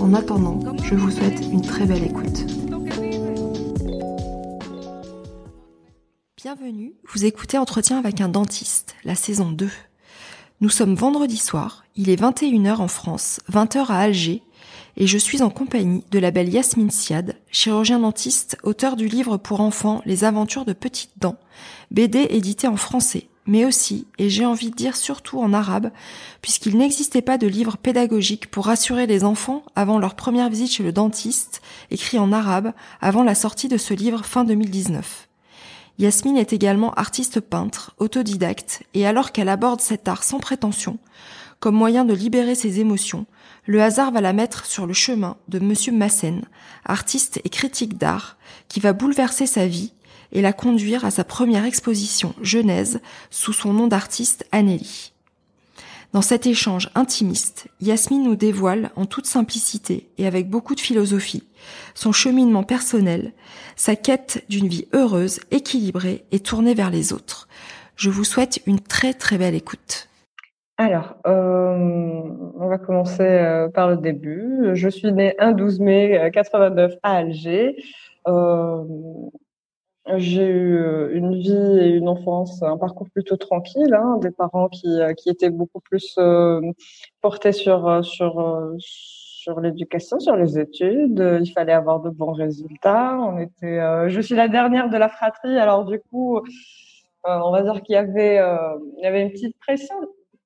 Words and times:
En 0.00 0.14
attendant, 0.14 0.60
je 0.84 0.94
vous 0.94 1.10
souhaite 1.10 1.40
une 1.52 1.60
très 1.60 1.84
belle 1.84 2.04
écoute. 2.04 2.46
Bienvenue, 6.36 6.94
vous 7.12 7.24
écoutez 7.24 7.58
Entretien 7.58 7.98
avec 7.98 8.20
un 8.20 8.28
dentiste, 8.28 8.94
la 9.04 9.16
saison 9.16 9.50
2. 9.50 9.68
Nous 10.60 10.68
sommes 10.68 10.94
vendredi 10.94 11.36
soir, 11.36 11.84
il 11.96 12.10
est 12.10 12.20
21h 12.20 12.76
en 12.76 12.88
France, 12.88 13.40
20h 13.50 13.86
à 13.88 13.98
Alger, 13.98 14.42
et 14.96 15.06
je 15.08 15.18
suis 15.18 15.42
en 15.42 15.50
compagnie 15.50 16.04
de 16.10 16.18
la 16.20 16.30
belle 16.30 16.48
Yasmine 16.48 16.90
Siad, 16.90 17.34
chirurgien 17.50 17.98
dentiste, 17.98 18.56
auteur 18.62 18.94
du 18.94 19.08
livre 19.08 19.36
pour 19.36 19.60
enfants 19.60 20.02
Les 20.06 20.22
aventures 20.22 20.64
de 20.64 20.72
petites 20.72 21.18
dents, 21.18 21.38
BD 21.90 22.26
édité 22.30 22.68
en 22.68 22.76
français, 22.76 23.28
mais 23.48 23.64
aussi, 23.64 24.06
et 24.18 24.28
j'ai 24.28 24.46
envie 24.46 24.70
de 24.70 24.76
dire 24.76 24.94
surtout 24.94 25.40
en 25.40 25.52
arabe, 25.52 25.90
puisqu'il 26.42 26.76
n'existait 26.76 27.22
pas 27.22 27.38
de 27.38 27.46
livre 27.46 27.78
pédagogique 27.78 28.50
pour 28.50 28.66
rassurer 28.66 29.06
les 29.06 29.24
enfants 29.24 29.64
avant 29.74 29.98
leur 29.98 30.14
première 30.14 30.50
visite 30.50 30.70
chez 30.70 30.84
le 30.84 30.92
dentiste, 30.92 31.62
écrit 31.90 32.18
en 32.18 32.30
arabe, 32.30 32.72
avant 33.00 33.24
la 33.24 33.34
sortie 33.34 33.68
de 33.68 33.78
ce 33.78 33.94
livre 33.94 34.24
fin 34.24 34.44
2019. 34.44 35.28
Yasmine 35.98 36.36
est 36.36 36.52
également 36.52 36.92
artiste 36.94 37.40
peintre, 37.40 37.94
autodidacte, 37.98 38.84
et 38.92 39.06
alors 39.06 39.32
qu'elle 39.32 39.48
aborde 39.48 39.80
cet 39.80 40.06
art 40.06 40.22
sans 40.22 40.38
prétention, 40.38 40.98
comme 41.58 41.74
moyen 41.74 42.04
de 42.04 42.14
libérer 42.14 42.54
ses 42.54 42.78
émotions, 42.80 43.26
le 43.66 43.82
hasard 43.82 44.12
va 44.12 44.20
la 44.20 44.32
mettre 44.32 44.66
sur 44.66 44.86
le 44.86 44.92
chemin 44.92 45.36
de 45.48 45.58
Monsieur 45.58 45.92
Massen, 45.92 46.44
artiste 46.84 47.40
et 47.44 47.48
critique 47.48 47.98
d'art, 47.98 48.36
qui 48.68 48.78
va 48.78 48.92
bouleverser 48.92 49.46
sa 49.46 49.66
vie 49.66 49.92
et 50.32 50.42
la 50.42 50.52
conduire 50.52 51.04
à 51.04 51.10
sa 51.10 51.24
première 51.24 51.64
exposition 51.64 52.34
Genèse 52.42 53.00
sous 53.30 53.52
son 53.52 53.72
nom 53.72 53.86
d'artiste 53.86 54.46
Anneli. 54.52 55.12
Dans 56.12 56.22
cet 56.22 56.46
échange 56.46 56.88
intimiste, 56.94 57.68
Yasmine 57.80 58.22
nous 58.22 58.36
dévoile 58.36 58.90
en 58.96 59.04
toute 59.04 59.26
simplicité 59.26 60.08
et 60.16 60.26
avec 60.26 60.48
beaucoup 60.48 60.74
de 60.74 60.80
philosophie 60.80 61.44
son 61.94 62.12
cheminement 62.12 62.62
personnel, 62.62 63.32
sa 63.76 63.94
quête 63.96 64.44
d'une 64.48 64.68
vie 64.68 64.86
heureuse, 64.94 65.40
équilibrée 65.50 66.24
et 66.32 66.40
tournée 66.40 66.74
vers 66.74 66.90
les 66.90 67.12
autres. 67.12 67.48
Je 67.96 68.10
vous 68.10 68.24
souhaite 68.24 68.60
une 68.66 68.80
très 68.80 69.12
très 69.12 69.36
belle 69.36 69.54
écoute. 69.54 70.08
Alors, 70.78 71.16
euh, 71.26 72.22
on 72.56 72.68
va 72.68 72.78
commencer 72.78 73.22
euh, 73.22 73.68
par 73.68 73.88
le 73.90 73.96
début. 73.96 74.70
Je 74.74 74.88
suis 74.88 75.12
née 75.12 75.34
un 75.40 75.52
12 75.52 75.80
mai 75.80 76.30
89 76.32 76.94
à 77.02 77.16
Alger. 77.16 77.76
Euh, 78.28 78.84
j'ai 80.16 80.46
eu 80.46 80.76
euh, 80.78 81.10
une 81.12 81.34
vie 81.34 81.78
et 81.80 81.90
une 81.90 82.08
enfance, 82.08 82.62
un 82.62 82.78
parcours 82.78 83.08
plutôt 83.10 83.36
tranquille, 83.36 83.92
hein, 83.92 84.18
des 84.22 84.30
parents 84.30 84.68
qui, 84.68 84.88
euh, 84.88 85.12
qui 85.12 85.28
étaient 85.28 85.50
beaucoup 85.50 85.80
plus 85.80 86.14
euh, 86.18 86.60
portés 87.20 87.52
sur 87.52 88.04
sur 88.04 88.72
sur 88.78 89.60
l'éducation, 89.60 90.18
sur 90.18 90.36
les 90.36 90.58
études. 90.58 91.40
Il 91.42 91.52
fallait 91.52 91.72
avoir 91.72 92.00
de 92.00 92.10
bons 92.10 92.32
résultats. 92.32 93.18
On 93.20 93.38
était, 93.38 94.08
je 94.08 94.20
suis 94.20 94.34
la 94.34 94.48
dernière 94.48 94.88
de 94.90 94.96
la 94.96 95.08
fratrie, 95.08 95.58
alors 95.58 95.84
du 95.84 96.00
coup, 96.00 96.40
on 97.24 97.50
va 97.50 97.62
dire 97.62 97.82
qu'il 97.82 97.94
y 97.94 97.96
avait 97.96 98.36
il 98.96 99.04
y 99.04 99.06
avait 99.06 99.22
une 99.22 99.30
petite 99.30 99.56
pression. 99.58 99.94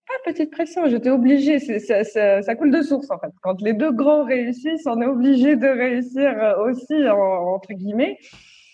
Pas 0.07 0.33
petite 0.33 0.51
pression, 0.51 0.87
j'étais 0.89 1.11
obligée. 1.11 1.59
Ça, 1.59 2.05
ça, 2.05 2.43
ça, 2.43 2.55
coule 2.57 2.71
de 2.71 2.83
source 2.83 3.11
en 3.11 3.19
fait. 3.19 3.31
Quand 3.43 3.61
les 3.63 3.73
deux 3.73 3.93
grands 3.93 4.25
réussissent, 4.25 4.87
on 4.87 5.01
est 5.01 5.07
obligé 5.07 5.57
de 5.57 5.69
réussir 5.69 6.57
aussi 6.67 7.09
entre 7.09 7.73
guillemets. 7.73 8.19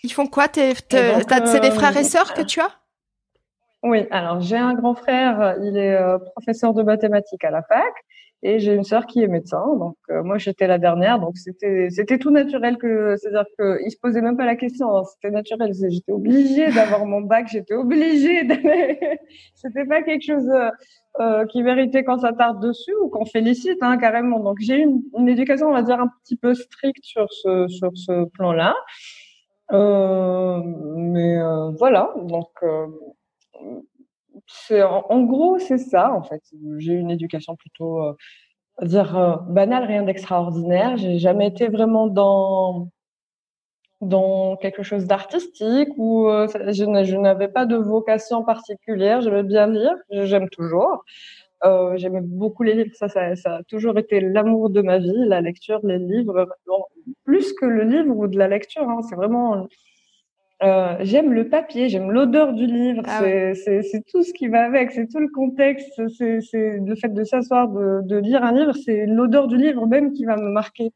Ils 0.03 0.13
font 0.13 0.27
quoi 0.27 0.47
C'est 0.53 0.73
des 1.61 1.71
frères 1.71 1.97
et 1.97 2.03
sœurs 2.03 2.33
que 2.33 2.41
tu 2.41 2.59
as? 2.59 2.79
Oui, 3.81 4.05
alors 4.11 4.41
j'ai 4.41 4.57
un 4.57 4.73
grand 4.73 4.93
frère, 4.93 5.55
il 5.61 5.77
est 5.77 5.95
euh, 5.95 6.17
professeur 6.35 6.73
de 6.73 6.83
mathématiques 6.83 7.45
à 7.45 7.49
la 7.49 7.63
fac, 7.63 7.93
et 8.43 8.59
j'ai 8.59 8.73
une 8.73 8.83
sœur 8.83 9.05
qui 9.05 9.21
est 9.21 9.27
médecin. 9.27 9.63
Donc 9.77 9.95
euh, 10.09 10.21
moi 10.21 10.37
j'étais 10.37 10.67
la 10.67 10.77
dernière, 10.77 11.19
donc 11.19 11.37
c'était 11.37 11.87
c'était 11.89 12.17
tout 12.17 12.29
naturel 12.29 12.77
que 12.77 13.15
c'est-à-dire 13.17 13.45
que 13.57 13.79
il 13.85 13.91
se 13.91 13.97
posait 13.97 14.21
même 14.21 14.35
pas 14.35 14.45
la 14.45 14.55
question, 14.55 14.97
hein, 14.97 15.03
c'était 15.05 15.31
naturel. 15.31 15.71
J'étais 15.73 16.11
obligée 16.11 16.69
d'avoir 16.71 17.05
mon 17.05 17.21
bac, 17.21 17.47
j'étais 17.49 17.73
obligée 17.73 18.43
d'aller. 18.45 18.99
c'était 19.55 19.85
pas 19.85 20.01
quelque 20.03 20.25
chose 20.25 20.49
euh, 21.21 21.45
qui 21.45 21.63
méritait 21.63 22.03
qu'on 22.03 22.17
s'attarde 22.17 22.61
dessus 22.61 22.93
ou 23.01 23.09
qu'on 23.09 23.25
félicite 23.25 23.79
hein, 23.81 23.97
carrément. 23.97 24.39
Donc 24.41 24.57
j'ai 24.59 24.75
eu 24.75 24.83
une, 24.83 25.01
une, 25.17 25.29
éducation, 25.29 25.67
on 25.67 25.73
va 25.73 25.83
dire 25.83 25.99
un 26.01 26.09
petit 26.23 26.35
peu 26.35 26.53
stricte 26.53 27.03
sur 27.03 27.31
ce 27.31 27.67
sur 27.69 27.91
ce 27.95 28.25
plan-là. 28.25 28.75
Euh, 29.71 30.61
mais 30.63 31.37
euh, 31.37 31.71
voilà, 31.77 32.11
donc 32.23 32.49
euh, 32.63 32.87
c'est 34.47 34.81
en, 34.83 35.23
gros 35.23 35.59
c'est 35.59 35.77
ça 35.77 36.11
en 36.11 36.23
fait. 36.23 36.41
J'ai 36.77 36.93
eu 36.93 36.99
une 36.99 37.11
éducation 37.11 37.55
plutôt 37.55 38.01
dire 38.81 39.43
banale, 39.47 39.85
rien 39.85 40.03
d'extraordinaire. 40.03 40.97
J'ai 40.97 41.19
jamais 41.19 41.47
été 41.47 41.67
vraiment 41.67 42.07
dans 42.07 42.89
dans 44.01 44.55
quelque 44.57 44.81
chose 44.83 45.05
d'artistique 45.05 45.89
ou 45.97 46.27
je, 46.29 47.15
n'avais 47.15 47.49
pas 47.49 47.65
de 47.65 47.75
vocation 47.75 48.43
particulière. 48.43 49.21
J'aimais 49.21 49.43
bien 49.43 49.67
lire, 49.67 49.95
j'aime 50.11 50.49
toujours. 50.49 51.03
Euh, 51.65 51.97
J'aimais 51.97 52.21
beaucoup 52.21 52.63
les 52.63 52.73
livres, 52.73 52.95
ça, 52.95 53.09
ça, 53.09 53.35
ça, 53.35 53.55
a 53.57 53.63
toujours 53.63 53.97
été 53.97 54.21
l'amour 54.21 54.69
de 54.69 54.81
ma 54.81 54.97
vie, 54.97 55.25
la 55.25 55.41
lecture, 55.41 55.79
les 55.83 55.97
livres, 55.97 56.47
plus 57.25 57.53
que 57.53 57.65
le 57.65 57.83
livre 57.83 58.15
ou 58.15 58.27
de 58.27 58.37
la 58.37 58.47
lecture. 58.47 58.89
Hein, 58.89 59.01
c'est 59.07 59.15
vraiment, 59.15 59.67
euh, 60.63 60.95
j'aime 61.01 61.33
le 61.33 61.49
papier, 61.49 61.89
j'aime 61.89 62.11
l'odeur 62.11 62.53
du 62.53 62.65
livre, 62.65 63.01
ah 63.05 63.21
c'est 63.55 64.03
tout 64.09 64.23
ce 64.23 64.33
qui 64.33 64.47
va 64.47 64.65
avec, 64.65 64.91
c'est 64.91 65.07
tout 65.07 65.19
le 65.19 65.29
contexte, 65.29 66.01
c'est 66.17 66.39
le 66.53 66.95
fait 66.95 67.13
de 67.13 67.23
s'asseoir, 67.23 67.69
de, 67.69 68.01
de, 68.03 68.17
lire 68.17 68.43
un 68.43 68.53
livre, 68.53 68.73
c'est 68.73 69.05
l'odeur 69.05 69.47
du 69.47 69.57
livre 69.57 69.85
même 69.85 70.13
qui 70.13 70.25
va 70.25 70.35
me 70.37 70.49
marquer. 70.49 70.91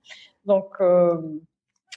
Donc 0.45 0.67
euh, 0.81 1.17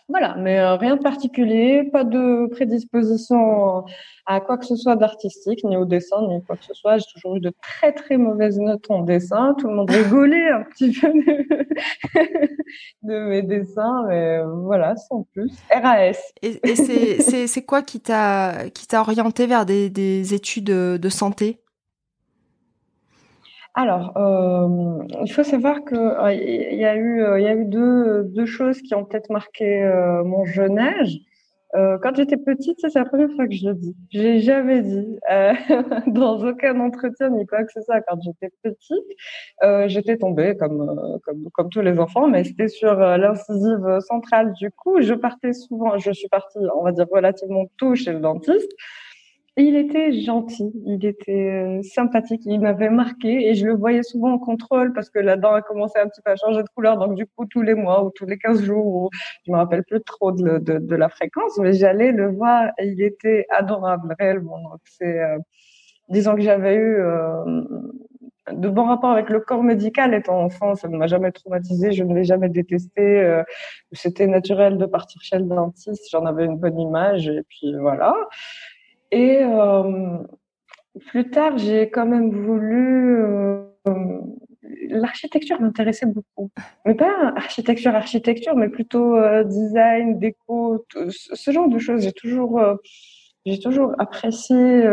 voilà, 0.08 0.36
mais 0.36 0.60
euh, 0.60 0.76
rien 0.76 0.96
de 0.96 1.02
particulier, 1.02 1.82
pas 1.92 2.04
de 2.04 2.46
prédisposition 2.52 3.84
à 4.24 4.40
quoi 4.40 4.56
que 4.56 4.64
ce 4.64 4.76
soit 4.76 4.94
d'artistique, 4.94 5.64
ni 5.64 5.76
au 5.76 5.84
dessin, 5.84 6.16
ni 6.28 6.42
quoi 6.44 6.56
que 6.56 6.64
ce 6.64 6.74
soit. 6.74 6.98
J'ai 6.98 7.06
toujours 7.12 7.36
eu 7.36 7.40
de 7.40 7.52
très 7.60 7.92
très 7.92 8.16
mauvaises 8.16 8.58
notes 8.58 8.88
en 8.88 9.02
dessin. 9.02 9.54
Tout 9.58 9.68
le 9.68 9.74
monde 9.74 9.90
rigolait 9.90 10.50
un 10.50 10.62
petit 10.62 10.92
peu 10.92 11.08
de, 13.02 13.18
mes 13.28 13.42
dessins, 13.42 14.04
mais 14.08 14.40
voilà, 14.44 14.94
sans 14.96 15.24
plus. 15.32 15.52
RAS. 15.70 16.18
Et, 16.42 16.60
c'est 17.46 17.62
quoi 17.62 17.82
qui 17.82 18.00
t'a 18.00 18.70
orienté 18.92 19.46
vers 19.46 19.66
des 19.66 20.34
études 20.34 20.66
de 20.66 21.08
santé? 21.08 21.60
Alors, 23.78 24.16
euh, 24.16 25.04
il 25.22 25.30
faut 25.30 25.42
savoir 25.42 25.84
que 25.84 25.94
euh, 25.94 26.32
il 26.32 26.78
y 26.78 26.86
a 26.86 26.96
eu, 26.96 27.22
euh, 27.22 27.38
il 27.38 27.44
y 27.44 27.46
a 27.46 27.54
eu 27.54 27.66
deux, 27.66 28.24
deux 28.24 28.46
choses 28.46 28.80
qui 28.80 28.94
ont 28.94 29.04
peut-être 29.04 29.28
marqué 29.28 29.84
mon 30.24 30.46
jeune 30.46 30.78
âge. 30.78 31.18
quand 31.74 32.14
j'étais 32.16 32.38
petite, 32.38 32.78
c'est 32.80 32.94
la 32.94 33.04
première 33.04 33.30
fois 33.36 33.46
que 33.46 33.54
je 33.54 33.68
le 33.68 33.74
dis. 33.74 33.94
J'ai 34.10 34.40
jamais 34.40 34.80
dit 34.80 35.18
dans 36.06 36.42
aucun 36.42 36.80
entretien 36.80 37.28
ni 37.28 37.46
quoi 37.46 37.64
que 37.64 37.72
ce 37.72 37.82
soit. 37.82 38.00
Quand 38.08 38.18
j'étais 38.24 38.50
petite, 38.62 39.90
j'étais 39.92 40.16
tombée 40.16 40.56
comme, 40.56 41.20
comme 41.24 41.50
comme 41.52 41.68
tous 41.68 41.82
les 41.82 41.98
enfants, 41.98 42.28
mais 42.28 42.44
c'était 42.44 42.68
sur 42.68 42.94
l'incisive 42.94 43.98
centrale. 44.00 44.54
Du 44.54 44.70
coup, 44.70 45.02
je 45.02 45.12
partais 45.12 45.52
souvent. 45.52 45.98
Je 45.98 46.12
suis 46.12 46.28
partie, 46.28 46.58
on 46.74 46.82
va 46.82 46.92
dire 46.92 47.06
relativement 47.12 47.66
tôt 47.76 47.94
chez 47.94 48.12
le 48.14 48.20
dentiste 48.20 48.72
il 49.62 49.74
était 49.76 50.12
gentil, 50.12 50.70
il 50.84 51.04
était 51.06 51.32
euh, 51.32 51.82
sympathique, 51.82 52.42
il 52.44 52.60
m'avait 52.60 52.90
marqué 52.90 53.48
et 53.48 53.54
je 53.54 53.66
le 53.66 53.74
voyais 53.74 54.02
souvent 54.02 54.32
en 54.32 54.38
contrôle 54.38 54.92
parce 54.92 55.08
que 55.08 55.18
la 55.18 55.36
dent 55.36 55.54
a 55.54 55.62
commencé 55.62 55.98
un 55.98 56.08
petit 56.08 56.20
peu 56.22 56.30
à 56.30 56.36
changer 56.36 56.62
de 56.62 56.68
couleur. 56.74 56.98
Donc 56.98 57.14
du 57.14 57.24
coup, 57.26 57.46
tous 57.46 57.62
les 57.62 57.74
mois 57.74 58.04
ou 58.04 58.10
tous 58.10 58.26
les 58.26 58.36
15 58.36 58.62
jours, 58.62 58.86
ou, 58.86 59.10
je 59.46 59.52
me 59.52 59.56
rappelle 59.56 59.82
plus 59.84 60.02
trop 60.02 60.30
de, 60.30 60.94
la 60.94 61.08
fréquence, 61.08 61.56
mais 61.58 61.72
j'allais 61.72 62.12
le 62.12 62.30
voir 62.32 62.70
et 62.78 62.88
il 62.88 63.02
était 63.02 63.46
adorable 63.50 64.14
réellement. 64.18 64.60
Donc 64.60 64.80
c'est, 64.84 65.20
euh, 65.20 65.38
disons 66.10 66.34
que 66.34 66.42
j'avais 66.42 66.74
eu 66.74 66.96
euh, 67.00 67.62
de 68.52 68.68
bons 68.68 68.84
rapports 68.84 69.10
avec 69.12 69.30
le 69.30 69.40
corps 69.40 69.62
médical 69.62 70.12
étant 70.12 70.38
enfant, 70.38 70.74
ça 70.74 70.88
ne 70.88 70.98
m'a 70.98 71.06
jamais 71.06 71.32
traumatisé, 71.32 71.92
je 71.92 72.04
ne 72.04 72.14
l'ai 72.14 72.24
jamais 72.24 72.50
détesté. 72.50 73.42
C'était 73.92 74.26
naturel 74.26 74.76
de 74.76 74.84
partir 74.86 75.20
chez 75.22 75.38
le 75.38 75.44
dentiste, 75.44 76.10
j'en 76.12 76.26
avais 76.26 76.44
une 76.44 76.58
bonne 76.58 76.78
image 76.78 77.26
et 77.28 77.42
puis 77.48 77.74
voilà. 77.80 78.14
Et 79.10 79.38
euh, 79.42 80.18
plus 81.08 81.30
tard, 81.30 81.58
j'ai 81.58 81.90
quand 81.90 82.06
même 82.06 82.30
voulu. 82.30 83.22
Euh, 83.24 83.62
l'architecture 84.88 85.60
m'intéressait 85.60 86.06
beaucoup. 86.06 86.50
Mais 86.84 86.94
pas 86.94 87.32
architecture, 87.36 87.94
architecture, 87.94 88.56
mais 88.56 88.68
plutôt 88.68 89.16
design, 89.44 90.18
déco, 90.18 90.84
ce 91.10 91.50
genre 91.50 91.68
de 91.68 91.78
choses. 91.78 92.02
J'ai 92.02 92.12
toujours, 92.12 92.60
j'ai 93.44 93.58
toujours 93.60 93.92
apprécié 93.98 94.84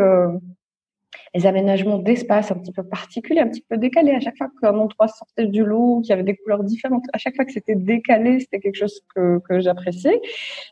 les 1.34 1.48
aménagements 1.48 1.98
d'espace 1.98 2.52
un 2.52 2.56
petit 2.56 2.72
peu 2.72 2.84
particuliers, 2.84 3.42
un 3.42 3.48
petit 3.48 3.66
peu 3.68 3.78
décalés. 3.78 4.12
À 4.12 4.20
chaque 4.20 4.38
fois 4.38 4.50
qu'un 4.62 4.78
endroit 4.78 5.08
sortait 5.08 5.48
du 5.48 5.66
lot, 5.66 6.02
qu'il 6.02 6.12
y 6.12 6.14
avait 6.14 6.24
des 6.24 6.36
couleurs 6.36 6.64
différentes, 6.64 7.06
à 7.12 7.18
chaque 7.18 7.36
fois 7.36 7.46
que 7.46 7.52
c'était 7.52 7.76
décalé, 7.76 8.40
c'était 8.40 8.60
quelque 8.60 8.76
chose 8.76 9.02
que, 9.16 9.40
que 9.40 9.60
j'appréciais. 9.60 10.22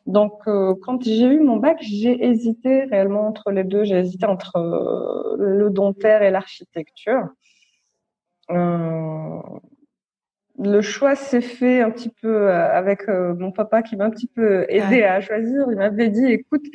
Donc, 0.06 0.34
euh, 0.48 0.75
quand 0.84 1.04
j'ai 1.04 1.25
eu 1.25 1.40
mon 1.40 1.58
bac, 1.58 1.78
j'ai 1.81 2.24
hésité 2.25 2.84
réellement 2.84 3.28
entre 3.28 3.52
les 3.52 3.63
deux. 3.63 3.84
J'ai 3.84 3.98
hésité 3.98 4.25
entre 4.28 4.58
euh, 4.58 5.36
le 5.38 5.69
dentaire 5.72 6.22
et 6.22 6.30
l'architecture. 6.30 7.30
Euh, 8.52 9.40
le 10.60 10.81
choix 10.81 11.16
s'est 11.16 11.42
fait 11.42 11.81
un 11.81 11.90
petit 11.90 12.10
peu 12.22 12.52
avec 12.52 13.08
mon 13.08 13.52
papa 13.52 13.81
qui 13.81 13.96
m'a 13.96 14.06
un 14.06 14.10
petit 14.12 14.28
peu 14.28 14.66
aidé 14.69 15.02
à 15.02 15.19
choisir. 15.22 15.66
Il 15.72 15.78
m'avait 15.78 16.10
dit, 16.10 16.25
écoute, 16.25 16.66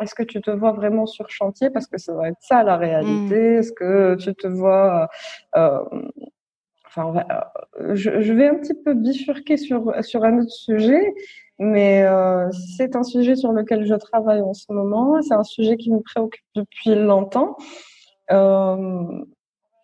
est-ce 0.00 0.14
que 0.14 0.22
tu 0.22 0.40
te 0.40 0.50
vois 0.50 0.72
vraiment 0.72 1.06
sur 1.06 1.28
chantier? 1.30 1.70
Parce 1.70 1.86
que 1.86 1.98
ça 1.98 2.14
va 2.14 2.28
être 2.28 2.40
ça 2.40 2.62
la 2.62 2.76
réalité. 2.76 3.56
Mm. 3.56 3.58
Est-ce 3.58 3.72
que 3.72 4.14
tu 4.16 4.34
te 4.34 4.46
vois 4.46 5.08
euh, 5.56 5.80
Enfin, 6.94 7.24
euh, 7.80 7.94
je, 7.94 8.32
vais 8.32 8.48
un 8.48 8.56
petit 8.56 8.74
peu 8.74 8.92
bifurquer 8.92 9.56
sur 9.56 9.94
sur 10.04 10.24
un 10.24 10.40
autre 10.40 10.50
sujet, 10.50 11.14
mais 11.58 12.02
euh, 12.02 12.50
c'est 12.76 12.96
un 12.96 13.02
sujet 13.02 13.34
sur 13.34 13.52
lequel 13.52 13.86
je 13.86 13.94
travaille 13.94 14.42
en 14.42 14.52
ce 14.52 14.70
moment. 14.70 15.20
C'est 15.22 15.34
un 15.34 15.42
sujet 15.42 15.78
qui 15.78 15.90
me 15.90 16.00
préoccupe 16.00 16.44
depuis 16.54 16.94
longtemps. 16.94 17.56
Euh, 18.30 19.24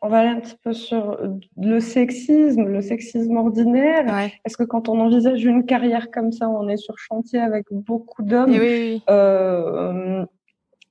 on 0.00 0.08
va 0.08 0.20
aller 0.20 0.28
un 0.28 0.40
petit 0.40 0.56
peu 0.62 0.72
sur 0.72 1.18
le 1.56 1.80
sexisme, 1.80 2.64
le 2.64 2.80
sexisme 2.80 3.36
ordinaire. 3.36 4.30
Est-ce 4.44 4.56
que 4.56 4.64
quand 4.64 4.88
on 4.88 5.00
envisage 5.00 5.44
une 5.44 5.64
carrière 5.64 6.10
comme 6.10 6.32
ça, 6.32 6.48
on 6.48 6.68
est 6.68 6.76
sur 6.76 6.98
chantier 6.98 7.40
avec 7.40 7.66
beaucoup 7.70 8.22
d'hommes 8.22 8.50
oui, 8.50 9.02
euh, 9.10 10.24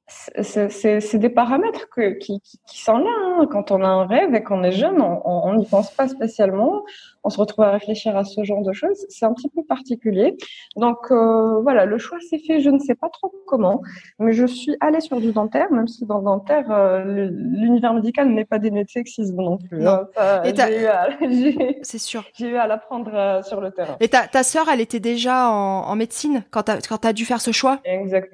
c'est 0.07 1.17
des 1.17 1.29
paramètres 1.29 1.89
que, 1.89 2.11
qui, 2.17 2.41
qui, 2.41 2.81
sont 2.81 2.97
là. 2.97 3.09
Hein. 3.09 3.47
Quand 3.51 3.71
on 3.71 3.83
a 3.83 3.87
un 3.87 4.05
rêve 4.05 4.33
et 4.33 4.41
qu'on 4.41 4.63
est 4.63 4.71
jeune, 4.71 5.01
on 5.01 5.53
n'y 5.55 5.65
pense 5.65 5.91
pas 5.91 6.07
spécialement. 6.07 6.83
On 7.25 7.29
se 7.29 7.37
retrouve 7.39 7.65
à 7.65 7.71
réfléchir 7.71 8.15
à 8.15 8.23
ce 8.23 8.41
genre 8.45 8.63
de 8.63 8.71
choses. 8.71 9.05
C'est 9.09 9.25
un 9.25 9.33
petit 9.33 9.49
peu 9.49 9.61
particulier. 9.63 10.37
Donc 10.77 11.11
euh, 11.11 11.59
voilà, 11.61 11.83
le 11.83 11.97
choix 11.97 12.19
s'est 12.21 12.39
fait. 12.39 12.61
Je 12.61 12.69
ne 12.69 12.79
sais 12.79 12.95
pas 12.95 13.09
trop 13.09 13.33
comment, 13.45 13.81
mais 14.17 14.31
je 14.31 14.45
suis 14.45 14.77
allée 14.79 15.01
sur 15.01 15.19
du 15.19 15.33
dentaire, 15.33 15.69
même 15.71 15.89
si 15.89 16.05
dans 16.05 16.19
le 16.19 16.23
dentaire, 16.23 16.71
euh, 16.71 17.03
l'univers 17.03 17.93
médical 17.93 18.29
n'est 18.29 18.45
pas 18.45 18.59
dénué 18.59 18.85
de 18.85 18.89
sexisme 18.89 19.35
non 19.35 19.57
plus. 19.57 19.85
Hein. 19.85 20.07
c'est 21.81 21.97
sûr. 21.97 22.23
J'ai 22.33 22.47
eu 22.47 22.55
à 22.55 22.65
l'apprendre 22.65 23.11
euh, 23.13 23.43
sur 23.43 23.59
le 23.59 23.71
terrain. 23.71 23.97
Et 23.99 24.07
ta, 24.07 24.25
ta 24.27 24.43
sœur, 24.43 24.69
elle 24.71 24.79
était 24.79 25.01
déjà 25.01 25.49
en, 25.49 25.81
en 25.81 25.95
médecine 25.97 26.43
quand 26.49 26.63
tu 26.63 26.71
as, 26.71 27.09
as 27.09 27.13
dû 27.13 27.25
faire 27.25 27.41
ce 27.41 27.51
choix? 27.51 27.79
Exact. 27.83 28.31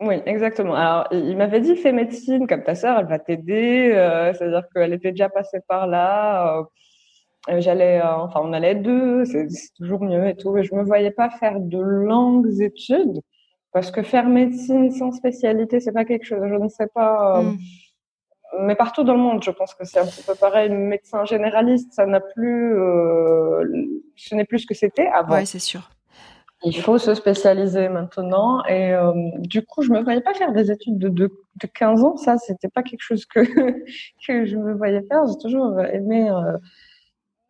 Oui, 0.00 0.16
exactement. 0.24 0.74
Alors, 0.74 1.06
il 1.12 1.36
m'avait 1.36 1.60
dit 1.60 1.76
fais 1.76 1.92
médecine, 1.92 2.46
comme 2.46 2.64
ta 2.64 2.74
sœur, 2.74 2.98
elle 2.98 3.06
va 3.06 3.18
t'aider. 3.18 3.92
Euh, 3.94 4.32
C'est-à-dire 4.32 4.62
qu'elle 4.74 4.94
était 4.94 5.10
déjà 5.10 5.28
passée 5.28 5.60
par 5.68 5.86
là. 5.86 6.64
Euh, 7.48 7.60
j'allais, 7.60 8.00
euh, 8.00 8.16
enfin, 8.16 8.40
on 8.42 8.52
allait 8.52 8.74
deux, 8.74 9.24
c'est 9.24 9.48
toujours 9.76 10.02
mieux 10.02 10.28
et 10.28 10.36
tout. 10.36 10.56
Et 10.56 10.62
je 10.62 10.74
me 10.74 10.82
voyais 10.82 11.10
pas 11.10 11.30
faire 11.30 11.58
de 11.58 11.78
longues 11.78 12.60
études 12.60 13.20
parce 13.72 13.90
que 13.90 14.02
faire 14.02 14.28
médecine 14.28 14.90
sans 14.90 15.12
spécialité, 15.12 15.80
c'est 15.80 15.92
pas 15.92 16.04
quelque 16.04 16.24
chose. 16.24 16.40
Je 16.42 16.54
ne 16.54 16.68
sais 16.68 16.88
pas. 16.94 17.38
Euh, 17.38 17.42
mm. 17.42 17.58
Mais 18.62 18.74
partout 18.74 19.04
dans 19.04 19.14
le 19.14 19.20
monde, 19.20 19.42
je 19.44 19.50
pense 19.50 19.74
que 19.74 19.84
c'est 19.84 20.00
un 20.00 20.06
petit 20.06 20.22
peu 20.22 20.34
pareil. 20.34 20.70
Médecin 20.70 21.24
généraliste, 21.24 21.92
ça 21.92 22.04
n'a 22.04 22.20
plus, 22.20 22.74
ce 24.16 24.34
n'est 24.34 24.44
plus 24.44 24.60
ce 24.60 24.66
que 24.66 24.74
c'était 24.74 25.06
avant. 25.06 25.34
Ouais, 25.34 25.46
c'est 25.46 25.60
sûr. 25.60 25.88
Il 26.62 26.76
faut 26.76 26.98
se 26.98 27.14
spécialiser 27.14 27.88
maintenant. 27.88 28.62
Et 28.66 28.92
euh, 28.92 29.12
du 29.38 29.64
coup, 29.64 29.82
je 29.82 29.90
me 29.90 30.02
voyais 30.02 30.20
pas 30.20 30.34
faire 30.34 30.52
des 30.52 30.70
études 30.70 30.98
de, 30.98 31.08
de, 31.08 31.32
de 31.56 31.66
15 31.66 32.04
ans. 32.04 32.16
Ça, 32.16 32.36
c'était 32.38 32.68
pas 32.68 32.82
quelque 32.82 33.02
chose 33.02 33.24
que, 33.24 33.40
que 34.26 34.44
je 34.44 34.56
me 34.56 34.74
voyais 34.74 35.02
faire. 35.08 35.26
J'ai 35.26 35.38
toujours 35.40 35.80
aimé 35.80 36.30
euh, 36.30 36.58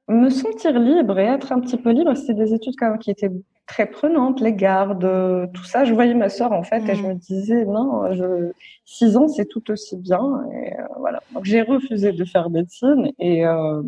me 0.08 0.30
sentir 0.30 0.78
libre 0.78 1.18
et 1.18 1.24
être 1.24 1.52
un 1.52 1.60
petit 1.60 1.76
peu 1.76 1.90
libre. 1.90 2.14
C'était 2.14 2.34
des 2.34 2.54
études 2.54 2.74
quand 2.78 2.90
même 2.90 2.98
qui 2.98 3.10
étaient 3.10 3.30
très 3.66 3.86
prenantes, 3.86 4.40
les 4.40 4.52
gardes, 4.52 5.08
tout 5.54 5.64
ça. 5.64 5.84
Je 5.84 5.94
voyais 5.94 6.14
ma 6.14 6.28
sœur 6.28 6.52
en 6.52 6.64
fait 6.64 6.82
et 6.88 6.96
je 6.96 7.02
mmh. 7.02 7.08
me 7.08 7.14
disais 7.14 7.64
non, 7.64 8.12
je, 8.12 8.50
6 8.84 9.16
ans 9.16 9.28
c'est 9.28 9.46
tout 9.46 9.70
aussi 9.70 9.96
bien. 9.96 10.44
Et 10.52 10.74
euh, 10.78 10.82
voilà. 10.98 11.20
Donc 11.32 11.44
j'ai 11.44 11.62
refusé 11.62 12.12
de 12.12 12.24
faire 12.24 12.50
médecine 12.50 13.12
et 13.18 13.46
euh, 13.46 13.82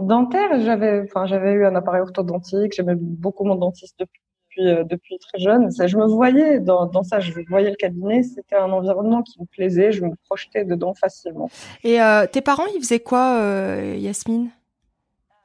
Dentaire, 0.00 0.60
j'avais, 0.60 1.02
enfin, 1.02 1.26
j'avais 1.26 1.52
eu 1.52 1.66
un 1.66 1.74
appareil 1.74 2.02
orthodontique. 2.02 2.72
J'aimais 2.74 2.94
beaucoup 2.94 3.44
mon 3.44 3.56
dentiste 3.56 3.98
depuis, 3.98 4.68
euh, 4.68 4.84
depuis 4.84 5.18
très 5.18 5.38
jeune. 5.38 5.70
je 5.70 5.96
me 5.96 6.06
voyais 6.06 6.60
dans, 6.60 6.86
dans, 6.86 7.02
ça, 7.02 7.18
je 7.20 7.32
voyais 7.48 7.70
le 7.70 7.76
cabinet. 7.76 8.22
C'était 8.22 8.56
un 8.56 8.70
environnement 8.70 9.22
qui 9.22 9.40
me 9.40 9.46
plaisait. 9.46 9.90
Je 9.90 10.04
me 10.04 10.14
projetais 10.26 10.64
dedans 10.64 10.94
facilement. 10.94 11.50
Et 11.82 12.00
euh, 12.00 12.26
tes 12.26 12.40
parents, 12.40 12.66
ils 12.74 12.80
faisaient 12.80 13.00
quoi, 13.00 13.38
euh, 13.40 13.96
Yasmine? 13.96 14.50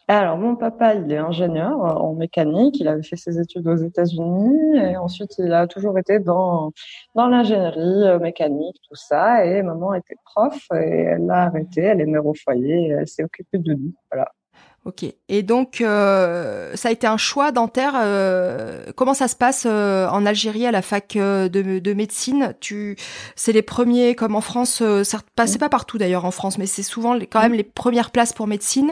Alors, 0.07 0.38
mon 0.38 0.55
papa, 0.55 0.95
il 0.95 1.11
est 1.11 1.17
ingénieur 1.17 1.79
en 1.79 2.13
mécanique. 2.13 2.79
Il 2.79 2.88
avait 2.89 3.03
fait 3.03 3.15
ses 3.15 3.39
études 3.39 3.67
aux 3.67 3.77
États-Unis 3.77 4.77
et 4.77 4.97
ensuite, 4.97 5.35
il 5.39 5.51
a 5.53 5.65
toujours 5.65 5.97
été 5.97 6.19
dans, 6.19 6.71
dans 7.15 7.27
l'ingénierie 7.27 8.19
mécanique, 8.19 8.75
tout 8.88 8.95
ça. 8.95 9.45
Et 9.45 9.63
maman 9.63 9.94
était 9.95 10.17
prof 10.25 10.67
et 10.73 11.05
elle 11.13 11.25
l'a 11.25 11.44
arrêté. 11.44 11.81
Elle 11.81 12.01
est 12.01 12.05
mère 12.05 12.25
au 12.25 12.33
foyer. 12.33 12.89
Elle 12.89 13.07
s'est 13.07 13.23
occupée 13.23 13.57
de 13.57 13.73
nous. 13.73 13.94
Voilà. 14.11 14.29
Ok. 14.85 15.06
Et 15.30 15.44
donc, 15.44 15.80
euh, 15.80 16.71
ça 16.75 16.89
a 16.89 16.91
été 16.91 17.07
un 17.07 17.15
choix 17.15 17.53
dentaire. 17.53 17.94
Euh, 17.95 18.83
comment 18.97 19.13
ça 19.13 19.30
se 19.30 19.35
passe 19.35 19.65
euh, 19.65 20.07
en 20.09 20.25
Algérie 20.25 20.65
à 20.65 20.71
la 20.71 20.81
fac 20.81 21.13
de, 21.15 21.47
de 21.80 21.94
médecine? 21.94 22.53
Tu, 22.59 22.97
c'est 23.38 23.53
les 23.53 23.62
premiers, 23.62 24.13
comme 24.13 24.35
en 24.35 24.41
France. 24.41 24.83
ça 25.03 25.19
passait 25.35 25.57
pas 25.57 25.69
partout 25.69 25.97
d'ailleurs 25.97 26.25
en 26.25 26.31
France, 26.31 26.57
mais 26.57 26.65
c'est 26.65 26.83
souvent 26.83 27.18
quand 27.31 27.41
même 27.41 27.53
les 27.53 27.63
premières 27.63 28.12
places 28.12 28.33
pour 28.33 28.45
médecine. 28.45 28.91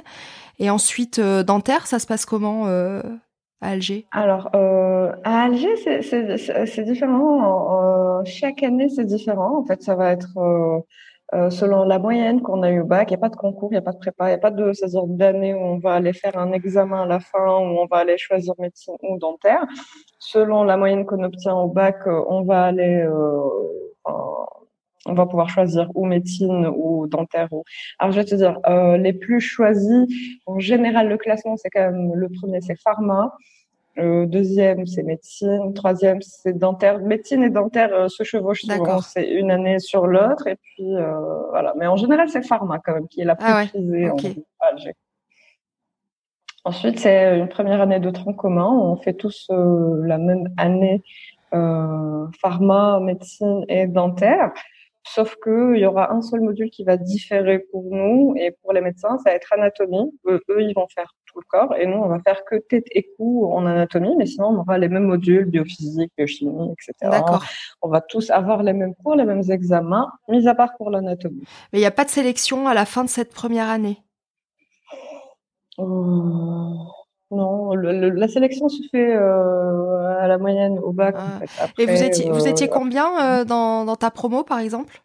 Et 0.59 0.69
ensuite, 0.69 1.19
dentaire, 1.19 1.87
ça 1.87 1.99
se 1.99 2.07
passe 2.07 2.25
comment 2.25 2.67
à 2.67 3.01
Alger? 3.59 4.05
Alors, 4.11 4.49
à 4.53 5.43
Alger, 5.43 5.75
c'est 5.75 6.83
différent. 6.85 8.23
chaque 8.23 8.63
année, 8.63 8.87
c'est 8.87 9.05
différent. 9.05 9.57
En 9.57 9.65
fait, 9.65 9.81
ça 9.83 9.95
va 9.95 10.11
être 10.11 10.37
euh, 11.33 11.49
selon 11.49 11.85
la 11.85 11.97
moyenne 11.97 12.41
qu'on 12.41 12.61
a 12.61 12.69
eu 12.69 12.81
au 12.81 12.85
bac, 12.85 13.09
il 13.09 13.13
n'y 13.13 13.15
a 13.15 13.19
pas 13.19 13.29
de 13.29 13.37
concours, 13.37 13.69
il 13.71 13.75
n'y 13.75 13.77
a 13.77 13.81
pas 13.81 13.93
de 13.93 13.97
prépa, 13.97 14.25
il 14.25 14.29
n'y 14.29 14.35
a 14.35 14.37
pas 14.37 14.51
de 14.51 14.73
saison 14.73 15.07
d'année 15.07 15.53
où 15.53 15.59
on 15.59 15.79
va 15.79 15.93
aller 15.93 16.11
faire 16.11 16.37
un 16.37 16.51
examen 16.51 17.03
à 17.03 17.05
la 17.05 17.19
fin, 17.21 17.57
où 17.59 17.79
on 17.79 17.85
va 17.85 17.97
aller 17.97 18.17
choisir 18.17 18.53
médecine 18.59 18.95
ou 19.01 19.17
dentaire. 19.17 19.65
Selon 20.19 20.63
la 20.63 20.75
moyenne 20.75 21.05
qu'on 21.05 21.23
obtient 21.23 21.55
au 21.55 21.67
bac, 21.67 21.99
euh, 22.05 22.21
on 22.27 22.43
va 22.43 22.63
aller, 22.65 23.01
euh, 23.01 23.43
on 25.05 25.13
va 25.13 25.25
pouvoir 25.25 25.49
choisir 25.49 25.89
ou 25.95 26.05
médecine 26.05 26.67
ou 26.67 27.07
dentaire. 27.07 27.47
Ou... 27.51 27.63
Alors 27.99 28.11
je 28.11 28.19
vais 28.19 28.25
te 28.25 28.35
dire, 28.35 28.59
euh, 28.67 28.97
les 28.97 29.13
plus 29.13 29.39
choisis, 29.39 30.07
en 30.45 30.59
général 30.59 31.07
le 31.07 31.17
classement 31.17 31.55
c'est 31.55 31.69
quand 31.69 31.91
même 31.91 32.13
le 32.13 32.27
premier 32.29 32.59
c'est 32.61 32.79
pharma, 32.79 33.33
le 33.95 34.25
deuxième, 34.25 34.85
c'est 34.85 35.03
médecine. 35.03 35.73
Troisième, 35.73 36.21
c'est 36.21 36.57
dentaire. 36.57 36.99
Médecine 36.99 37.43
et 37.43 37.49
dentaire 37.49 37.93
euh, 37.93 38.07
se 38.07 38.23
chevauchent 38.23 38.61
souvent. 38.61 39.01
C'est 39.01 39.29
une 39.29 39.51
année 39.51 39.79
sur 39.79 40.07
l'autre. 40.07 40.47
Et 40.47 40.55
puis, 40.55 40.95
euh, 40.95 41.49
voilà. 41.49 41.73
Mais 41.77 41.87
en 41.87 41.97
général, 41.97 42.29
c'est 42.29 42.45
pharma 42.45 42.79
quand 42.79 42.93
même 42.93 43.07
qui 43.07 43.21
est 43.21 43.25
la 43.25 43.35
plus 43.35 43.45
ah 43.47 43.65
prisée 43.67 44.09
en 44.09 44.17
Alger. 44.61 44.93
Ensuite, 46.63 46.99
c'est 46.99 47.37
une 47.37 47.49
première 47.49 47.81
année 47.81 47.99
de 47.99 48.09
tronc 48.11 48.33
commun. 48.33 48.67
On 48.67 48.95
fait 48.95 49.13
tous 49.13 49.47
euh, 49.49 50.01
la 50.05 50.17
même 50.17 50.49
année 50.57 51.03
pharma, 52.41 53.01
médecine 53.01 53.65
et 53.67 53.85
dentaire. 53.85 54.53
Sauf 55.03 55.35
qu'il 55.43 55.77
y 55.77 55.85
aura 55.85 56.13
un 56.13 56.21
seul 56.21 56.41
module 56.41 56.69
qui 56.69 56.83
va 56.83 56.95
différer 56.97 57.59
pour 57.59 57.83
nous 57.91 58.33
et 58.37 58.51
pour 58.61 58.71
les 58.73 58.81
médecins, 58.81 59.17
ça 59.17 59.31
va 59.31 59.35
être 59.35 59.51
anatomie. 59.53 60.11
eux 60.27 60.41
ils 60.59 60.73
vont 60.73 60.87
faire 60.87 61.15
le 61.35 61.45
corps. 61.47 61.75
Et 61.75 61.85
nous, 61.85 61.97
on 61.97 62.07
va 62.07 62.19
faire 62.19 62.43
que 62.45 62.55
tête 62.55 62.85
et 62.91 63.07
cou 63.17 63.45
en 63.51 63.65
anatomie, 63.65 64.15
mais 64.17 64.25
sinon, 64.25 64.47
on 64.47 64.59
aura 64.59 64.77
les 64.77 64.89
mêmes 64.89 65.05
modules, 65.05 65.45
biophysique, 65.45 66.11
biochimie, 66.17 66.73
etc. 66.73 66.93
D'accord. 67.01 67.43
On 67.81 67.89
va 67.89 68.01
tous 68.01 68.29
avoir 68.29 68.63
les 68.63 68.73
mêmes 68.73 68.95
cours, 68.95 69.15
les 69.15 69.25
mêmes 69.25 69.43
examens, 69.49 70.11
mis 70.27 70.47
à 70.47 70.55
part 70.55 70.75
pour 70.77 70.89
l'anatomie. 70.89 71.43
Mais 71.71 71.79
il 71.79 71.81
n'y 71.81 71.87
a 71.87 71.91
pas 71.91 72.05
de 72.05 72.09
sélection 72.09 72.67
à 72.67 72.73
la 72.73 72.85
fin 72.85 73.03
de 73.03 73.09
cette 73.09 73.33
première 73.33 73.69
année? 73.69 73.97
Euh, 75.79 75.83
Non, 77.31 77.73
la 77.73 78.27
sélection 78.27 78.67
se 78.69 78.83
fait 78.91 79.15
euh, 79.15 80.19
à 80.19 80.27
la 80.27 80.37
moyenne 80.37 80.79
au 80.79 80.91
bac. 80.91 81.15
Ah. 81.17 81.67
et 81.77 81.85
vous 81.85 82.03
étiez, 82.03 82.29
vous 82.29 82.47
étiez 82.47 82.67
euh, 82.67 82.71
combien 82.71 83.45
dans, 83.45 83.85
dans 83.85 83.95
ta 83.95 84.11
promo, 84.11 84.43
par 84.43 84.59
exemple? 84.59 85.01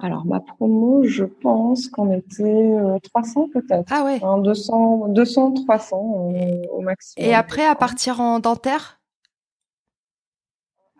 Alors, 0.00 0.26
ma 0.26 0.40
promo, 0.40 1.04
je 1.04 1.24
pense 1.24 1.88
qu'on 1.88 2.12
était 2.12 3.00
300 3.04 3.42
euh, 3.42 3.60
peut-être. 3.60 3.90
Ah 3.90 4.04
ouais. 4.04 4.20
200, 4.20 5.08
200, 5.08 5.52
300 5.52 5.96
au, 5.96 6.80
maximum. 6.80 7.30
Et 7.30 7.34
après, 7.34 7.64
à 7.64 7.74
partir 7.74 8.20
en 8.20 8.40
dentaire? 8.40 9.00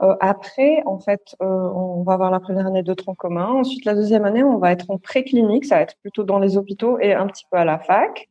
Euh, 0.01 0.15
après, 0.21 0.83
en 0.87 0.99
fait, 0.99 1.37
euh, 1.43 1.45
on 1.45 2.03
va 2.03 2.15
avoir 2.15 2.31
la 2.31 2.41
première 2.41 2.67
année 2.67 2.83
de 2.83 2.95
tronc 2.95 3.15
commun. 3.15 3.49
Ensuite, 3.49 3.85
la 3.85 3.95
deuxième 3.95 4.25
année, 4.25 4.45
on 4.45 4.59
va 4.59 4.73
être 4.73 4.91
en 4.91 4.99
préclinique. 4.99 5.65
Ça 5.65 5.77
va 5.77 5.83
être 5.83 5.97
plutôt 6.01 6.23
dans 6.23 6.39
les 6.39 6.57
hôpitaux 6.57 6.99
et 7.01 7.15
un 7.15 7.27
petit 7.27 7.45
peu 7.51 7.59
à 7.59 7.65
la 7.65 7.79
fac. 7.79 8.29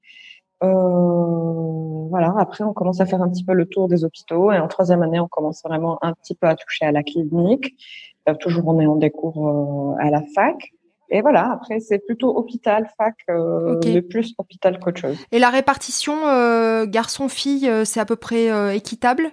Euh, 0.63 2.08
voilà. 2.10 2.34
Après, 2.38 2.63
on 2.63 2.74
commence 2.74 3.01
à 3.01 3.05
faire 3.05 3.22
un 3.22 3.29
petit 3.29 3.43
peu 3.43 3.53
le 3.53 3.65
tour 3.65 3.88
des 3.88 4.03
hôpitaux. 4.03 4.51
Et 4.51 4.58
en 4.58 4.67
troisième 4.67 5.01
année, 5.01 5.20
on 5.20 5.27
commence 5.27 5.62
vraiment 5.63 6.00
un 6.01 6.13
petit 6.13 6.36
peu 6.36 6.48
à 6.48 6.55
toucher 6.55 6.86
à 6.86 6.91
la 6.91 7.03
clinique. 7.03 7.75
Euh, 8.29 8.36
toujours 8.36 8.70
en 8.70 8.79
ayant 8.79 8.96
des 8.96 9.12
cours 9.12 9.96
euh, 10.00 10.05
à 10.05 10.10
la 10.10 10.22
fac. 10.34 10.72
Et 11.10 11.22
voilà, 11.22 11.51
après, 11.51 11.79
c'est 11.79 12.00
plutôt 12.00 12.36
hôpital, 12.36 12.89
fac, 12.98 13.15
euh, 13.29 13.79
mais 13.86 14.01
plus 14.01 14.34
hôpital 14.38 14.79
qu'autre 14.79 15.00
chose. 15.00 15.17
Et 15.32 15.39
la 15.39 15.50
répartition 15.50 16.27
euh, 16.27 16.86
garçon-fille, 16.88 17.70
c'est 17.86 18.00
à 18.00 18.05
peu 18.05 18.15
près 18.15 18.75
équitable? 18.75 19.32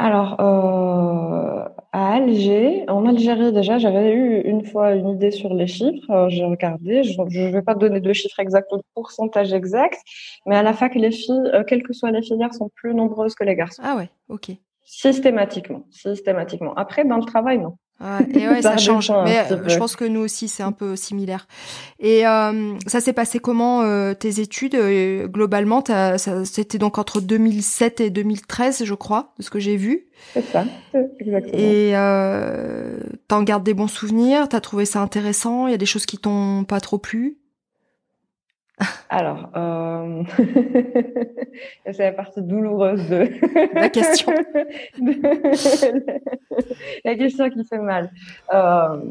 Alors, 0.00 0.40
euh, 0.40 1.68
à 1.92 2.14
Alger, 2.14 2.86
en 2.88 3.04
Algérie 3.04 3.52
déjà, 3.52 3.76
j'avais 3.76 4.14
eu 4.14 4.40
une 4.40 4.64
fois 4.64 4.94
une 4.94 5.10
idée 5.10 5.30
sur 5.30 5.52
les 5.52 5.66
chiffres. 5.66 6.10
Euh, 6.10 6.30
j'ai 6.30 6.42
regardé, 6.42 7.02
je 7.02 7.20
ne 7.20 7.52
vais 7.52 7.60
pas 7.60 7.74
donner 7.74 8.00
de 8.00 8.10
chiffres 8.14 8.40
exacts 8.40 8.72
ou 8.72 8.78
de 8.78 8.82
pourcentage 8.94 9.52
exact, 9.52 10.00
mais 10.46 10.56
à 10.56 10.62
la 10.62 10.72
fac, 10.72 10.94
les 10.94 11.10
filles, 11.10 11.50
euh, 11.52 11.64
quelles 11.64 11.82
que 11.82 11.92
soient 11.92 12.12
les 12.12 12.22
filières, 12.22 12.54
sont 12.54 12.70
plus 12.74 12.94
nombreuses 12.94 13.34
que 13.34 13.44
les 13.44 13.54
garçons. 13.54 13.82
Ah 13.84 13.94
ouais, 13.94 14.08
ok. 14.30 14.52
Systématiquement, 14.86 15.84
systématiquement. 15.90 16.72
Après, 16.76 17.04
dans 17.04 17.18
le 17.18 17.26
travail, 17.26 17.58
non. 17.58 17.76
Et 18.34 18.48
ouais, 18.48 18.62
ça, 18.62 18.76
change. 18.76 19.10
Mais 19.24 19.40
euh, 19.50 19.68
je 19.68 19.76
pense 19.76 19.96
que 19.96 20.04
nous 20.04 20.20
aussi, 20.20 20.48
c'est 20.48 20.62
un 20.62 20.72
peu 20.72 20.96
similaire. 20.96 21.46
Et 21.98 22.26
euh, 22.26 22.74
ça 22.86 23.00
s'est 23.00 23.12
passé 23.12 23.38
comment 23.38 23.82
euh, 23.82 24.14
tes 24.14 24.40
études 24.40 24.76
globalement? 25.26 25.82
C'était 26.44 26.78
donc 26.78 26.98
entre 26.98 27.20
2007 27.20 28.00
et 28.00 28.10
2013, 28.10 28.84
je 28.84 28.94
crois, 28.94 29.34
de 29.38 29.42
ce 29.42 29.50
que 29.50 29.58
j'ai 29.58 29.76
vu. 29.76 30.06
C'est 30.34 30.44
ça, 30.44 30.64
exactement. 31.18 31.58
Et 31.58 31.92
t'en 33.28 33.42
gardes 33.42 33.64
des 33.64 33.74
bons 33.74 33.88
souvenirs? 33.88 34.48
T'as 34.48 34.60
trouvé 34.60 34.84
ça 34.84 35.00
intéressant? 35.00 35.66
Il 35.66 35.70
y 35.70 35.74
a 35.74 35.78
des 35.78 35.86
choses 35.86 36.06
qui 36.06 36.18
t'ont 36.18 36.64
pas 36.64 36.80
trop 36.80 36.98
plu? 36.98 37.38
Alors, 39.08 39.50
euh... 39.56 40.22
c'est 41.86 41.98
la 41.98 42.12
partie 42.12 42.42
douloureuse 42.42 43.08
de 43.08 43.28
la 43.74 43.90
question. 43.90 44.32
la 47.04 47.14
question 47.16 47.50
qui 47.50 47.64
fait 47.64 47.78
mal. 47.78 48.10
Euh... 48.52 49.10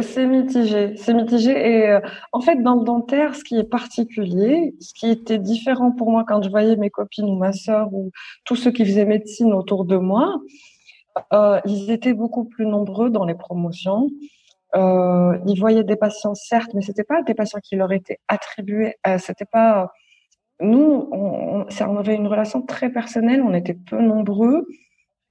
C'est 0.00 0.26
mitigé, 0.26 0.96
c'est 0.96 1.14
mitigé. 1.14 1.52
Et 1.52 1.88
euh, 1.88 2.00
en 2.32 2.40
fait, 2.40 2.60
dans 2.60 2.74
le 2.74 2.84
dentaire, 2.84 3.36
ce 3.36 3.44
qui 3.44 3.56
est 3.56 3.64
particulier, 3.64 4.74
ce 4.80 4.92
qui 4.92 5.08
était 5.08 5.38
différent 5.38 5.92
pour 5.92 6.10
moi 6.10 6.24
quand 6.26 6.42
je 6.42 6.50
voyais 6.50 6.74
mes 6.74 6.90
copines 6.90 7.26
ou 7.26 7.36
ma 7.36 7.52
sœur 7.52 7.94
ou 7.94 8.10
tous 8.44 8.56
ceux 8.56 8.72
qui 8.72 8.84
faisaient 8.84 9.04
médecine 9.04 9.52
autour 9.52 9.84
de 9.84 9.96
moi, 9.96 10.40
ils 11.64 11.92
étaient 11.92 12.12
beaucoup 12.12 12.44
plus 12.44 12.66
nombreux 12.66 13.08
dans 13.08 13.24
les 13.24 13.36
promotions. 13.36 14.08
Euh, 14.74 15.38
ils 15.46 15.58
voyaient 15.58 15.84
des 15.84 15.96
patients, 15.96 16.34
certes, 16.34 16.72
mais 16.74 16.82
c'était 16.82 17.04
pas 17.04 17.22
des 17.22 17.34
patients 17.34 17.60
qui 17.62 17.76
leur 17.76 17.92
étaient 17.92 18.18
attribués. 18.28 18.94
Euh, 19.06 19.18
c'était 19.18 19.44
pas. 19.44 19.92
Nous, 20.60 21.08
on, 21.12 21.66
on, 21.66 21.96
avait 21.96 22.14
une 22.14 22.28
relation 22.28 22.62
très 22.62 22.90
personnelle. 22.90 23.42
On 23.42 23.52
était 23.52 23.74
peu 23.74 24.00
nombreux. 24.00 24.66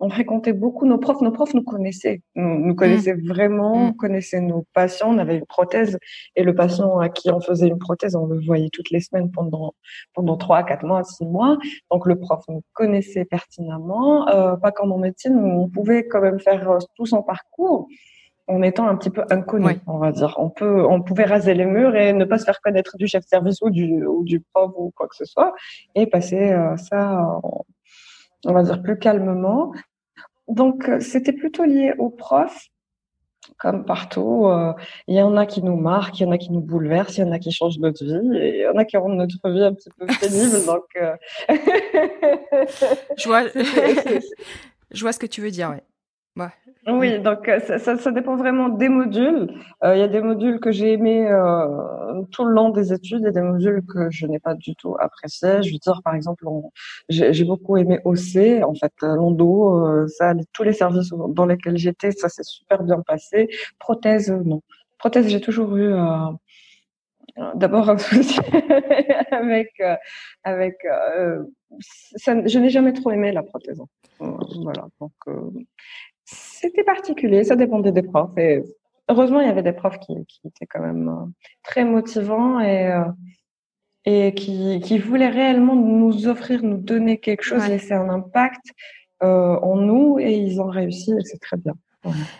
On 0.03 0.10
fréquentait 0.10 0.53
beaucoup 0.53 0.86
nos 0.86 0.98
profs. 0.98 1.21
Nos 1.21 1.31
profs 1.31 1.53
nous 1.53 1.63
connaissaient, 1.63 2.21
nous, 2.36 2.60
nous 2.60 2.75
connaissaient 2.75 3.15
mmh. 3.15 3.27
vraiment, 3.27 3.89
mmh. 3.89 3.95
connaissaient 3.98 4.41
nos 4.41 4.65
patients. 4.74 5.13
On 5.13 5.19
avait 5.19 5.38
une 5.38 5.45
prothèse 5.45 5.98
et 6.36 6.43
le 6.43 6.55
patient 6.55 6.98
à 7.00 7.10
qui 7.10 7.31
on 7.31 7.39
faisait 7.39 7.67
une 7.67 7.77
prothèse, 7.77 8.15
on 8.15 8.25
le 8.25 8.43
voyait 8.43 8.69
toutes 8.74 8.89
les 8.89 9.00
semaines 9.00 9.31
pendant 9.31 9.75
pendant 10.13 10.38
trois, 10.38 10.63
quatre 10.63 10.86
mois, 10.86 11.03
six 11.03 11.25
mois. 11.25 11.57
Donc 11.91 12.07
le 12.07 12.17
prof 12.17 12.43
nous 12.50 12.63
connaissait 12.74 13.25
pertinemment. 13.25 14.27
Euh, 14.29 14.55
pas 14.57 14.71
comme 14.71 14.91
en 14.91 14.98
médecine, 14.98 15.36
où 15.36 15.62
on 15.62 15.69
pouvait 15.69 16.07
quand 16.07 16.21
même 16.21 16.39
faire 16.39 16.69
euh, 16.69 16.79
tout 16.95 17.05
son 17.05 17.21
parcours 17.21 17.88
en 18.51 18.62
étant 18.62 18.88
un 18.88 18.96
petit 18.96 19.10
peu 19.10 19.24
inconnu, 19.29 19.79
on 19.88 19.98
va 19.98 20.12
dire. 20.12 20.36
On 20.38 20.50
peut, 20.50 20.86
on 20.86 21.01
pouvait 21.01 21.25
raser 21.25 21.53
les 21.53 21.65
murs 21.65 21.96
et 21.96 22.13
ne 22.13 22.25
pas 22.25 22.38
se 22.38 22.46
faire 22.46 22.60
connaître 22.62 22.98
du 22.98 23.08
chef 23.08 23.24
de 23.24 23.27
service 23.27 23.62
ou 23.62 23.70
du, 23.70 24.05
ou 24.05 24.24
du 24.24 24.41
prof 24.41 24.72
ou 24.75 24.91
quoi 24.96 25.08
que 25.08 25.15
ce 25.15 25.25
soit, 25.25 25.53
et 25.96 26.05
passer 26.05 26.51
euh, 26.51 26.75
ça, 26.77 27.39
on 28.46 28.53
va 28.53 28.63
dire 28.63 28.81
plus 28.81 29.00
calmement. 29.00 29.72
Donc 30.48 30.89
euh, 30.89 31.00
c'était 31.00 31.34
plutôt 31.34 31.63
lié 31.63 31.93
aux 31.98 32.10
profs, 32.10 32.67
comme 33.58 33.86
partout. 33.86 34.48
Euh, 34.48 34.74
il 35.08 35.15
y 35.15 35.22
en 35.22 35.38
a 35.38 35.46
qui 35.46 35.63
nous 35.63 35.77
marquent, 35.77 36.20
il 36.20 36.24
y 36.24 36.25
en 36.25 36.31
a 36.31 36.38
qui 36.38 36.51
nous 36.51 36.62
bouleversent, 36.62 37.17
il 37.17 37.22
y 37.22 37.24
en 37.24 37.31
a 37.31 37.39
qui 37.39 37.51
changent 37.51 37.79
notre 37.79 38.03
vie, 38.03 38.38
et 38.38 38.58
il 38.58 38.62
y 38.62 38.67
en 38.67 38.77
a 38.77 38.86
qui 38.86 38.98
rendent 38.98 39.17
notre 39.17 39.50
vie 39.50 39.63
un 39.63 39.74
petit 39.74 39.89
peu 39.98 40.05
pénible. 40.22 40.65
donc, 40.65 40.84
je 43.17 43.27
vois, 43.27 43.43
je 44.91 45.01
vois 45.01 45.13
ce 45.13 45.20
que 45.20 45.27
tu 45.27 45.41
veux 45.41 45.51
dire, 45.51 45.70
ouais. 45.70 45.84
Oui, 46.88 47.19
donc 47.19 47.47
euh, 47.47 47.59
ça, 47.59 47.77
ça, 47.77 47.95
ça, 47.97 48.11
dépend 48.11 48.35
vraiment 48.35 48.67
des 48.67 48.89
modules. 48.89 49.53
Euh, 49.83 49.95
il 49.95 50.00
y 50.00 50.01
a 50.01 50.07
des 50.07 50.21
modules 50.21 50.59
que 50.59 50.71
j'ai 50.71 50.93
aimés 50.93 51.29
euh, 51.29 52.23
tout 52.31 52.43
le 52.43 52.53
long 52.53 52.69
des 52.71 52.91
études 52.91 53.23
et 53.23 53.31
des 53.31 53.41
modules 53.41 53.83
que 53.85 54.09
je 54.09 54.25
n'ai 54.25 54.39
pas 54.39 54.55
du 54.55 54.75
tout 54.75 54.95
appréciés. 55.00 55.61
Je 55.61 55.71
veux 55.71 55.77
dire, 55.77 56.01
par 56.03 56.15
exemple, 56.15 56.43
j'ai 57.09 57.43
beaucoup 57.45 57.77
aimé 57.77 58.00
OC, 58.03 58.63
en 58.63 58.73
fait, 58.73 58.93
Londo, 59.01 60.07
ça, 60.07 60.33
tous 60.53 60.63
les 60.63 60.73
services 60.73 61.11
dans 61.29 61.45
lesquels 61.45 61.77
j'étais, 61.77 62.11
ça 62.11 62.29
s'est 62.29 62.43
super 62.43 62.81
bien 62.81 63.01
passé. 63.05 63.47
Prothèse, 63.77 64.31
non. 64.31 64.61
Prothèse, 64.97 65.27
j'ai 65.27 65.41
toujours 65.41 65.77
eu 65.77 65.93
d'abord 67.55 67.89
un 67.91 67.97
souci 68.00 68.39
avec 69.31 69.69
avec 70.43 70.75
ça, 72.17 72.45
je 72.45 72.59
n'ai 72.59 72.69
jamais 72.69 72.93
trop 72.93 73.11
aimé 73.11 73.31
la 73.31 73.41
prothèse 73.41 73.81
voilà 74.19 74.88
donc 75.00 75.13
c'était 76.31 76.83
particulier, 76.83 77.43
ça 77.43 77.55
dépendait 77.55 77.91
des 77.91 78.03
profs. 78.03 78.38
Et 78.38 78.63
heureusement, 79.09 79.41
il 79.41 79.47
y 79.47 79.50
avait 79.50 79.63
des 79.63 79.73
profs 79.73 80.00
qui, 80.00 80.13
qui 80.25 80.41
étaient 80.45 80.65
quand 80.65 80.81
même 80.81 81.09
euh, 81.09 81.25
très 81.63 81.83
motivants 81.83 82.59
et, 82.59 82.88
euh, 82.88 83.03
et 84.05 84.33
qui, 84.33 84.79
qui, 84.81 84.97
voulaient 84.97 85.29
réellement 85.29 85.75
nous 85.75 86.27
offrir, 86.27 86.63
nous 86.63 86.77
donner 86.77 87.17
quelque 87.19 87.43
chose, 87.43 87.67
laisser 87.67 87.93
un 87.93 88.09
impact 88.09 88.65
euh, 89.23 89.57
en 89.59 89.75
nous 89.75 90.19
et 90.19 90.33
ils 90.33 90.61
ont 90.61 90.69
réussi 90.69 91.11
et 91.11 91.23
c'est 91.23 91.39
très 91.39 91.57
bien. 91.57 91.73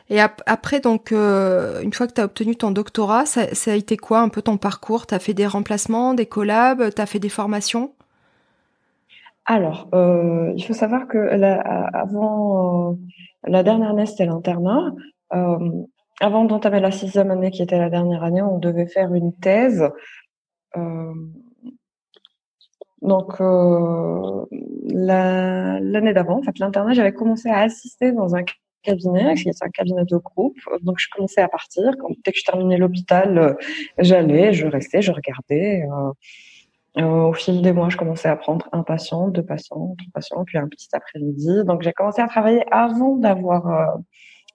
Et 0.10 0.20
après, 0.20 0.80
donc, 0.80 1.12
euh, 1.12 1.82
une 1.82 1.94
fois 1.94 2.08
que 2.08 2.14
tu 2.14 2.22
as 2.22 2.26
obtenu 2.26 2.56
ton 2.56 2.72
doctorat, 2.72 3.28
ça, 3.28 3.54
ça, 3.54 3.74
a 3.74 3.76
été 3.76 3.96
quoi 3.96 4.22
un 4.22 4.30
peu 4.30 4.42
ton 4.42 4.58
parcours? 4.58 5.06
Tu 5.06 5.14
as 5.14 5.20
fait 5.20 5.36
des 5.36 5.46
remplacements, 5.46 6.16
des 6.16 6.26
collabs, 6.26 6.92
tu 6.96 7.00
as 7.00 7.06
fait 7.06 7.20
des 7.20 7.30
formations? 7.30 7.94
Alors, 9.46 9.88
euh, 9.94 10.52
il 10.56 10.64
faut 10.64 10.74
savoir 10.74 11.08
que 11.08 11.18
là, 11.18 11.60
avant, 11.94 12.98
la 13.46 13.64
dernière 13.64 13.92
année, 13.92 14.06
c'était 14.06 14.26
l'internat. 14.26 14.94
Euh, 15.34 15.84
avant 16.20 16.46
d'entamer 16.46 16.80
la 16.80 16.92
sixième 16.92 17.32
année, 17.32 17.52
qui 17.52 17.64
était 17.64 17.78
la 17.78 17.90
dernière 17.90 18.24
année, 18.24 18.42
on 18.42 18.60
devait 18.60 18.88
faire 18.88 19.14
une 19.14 19.34
thèse. 19.34 19.90
Euh, 20.78 21.14
donc 23.02 23.42
euh, 23.42 24.46
l'année 24.90 26.14
d'avant, 26.14 26.38
en 26.38 26.44
fait, 26.44 26.60
l'internat, 26.60 26.94
j'avais 26.94 27.14
commencé 27.14 27.50
à 27.50 27.60
assister 27.62 28.12
dans 28.12 28.36
un 28.36 28.44
cabinet, 28.84 29.34
qui 29.36 29.50
un 29.50 29.70
cabinet 29.70 30.06
de 30.06 30.18
groupe. 30.18 30.58
Donc 30.84 31.00
je 31.00 31.08
commençais 31.10 31.42
à 31.42 31.48
partir. 31.48 31.94
Quand, 32.00 32.10
dès 32.24 32.32
que 32.32 32.38
je 32.38 32.44
terminais 32.44 32.78
l'hôpital, 32.78 33.58
j'allais, 33.98 34.54
je 34.54 34.68
restais, 34.68 35.02
je 35.02 35.12
regardais. 35.12 35.84
Au 36.98 37.34
fil 37.34 37.62
des 37.62 37.72
mois, 37.72 37.90
je 37.90 37.98
commençais 37.98 38.28
à 38.28 38.36
prendre 38.36 38.68
un 38.74 38.84
patient, 38.84 39.30
deux 39.30 39.44
patients, 39.44 39.96
trois 39.98 40.12
patients, 40.14 40.44
puis 40.46 40.58
un 40.58 40.68
petit 40.68 40.90
après-midi. 40.92 41.64
Donc, 41.66 41.82
j'ai 41.84 41.94
commencé 41.94 42.22
à 42.22 42.28
travailler 42.28 42.64
avant 42.72 43.16
d'avoir 43.16 43.68
euh, 43.68 43.98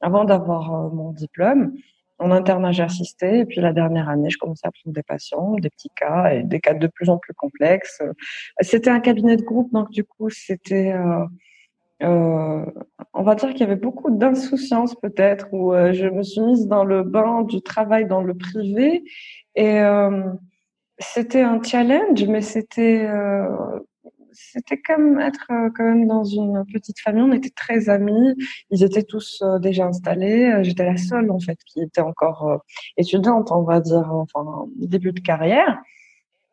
avant 0.02 0.24
d'avoir 0.24 0.74
euh, 0.74 0.90
mon 0.90 1.12
diplôme. 1.12 1.72
En 2.18 2.30
internat, 2.30 2.72
j'ai 2.72 2.82
assisté. 2.82 3.40
Et 3.40 3.44
puis, 3.46 3.60
la 3.60 3.72
dernière 3.72 4.08
année, 4.08 4.30
je 4.30 4.38
commençais 4.38 4.66
à 4.66 4.70
prendre 4.70 4.94
des 4.94 5.02
patients, 5.02 5.54
des 5.54 5.70
petits 5.70 5.90
cas 5.96 6.32
et 6.32 6.42
des 6.42 6.60
cas 6.60 6.74
de 6.74 6.86
plus 6.86 7.08
en 7.10 7.18
plus 7.18 7.34
complexes. 7.34 8.02
C'était 8.60 8.90
un 8.90 9.00
cabinet 9.00 9.36
de 9.36 9.42
groupe, 9.42 9.72
donc 9.72 9.90
du 9.90 10.04
coup, 10.04 10.30
c'était 10.30 10.94
on 12.02 13.22
va 13.22 13.34
dire 13.34 13.50
qu'il 13.50 13.60
y 13.60 13.62
avait 13.62 13.76
beaucoup 13.76 14.10
d'insouciance 14.10 14.94
peut-être, 14.94 15.48
où 15.52 15.72
je 15.72 16.06
me 16.08 16.22
suis 16.22 16.42
mise 16.42 16.68
dans 16.68 16.84
le 16.84 17.02
bain 17.02 17.42
du 17.42 17.62
travail 17.62 18.06
dans 18.06 18.20
le 18.20 18.34
privé 18.34 19.02
et 19.54 19.80
c'était 20.98 21.42
un 21.42 21.62
challenge, 21.62 22.24
mais 22.24 22.40
c'était 22.40 23.06
euh, 23.06 23.80
c'était 24.32 24.78
comme 24.80 25.20
être 25.20 25.46
euh, 25.50 25.70
quand 25.74 25.84
même 25.84 26.06
dans 26.06 26.24
une 26.24 26.64
petite 26.72 27.00
famille. 27.00 27.22
On 27.22 27.32
était 27.32 27.50
très 27.50 27.88
amis. 27.88 28.34
Ils 28.70 28.84
étaient 28.84 29.02
tous 29.02 29.42
euh, 29.42 29.58
déjà 29.58 29.86
installés. 29.86 30.62
J'étais 30.62 30.84
la 30.84 30.96
seule 30.96 31.30
en 31.30 31.40
fait 31.40 31.58
qui 31.66 31.82
était 31.82 32.00
encore 32.00 32.62
étudiante, 32.96 33.50
on 33.52 33.62
va 33.62 33.80
dire, 33.80 34.10
enfin 34.12 34.66
début 34.76 35.12
de 35.12 35.20
carrière. 35.20 35.78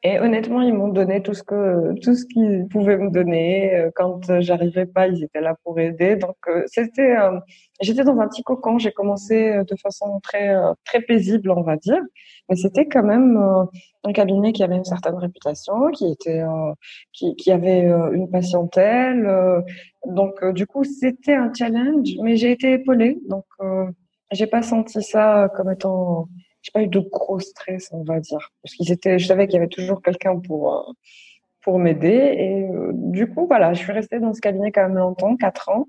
Et 0.05 0.19
honnêtement, 0.19 0.61
ils 0.61 0.73
m'ont 0.73 0.89
donné 0.89 1.21
tout 1.23 1.33
ce 1.33 1.43
que 1.43 1.97
tout 2.01 2.13
ce 2.13 2.25
qu'ils 2.25 2.67
pouvaient 2.69 2.97
me 2.97 3.09
donner. 3.09 3.73
Euh, 3.73 3.89
quand 3.95 4.41
j'arrivais 4.41 4.85
pas, 4.85 5.07
ils 5.07 5.23
étaient 5.23 5.39
là 5.39 5.55
pour 5.63 5.79
aider. 5.79 6.17
Donc 6.17 6.35
euh, 6.49 6.63
c'était, 6.67 7.15
euh, 7.15 7.39
j'étais 7.81 8.03
dans 8.03 8.19
un 8.19 8.27
petit 8.27 8.43
cocon. 8.43 8.77
J'ai 8.79 8.91
commencé 8.91 9.63
de 9.65 9.75
façon 9.81 10.19
très 10.21 10.53
très 10.85 11.01
paisible, 11.01 11.51
on 11.51 11.61
va 11.61 11.77
dire, 11.77 12.01
mais 12.49 12.57
c'était 12.57 12.85
quand 12.87 13.03
même 13.03 13.37
un 14.03 14.11
cabinet 14.13 14.51
qui 14.51 14.63
avait 14.63 14.75
une 14.75 14.83
certaine 14.83 15.15
réputation, 15.15 15.89
qui 15.91 16.11
était 16.11 16.43
qui, 17.13 17.35
qui 17.35 17.51
avait 17.51 17.83
une 18.13 18.29
patientèle. 18.29 19.25
donc 20.05 20.43
du 20.53 20.67
coup, 20.67 20.83
c'était 20.83 21.35
un 21.35 21.51
challenge, 21.53 22.09
mais 22.21 22.35
j'ai 22.35 22.51
été 22.51 22.73
épaulée. 22.73 23.19
Donc 23.29 23.45
j'ai 24.31 24.47
pas 24.47 24.63
senti 24.63 25.01
ça 25.01 25.49
comme 25.55 25.71
étant 25.71 26.27
j'ai 26.63 26.71
pas 26.71 26.81
eu 26.81 26.87
de 26.87 26.99
gros 26.99 27.39
stress, 27.39 27.89
on 27.91 28.03
va 28.03 28.19
dire, 28.19 28.51
parce 28.63 28.75
qu'ils 28.75 28.91
étaient, 28.91 29.19
je 29.19 29.27
savais 29.27 29.47
qu'il 29.47 29.55
y 29.55 29.57
avait 29.57 29.67
toujours 29.67 30.01
quelqu'un 30.01 30.39
pour 30.39 30.75
euh, 30.75 30.93
pour 31.61 31.77
m'aider. 31.79 32.07
Et 32.07 32.63
euh, 32.63 32.91
du 32.93 33.29
coup, 33.29 33.45
voilà, 33.47 33.73
je 33.73 33.79
suis 33.79 33.91
restée 33.91 34.19
dans 34.19 34.33
ce 34.33 34.41
cabinet 34.41 34.71
quand 34.71 34.83
même 34.87 34.97
longtemps, 34.97 35.35
quatre 35.37 35.69
ans. 35.69 35.87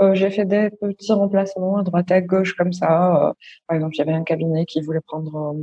Euh, 0.00 0.14
j'ai 0.14 0.30
fait 0.30 0.44
des 0.44 0.70
petits 0.70 1.12
remplacements 1.12 1.78
à 1.78 1.82
droite 1.82 2.10
à 2.10 2.20
gauche 2.20 2.54
comme 2.54 2.72
ça. 2.72 3.34
par 3.66 3.76
exemple, 3.76 4.00
avait 4.00 4.12
un 4.12 4.24
cabinet 4.24 4.66
qui 4.66 4.80
voulait 4.82 5.00
prendre 5.00 5.56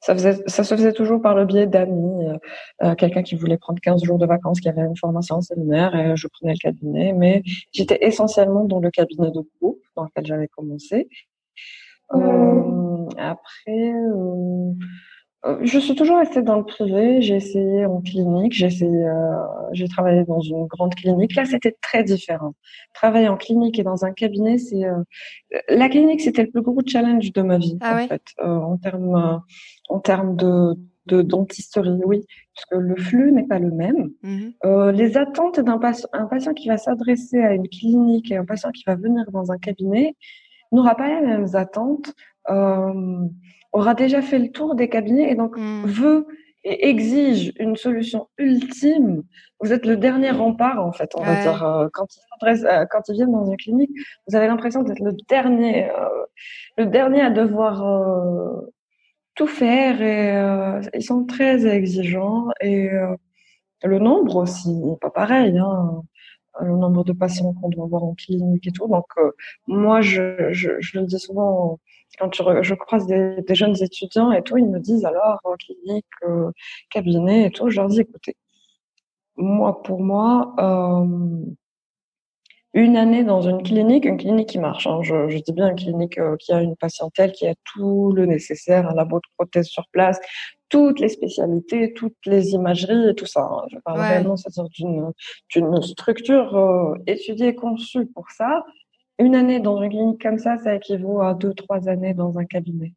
ça, 0.00 0.16
ça 0.18 0.64
se 0.64 0.74
faisait 0.74 0.92
toujours 0.92 1.22
par 1.22 1.36
le 1.36 1.46
biais 1.46 1.66
d'amis, 1.68 2.26
quelqu'un 2.98 3.22
qui 3.22 3.36
voulait 3.36 3.56
prendre 3.56 3.80
15 3.80 4.02
jours 4.02 4.18
de 4.18 4.26
vacances, 4.26 4.60
qui 4.60 4.68
avait 4.68 4.82
une 4.82 4.96
formation 4.96 5.36
en 5.36 5.40
séminaire, 5.42 5.94
et 5.94 6.16
je 6.16 6.26
prenais 6.26 6.54
le 6.54 6.58
cabinet. 6.58 7.12
Mais 7.12 7.42
j'étais 7.72 7.98
essentiellement 8.04 8.64
dans 8.64 8.80
le 8.80 8.90
cabinet 8.90 9.30
de 9.30 9.40
groupe 9.60 9.80
dans 9.96 10.04
lequel 10.04 10.26
j'avais 10.26 10.48
commencé. 10.48 11.08
Euh, 12.14 13.08
après, 13.18 13.92
euh, 13.92 14.72
euh, 15.44 15.58
je 15.62 15.78
suis 15.78 15.94
toujours 15.94 16.18
restée 16.18 16.42
dans 16.42 16.56
le 16.56 16.64
privé. 16.64 17.20
J'ai 17.22 17.36
essayé 17.36 17.86
en 17.86 18.00
clinique. 18.00 18.52
J'ai 18.52 18.66
essayé, 18.66 19.06
j'ai 19.72 19.88
travaillé 19.88 20.24
dans 20.24 20.40
une 20.40 20.66
grande 20.66 20.94
clinique. 20.94 21.34
Là, 21.34 21.44
c'était 21.44 21.76
très 21.80 22.04
différent. 22.04 22.54
Travailler 22.94 23.28
en 23.28 23.36
clinique 23.36 23.78
et 23.78 23.82
dans 23.82 24.04
un 24.04 24.12
cabinet, 24.12 24.58
c'est 24.58 24.84
la 25.68 25.88
clinique, 25.88 26.20
c'était 26.20 26.44
le 26.44 26.50
plus 26.50 26.62
gros 26.62 26.80
challenge 26.86 27.32
de 27.32 27.42
ma 27.42 27.58
vie 27.58 27.78
ah 27.80 28.02
en 28.02 28.06
fait, 28.06 28.22
en 28.38 28.76
termes 28.76 29.42
en 29.88 29.98
termes 29.98 30.36
de 30.36 30.76
de 31.06 31.20
dentisterie, 31.20 31.98
oui, 32.04 32.24
parce 32.54 32.66
que 32.66 32.76
le 32.76 32.94
flux 32.94 33.32
n'est 33.32 33.46
pas 33.46 33.58
le 33.58 33.72
même. 33.72 34.10
Mmh 34.22 34.92
les 34.92 35.16
attentes 35.16 35.58
d'un 35.58 35.78
patient, 35.78 36.08
un 36.12 36.26
patient 36.26 36.54
qui 36.54 36.68
va 36.68 36.76
s'adresser 36.76 37.38
à 37.38 37.54
une 37.54 37.68
clinique 37.68 38.30
et 38.30 38.36
un 38.36 38.44
patient 38.44 38.70
qui 38.70 38.84
va 38.86 38.94
venir 38.94 39.24
dans 39.32 39.50
un 39.50 39.58
cabinet, 39.58 40.14
n'aura 40.72 40.94
pas 40.94 41.08
les 41.08 41.26
mêmes 41.26 41.54
attentes, 41.54 42.12
euh, 42.50 43.26
aura 43.72 43.94
déjà 43.94 44.22
fait 44.22 44.38
le 44.38 44.50
tour 44.50 44.74
des 44.74 44.88
cabinets 44.88 45.30
et 45.30 45.34
donc 45.34 45.56
hmm. 45.56 45.84
veut 45.86 46.26
et 46.64 46.88
exige 46.88 47.52
une 47.58 47.76
solution 47.76 48.28
ultime. 48.38 49.22
Vous 49.60 49.72
êtes 49.72 49.86
le 49.86 49.96
dernier 49.96 50.30
rempart, 50.30 50.84
en 50.84 50.92
fait, 50.92 51.10
on 51.16 51.22
va 51.22 51.40
dire. 51.42 51.64
Euh, 51.64 51.88
quand 51.92 52.06
ils 52.14 52.66
euh, 52.66 52.86
quand 52.90 53.08
ils 53.08 53.14
viennent 53.14 53.32
dans 53.32 53.44
une 53.44 53.56
clinique, 53.56 53.90
vous 54.28 54.36
avez 54.36 54.46
l'impression 54.46 54.82
d'être 54.82 55.00
le 55.00 55.12
dernier, 55.28 55.90
euh, 55.90 56.24
le 56.78 56.86
dernier 56.86 57.20
à 57.22 57.30
devoir 57.30 57.84
tout 59.34 59.46
faire 59.46 60.02
et 60.02 60.88
ils 60.94 61.02
sont 61.02 61.24
très 61.24 61.66
exigeants 61.66 62.48
et 62.60 62.90
le 63.82 63.98
nombre 63.98 64.36
aussi, 64.36 64.80
pas 65.00 65.10
pareil. 65.10 65.58
Hein 65.58 66.02
le 66.60 66.76
nombre 66.76 67.04
de 67.04 67.12
patients 67.12 67.54
qu'on 67.54 67.68
doit 67.68 67.86
voir 67.86 68.04
en 68.04 68.14
clinique 68.14 68.66
et 68.66 68.72
tout. 68.72 68.86
Donc, 68.88 69.06
euh, 69.18 69.30
moi, 69.66 70.00
je, 70.00 70.52
je, 70.52 70.98
le 70.98 71.06
dis 71.06 71.18
souvent 71.18 71.78
quand 72.18 72.32
je, 72.62 72.74
croise 72.74 73.06
des, 73.06 73.42
jeunes 73.54 73.76
étudiants 73.82 74.32
et 74.32 74.42
tout, 74.42 74.58
ils 74.58 74.68
me 74.68 74.78
disent 74.78 75.04
alors 75.04 75.40
clinique, 75.58 76.04
euh, 76.24 76.50
cabinet 76.90 77.46
et 77.46 77.50
tout. 77.50 77.70
Je 77.70 77.76
leur 77.76 77.88
dis 77.88 78.00
écoutez, 78.00 78.36
moi, 79.36 79.82
pour 79.82 80.00
moi, 80.02 80.54
euh, 80.58 81.44
une 82.74 82.96
année 82.96 83.24
dans 83.24 83.42
une 83.42 83.62
clinique, 83.62 84.04
une 84.04 84.16
clinique 84.16 84.48
qui 84.50 84.58
marche. 84.58 84.86
Hein. 84.86 85.00
Je, 85.02 85.38
dis 85.38 85.52
bien 85.52 85.70
une 85.70 85.76
clinique 85.76 86.18
euh, 86.18 86.36
qui 86.38 86.52
a 86.52 86.62
une 86.62 86.76
patientèle, 86.76 87.32
qui 87.32 87.46
a 87.46 87.54
tout 87.64 88.12
le 88.12 88.26
nécessaire, 88.26 88.88
un 88.88 88.94
labo 88.94 89.18
de 89.18 89.28
prothèses 89.36 89.66
sur 89.66 89.84
place, 89.92 90.18
toutes 90.72 91.00
les 91.00 91.10
spécialités, 91.10 91.92
toutes 91.92 92.16
les 92.26 92.54
imageries 92.54 93.10
et 93.10 93.14
tout 93.14 93.26
ça. 93.26 93.42
Hein. 93.42 93.66
Je 93.70 93.78
parle 93.78 94.00
c'est-à-dire 94.38 94.70
d'une, 94.70 95.12
d'une 95.54 95.82
structure 95.82 96.56
euh, 96.56 96.94
étudiée, 97.06 97.54
conçue 97.54 98.06
pour 98.06 98.30
ça. 98.30 98.64
Une 99.18 99.34
année 99.34 99.60
dans 99.60 99.80
une 99.82 99.90
clinique 99.90 100.22
comme 100.22 100.38
ça, 100.38 100.56
ça 100.56 100.74
équivaut 100.74 101.20
à 101.20 101.34
deux, 101.34 101.52
trois 101.52 101.88
années 101.88 102.14
dans 102.14 102.38
un 102.38 102.46
cabinet 102.46 102.94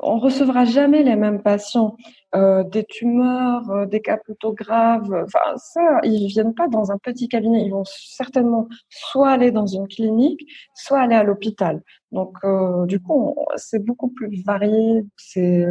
on 0.00 0.18
recevra 0.18 0.64
jamais 0.64 1.02
les 1.02 1.16
mêmes 1.16 1.42
patients, 1.42 1.96
euh, 2.34 2.64
des 2.64 2.84
tumeurs, 2.84 3.70
euh, 3.70 3.86
des 3.86 4.00
cas 4.00 4.18
plutôt 4.18 4.52
graves. 4.52 5.24
Enfin, 5.24 5.56
ça, 5.56 6.00
ils 6.02 6.26
viennent 6.26 6.54
pas 6.54 6.68
dans 6.68 6.90
un 6.90 6.98
petit 6.98 7.28
cabinet. 7.28 7.62
Ils 7.64 7.70
vont 7.70 7.84
certainement 7.84 8.68
soit 8.88 9.30
aller 9.30 9.50
dans 9.50 9.66
une 9.66 9.88
clinique, 9.88 10.40
soit 10.74 11.00
aller 11.00 11.14
à 11.14 11.22
l'hôpital. 11.22 11.82
Donc, 12.12 12.36
euh, 12.44 12.86
du 12.86 13.00
coup, 13.00 13.34
c'est 13.56 13.84
beaucoup 13.84 14.08
plus 14.08 14.42
varié. 14.44 15.04
C'est 15.16 15.66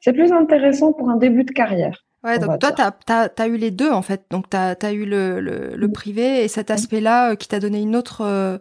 c'est 0.00 0.12
plus 0.12 0.32
intéressant 0.32 0.92
pour 0.92 1.10
un 1.10 1.16
début 1.16 1.44
de 1.44 1.52
carrière. 1.52 2.04
Ouais, 2.24 2.38
donc 2.38 2.58
toi, 2.58 2.72
tu 2.72 2.82
as, 2.82 3.30
as, 3.36 3.46
eu 3.46 3.56
les 3.56 3.70
deux, 3.70 3.90
en 3.90 4.02
fait. 4.02 4.24
Donc, 4.30 4.50
tu 4.50 4.56
as, 4.56 4.76
as, 4.80 4.92
eu 4.92 5.04
le, 5.04 5.40
le, 5.40 5.76
le, 5.76 5.92
privé 5.92 6.42
et 6.42 6.48
cet 6.48 6.70
aspect-là 6.70 7.36
qui 7.36 7.46
t'a 7.46 7.60
donné 7.60 7.80
une 7.80 7.94
autre 7.94 8.60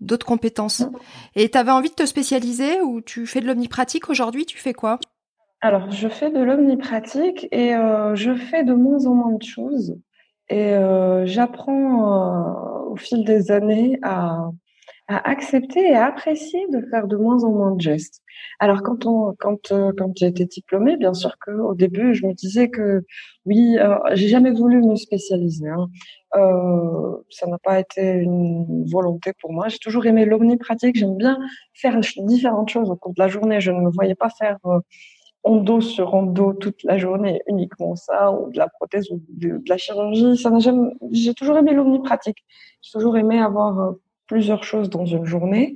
d'autres 0.00 0.26
compétences. 0.26 0.84
Et 1.34 1.50
tu 1.50 1.58
avais 1.58 1.70
envie 1.70 1.90
de 1.90 1.94
te 1.94 2.06
spécialiser 2.06 2.80
ou 2.80 3.00
tu 3.00 3.26
fais 3.26 3.40
de 3.40 3.46
l'omnipratique 3.46 4.08
aujourd'hui 4.08 4.46
Tu 4.46 4.58
fais 4.58 4.72
quoi? 4.72 4.98
Alors, 5.60 5.90
je 5.90 6.08
fais 6.08 6.30
de 6.30 6.40
l'omnipratique 6.40 7.48
et 7.50 7.74
euh, 7.74 8.14
je 8.14 8.34
fais 8.34 8.62
de 8.62 8.74
moins 8.74 9.06
en 9.06 9.14
moins 9.14 9.32
de 9.32 9.42
choses. 9.42 9.98
Et 10.48 10.72
euh, 10.72 11.26
j'apprends 11.26 12.86
euh, 12.86 12.90
au 12.90 12.96
fil 12.96 13.24
des 13.24 13.50
années 13.50 13.98
à, 14.02 14.50
à 15.08 15.28
accepter 15.28 15.80
et 15.80 15.94
à 15.94 16.06
apprécier 16.06 16.66
de 16.70 16.80
faire 16.90 17.06
de 17.06 17.16
moins 17.16 17.42
en 17.44 17.50
moins 17.50 17.72
de 17.72 17.80
gestes. 17.80 18.22
Alors 18.60 18.82
quand 18.82 19.06
on 19.06 19.34
quand 19.38 19.72
euh, 19.72 19.92
quand 19.96 20.12
j'ai 20.16 20.26
été 20.26 20.44
diplômée, 20.44 20.96
bien 20.96 21.14
sûr 21.14 21.36
que 21.38 21.50
au 21.50 21.74
début 21.74 22.14
je 22.14 22.26
me 22.26 22.34
disais 22.34 22.68
que 22.68 23.04
oui, 23.46 23.76
j'ai 24.12 24.28
jamais 24.28 24.50
voulu 24.52 24.82
me 24.82 24.96
spécialiser. 24.96 25.68
Hein. 25.68 25.88
Euh, 26.36 27.16
ça 27.30 27.46
n'a 27.46 27.58
pas 27.58 27.80
été 27.80 28.02
une 28.02 28.84
volonté 28.86 29.32
pour 29.40 29.52
moi. 29.52 29.68
J'ai 29.68 29.78
toujours 29.78 30.06
aimé 30.06 30.24
l'omnipratique. 30.24 30.96
J'aime 30.96 31.16
bien 31.16 31.38
faire 31.74 31.98
différentes 32.18 32.68
choses 32.68 32.90
au 32.90 32.96
cours 32.96 33.14
de 33.14 33.20
la 33.22 33.28
journée. 33.28 33.60
Je 33.60 33.70
ne 33.70 33.80
me 33.80 33.90
voyais 33.90 34.14
pas 34.14 34.28
faire 34.30 34.58
euh, 34.66 34.80
dos 35.44 35.80
sur 35.80 36.22
dos 36.24 36.52
toute 36.52 36.82
la 36.84 36.98
journée, 36.98 37.40
uniquement 37.46 37.96
ça, 37.96 38.32
ou 38.32 38.50
de 38.50 38.58
la 38.58 38.68
prothèse 38.68 39.10
ou 39.10 39.22
de, 39.28 39.62
la 39.66 39.78
chirurgie. 39.78 40.36
Ça 40.36 40.50
n'a 40.50 40.58
jamais. 40.58 40.90
J'ai 41.10 41.34
toujours 41.34 41.56
aimé 41.56 41.72
l'omnipratique. 41.72 42.44
J'ai 42.82 42.92
toujours 42.92 43.16
aimé 43.16 43.38
avoir 43.40 43.78
euh, 43.78 43.92
plusieurs 44.28 44.62
choses 44.62 44.90
dans 44.90 45.06
une 45.06 45.24
journée. 45.24 45.74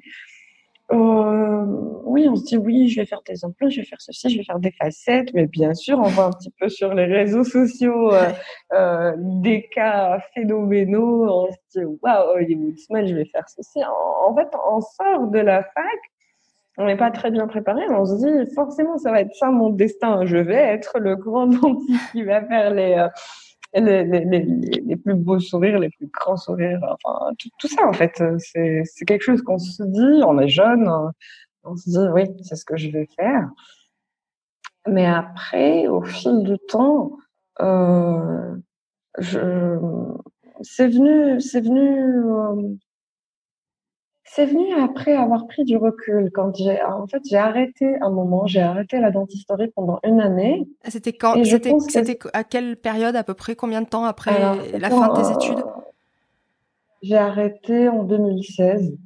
Euh, 0.93 1.65
oui, 2.05 2.29
on 2.29 2.37
se 2.37 2.45
dit 2.45 2.57
oui, 2.59 2.88
je 2.88 3.01
vais 3.01 3.07
faire 3.07 3.23
des 3.27 3.45
implants, 3.45 3.71
je 3.71 3.81
vais 3.81 3.87
faire 3.87 4.01
ceci, 4.01 4.29
je 4.29 4.38
vais 4.38 4.45
faire 4.45 4.59
des 4.59 4.73
facettes, 4.73 5.33
mais 5.33 5.47
bien 5.47 5.73
sûr, 5.73 5.99
on 5.99 6.09
voit 6.09 6.27
un 6.27 6.33
petit 6.33 6.53
peu 6.61 6.69
sur 6.69 6.93
les 6.93 7.07
réseaux 7.07 7.45
sociaux 7.45 8.12
euh, 8.12 8.31
euh, 8.75 9.15
des 9.17 9.69
cas 9.69 10.21
phénoménaux, 10.35 11.27
on 11.29 11.51
se 11.51 11.79
dit 11.79 11.85
waouh, 12.03 12.37
Hollywood 12.37 12.77
Smile, 12.79 13.07
je 13.09 13.15
vais 13.15 13.25
faire 13.25 13.49
ceci. 13.49 13.81
En, 13.85 14.35
fait, 14.35 14.49
on 14.69 14.81
sort 14.81 15.29
de 15.29 15.38
la 15.38 15.62
fac, 15.62 16.01
on 16.77 16.85
n'est 16.85 16.97
pas 16.97 17.11
très 17.11 17.31
bien 17.31 17.47
préparé, 17.47 17.83
on 17.88 18.05
se 18.05 18.17
dit 18.17 18.55
forcément 18.55 18.99
ça 18.99 19.12
va 19.12 19.23
être 19.23 19.35
ça 19.35 19.51
mon 19.51 19.71
destin, 19.71 20.27
je 20.27 20.37
vais 20.37 20.57
être 20.57 20.99
le 20.99 21.17
grand 21.17 21.47
dentiste 21.61 22.12
qui 22.12 22.23
va 22.23 22.45
faire 22.47 22.75
les 22.75 23.07
les, 23.74 24.04
les, 24.04 24.24
les, 24.24 24.96
plus 24.96 25.14
beaux 25.14 25.38
sourires, 25.40 25.78
les 25.78 25.90
plus 25.90 26.08
grands 26.08 26.37
sourires, 26.37 26.80
enfin 26.82 27.32
tout, 27.38 27.48
tout 27.58 27.68
ça 27.68 27.87
en 27.87 27.92
fait, 27.92 28.22
c'est 28.38 28.82
c'est 28.85 29.04
quelque 29.04 29.22
chose 29.22 29.42
qu'on 29.42 29.58
se 29.58 29.82
dit, 29.82 30.22
on 30.24 30.38
est 30.38 30.48
jeune, 30.48 30.88
on 31.64 31.76
se 31.76 31.90
dit 31.90 32.08
oui, 32.12 32.24
c'est 32.42 32.56
ce 32.56 32.64
que 32.64 32.76
je 32.76 32.90
vais 32.90 33.08
faire. 33.16 33.48
Mais 34.87 35.06
après, 35.06 35.87
au 35.87 36.02
fil 36.02 36.42
du 36.42 36.58
temps, 36.68 37.16
euh, 37.61 38.56
je 39.18 39.78
c'est 40.62 40.88
venu, 40.88 41.40
c'est 41.40 41.61
venu 41.61 42.24
euh, 42.24 42.74
c'est 44.35 44.47
venu 44.47 44.73
après 44.83 45.14
avoir 45.14 45.47
pris 45.47 45.62
du 45.64 45.77
recul. 45.77 46.31
Quand 46.33 46.57
j'ai, 46.57 46.83
en 46.83 47.07
fait, 47.07 47.21
j'ai 47.29 47.37
arrêté 47.37 47.97
un 48.01 48.09
moment, 48.09 48.47
j'ai 48.47 48.62
arrêté 48.62 48.99
la 48.99 49.11
dentisterie 49.11 49.68
pendant 49.68 50.01
une 50.05 50.21
année. 50.21 50.66
Ah, 50.85 50.90
c'était 50.90 51.12
quand 51.12 51.45
C'était, 51.45 51.75
c'était 51.88 52.18
à 52.33 52.42
quelle 52.42 52.77
période 52.77 53.14
à 53.14 53.25
peu 53.25 53.35
près? 53.35 53.57
Combien 53.57 53.83
de 53.83 53.87
temps 53.88 54.05
après 54.05 54.40
la 54.79 54.88
fin 54.88 55.09
de 55.09 55.21
tes 55.21 55.29
euh, 55.29 55.35
études? 55.35 55.64
J'ai 57.03 57.18
arrêté 57.18 57.88
en 57.90 58.05
2016. 58.05 58.97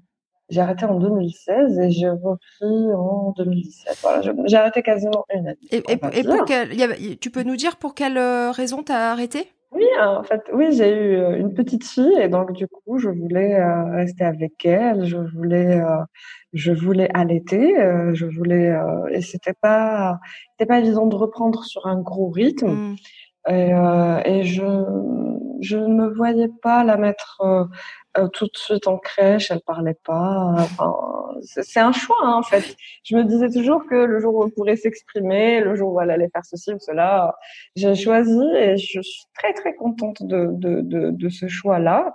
J'ai 0.49 0.61
arrêté 0.61 0.85
en 0.85 1.01
2016 1.01 1.81
et 1.81 1.91
j'ai 1.91 2.09
repris 2.09 2.95
en 2.95 3.35
2017. 3.37 3.99
Voilà, 4.03 4.33
j'ai 4.45 4.57
arrêté 4.57 4.83
quasiment 4.83 5.25
une 5.35 5.49
année. 5.49 5.59
Et, 5.73 5.83
et, 5.89 5.97
pour 5.97 6.45
quelle, 6.45 7.19
tu 7.19 7.31
peux 7.33 7.43
nous 7.43 7.57
dire 7.57 7.79
pour 7.79 7.97
quelle 7.97 8.17
euh, 8.17 8.53
raison 8.53 8.85
tu 8.85 8.93
as 8.93 9.11
arrêté? 9.11 9.49
Oui, 9.72 9.85
en 10.00 10.22
fait, 10.22 10.42
oui, 10.52 10.66
j'ai 10.72 10.90
eu 10.90 11.16
euh, 11.16 11.37
une 11.37 11.52
petite 11.52 11.85
fille 11.85 12.18
et 12.20 12.29
donc 12.29 12.52
du 12.52 12.68
coup, 12.68 12.98
je 12.98 13.09
voulais 13.09 13.55
euh, 13.57 13.96
rester 13.96 14.24
avec 14.24 14.64
elle, 14.64 15.05
je 15.05 15.16
voulais, 15.16 15.81
euh, 15.81 16.02
je 16.52 16.72
voulais 16.72 17.09
allaiter, 17.14 17.74
je 18.14 18.26
voulais 18.26 18.74
et 19.11 19.20
c'était 19.22 19.55
pas, 19.61 20.18
c'était 20.52 20.66
pas 20.66 20.79
évident 20.79 21.07
de 21.07 21.16
reprendre 21.16 21.64
sur 21.64 21.87
un 21.87 22.00
gros 22.00 22.31
rythme. 22.31 22.68
Mmh. 22.68 22.96
Et, 23.48 23.70
et 24.24 24.42
je, 24.44 24.64
je 25.61 25.76
ne 25.76 25.88
me 25.88 26.14
voyais 26.14 26.48
pas 26.62 26.83
la 26.85 26.96
mettre 26.96 27.42
euh, 28.18 28.29
tout 28.29 28.46
de 28.46 28.57
suite 28.57 28.87
en 28.87 28.98
crèche, 28.98 29.50
elle 29.50 29.61
parlait 29.61 29.98
pas. 30.05 30.55
C'est 31.40 31.81
un 31.81 31.92
choix 31.92 32.16
hein, 32.22 32.35
en 32.35 32.42
fait. 32.42 32.76
Je 33.05 33.16
me 33.16 33.24
disais 33.24 33.48
toujours 33.50 33.87
que 33.87 33.94
le 33.94 34.20
jour 34.20 34.35
où 34.35 34.44
elle 34.44 34.52
pourrait 34.52 34.76
s'exprimer, 34.76 35.61
le 35.61 35.74
jour 35.76 35.92
où 35.92 36.00
elle 36.00 36.11
allait 36.11 36.31
faire 36.33 36.44
ceci 36.44 36.72
ou 36.72 36.79
cela, 36.79 37.35
j'ai 37.74 37.94
choisi 37.94 38.40
et 38.57 38.76
je 38.76 39.00
suis 39.00 39.24
très 39.35 39.52
très 39.52 39.74
contente 39.74 40.22
de, 40.22 40.48
de, 40.52 41.11
de, 41.11 41.29
ce 41.29 41.48
choix-là. 41.48 42.14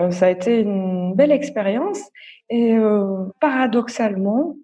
Euh, 0.00 0.10
ça 0.10 0.26
a 0.26 0.30
été 0.30 0.60
une 0.60 1.14
belle 1.14 1.32
expérience 1.32 2.00
et 2.50 2.74
euh, 2.74 3.26
paradoxalement, 3.40 4.56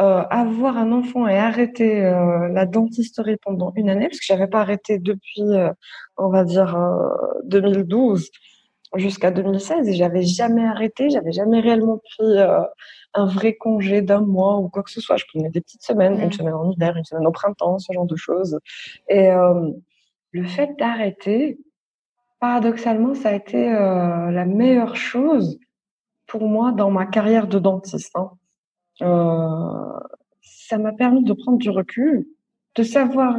euh, 0.00 0.22
avoir 0.30 0.76
un 0.76 0.92
enfant 0.92 1.26
et 1.28 1.38
arrêter 1.38 2.00
la 2.00 2.66
dentisterie 2.66 3.36
pendant 3.42 3.72
une 3.76 3.90
année, 3.90 4.08
parce 4.08 4.18
que 4.18 4.26
j'avais 4.26 4.48
pas 4.48 4.60
arrêté 4.60 4.98
depuis, 4.98 5.42
on 6.16 6.28
va 6.28 6.44
dire, 6.44 6.76
2012 7.44 8.30
jusqu'à 8.96 9.30
2016 9.30 9.88
et 9.88 9.94
j'avais 9.94 10.22
jamais 10.22 10.64
arrêté, 10.64 11.10
j'avais 11.10 11.32
jamais 11.32 11.60
réellement 11.60 11.98
pris 11.98 12.38
euh, 12.38 12.60
un 13.14 13.26
vrai 13.26 13.54
congé 13.54 14.02
d'un 14.02 14.20
mois 14.20 14.58
ou 14.58 14.68
quoi 14.68 14.82
que 14.82 14.90
ce 14.90 15.00
soit. 15.00 15.16
Je 15.16 15.24
prenais 15.26 15.50
des 15.50 15.60
petites 15.60 15.82
semaines, 15.82 16.20
une 16.20 16.32
semaine 16.32 16.54
en 16.54 16.70
hiver, 16.70 16.96
une 16.96 17.04
semaine 17.04 17.26
au 17.26 17.32
printemps, 17.32 17.78
ce 17.78 17.92
genre 17.92 18.06
de 18.06 18.16
choses. 18.16 18.58
Et 19.08 19.30
euh, 19.30 19.70
le 20.30 20.44
fait 20.44 20.70
d'arrêter, 20.78 21.58
paradoxalement, 22.40 23.14
ça 23.14 23.30
a 23.30 23.34
été 23.34 23.72
euh, 23.72 24.30
la 24.30 24.44
meilleure 24.44 24.96
chose 24.96 25.58
pour 26.26 26.48
moi 26.48 26.72
dans 26.72 26.90
ma 26.90 27.06
carrière 27.06 27.46
de 27.46 27.58
dentiste. 27.58 28.16
Hein. 28.16 28.30
ça 30.40 30.78
m'a 30.78 30.92
permis 30.92 31.24
de 31.24 31.32
prendre 31.32 31.58
du 31.58 31.70
recul, 31.70 32.26
de 32.74 32.82
savoir. 32.82 33.36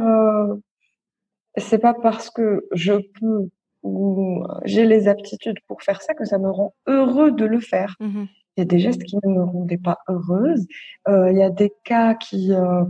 c'est 1.56 1.78
pas 1.78 1.94
parce 1.94 2.30
que 2.30 2.66
je 2.72 2.94
peux 3.20 3.48
où 3.84 4.42
j'ai 4.64 4.84
les 4.84 5.06
aptitudes 5.06 5.60
pour 5.68 5.82
faire 5.82 6.02
ça 6.02 6.14
que 6.14 6.24
ça 6.24 6.38
me 6.38 6.50
rend 6.50 6.74
heureux 6.86 7.30
de 7.30 7.44
le 7.44 7.60
faire. 7.60 7.94
Mmh 8.00 8.24
il 8.56 8.60
y 8.60 8.62
a 8.62 8.66
des 8.66 8.78
gestes 8.78 9.02
qui 9.02 9.16
ne 9.16 9.28
me 9.28 9.42
rendaient 9.42 9.78
pas 9.78 9.98
heureuse. 10.08 10.66
Euh, 11.08 11.30
il 11.30 11.38
y 11.38 11.42
a 11.42 11.50
des 11.50 11.72
cas 11.84 12.14
qui, 12.14 12.52
euh, 12.52 12.84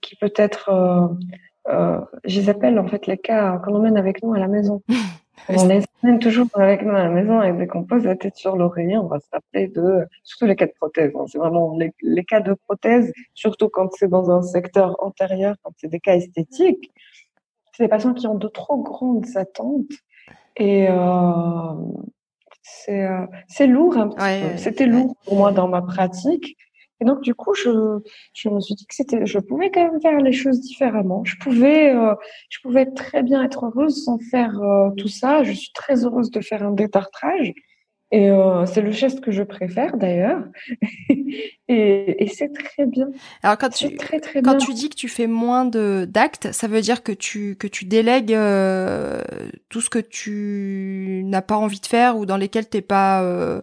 qui 0.00 0.16
peut-être, 0.16 0.68
euh, 0.68 1.08
euh, 1.68 2.00
je 2.24 2.40
les 2.40 2.48
appelle 2.48 2.78
en 2.78 2.86
fait 2.86 3.06
les 3.06 3.18
cas 3.18 3.58
qu'on 3.58 3.74
emmène 3.74 3.96
avec 3.96 4.22
nous 4.22 4.34
à 4.34 4.38
la 4.38 4.48
maison. 4.48 4.82
on 5.48 5.66
les 5.66 5.82
emmène 6.02 6.18
toujours 6.20 6.46
avec 6.54 6.82
nous 6.82 6.94
à 6.94 7.02
la 7.02 7.08
maison 7.08 7.42
et 7.42 7.52
dès 7.52 7.66
qu'on 7.66 7.84
pose 7.84 8.04
la 8.04 8.14
tête 8.14 8.36
sur 8.36 8.56
l'oreiller, 8.56 8.98
on 8.98 9.08
va 9.08 9.18
se 9.18 9.26
rappeler 9.32 9.66
de, 9.68 10.06
surtout 10.22 10.46
les 10.46 10.54
cas 10.54 10.66
de 10.66 10.74
prothèse. 10.78 11.12
Hein. 11.16 11.24
C'est 11.26 11.38
vraiment 11.38 11.76
les, 11.76 11.92
les, 12.02 12.24
cas 12.24 12.40
de 12.40 12.54
prothèse, 12.54 13.12
surtout 13.34 13.68
quand 13.68 13.88
c'est 13.94 14.08
dans 14.08 14.30
un 14.30 14.42
secteur 14.42 14.96
antérieur, 15.02 15.56
quand 15.62 15.72
c'est 15.76 15.88
des 15.88 16.00
cas 16.00 16.14
esthétiques 16.14 16.92
c'est 17.78 17.84
des 17.84 17.88
patients 17.88 18.12
qui 18.12 18.26
ont 18.26 18.34
de 18.34 18.48
trop 18.48 18.82
grandes 18.82 19.36
attentes 19.36 19.92
et 20.56 20.88
euh, 20.90 21.74
c'est 22.60 23.04
euh, 23.04 23.24
c'est 23.46 23.68
lourd 23.68 23.96
un 23.96 24.08
petit 24.08 24.16
peu. 24.16 24.56
C'était 24.56 24.86
lourd 24.86 25.14
pour 25.24 25.36
moi 25.36 25.52
dans 25.52 25.68
ma 25.68 25.80
pratique. 25.80 26.56
Et 27.00 27.04
donc 27.04 27.20
du 27.20 27.36
coup, 27.36 27.54
je, 27.54 28.00
je 28.34 28.48
me 28.48 28.58
suis 28.58 28.74
dit 28.74 28.84
que 28.84 28.96
c'était, 28.96 29.24
je 29.24 29.38
pouvais 29.38 29.70
quand 29.70 29.92
même 29.92 30.00
faire 30.00 30.18
les 30.18 30.32
choses 30.32 30.60
différemment. 30.60 31.22
Je 31.22 31.36
pouvais, 31.36 31.94
euh, 31.94 32.16
je 32.50 32.58
pouvais 32.60 32.86
très 32.86 33.22
bien 33.22 33.44
être 33.44 33.66
heureuse 33.66 34.04
sans 34.04 34.18
faire 34.18 34.60
tout 34.96 35.06
ça. 35.06 35.44
Je 35.44 35.52
suis 35.52 35.70
très 35.72 36.04
heureuse 36.04 36.32
de 36.32 36.40
faire 36.40 36.64
un 36.64 36.72
détartrage. 36.72 37.52
Et 38.10 38.30
euh, 38.30 38.64
c'est 38.64 38.80
le 38.80 38.90
geste 38.90 39.20
que 39.20 39.30
je 39.30 39.42
préfère 39.42 39.98
d'ailleurs. 39.98 40.42
et, 41.68 42.24
et 42.24 42.26
c'est 42.28 42.50
très 42.52 42.86
bien. 42.86 43.08
Alors 43.42 43.58
quand 43.58 43.68
tu 43.68 43.94
très, 43.96 44.18
très 44.18 44.40
quand 44.40 44.56
tu 44.56 44.72
dis 44.72 44.88
que 44.88 44.94
tu 44.94 45.08
fais 45.08 45.26
moins 45.26 45.66
de 45.66 46.06
d'actes, 46.08 46.52
ça 46.52 46.68
veut 46.68 46.80
dire 46.80 47.02
que 47.02 47.12
tu 47.12 47.56
que 47.56 47.66
tu 47.66 47.84
délègues 47.84 48.32
euh, 48.32 49.20
tout 49.68 49.82
ce 49.82 49.90
que 49.90 49.98
tu 49.98 51.22
n'as 51.26 51.42
pas 51.42 51.56
envie 51.56 51.80
de 51.80 51.86
faire 51.86 52.16
ou 52.16 52.24
dans 52.24 52.38
lesquels 52.38 52.66
t'es 52.66 52.80
pas 52.80 53.22
euh, 53.22 53.60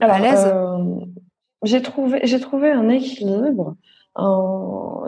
à 0.00 0.18
l'aise? 0.18 0.50
J'ai 1.64 1.82
trouvé 1.82 2.20
j'ai 2.22 2.40
trouvé 2.40 2.70
un 2.70 2.88
équilibre. 2.88 3.76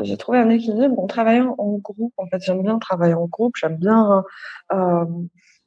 J'ai 0.02 0.16
trouvé 0.18 0.38
un 0.38 0.50
équilibre 0.50 0.98
en 0.98 1.06
travaillant 1.06 1.54
en 1.56 1.78
groupe. 1.78 2.12
En 2.18 2.26
fait, 2.26 2.40
j'aime 2.42 2.62
bien 2.62 2.78
travailler 2.78 3.14
en 3.14 3.26
groupe. 3.26 3.54
J'aime 3.56 3.76
bien 3.76 4.22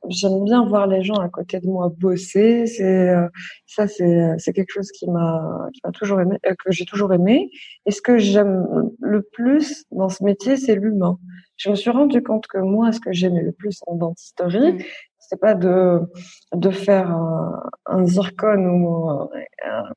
j'aime 0.10 0.44
bien 0.44 0.66
voir 0.66 0.88
les 0.88 1.04
gens 1.04 1.16
à 1.16 1.30
côté 1.30 1.60
de 1.60 1.68
moi 1.68 1.92
bosser. 1.98 2.66
C'est 2.68 3.10
euh, 3.10 3.28
ça, 3.66 3.88
c'est 3.88 4.34
c'est 4.38 4.54
quelque 4.54 4.72
chose 4.72 4.92
qui 4.92 5.10
m'a 5.10 5.68
qui 5.74 5.82
m'a 5.84 5.92
toujours 5.92 6.22
aimé, 6.22 6.38
euh, 6.46 6.54
que 6.64 6.72
j'ai 6.72 6.86
toujours 6.86 7.14
aimé. 7.14 7.50
Et 7.86 7.92
ce 7.92 8.02
que 8.02 8.18
j'aime 8.18 8.66
le 9.00 9.22
plus 9.22 9.86
dans 9.92 10.10
ce 10.10 10.24
métier, 10.24 10.58
c'est 10.58 10.76
l'humain. 10.76 11.20
Je 11.58 11.70
me 11.70 11.76
suis 11.76 11.92
rendu 11.92 12.22
compte 12.24 12.48
que 12.48 12.58
moi, 12.58 12.92
ce 12.92 13.00
que 13.00 13.12
j'aimais 13.14 13.44
le 13.44 13.52
plus 13.52 13.80
en 13.88 13.96
dentisterie, 13.96 14.74
mm. 14.74 14.78
c'est 15.20 15.40
pas 15.40 15.56
de 15.56 16.02
de 16.54 16.70
faire 16.70 17.10
un, 17.10 17.64
un 17.86 18.06
zircon 18.06 18.66
ou 18.66 19.30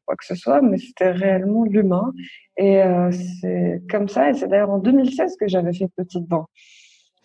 quoi 0.07 0.16
que 0.16 0.25
ce 0.25 0.35
soit, 0.35 0.61
mais 0.62 0.79
c'était 0.79 1.11
réellement 1.11 1.64
l'humain. 1.64 2.12
Et 2.57 2.83
euh, 2.83 3.11
c'est 3.11 3.83
comme 3.90 4.09
ça. 4.09 4.31
Et 4.31 4.35
c'est 4.35 4.49
d'ailleurs 4.49 4.71
en 4.71 4.79
2016 4.79 5.37
que 5.38 5.49
j'avais 5.49 5.73
fait 5.73 5.88
Petite 5.97 6.27
Dent. 6.29 6.49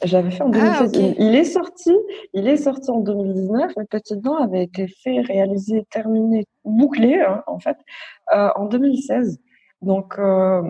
J'avais 0.04 0.32
fait 0.32 0.44
en 0.44 0.50
2016. 0.50 0.92
Ah, 0.94 1.14
il, 1.20 1.36
est 1.36 1.44
sorti, 1.44 1.92
il 2.34 2.48
est 2.48 2.58
sorti 2.58 2.90
en 2.90 3.00
2019. 3.00 3.74
Le 3.78 3.86
petit 3.86 4.18
dent 4.18 4.36
avait 4.36 4.64
été 4.64 4.88
fait, 4.88 5.22
réalisé, 5.22 5.86
terminé, 5.92 6.46
bouclé 6.66 7.22
hein, 7.22 7.44
en 7.48 7.60
fait 7.60 7.78
euh, 8.34 8.50
en 8.56 8.66
2016. 8.66 9.40
Donc 9.82 10.18
euh, 10.18 10.62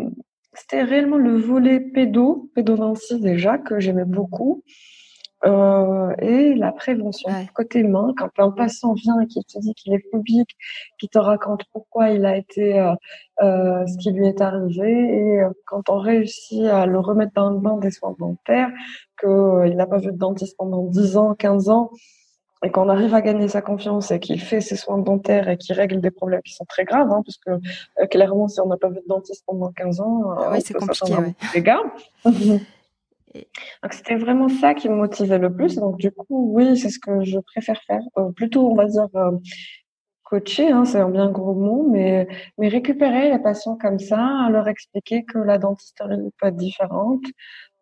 c'était 0.54 0.84
réellement 0.84 1.18
le 1.18 1.38
volet 1.38 1.80
pédo, 1.80 2.50
pédodontie 2.56 3.20
déjà 3.20 3.58
que 3.58 3.80
j'aimais 3.80 4.06
beaucoup. 4.06 4.64
Euh, 5.44 6.14
et 6.20 6.54
la 6.54 6.72
prévention 6.72 7.32
côté 7.56 7.82
main 7.82 8.14
quand 8.16 8.30
un 8.38 8.52
patient 8.52 8.94
vient 8.94 9.20
et 9.22 9.26
qui 9.26 9.44
te 9.44 9.58
dit 9.58 9.74
qu'il 9.74 9.92
est 9.92 10.06
phobique 10.12 10.56
qui 11.00 11.10
te 11.10 11.18
raconte 11.18 11.64
pourquoi 11.74 12.12
il 12.12 12.26
a 12.28 12.38
été 12.38 12.80
euh, 12.80 12.94
euh, 13.42 13.88
ce 13.88 13.98
qui 13.98 14.12
lui 14.12 14.28
est 14.28 14.40
arrivé 14.40 14.92
et 14.92 15.42
euh, 15.42 15.50
quand 15.66 15.90
on 15.90 15.98
réussit 15.98 16.64
à 16.66 16.86
le 16.86 17.00
remettre 17.00 17.32
dans 17.34 17.50
le 17.50 17.58
bain 17.58 17.78
des 17.78 17.90
soins 17.90 18.16
dentaires 18.20 18.70
que 19.18 19.26
euh, 19.26 19.68
il 19.68 19.78
n'a 19.78 19.88
pas 19.88 19.98
vu 19.98 20.12
de 20.12 20.18
dentiste 20.18 20.56
pendant 20.58 20.84
10 20.84 21.18
ans 21.18 21.34
15 21.34 21.70
ans 21.70 21.90
et 22.64 22.70
qu'on 22.70 22.88
arrive 22.88 23.16
à 23.16 23.22
gagner 23.22 23.48
sa 23.48 23.64
confiance 23.64 24.12
et 24.12 24.20
qu'il 24.20 24.40
fait 24.40 24.62
ses 24.62 24.76
soins 24.76 25.00
dentaires 25.00 25.50
et 25.50 25.58
qu'il 25.58 25.74
règle 25.74 26.02
des 26.02 26.12
problèmes 26.12 26.44
qui 26.44 26.54
sont 26.54 26.66
très 26.66 26.84
graves, 26.84 27.12
hein, 27.12 27.24
parce 27.26 27.38
que 27.38 28.06
clairement, 28.06 28.48
si 28.48 28.62
on 28.62 28.68
n'a 28.68 28.78
pas 28.78 28.90
vu 28.90 28.98
de 28.98 29.08
dentiste 29.08 29.44
pendant 29.48 29.72
15 29.72 30.02
ans, 30.02 30.36
oui, 30.52 30.62
c'est 30.64 30.76
compliqué. 30.76 31.16
Ouais. 31.16 31.34
Des 31.56 31.64
gars. 31.64 31.82
Donc 33.34 33.94
c'était 33.94 34.16
vraiment 34.16 34.50
ça 34.50 34.74
qui 34.74 34.90
me 34.90 34.96
motivait 34.96 35.38
le 35.38 35.54
plus. 35.54 35.76
Donc 35.76 35.98
du 35.98 36.12
coup, 36.12 36.52
oui, 36.54 36.78
c'est 36.78 36.90
ce 36.90 37.00
que 37.00 37.24
je 37.24 37.40
préfère 37.40 37.82
faire. 37.84 38.02
Euh, 38.18 38.32
plutôt, 38.32 38.70
on 38.70 38.76
va 38.76 38.86
dire 38.86 39.08
euh, 39.16 39.32
coacher, 40.24 40.72
hein, 40.72 40.86
c'est 40.86 41.00
un 41.00 41.10
bien 41.10 41.30
gros 41.30 41.54
mot, 41.54 41.90
mais 41.92 42.28
mais 42.58 42.68
récupérer 42.70 43.32
les 43.32 43.40
patients 43.40 43.78
comme 43.78 44.00
ça, 44.00 44.48
leur 44.52 44.68
expliquer 44.68 45.24
que 45.26 45.40
la 45.40 45.58
dentisterie 45.58 46.18
peut 46.40 46.48
être 46.48 46.56
différente, 46.56 47.24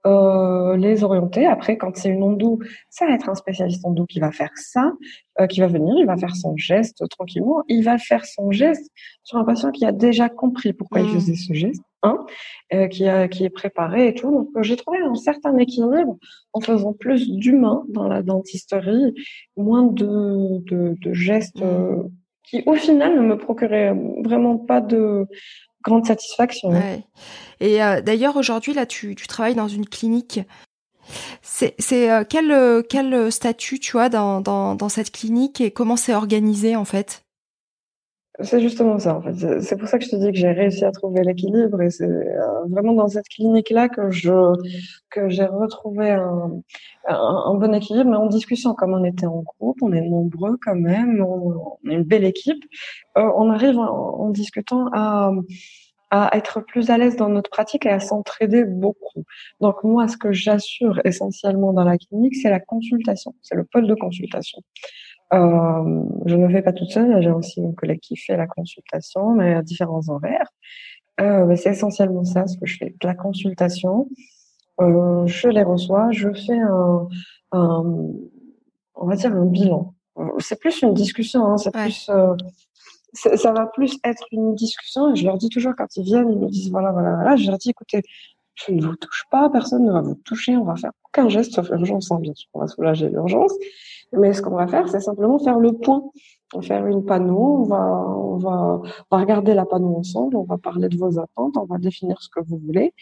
euh, 0.05 0.77
les 0.77 1.03
orienter. 1.03 1.45
Après, 1.45 1.77
quand 1.77 1.95
c'est 1.97 2.09
une 2.09 2.23
ondou, 2.23 2.59
ça 2.89 3.05
va 3.05 3.13
être 3.13 3.27
un 3.27 3.35
spécialiste 3.35 3.85
ondou 3.85 4.05
qui 4.05 4.21
va 4.21 4.31
faire 4.31 4.51
ça, 4.55 4.93
euh, 5.41 5.47
qui 5.47 5.59
va 5.59 5.67
venir, 5.67 5.93
il 5.97 6.05
va 6.05 6.15
faire 6.15 6.35
son 6.35 6.55
geste 6.55 7.03
tranquillement. 7.09 7.63
Il 7.67 7.83
va 7.83 7.97
faire 7.97 8.25
son 8.25 8.49
geste 8.51 8.89
sur 9.23 9.37
un 9.37 9.43
patient 9.43 9.71
qui 9.71 9.85
a 9.85 9.91
déjà 9.91 10.29
compris 10.29 10.71
pourquoi 10.71 11.01
il 11.01 11.07
mmh. 11.07 11.13
faisait 11.13 11.35
ce 11.35 11.53
geste, 11.53 11.83
euh, 12.05 12.87
qui, 12.87 13.07
a, 13.07 13.27
qui 13.27 13.43
est 13.43 13.49
préparé 13.49 14.07
et 14.07 14.13
tout. 14.13 14.31
Donc, 14.31 14.49
euh, 14.55 14.63
j'ai 14.63 14.75
trouvé 14.75 14.99
un 14.99 15.15
certain 15.15 15.57
équilibre 15.57 16.17
en 16.53 16.61
faisant 16.61 16.93
plus 16.93 17.29
d'humain 17.29 17.83
dans 17.89 18.07
la 18.07 18.21
dentisterie, 18.21 19.13
moins 19.57 19.83
de, 19.83 20.59
de, 20.69 20.95
de 21.01 21.13
gestes 21.13 21.61
mmh. 21.61 22.09
qui, 22.43 22.63
au 22.65 22.75
final, 22.75 23.15
ne 23.15 23.21
me 23.21 23.37
procuraient 23.37 23.93
vraiment 24.23 24.57
pas 24.57 24.81
de 24.81 25.25
grande 25.83 26.05
satisfaction. 26.05 26.69
Ouais. 26.69 27.03
Et 27.59 27.83
euh, 27.83 28.01
d'ailleurs, 28.01 28.37
aujourd'hui, 28.37 28.73
là, 28.73 28.85
tu, 28.85 29.15
tu 29.15 29.27
travailles 29.27 29.55
dans 29.55 29.67
une 29.67 29.85
clinique. 29.85 30.41
C'est 31.41 32.11
euh, 32.11 32.23
quel, 32.27 32.51
euh, 32.51 32.83
quel 32.87 33.31
statut 33.31 33.79
tu 33.79 33.97
as 33.97 34.09
dans, 34.09 34.41
dans, 34.41 34.75
dans 34.75 34.89
cette 34.89 35.11
clinique 35.11 35.59
et 35.59 35.71
comment 35.71 35.95
c'est 35.95 36.13
organisé 36.13 36.75
en 36.75 36.85
fait? 36.85 37.23
C'est 38.41 38.61
justement 38.61 38.99
ça, 38.99 39.15
en 39.15 39.21
fait. 39.21 39.61
C'est 39.61 39.77
pour 39.77 39.87
ça 39.87 39.97
que 39.97 40.05
je 40.05 40.09
te 40.09 40.15
dis 40.15 40.31
que 40.31 40.37
j'ai 40.37 40.51
réussi 40.51 40.85
à 40.85 40.91
trouver 40.91 41.23
l'équilibre 41.23 41.81
et 41.81 41.89
c'est 41.89 42.07
vraiment 42.69 42.93
dans 42.93 43.07
cette 43.07 43.27
clinique-là 43.27 43.89
que 43.89 44.11
je 44.11 44.31
que 45.09 45.29
j'ai 45.29 45.45
retrouvé 45.45 46.11
un, 46.11 46.51
un, 47.07 47.53
bon 47.55 47.73
équilibre. 47.73 48.09
Mais 48.09 48.17
en 48.17 48.27
discussion, 48.27 48.73
comme 48.75 48.93
on 48.93 49.03
était 49.03 49.25
en 49.25 49.41
groupe, 49.41 49.77
on 49.81 49.91
est 49.93 50.01
nombreux 50.01 50.57
quand 50.63 50.75
même, 50.75 51.21
on, 51.21 51.77
est 51.89 51.95
une 51.95 52.03
belle 52.03 52.23
équipe. 52.23 52.63
on 53.15 53.49
arrive 53.49 53.77
en, 53.77 54.19
en 54.19 54.29
discutant 54.29 54.87
à 54.93 55.31
à 56.11 56.35
être 56.35 56.61
plus 56.61 56.89
à 56.89 56.97
l'aise 56.97 57.15
dans 57.15 57.29
notre 57.29 57.49
pratique 57.49 57.85
et 57.85 57.89
à 57.89 57.99
s'entraider 57.99 58.63
beaucoup. 58.65 59.25
Donc 59.61 59.83
moi, 59.83 60.07
ce 60.07 60.17
que 60.17 60.31
j'assure 60.31 60.99
essentiellement 61.05 61.71
dans 61.73 61.83
la 61.83 61.97
clinique, 61.97 62.35
c'est 62.35 62.49
la 62.49 62.59
consultation, 62.59 63.35
c'est 63.41 63.55
le 63.55 63.63
pôle 63.63 63.87
de 63.87 63.93
consultation. 63.93 64.61
Euh, 65.33 66.03
je 66.25 66.35
ne 66.35 66.49
fais 66.49 66.61
pas 66.61 66.73
toute 66.73 66.89
seule, 66.89 67.21
j'ai 67.21 67.29
aussi 67.29 67.59
une 67.59 67.75
collègue 67.75 67.99
qui 67.99 68.17
fait 68.17 68.35
la 68.35 68.47
consultation, 68.47 69.33
mais 69.33 69.53
à 69.53 69.61
différents 69.61 70.07
horaires. 70.09 70.49
Euh, 71.21 71.45
mais 71.45 71.55
c'est 71.55 71.71
essentiellement 71.71 72.23
ça, 72.23 72.47
ce 72.47 72.57
que 72.57 72.65
je 72.65 72.77
fais, 72.77 72.95
de 72.99 73.07
la 73.07 73.15
consultation. 73.15 74.07
Euh, 74.81 75.27
je 75.27 75.49
les 75.49 75.63
reçois, 75.63 76.09
je 76.11 76.29
fais 76.33 76.57
un, 76.57 77.07
un, 77.51 77.83
on 78.95 79.05
va 79.05 79.15
dire 79.15 79.35
un 79.35 79.45
bilan. 79.45 79.93
C'est 80.39 80.59
plus 80.59 80.81
une 80.81 80.93
discussion, 80.93 81.45
hein, 81.45 81.57
c'est 81.57 81.71
plus 81.71 82.09
ça 83.13 83.51
va 83.51 83.65
plus 83.65 83.97
être 84.03 84.23
une 84.31 84.55
discussion. 84.55 85.13
Et 85.13 85.15
je 85.15 85.25
leur 85.25 85.37
dis 85.37 85.49
toujours 85.49 85.73
quand 85.77 85.95
ils 85.95 86.03
viennent, 86.03 86.29
ils 86.29 86.37
me 86.37 86.47
disent 86.47 86.71
voilà, 86.71 86.91
voilà, 86.91 87.15
voilà. 87.15 87.35
Je 87.35 87.47
leur 87.47 87.57
dis 87.57 87.69
écoutez, 87.69 88.01
je 88.65 88.73
ne 88.73 88.81
vous 88.85 88.95
touche 88.95 89.25
pas, 89.31 89.49
personne 89.49 89.85
ne 89.85 89.91
va 89.91 90.01
vous 90.01 90.15
toucher, 90.15 90.57
on 90.57 90.65
va 90.65 90.75
faire 90.75 90.91
aucun 91.05 91.29
geste 91.29 91.53
sauf 91.53 91.69
urgence, 91.69 92.11
hein, 92.11 92.19
bien 92.19 92.33
sûr, 92.33 92.49
on 92.53 92.59
va 92.59 92.67
soulager 92.67 93.09
l'urgence. 93.09 93.53
Mais 94.13 94.33
ce 94.33 94.41
qu'on 94.41 94.55
va 94.55 94.67
faire, 94.67 94.89
c'est 94.89 94.99
simplement 94.99 95.37
faire 95.39 95.59
le 95.59 95.73
point. 95.73 96.03
On 96.55 96.59
va 96.59 96.65
faire 96.65 96.87
une 96.87 97.05
panneau, 97.05 97.59
on 97.59 97.63
va, 97.63 97.77
on 97.77 98.37
va, 98.37 98.81
on 99.11 99.15
va 99.15 99.21
regarder 99.21 99.53
la 99.53 99.67
panneau 99.67 99.95
ensemble, 99.97 100.35
on 100.35 100.43
va 100.43 100.57
parler 100.57 100.89
de 100.89 100.97
vos 100.97 101.19
attentes, 101.19 101.57
on 101.57 101.65
va 101.65 101.77
définir 101.77 102.19
ce 102.23 102.29
que 102.29 102.39
vous 102.43 102.57
voulez 102.57 102.93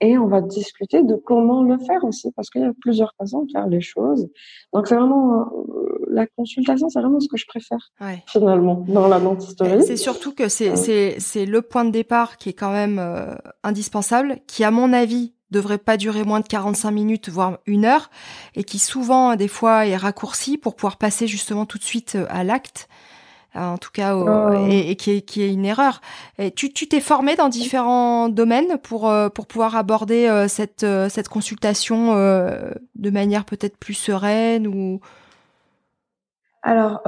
et 0.00 0.16
on 0.16 0.26
va 0.26 0.40
discuter 0.40 1.02
de 1.02 1.14
comment 1.14 1.62
le 1.62 1.78
faire 1.78 2.02
aussi 2.04 2.32
parce 2.32 2.48
qu'il 2.48 2.62
y 2.62 2.64
a 2.64 2.72
plusieurs 2.80 3.12
façons 3.18 3.42
de 3.42 3.50
faire 3.52 3.66
les 3.66 3.82
choses. 3.82 4.28
Donc 4.72 4.86
c'est 4.86 4.96
vraiment 4.96 5.42
euh, 5.42 6.03
la 6.14 6.26
consultation, 6.26 6.88
c'est 6.88 7.00
vraiment 7.00 7.20
ce 7.20 7.28
que 7.28 7.36
je 7.36 7.46
préfère 7.46 7.92
finalement 8.26 8.84
dans 8.88 9.08
la 9.08 9.20
dentisterie. 9.20 9.82
C'est 9.84 9.96
surtout 9.96 10.32
que 10.32 10.48
c'est 10.48 11.46
le 11.46 11.62
point 11.62 11.84
de 11.84 11.90
départ 11.90 12.38
qui 12.38 12.50
est 12.50 12.54
quand 12.54 12.72
même 12.72 12.98
euh, 12.98 13.34
indispensable, 13.62 14.38
qui 14.46 14.64
à 14.64 14.70
mon 14.70 14.92
avis 14.92 15.34
devrait 15.50 15.78
pas 15.78 15.96
durer 15.96 16.24
moins 16.24 16.40
de 16.40 16.46
45 16.46 16.90
minutes, 16.90 17.28
voire 17.28 17.58
une 17.66 17.84
heure, 17.84 18.10
et 18.54 18.64
qui 18.64 18.78
souvent, 18.78 19.36
des 19.36 19.48
fois, 19.48 19.86
est 19.86 19.96
raccourci 19.96 20.58
pour 20.58 20.74
pouvoir 20.74 20.96
passer 20.96 21.26
justement 21.26 21.66
tout 21.66 21.78
de 21.78 21.84
suite 21.84 22.14
euh, 22.16 22.26
à 22.28 22.44
l'acte. 22.44 22.88
Euh, 23.56 23.60
en 23.60 23.78
tout 23.78 23.92
cas, 23.92 24.16
oh. 24.16 24.66
et, 24.68 24.96
qui, 24.96 25.12
est, 25.12 25.20
qui 25.20 25.42
est 25.42 25.52
une 25.52 25.64
erreur. 25.64 26.00
Et 26.38 26.50
tu 26.50 26.72
tu 26.72 26.88
t'es 26.88 27.00
formé 27.00 27.36
dans 27.36 27.48
différents 27.48 28.28
domaines 28.28 28.78
pour 28.82 29.12
pour 29.32 29.46
pouvoir 29.46 29.76
aborder 29.76 30.46
cette 30.48 30.84
cette 31.08 31.28
consultation 31.28 32.14
de 32.16 33.10
manière 33.10 33.44
peut-être 33.44 33.76
plus 33.76 33.94
sereine 33.94 34.66
ou. 34.66 34.98
Alors, 36.64 37.02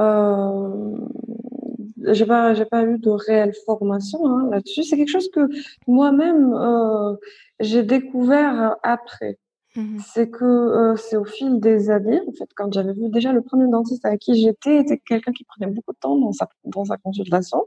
j'ai 2.12 2.26
pas 2.26 2.54
j'ai 2.54 2.64
pas 2.66 2.84
eu 2.84 2.98
de 2.98 3.10
réelle 3.10 3.54
formation 3.64 4.26
hein, 4.26 4.48
là-dessus. 4.50 4.82
C'est 4.84 4.96
quelque 4.96 5.10
chose 5.10 5.30
que 5.30 5.48
moi-même 5.86 6.52
euh, 6.54 7.14
j'ai 7.60 7.82
découvert 7.82 8.76
après. 8.82 9.38
Mmh 9.76 9.98
c'est 9.98 10.30
que 10.30 10.44
euh, 10.44 10.96
c'est 10.96 11.16
au 11.16 11.26
fil 11.26 11.60
des 11.60 11.90
années, 11.90 12.20
en 12.26 12.32
fait, 12.32 12.48
quand 12.56 12.72
j'avais 12.72 12.94
vu 12.94 13.10
déjà 13.10 13.32
le 13.32 13.42
premier 13.42 13.70
dentiste 13.70 14.06
avec 14.06 14.20
qui 14.20 14.40
j'étais, 14.40 14.78
était 14.78 14.96
quelqu'un 14.96 15.32
qui 15.32 15.44
prenait 15.44 15.70
beaucoup 15.70 15.92
de 15.92 15.98
temps 15.98 16.16
dans 16.16 16.32
sa 16.32 16.48
dans 16.64 16.86
sa 16.86 16.96
consultation, 16.96 17.62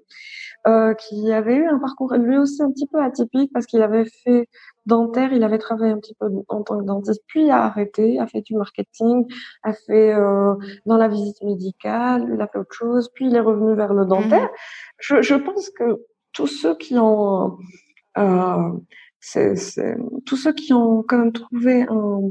euh, 0.67 0.93
qui 0.93 1.31
avait 1.31 1.55
eu 1.55 1.67
un 1.67 1.79
parcours 1.79 2.13
lui 2.15 2.37
aussi 2.37 2.61
un 2.61 2.69
petit 2.71 2.87
peu 2.87 3.01
atypique 3.01 3.51
parce 3.53 3.65
qu'il 3.65 3.81
avait 3.81 4.05
fait 4.23 4.49
dentaire, 4.85 5.31
il 5.31 5.43
avait 5.43 5.57
travaillé 5.57 5.93
un 5.93 5.99
petit 5.99 6.15
peu 6.19 6.27
en 6.49 6.63
tant 6.63 6.79
que 6.79 6.83
dentiste, 6.83 7.21
puis 7.27 7.49
a 7.49 7.63
arrêté, 7.63 8.19
a 8.19 8.27
fait 8.27 8.41
du 8.41 8.55
marketing, 8.55 9.25
a 9.63 9.73
fait 9.73 10.13
euh, 10.13 10.55
dans 10.85 10.97
la 10.97 11.07
visite 11.07 11.41
médicale, 11.43 12.29
il 12.33 12.41
a 12.41 12.47
fait 12.47 12.59
autre 12.59 12.73
chose, 12.73 13.09
puis 13.13 13.27
il 13.27 13.35
est 13.35 13.39
revenu 13.39 13.75
vers 13.75 13.93
le 13.93 14.05
dentaire. 14.05 14.45
Mmh. 14.45 14.99
Je, 14.99 15.21
je, 15.21 15.35
pense 15.35 15.69
que 15.69 16.05
tous 16.33 16.47
ceux 16.47 16.75
qui 16.75 16.97
ont, 16.97 17.57
euh, 18.17 18.71
c'est, 19.19 19.55
tous 20.25 20.35
ceux 20.37 20.53
qui 20.53 20.73
ont 20.73 21.03
quand 21.03 21.19
même 21.19 21.31
trouvé 21.31 21.83
un, 21.83 22.21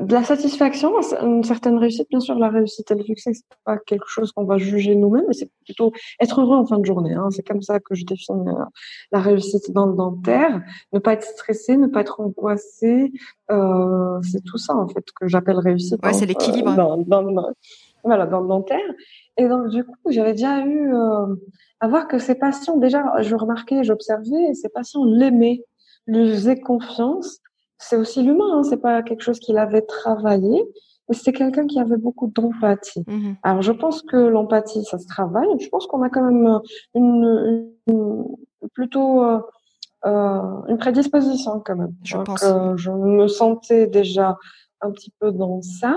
de 0.00 0.14
la 0.14 0.24
satisfaction, 0.24 0.92
une 1.22 1.44
certaine 1.44 1.78
réussite. 1.78 2.08
Bien 2.10 2.18
sûr, 2.18 2.36
la 2.38 2.48
réussite 2.48 2.90
et 2.90 2.94
le 2.94 3.04
succès, 3.04 3.32
c'est 3.34 3.44
pas 3.64 3.78
quelque 3.78 4.08
chose 4.08 4.32
qu'on 4.32 4.44
va 4.44 4.58
juger 4.58 4.96
nous-mêmes, 4.96 5.24
mais 5.28 5.34
c'est 5.34 5.50
plutôt 5.64 5.92
être 6.20 6.40
heureux 6.40 6.56
en 6.56 6.66
fin 6.66 6.78
de 6.78 6.84
journée. 6.84 7.14
Hein. 7.14 7.28
C'est 7.30 7.46
comme 7.46 7.62
ça 7.62 7.78
que 7.78 7.94
je 7.94 8.04
définis 8.04 8.48
euh, 8.48 8.64
la 9.12 9.20
réussite 9.20 9.70
dans 9.70 9.86
le 9.86 9.94
dentaire. 9.94 10.60
Ne 10.92 10.98
pas 10.98 11.12
être 11.12 11.24
stressé, 11.24 11.76
ne 11.76 11.86
pas 11.86 12.00
être 12.00 12.20
angoissé, 12.20 13.12
euh, 13.52 14.20
c'est 14.22 14.42
tout 14.42 14.58
ça 14.58 14.74
en 14.74 14.88
fait 14.88 15.04
que 15.20 15.28
j'appelle 15.28 15.58
réussite. 15.58 16.04
Ouais, 16.04 16.12
c'est 16.12 16.26
l'équilibre. 16.26 16.74
dans, 16.74 16.96
dans, 16.96 17.52
voilà, 18.02 18.26
dans 18.26 18.40
le 18.40 18.48
dentaire. 18.48 18.80
Et 19.36 19.48
donc 19.48 19.68
du 19.68 19.84
coup, 19.84 19.94
j'avais 20.08 20.32
déjà 20.32 20.64
eu 20.66 20.92
euh, 20.92 21.34
à 21.78 21.86
voir 21.86 22.08
que 22.08 22.18
ces 22.18 22.34
patients, 22.34 22.76
déjà, 22.76 23.04
je 23.20 23.36
remarquais, 23.36 23.84
j'observais, 23.84 24.54
ces 24.54 24.68
patients 24.68 25.04
l'aimaient, 25.04 25.62
lui 26.06 26.30
faisaient 26.30 26.58
confiance 26.58 27.40
c'est 27.78 27.96
aussi 27.96 28.22
l'humain, 28.22 28.58
hein, 28.58 28.62
c'est 28.62 28.78
pas 28.78 29.02
quelque 29.02 29.22
chose 29.22 29.38
qu'il 29.38 29.58
avait 29.58 29.82
travaillé, 29.82 30.62
mais 31.08 31.14
c'est 31.14 31.32
quelqu'un 31.32 31.66
qui 31.66 31.78
avait 31.78 31.96
beaucoup 31.96 32.26
d'empathie. 32.28 33.04
Mmh 33.06 33.34
Alors 33.42 33.62
je 33.62 33.72
pense 33.72 34.02
que 34.02 34.16
l'empathie, 34.16 34.84
ça 34.84 34.98
se 34.98 35.06
travaille. 35.06 35.48
Je 35.60 35.68
pense 35.68 35.86
qu'on 35.86 36.02
a 36.02 36.08
quand 36.08 36.22
même 36.22 36.46
euh, 36.46 37.70
une, 37.86 38.26
plutôt 38.74 39.22
euh, 39.22 39.40
euh, 40.06 40.62
une 40.68 40.78
prédisposition 40.78 41.60
quand 41.64 41.76
même. 41.76 41.94
Je 42.02 42.16
pense. 42.16 42.44
je 42.76 42.90
me 42.90 43.28
sentais 43.28 43.86
déjà 43.86 44.36
un 44.80 44.90
petit 44.90 45.12
peu 45.18 45.32
dans 45.32 45.62
ça 45.62 45.96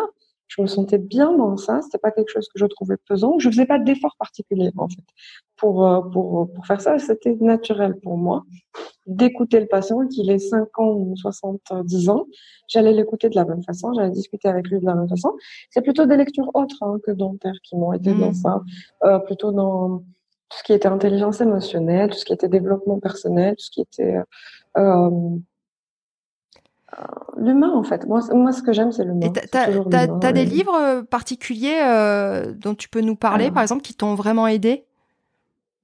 je 0.49 0.61
me 0.61 0.67
sentais 0.67 0.97
bien 0.97 1.31
dans 1.37 1.55
ça. 1.57 1.79
C'était 1.81 1.99
pas 1.99 2.11
quelque 2.11 2.29
chose 2.29 2.47
que 2.47 2.59
je 2.59 2.65
trouvais 2.65 2.97
pesant. 2.97 3.39
Je 3.39 3.49
faisais 3.49 3.65
pas 3.65 3.79
d'effort 3.79 4.15
particulier 4.17 4.71
en 4.77 4.89
fait 4.89 5.05
pour 5.55 5.87
euh, 5.87 6.01
pour 6.01 6.51
pour 6.51 6.65
faire 6.65 6.81
ça. 6.81 6.97
C'était 6.99 7.37
naturel 7.39 7.95
pour 8.01 8.17
moi 8.17 8.43
d'écouter 9.05 9.59
le 9.59 9.67
patient, 9.67 10.07
qu'il 10.07 10.29
ait 10.29 10.39
5 10.39 10.67
ans 10.79 10.91
ou 10.91 11.15
70 11.15 12.09
ans. 12.09 12.25
J'allais 12.67 12.93
l'écouter 12.93 13.29
de 13.29 13.35
la 13.35 13.45
même 13.45 13.63
façon. 13.63 13.93
J'allais 13.93 14.11
discuter 14.11 14.47
avec 14.47 14.67
lui 14.69 14.79
de 14.79 14.85
la 14.85 14.95
même 14.95 15.09
façon. 15.09 15.35
C'est 15.69 15.81
plutôt 15.81 16.05
des 16.05 16.17
lectures 16.17 16.51
autres 16.53 16.77
hein, 16.81 16.97
que 17.03 17.11
dentaires 17.11 17.59
qui 17.63 17.75
m'ont 17.75 17.93
aidé 17.93 18.13
dans 18.13 18.31
mmh. 18.31 18.33
ça. 18.35 18.61
Euh, 19.03 19.19
plutôt 19.19 19.51
dans 19.51 19.99
tout 20.49 20.57
ce 20.57 20.63
qui 20.63 20.73
était 20.73 20.87
intelligence 20.87 21.41
émotionnelle, 21.41 22.09
tout 22.09 22.17
ce 22.17 22.25
qui 22.25 22.33
était 22.33 22.49
développement 22.49 22.99
personnel, 22.99 23.55
tout 23.55 23.65
ce 23.65 23.71
qui 23.71 23.81
était 23.81 24.17
euh, 24.77 25.37
l'humain 27.37 27.71
en 27.71 27.83
fait. 27.83 28.05
Moi, 28.05 28.21
moi 28.33 28.51
ce 28.51 28.61
que 28.61 28.73
j'aime, 28.73 28.91
c'est 28.91 29.03
l'humain. 29.03 29.31
T'as 29.51 29.67
as, 29.67 30.31
des 30.31 30.45
livres 30.45 30.75
euh, 30.75 31.03
particuliers 31.03 31.79
euh, 31.81 32.53
dont 32.53 32.75
tu 32.75 32.89
peux 32.89 33.01
nous 33.01 33.15
parler, 33.15 33.51
par 33.51 33.61
exemple, 33.61 33.81
qui 33.81 33.93
t'ont 33.93 34.15
vraiment 34.15 34.47
aidé? 34.47 34.85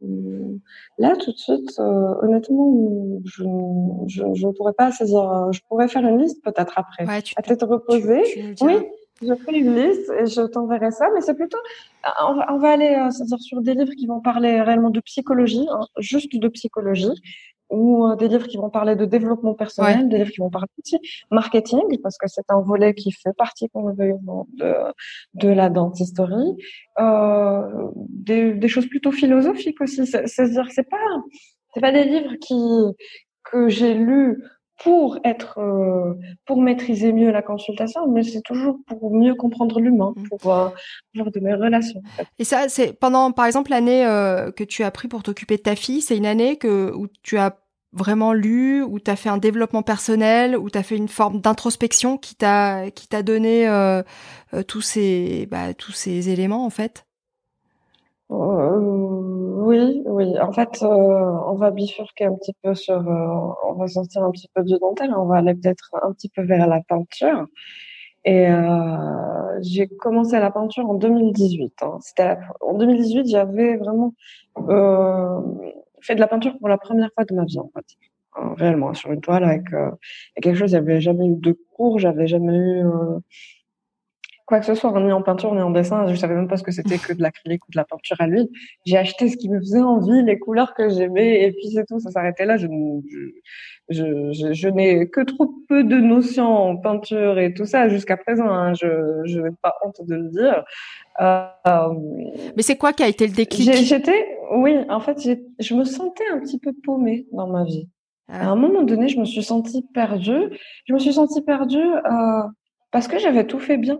Hum, 0.03 0.59
Là, 0.97 1.15
tout 1.15 1.31
de 1.31 1.37
suite, 1.37 1.71
euh, 1.79 2.13
honnêtement, 2.21 2.71
je 3.25 3.43
ne 3.43 4.51
pourrais 4.53 4.73
pas 4.73 4.91
saisir. 4.91 5.51
Je 5.51 5.59
pourrais 5.67 5.87
faire 5.87 6.05
une 6.05 6.19
liste 6.19 6.43
peut-être 6.43 6.77
après. 6.77 7.05
Ouais, 7.05 7.21
tu 7.21 7.33
à 7.37 7.41
tête 7.41 7.63
reposée. 7.63 8.23
oui, 8.61 8.77
je 9.21 9.33
fais 9.33 9.57
une 9.57 9.75
liste 9.75 10.11
et 10.19 10.25
je 10.25 10.41
t'enverrai 10.41 10.91
ça. 10.91 11.07
Mais 11.13 11.21
c'est 11.21 11.33
plutôt, 11.33 11.57
on 12.21 12.33
va, 12.33 12.53
on 12.53 12.57
va 12.57 12.71
aller, 12.71 13.07
c'est-à-dire 13.11 13.39
sur 13.39 13.61
des 13.61 13.73
livres 13.73 13.93
qui 13.97 14.07
vont 14.07 14.21
parler 14.21 14.61
réellement 14.61 14.89
de 14.89 14.99
psychologie, 15.01 15.67
hein, 15.69 15.81
juste 15.97 16.37
de 16.37 16.47
psychologie, 16.49 17.11
ou 17.69 18.05
euh, 18.05 18.15
des 18.15 18.27
livres 18.27 18.47
qui 18.47 18.57
vont 18.57 18.69
parler 18.69 18.95
de 18.95 19.05
développement 19.05 19.53
personnel, 19.53 20.07
des 20.09 20.17
livres 20.17 20.31
qui 20.31 20.39
vont 20.39 20.49
parler 20.49 20.67
aussi 20.81 20.99
marketing, 21.31 21.81
parce 22.01 22.17
que 22.17 22.27
c'est 22.27 22.49
un 22.49 22.61
volet 22.61 22.93
qui 22.93 23.11
fait 23.11 23.33
partie, 23.37 23.69
de, 23.73 24.73
de 25.33 25.49
la 25.49 25.69
dentisterie. 25.69 26.55
Euh, 26.99 27.89
des, 27.95 28.53
des, 28.53 28.67
choses 28.67 28.87
plutôt 28.87 29.11
philosophiques 29.11 29.81
aussi. 29.81 30.05
C'est-à-dire, 30.05 30.67
c'est 30.71 30.89
pas, 30.89 30.97
c'est 31.73 31.81
pas 31.81 31.91
des 31.91 32.05
livres 32.05 32.35
qui 32.39 32.55
que 33.43 33.69
j'ai 33.69 33.93
lus 33.93 34.43
pour 34.83 35.19
être, 35.23 35.59
euh, 35.59 36.13
pour 36.45 36.61
maîtriser 36.61 37.13
mieux 37.13 37.31
la 37.31 37.41
consultation, 37.41 38.07
mais 38.07 38.23
c'est 38.23 38.41
toujours 38.41 38.77
pour 38.87 39.15
mieux 39.15 39.33
comprendre 39.35 39.79
l'humain, 39.79 40.13
mmh. 40.15 40.27
pour 40.27 40.53
euh, 40.53 40.69
avoir 41.15 41.31
de 41.31 41.39
mes 41.39 41.53
relations. 41.53 42.01
Et 42.39 42.43
ça, 42.43 42.67
c'est 42.67 42.93
pendant, 42.93 43.31
par 43.31 43.45
exemple, 43.45 43.71
l'année 43.71 44.05
euh, 44.05 44.51
que 44.51 44.63
tu 44.63 44.83
as 44.83 44.91
pris 44.91 45.07
pour 45.07 45.23
t'occuper 45.23 45.57
de 45.57 45.61
ta 45.61 45.75
fille, 45.75 46.01
c'est 46.01 46.17
une 46.17 46.25
année 46.25 46.57
que 46.57 46.91
où 46.93 47.07
tu 47.23 47.37
as 47.37 47.57
vraiment 47.95 48.33
lu, 48.33 48.83
où 48.83 48.99
tu 48.99 49.09
as 49.09 49.15
fait 49.15 49.29
un 49.29 49.37
développement 49.37 49.81
personnel, 49.81 50.57
où 50.57 50.69
tu 50.69 50.77
as 50.77 50.83
fait 50.83 50.97
une 50.97 51.07
forme 51.07 51.39
d'introspection 51.39 52.17
qui 52.17 52.35
t'a 52.35 52.91
qui 52.91 53.07
t'a 53.07 53.23
donné 53.23 53.67
euh, 53.67 54.03
euh, 54.53 54.63
tous 54.63 54.81
ces 54.81 55.47
bah, 55.49 55.73
tous 55.73 55.93
ces 55.93 56.29
éléments 56.29 56.65
en 56.65 56.69
fait? 56.69 57.04
Euh, 58.31 58.77
oui, 58.79 60.01
oui. 60.05 60.39
En 60.39 60.51
fait, 60.51 60.81
on 60.81 61.55
va 61.55 61.71
bifurquer 61.71 62.25
un 62.25 62.35
petit 62.35 62.53
peu 62.63 62.73
sur, 62.75 62.97
on 63.67 63.73
va 63.73 63.87
sortir 63.87 64.23
un 64.23 64.31
petit 64.31 64.49
peu 64.53 64.63
du 64.63 64.77
dentaire, 64.79 65.13
on 65.17 65.25
va 65.25 65.37
aller 65.37 65.53
peut-être 65.55 65.91
un 66.01 66.11
petit 66.13 66.29
peu 66.29 66.43
vers 66.43 66.67
la 66.67 66.81
peinture. 66.81 67.45
Et 68.25 68.47
j'ai 69.61 69.87
commencé 69.87 70.39
la 70.39 70.51
peinture 70.51 70.89
en 70.89 70.95
2018. 70.95 71.73
Hein. 71.83 71.97
C'était 72.01 72.37
en 72.61 72.73
2018, 72.73 73.27
j'avais 73.27 73.77
vraiment 73.77 74.13
fait 76.01 76.15
de 76.15 76.19
la 76.19 76.27
peinture 76.27 76.57
pour 76.59 76.69
la 76.69 76.77
première 76.77 77.09
fois 77.13 77.25
de 77.25 77.33
ma 77.35 77.45
vie, 77.45 77.59
en 77.59 77.69
fait. 77.75 77.85
Euh, 78.37 78.53
réellement, 78.55 78.93
sur 78.93 79.11
une 79.11 79.21
toile 79.21 79.43
avec 79.43 79.73
euh, 79.73 79.91
quelque 80.41 80.55
chose, 80.55 80.71
j'avais 80.71 80.99
jamais 81.01 81.25
eu 81.27 81.35
de 81.35 81.57
cours, 81.73 81.99
j'avais 81.99 82.27
jamais 82.27 82.55
eu. 82.55 82.83
Quoi 84.45 84.59
que 84.59 84.65
ce 84.65 84.75
soit, 84.75 84.91
ni 85.01 85.11
en 85.11 85.23
peinture 85.23 85.55
ni 85.55 85.61
en 85.61 85.71
dessin. 85.71 86.07
Je 86.07 86.15
savais 86.15 86.35
même 86.35 86.47
pas 86.47 86.57
ce 86.57 86.63
que 86.63 86.71
c'était 86.71 86.99
que 86.99 87.13
de 87.13 87.21
l'acrylique 87.21 87.67
ou 87.67 87.71
de 87.71 87.77
la 87.77 87.83
peinture 87.83 88.17
à 88.19 88.27
l'huile. 88.27 88.47
J'ai 88.85 88.97
acheté 88.97 89.27
ce 89.27 89.37
qui 89.37 89.49
me 89.49 89.59
faisait 89.59 89.81
envie, 89.81 90.21
les 90.23 90.37
couleurs 90.37 90.75
que 90.75 90.87
j'aimais, 90.89 91.41
et 91.43 91.51
puis 91.51 91.71
c'est 91.73 91.85
tout. 91.85 91.99
Ça 91.99 92.11
s'arrêtait 92.11 92.45
là. 92.45 92.55
Je, 92.57 92.67
je, 93.89 94.31
je, 94.33 94.53
je, 94.53 94.67
n'ai 94.67 95.09
que 95.09 95.21
trop 95.21 95.51
peu 95.67 95.83
de 95.83 95.95
notions 95.95 96.45
en 96.45 96.77
peinture 96.77 97.39
et 97.39 97.53
tout 97.53 97.65
ça 97.65 97.87
jusqu'à 97.89 98.17
présent. 98.17 98.47
Hein. 98.47 98.73
Je 98.73 99.39
n'ai 99.39 99.49
pas 99.61 99.73
honte 99.83 100.01
de 100.05 100.15
le 100.15 100.29
dire. 100.29 100.63
Euh, 101.21 101.47
Mais 102.55 102.61
c'est 102.61 102.77
quoi 102.77 102.93
qui 102.93 103.01
a 103.03 103.07
été 103.07 103.25
le 103.25 103.33
déclic? 103.33 103.71
J'étais, 103.73 104.37
oui, 104.51 104.77
en 104.89 104.99
fait, 104.99 105.17
je 105.59 105.73
me 105.73 105.83
sentais 105.85 106.27
un 106.31 106.39
petit 106.39 106.59
peu 106.59 106.71
paumée 106.83 107.25
dans 107.31 107.47
ma 107.47 107.63
vie. 107.63 107.87
Ah. 108.27 108.49
À 108.49 108.51
un 108.51 108.55
moment 108.55 108.83
donné, 108.83 109.07
je 109.07 109.19
me 109.19 109.25
suis 109.25 109.43
sentie 109.43 109.85
perdue. 109.93 110.49
Je 110.85 110.93
me 110.93 110.99
suis 110.99 111.13
sentie 111.13 111.41
perdue 111.41 111.77
euh, 111.77 112.43
parce 112.91 113.07
que 113.07 113.17
j'avais 113.19 113.45
tout 113.45 113.59
fait 113.59 113.77
bien. 113.77 113.99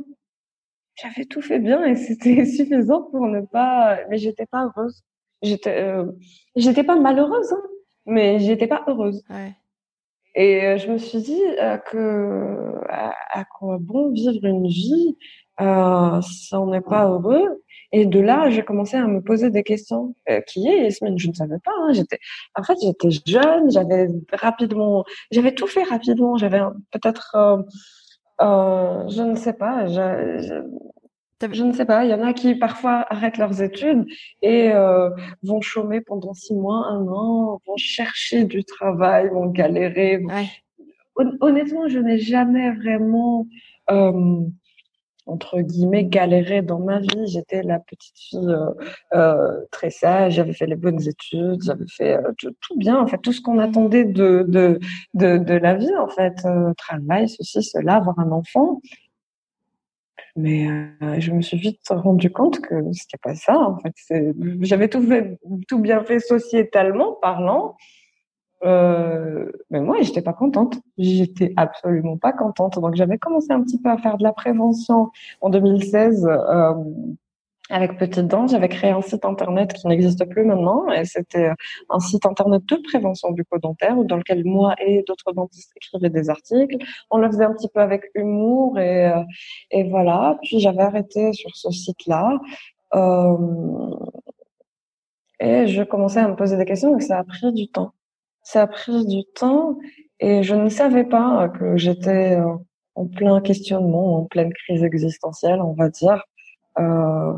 J'avais 1.02 1.26
tout 1.26 1.42
fait 1.42 1.60
bien 1.60 1.84
et 1.84 1.96
c'était 1.96 2.46
suffisant 2.46 3.04
pour 3.04 3.28
ne 3.28 3.42
pas. 3.42 4.00
Mais 4.10 4.18
j'étais 4.18 4.46
pas 4.46 4.66
heureuse. 4.66 5.04
J'étais, 5.42 5.82
euh, 5.82 6.06
j'étais 6.56 6.84
pas 6.84 6.96
malheureuse, 6.96 7.52
hein, 7.52 7.62
mais 8.06 8.40
j'étais 8.40 8.68
pas 8.68 8.84
heureuse. 8.88 9.24
Ouais. 9.30 9.54
Et 10.36 10.66
euh, 10.66 10.78
je 10.78 10.92
me 10.92 10.98
suis 10.98 11.22
dit 11.22 11.42
euh, 11.62 11.78
que 11.78 12.74
à, 12.90 13.46
quoi 13.58 13.78
bon 13.80 14.12
vivre 14.12 14.44
une 14.46 14.68
vie 14.68 15.18
euh, 15.62 16.22
si 16.22 16.54
on 16.56 16.68
n'est 16.68 16.82
pas 16.82 17.06
heureux? 17.08 17.64
Et 17.94 18.06
de 18.06 18.20
là, 18.20 18.50
j'ai 18.50 18.64
commencé 18.64 18.98
à 18.98 19.08
me 19.08 19.22
poser 19.22 19.50
des 19.50 19.64
questions. 19.64 20.16
Euh, 20.30 20.42
qui 20.42 20.68
est 20.68 20.84
Yasmine? 20.84 21.18
Je 21.18 21.30
ne 21.30 21.34
savais 21.34 21.60
pas. 21.64 21.72
Hein. 21.80 21.94
J'étais, 21.94 22.20
en 22.56 22.64
fait, 22.64 22.76
j'étais 22.82 23.10
jeune. 23.26 23.72
J'avais 23.72 24.08
rapidement, 24.34 25.06
j'avais 25.32 25.54
tout 25.54 25.68
fait 25.68 25.84
rapidement. 25.84 26.38
J'avais 26.38 26.60
peut-être, 26.92 27.38
euh, 28.42 29.08
je 29.10 29.22
ne 29.22 29.36
sais 29.36 29.54
pas. 29.54 29.88
Je, 29.88 30.64
je 31.52 31.64
ne 31.64 31.72
sais 31.74 31.86
pas, 31.86 32.06
il 32.06 32.12
y 32.12 32.14
en 32.14 32.24
a 32.24 32.34
qui 32.34 32.56
parfois 32.56 33.06
arrêtent 33.10 33.38
leurs 33.38 33.62
études 33.62 34.06
et 34.42 34.72
euh, 34.72 35.10
vont 35.44 35.62
chômer 35.62 36.02
pendant 36.02 36.34
six 36.34 36.56
mois, 36.56 36.88
un 36.88 37.08
an, 37.08 37.60
vont 37.68 37.78
chercher 37.78 38.46
du 38.46 38.64
travail, 38.64 39.30
vont 39.30 39.48
galérer. 39.48 40.24
Honnêtement, 41.42 41.88
je 41.88 42.00
n'ai 42.00 42.20
jamais 42.20 42.72
vraiment, 42.72 43.48
euh, 43.90 44.42
entre 45.26 45.62
guillemets, 45.62 46.06
galéré 46.06 46.62
dans 46.62 46.80
ma 46.80 47.00
vie. 47.00 47.28
J'étais 47.28 47.64
la 47.64 47.80
petite 47.80 48.18
fille 48.18 48.48
euh, 48.48 48.72
euh 49.14 49.66
très 49.72 49.90
sage, 49.90 50.34
j'avais 50.34 50.54
fait 50.54 50.68
les 50.68 50.76
bonnes 50.76 51.02
études, 51.08 51.64
j'avais 51.64 51.88
fait 51.88 52.18
euh, 52.18 52.32
tout, 52.38 52.78
bien, 52.78 53.00
en 53.00 53.08
fait, 53.08 53.18
tout 53.18 53.34
ce 53.34 53.42
qu'on 53.42 53.60
attendait 53.60 54.06
de, 54.06 54.46
de, 54.48 54.80
de, 55.14 55.38
de, 55.38 55.54
la 55.54 55.76
vie, 55.76 55.96
en 55.98 56.08
fait, 56.08 56.36
travail, 56.78 57.30
ceci, 57.30 57.64
cela, 57.64 57.96
avoir 57.96 58.20
un 58.20 58.32
enfant. 58.32 58.82
Mais 60.38 60.68
je 61.20 61.32
me 61.32 61.42
suis 61.42 61.58
vite 61.58 61.80
rendu 61.90 62.30
compte 62.30 62.60
que 62.60 62.76
c'était 62.92 63.18
pas 63.22 63.36
ça. 63.36 63.58
En 63.58 63.78
fait, 63.80 63.94
j'avais 64.62 64.90
tout 64.90 65.02
fait, 65.02 65.40
tout 65.70 65.80
bien 65.80 66.04
fait 66.04 66.20
sociétalement 66.20 67.14
parlant, 67.22 67.78
euh, 68.66 69.52
mais 69.70 69.80
moi, 69.82 69.98
j'étais 70.02 70.22
pas 70.22 70.34
contente. 70.34 70.80
J'étais 70.98 71.54
absolument 71.56 72.18
pas 72.18 72.34
contente. 72.34 72.80
Donc, 72.80 72.96
j'avais 72.96 73.18
commencé 73.18 73.52
un 73.52 73.62
petit 73.62 73.80
peu 73.80 73.90
à 73.90 73.98
faire 73.98 74.18
de 74.18 74.24
la 74.24 74.34
prévention 74.34 75.12
en 75.42 75.50
2016. 75.50 76.26
Euh, 76.28 76.74
avec 77.70 77.98
Petite 77.98 78.28
Dent, 78.28 78.48
j'avais 78.48 78.70
créé 78.70 78.92
un 78.92 79.02
site 79.02 79.26
internet 79.26 79.74
qui 79.74 79.88
n'existe 79.88 80.24
plus 80.30 80.46
maintenant, 80.46 80.88
et 80.92 81.04
c'était 81.04 81.50
un 81.90 82.00
site 82.00 82.26
internet 82.28 82.62
de 82.70 82.76
prévention 82.76 83.32
du 83.32 83.44
dentaire 83.62 83.96
dans 84.04 84.18
lequel 84.18 84.46
moi 84.46 84.76
et 84.86 85.04
d'autres 85.08 85.32
dentistes 85.34 85.72
écrivaient 85.76 86.12
des 86.12 86.30
articles. 86.30 86.78
On 87.10 87.18
le 87.18 87.28
faisait 87.28 87.46
un 87.46 87.54
petit 87.54 87.70
peu 87.70 87.80
avec 87.82 88.12
humour 88.14 88.78
et, 88.78 89.08
euh, 89.08 89.24
et 89.72 89.90
voilà. 89.90 90.38
Puis 90.44 90.60
j'avais 90.60 90.84
arrêté 90.84 91.34
sur 91.34 91.56
ce 91.56 91.72
site-là. 91.72 92.40
Euh, 92.94 93.96
et 95.40 95.68
je 95.68 95.84
commençais 95.84 96.20
à 96.20 96.28
me 96.28 96.36
poser 96.36 96.58
des 96.58 96.66
questions, 96.66 96.94
mais 96.96 97.02
ça 97.02 97.20
a 97.20 97.24
pris 97.24 97.52
du 97.52 97.68
temps. 97.68 97.94
Ça 98.46 98.62
a 98.62 98.68
pris 98.68 99.06
du 99.08 99.24
temps 99.34 99.78
et 100.20 100.44
je 100.44 100.54
ne 100.56 100.70
savais 100.70 101.04
pas 101.04 101.50
que 101.50 101.78
j'étais 101.78 102.38
euh, 102.38 102.54
en 102.94 103.08
plein 103.08 103.42
questionnement, 103.42 104.20
en 104.20 104.26
pleine 104.26 104.54
crise 104.54 104.84
existentielle, 104.84 105.62
on 105.62 105.74
va 105.74 105.90
dire. 105.90 106.24
Euh, 106.80 107.34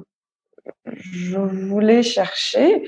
je 0.86 1.38
voulais 1.38 2.04
chercher. 2.04 2.88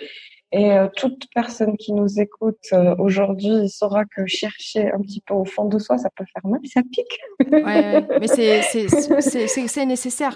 Et 0.51 0.73
euh, 0.73 0.87
toute 0.95 1.27
personne 1.33 1.77
qui 1.77 1.93
nous 1.93 2.19
écoute 2.19 2.73
aujourd'hui 2.97 3.69
saura 3.69 4.03
que 4.03 4.25
chercher 4.25 4.91
un 4.91 4.99
petit 4.99 5.21
peu 5.21 5.33
au 5.35 5.45
fond 5.45 5.65
de 5.65 5.79
soi, 5.79 5.97
ça 5.97 6.09
peut 6.13 6.25
faire 6.33 6.45
mal, 6.45 6.59
ça 6.65 6.81
pique. 6.91 7.19
ouais, 7.51 8.05
mais 8.19 8.27
c'est 8.27 9.85
nécessaire. 9.85 10.35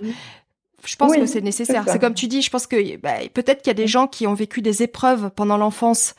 Je 0.85 0.95
pense 0.95 1.15
que 1.15 1.25
c'est 1.25 1.41
nécessaire. 1.41 1.83
C'est 1.87 1.99
comme 1.99 2.13
tu 2.13 2.27
dis, 2.27 2.41
je 2.41 2.49
pense 2.49 2.65
que 2.65 2.97
bah, 2.97 3.15
peut-être 3.33 3.61
qu'il 3.61 3.69
y 3.69 3.71
a 3.71 3.75
des 3.75 3.87
gens 3.87 4.07
qui 4.07 4.25
ont 4.25 4.33
vécu 4.33 4.61
des 4.61 4.83
épreuves 4.83 5.31
pendant 5.35 5.57
l'enfance. 5.57 6.15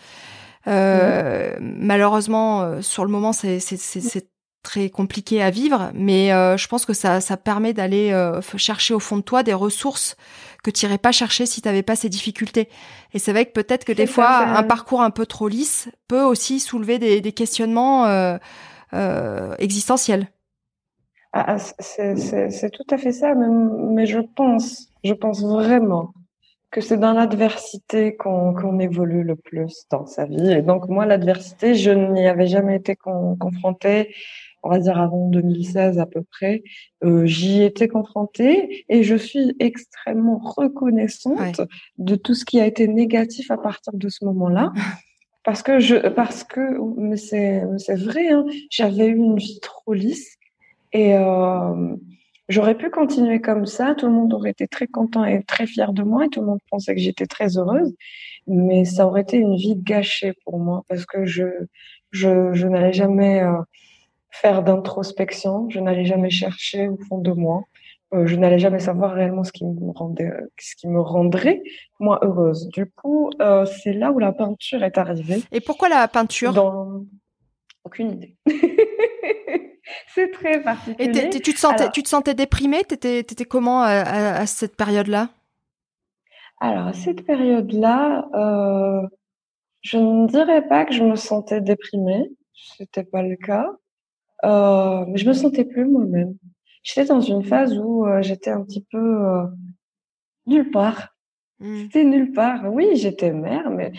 Euh, 0.66 1.56
Malheureusement, 1.60 2.62
euh, 2.62 2.82
sur 2.82 3.04
le 3.04 3.10
moment, 3.10 3.32
c'est 3.32 3.58
très 4.62 4.88
compliqué 4.88 5.42
à 5.42 5.50
vivre, 5.50 5.90
mais 5.94 6.28
je 6.30 6.68
pense 6.68 6.86
que 6.86 6.94
ça, 6.94 7.20
ça 7.20 7.36
permet 7.36 7.74
d'aller 7.74 8.12
chercher 8.56 8.94
au 8.94 9.00
fond 9.00 9.18
de 9.18 9.22
toi 9.22 9.42
des 9.42 9.52
ressources 9.52 10.16
que 10.64 10.70
tu 10.70 10.86
irais 10.86 10.98
pas 10.98 11.12
chercher 11.12 11.46
si 11.46 11.60
tu 11.60 11.68
n'avais 11.68 11.82
pas 11.82 11.94
ces 11.94 12.08
difficultés. 12.08 12.68
Et 13.12 13.20
c'est 13.20 13.30
vrai 13.30 13.44
que 13.44 13.52
peut-être 13.52 13.84
que 13.84 13.92
des 13.92 14.06
fois, 14.06 14.38
un 14.38 14.62
parcours 14.64 15.02
un 15.02 15.10
peu 15.10 15.26
trop 15.26 15.46
lisse 15.46 15.88
peut 16.08 16.22
aussi 16.22 16.58
soulever 16.58 16.98
des, 16.98 17.20
des 17.20 17.32
questionnements 17.32 18.06
euh, 18.06 18.38
euh, 18.94 19.54
existentiels. 19.58 20.28
Ah, 21.32 21.56
ah 21.56 21.58
c'est 21.58 22.70
tout 22.70 22.86
à 22.90 22.96
fait 22.96 23.12
ça, 23.12 23.34
mais, 23.34 24.06
je 24.06 24.20
pense, 24.20 24.88
je 25.04 25.12
pense 25.12 25.42
vraiment 25.42 26.12
que 26.74 26.80
c'est 26.80 26.98
dans 26.98 27.12
l'adversité 27.12 28.16
qu'on 28.16 28.80
évolue 28.80 29.22
le 29.22 29.36
plus 29.36 29.86
dans 29.90 30.06
sa 30.06 30.24
vie. 30.24 30.50
Et 30.50 30.60
donc 30.60 30.88
moi, 30.88 31.06
l'adversité, 31.06 31.76
je 31.76 31.92
n'y 31.92 32.26
avais 32.26 32.48
jamais 32.48 32.74
été 32.76 32.96
confrontée 32.96 34.12
on 34.64 34.70
va 34.70 34.78
dire 34.78 34.98
avant 34.98 35.28
2016 35.28 35.98
à 35.98 36.06
peu 36.06 36.22
près, 36.22 36.62
euh, 37.04 37.26
j'y 37.26 37.62
étais 37.62 37.86
confrontée 37.86 38.84
et 38.88 39.02
je 39.02 39.14
suis 39.14 39.54
extrêmement 39.60 40.38
reconnaissante 40.38 41.60
de 41.98 42.16
tout 42.16 42.34
ce 42.34 42.46
qui 42.46 42.60
a 42.60 42.66
été 42.66 42.88
négatif 42.88 43.50
à 43.50 43.58
partir 43.58 43.92
de 43.92 44.08
ce 44.08 44.24
moment-là. 44.24 44.72
Parce 45.44 45.62
que 45.62 45.78
je, 45.78 45.96
parce 46.08 46.42
que, 46.42 46.78
mais 46.96 47.18
c'est, 47.18 47.62
c'est 47.76 48.00
vrai, 48.02 48.30
hein, 48.30 48.46
j'avais 48.70 49.08
eu 49.08 49.14
une 49.14 49.36
vie 49.36 49.60
trop 49.60 49.92
lisse 49.92 50.38
et 50.94 51.18
euh, 51.18 51.96
j'aurais 52.48 52.76
pu 52.76 52.90
continuer 52.90 53.40
comme 53.40 53.66
ça. 53.66 53.94
Tout 53.94 54.06
le 54.06 54.12
monde 54.12 54.32
aurait 54.34 54.50
été 54.50 54.68
très 54.68 54.86
content 54.86 55.24
et 55.24 55.42
très 55.42 55.66
fier 55.66 55.92
de 55.92 56.02
moi 56.02 56.26
et 56.26 56.28
tout 56.28 56.40
le 56.40 56.46
monde 56.46 56.60
pensait 56.70 56.94
que 56.94 57.00
j'étais 57.00 57.26
très 57.26 57.56
heureuse. 57.56 57.94
Mais 58.46 58.84
ça 58.84 59.06
aurait 59.06 59.22
été 59.22 59.38
une 59.38 59.56
vie 59.56 59.76
gâchée 59.76 60.34
pour 60.44 60.58
moi 60.58 60.82
parce 60.88 61.06
que 61.06 61.24
je, 61.24 61.44
je, 62.10 62.52
je 62.52 62.66
n'allais 62.66 62.92
jamais 62.92 63.42
euh, 63.42 63.56
faire 64.30 64.62
d'introspection. 64.62 65.68
Je 65.70 65.80
n'allais 65.80 66.04
jamais 66.04 66.30
chercher 66.30 66.88
au 66.88 66.98
fond 67.08 67.18
de 67.18 67.32
moi. 67.32 67.64
Euh, 68.12 68.26
je 68.26 68.36
n'allais 68.36 68.58
jamais 68.58 68.78
savoir 68.78 69.12
réellement 69.12 69.44
ce 69.44 69.52
qui 69.52 69.64
me 69.64 69.90
rendait, 69.92 70.30
ce 70.58 70.76
qui 70.76 70.88
me 70.88 71.00
rendrait 71.00 71.62
moi 71.98 72.20
heureuse. 72.22 72.68
Du 72.68 72.86
coup, 72.86 73.30
euh, 73.40 73.64
c'est 73.64 73.92
là 73.92 74.12
où 74.12 74.18
la 74.18 74.32
peinture 74.32 74.84
est 74.84 74.98
arrivée. 74.98 75.42
Et 75.50 75.60
pourquoi 75.60 75.88
la 75.88 76.06
peinture? 76.06 76.52
Dans... 76.52 77.04
Aucune 77.84 78.12
idée. 78.12 78.36
c'est 80.14 80.30
très 80.30 80.62
particulier. 80.62 81.26
Et 81.26 81.40
tu 81.40 81.52
te 81.52 81.58
sentais, 81.58 81.90
tu 81.90 82.02
te 82.02 82.08
sentais 82.08 82.34
déprimée? 82.34 82.84
T'étais, 82.84 83.20
étais 83.20 83.44
comment 83.44 83.82
à, 83.82 83.90
à, 83.90 84.46
cette 84.46 84.76
période-là? 84.76 85.30
Alors 86.60 86.86
à 86.86 86.92
cette 86.92 87.26
période-là, 87.26 88.28
euh, 88.34 89.06
je 89.82 89.98
ne 89.98 90.26
dirais 90.26 90.66
pas 90.66 90.84
que 90.84 90.94
je 90.94 91.02
me 91.02 91.16
sentais 91.16 91.60
déprimée. 91.60 92.30
C'était 92.54 93.04
pas 93.04 93.22
le 93.22 93.36
cas. 93.36 93.68
Euh, 94.44 95.04
mais 95.08 95.18
je 95.18 95.28
me 95.28 95.32
sentais 95.32 95.64
plus 95.64 95.84
moi-même. 95.84 96.36
J'étais 96.82 97.06
dans 97.06 97.20
une 97.20 97.44
phase 97.44 97.78
où 97.78 98.06
euh, 98.06 98.22
j'étais 98.22 98.50
un 98.50 98.62
petit 98.62 98.84
peu 98.90 99.46
nulle 100.46 100.70
part. 100.70 101.13
Mmh. 101.64 101.76
C'était 101.84 102.04
nulle 102.04 102.32
part. 102.32 102.60
Oui, 102.70 102.90
j'étais 102.94 103.32
mère, 103.32 103.70
mais 103.70 103.90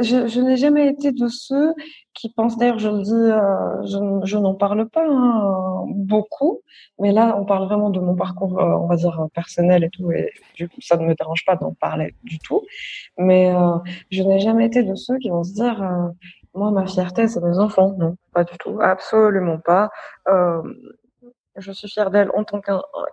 je, 0.00 0.26
je 0.26 0.40
n'ai 0.40 0.56
jamais 0.56 0.88
été 0.88 1.12
de 1.12 1.28
ceux 1.28 1.74
qui 2.14 2.32
pensent. 2.32 2.56
D'ailleurs, 2.56 2.78
je 2.78 2.88
le 2.88 3.02
dis, 3.02 3.90
je, 3.92 4.26
je 4.26 4.38
n'en 4.38 4.54
parle 4.54 4.88
pas 4.88 5.06
hein, 5.06 5.84
beaucoup, 5.88 6.62
mais 6.98 7.12
là, 7.12 7.36
on 7.38 7.44
parle 7.44 7.66
vraiment 7.66 7.90
de 7.90 8.00
mon 8.00 8.14
parcours, 8.16 8.54
on 8.58 8.86
va 8.86 8.96
dire 8.96 9.26
personnel 9.34 9.84
et 9.84 9.90
tout, 9.90 10.10
et 10.12 10.32
du 10.54 10.66
coup, 10.66 10.80
ça 10.80 10.96
ne 10.96 11.04
me 11.04 11.14
dérange 11.14 11.44
pas 11.44 11.56
d'en 11.56 11.74
parler 11.74 12.14
du 12.22 12.38
tout. 12.38 12.62
Mais 13.18 13.52
je 14.10 14.22
n'ai 14.22 14.40
jamais 14.40 14.64
été 14.64 14.82
de 14.82 14.94
ceux 14.94 15.18
qui 15.18 15.28
vont 15.28 15.44
se 15.44 15.52
dire 15.52 15.84
moi, 16.54 16.70
ma 16.70 16.86
fierté, 16.86 17.28
c'est 17.28 17.42
mes 17.42 17.58
enfants. 17.58 17.94
Non, 17.98 18.16
pas 18.32 18.44
du 18.44 18.56
tout. 18.56 18.78
Absolument 18.80 19.58
pas. 19.58 19.90
Je 21.56 21.72
suis 21.72 21.88
fière 21.88 22.10
d'elle 22.10 22.30
en 22.34 22.44
tant 22.44 22.60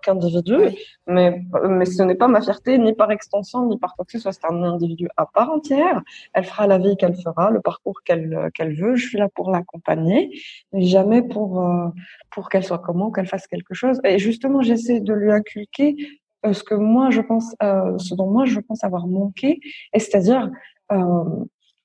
qu'individu, 0.02 0.56
mais, 1.08 1.44
mais 1.64 1.86
ce 1.86 2.02
n'est 2.04 2.16
pas 2.16 2.28
ma 2.28 2.42
fierté, 2.42 2.78
ni 2.78 2.94
par 2.94 3.12
extension, 3.12 3.68
ni 3.68 3.78
par 3.78 3.96
quoi 3.96 4.06
que 4.06 4.12
ce 4.12 4.20
soit. 4.20 4.32
C'est 4.32 4.46
un 4.46 4.64
individu 4.64 5.08
à 5.16 5.26
part 5.26 5.52
entière. 5.52 6.02
Elle 6.34 6.46
fera 6.46 6.66
la 6.66 6.78
vie 6.80 6.98
qu'elle 6.98 7.16
fera, 7.16 7.52
le 7.52 7.62
parcours 7.62 8.02
qu'elle 8.04 8.50
qu'elle 8.56 8.76
veut. 8.76 8.96
Je 8.96 9.08
suis 9.08 9.18
là 9.18 9.30
pour 9.30 9.52
l'accompagner, 9.52 10.32
mais 10.74 10.84
jamais 10.84 11.22
pour 11.22 11.62
euh, 11.62 11.88
pour 12.32 12.50
qu'elle 12.50 12.64
soit 12.64 12.80
comment, 12.80 13.12
qu'elle 13.12 13.28
fasse 13.28 13.48
quelque 13.48 13.74
chose. 13.74 14.00
Et 14.04 14.18
justement, 14.18 14.62
j'essaie 14.62 15.02
de 15.02 15.14
lui 15.14 15.32
inculquer 15.32 15.96
euh, 16.46 16.54
ce 16.54 16.64
que 16.64 16.74
moi 16.76 17.10
je 17.12 17.22
pense, 17.22 17.56
euh, 17.62 17.98
ce 18.00 18.16
dont 18.16 18.30
moi 18.30 18.46
je 18.46 18.60
pense 18.60 18.84
avoir 18.84 19.08
manqué, 19.08 19.60
et 19.94 20.00
c'est-à-dire 20.00 20.50
euh, 20.92 21.24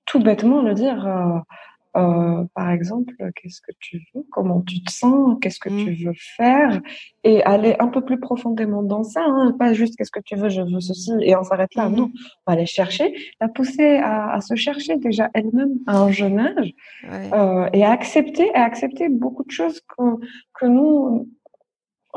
tout 0.06 0.20
bêtement 0.20 0.62
le 0.62 0.74
dire. 0.74 1.42
Euh, 1.96 2.44
par 2.54 2.70
exemple, 2.70 3.14
qu'est-ce 3.34 3.60
que 3.60 3.72
tu 3.80 4.02
veux, 4.14 4.22
comment 4.30 4.60
tu 4.60 4.82
te 4.82 4.92
sens, 4.92 5.38
qu'est-ce 5.40 5.58
que 5.58 5.70
tu 5.70 5.90
mmh. 5.92 6.06
veux 6.06 6.14
faire, 6.36 6.82
et 7.24 7.42
aller 7.44 7.74
un 7.78 7.88
peu 7.88 8.02
plus 8.04 8.20
profondément 8.20 8.82
dans 8.82 9.02
ça, 9.02 9.22
hein, 9.24 9.54
pas 9.58 9.72
juste 9.72 9.96
qu'est-ce 9.96 10.10
que 10.10 10.20
tu 10.20 10.36
veux, 10.36 10.50
je 10.50 10.60
veux 10.60 10.80
ceci, 10.80 11.12
et 11.22 11.34
on 11.36 11.42
s'arrête 11.42 11.74
là. 11.74 11.88
Mmh. 11.88 11.96
Non, 11.96 12.10
on 12.14 12.50
va 12.50 12.52
aller 12.52 12.66
chercher, 12.66 13.14
la 13.40 13.48
pousser 13.48 13.96
à, 13.96 14.32
à 14.32 14.40
se 14.42 14.54
chercher 14.56 14.96
déjà 14.98 15.30
elle-même 15.32 15.78
à 15.86 15.98
un 15.98 16.10
jeune 16.10 16.38
âge, 16.38 16.74
euh, 17.04 17.68
et 17.72 17.82
à 17.82 17.92
accepter, 17.92 18.54
à 18.54 18.64
accepter 18.64 19.08
beaucoup 19.08 19.44
de 19.44 19.50
choses 19.50 19.80
que, 19.80 20.02
que 20.52 20.66
nous, 20.66 21.28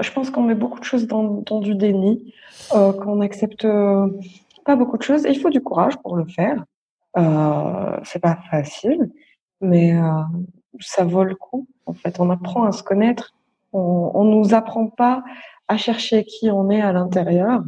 je 0.02 0.12
pense 0.12 0.30
qu'on 0.30 0.44
met 0.44 0.56
beaucoup 0.56 0.80
de 0.80 0.86
choses 0.86 1.08
dans, 1.08 1.42
dans 1.46 1.60
du 1.62 1.76
déni, 1.76 2.34
euh, 2.76 2.92
qu'on 2.92 3.22
accepte 3.22 3.66
pas 4.66 4.76
beaucoup 4.76 4.98
de 4.98 5.04
choses. 5.04 5.26
Et 5.26 5.30
il 5.30 5.40
faut 5.40 5.50
du 5.50 5.62
courage 5.62 5.98
pour 5.98 6.16
le 6.16 6.26
faire. 6.26 6.66
Euh, 7.18 7.98
c'est 8.04 8.22
pas 8.22 8.38
facile 8.52 9.10
mais 9.62 9.94
euh, 9.96 10.22
ça 10.80 11.04
vaut 11.04 11.24
le 11.24 11.36
coup. 11.36 11.68
En 11.86 11.94
fait, 11.94 12.20
on 12.20 12.30
apprend 12.30 12.64
à 12.64 12.72
se 12.72 12.84
connaître. 12.84 13.34
On, 13.74 14.12
on 14.14 14.24
nous 14.24 14.54
apprend 14.54 14.88
pas 14.88 15.24
à 15.68 15.78
chercher 15.78 16.26
qui 16.26 16.50
on 16.52 16.70
est 16.70 16.82
à 16.82 16.92
l'intérieur. 16.92 17.62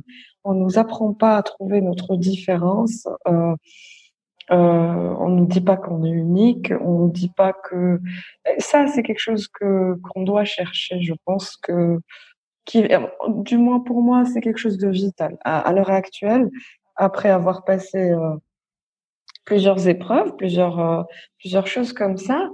On 0.43 0.53
nous 0.53 0.79
apprend 0.79 1.13
pas 1.13 1.37
à 1.37 1.43
trouver 1.43 1.81
notre 1.81 2.15
différence. 2.15 3.07
Euh, 3.27 3.55
euh, 4.51 5.15
on 5.19 5.29
nous 5.29 5.45
dit 5.45 5.61
pas 5.61 5.77
qu'on 5.77 6.03
est 6.03 6.09
unique. 6.09 6.73
On 6.81 6.99
nous 6.99 7.11
dit 7.11 7.29
pas 7.29 7.53
que 7.53 8.01
ça 8.57 8.87
c'est 8.87 9.03
quelque 9.03 9.19
chose 9.19 9.47
que 9.47 9.95
qu'on 10.03 10.23
doit 10.23 10.45
chercher. 10.45 11.01
Je 11.01 11.13
pense 11.25 11.57
que 11.57 11.99
qui, 12.65 12.87
du 13.29 13.57
moins 13.57 13.79
pour 13.79 14.01
moi, 14.01 14.25
c'est 14.25 14.41
quelque 14.41 14.59
chose 14.59 14.77
de 14.77 14.89
vital 14.89 15.37
à, 15.43 15.59
à 15.59 15.73
l'heure 15.73 15.89
actuelle. 15.89 16.49
Après 16.95 17.29
avoir 17.29 17.63
passé 17.63 18.11
euh, 18.11 18.35
plusieurs 19.45 19.87
épreuves, 19.87 20.35
plusieurs, 20.35 20.79
euh, 20.79 21.03
plusieurs 21.39 21.67
choses 21.67 21.93
comme 21.93 22.17
ça. 22.17 22.49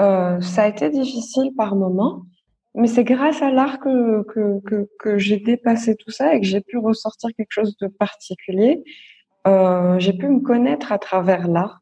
Euh, 0.00 0.40
ça 0.40 0.64
a 0.64 0.68
été 0.68 0.90
difficile 0.90 1.50
par 1.56 1.76
moments, 1.76 2.22
mais 2.74 2.86
c'est 2.86 3.04
grâce 3.04 3.42
à 3.42 3.50
l'art 3.50 3.78
que, 3.78 4.22
que, 4.24 4.60
que, 4.60 4.88
que 4.98 5.18
j'ai 5.18 5.38
dépassé 5.38 5.96
tout 5.96 6.10
ça 6.10 6.34
et 6.34 6.40
que 6.40 6.46
j'ai 6.46 6.62
pu 6.62 6.78
ressortir 6.78 7.30
quelque 7.36 7.52
chose 7.52 7.76
de 7.78 7.88
particulier. 7.88 8.82
Euh, 9.46 9.98
j'ai 9.98 10.12
pu 10.12 10.28
me 10.28 10.40
connaître 10.40 10.92
à 10.92 10.98
travers 10.98 11.48
l'art 11.48 11.80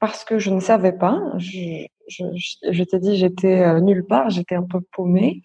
parce 0.00 0.24
que 0.24 0.38
je 0.38 0.50
ne 0.50 0.60
savais 0.60 0.92
pas. 0.92 1.20
Je, 1.38 1.86
je, 2.08 2.24
je 2.70 2.84
t'ai 2.84 2.98
dit, 2.98 3.16
j'étais 3.16 3.62
euh, 3.62 3.80
nulle 3.80 4.04
part, 4.04 4.30
j'étais 4.30 4.54
un 4.54 4.62
peu 4.64 4.80
paumée, 4.92 5.42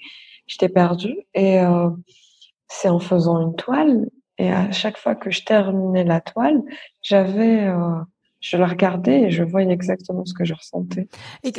j'étais 0.48 0.70
perdue. 0.70 1.18
Et 1.34 1.60
euh, 1.60 1.90
c'est 2.68 2.90
en 2.90 3.00
faisant 3.00 3.42
une 3.42 3.56
toile, 3.56 4.10
et 4.38 4.52
à 4.52 4.72
chaque 4.72 4.98
fois 4.98 5.16
que 5.16 5.30
je 5.30 5.44
terminais 5.44 6.04
la 6.04 6.22
toile, 6.22 6.62
j'avais 7.02 7.68
euh, 7.68 8.00
je 8.42 8.58
la 8.58 8.66
regardais 8.66 9.22
et 9.22 9.32
je 9.32 9.44
voyais 9.44 9.72
exactement 9.72 10.26
ce 10.26 10.34
que 10.34 10.44
je 10.44 10.56
ressentais. 10.56 11.08
Et 11.44 11.52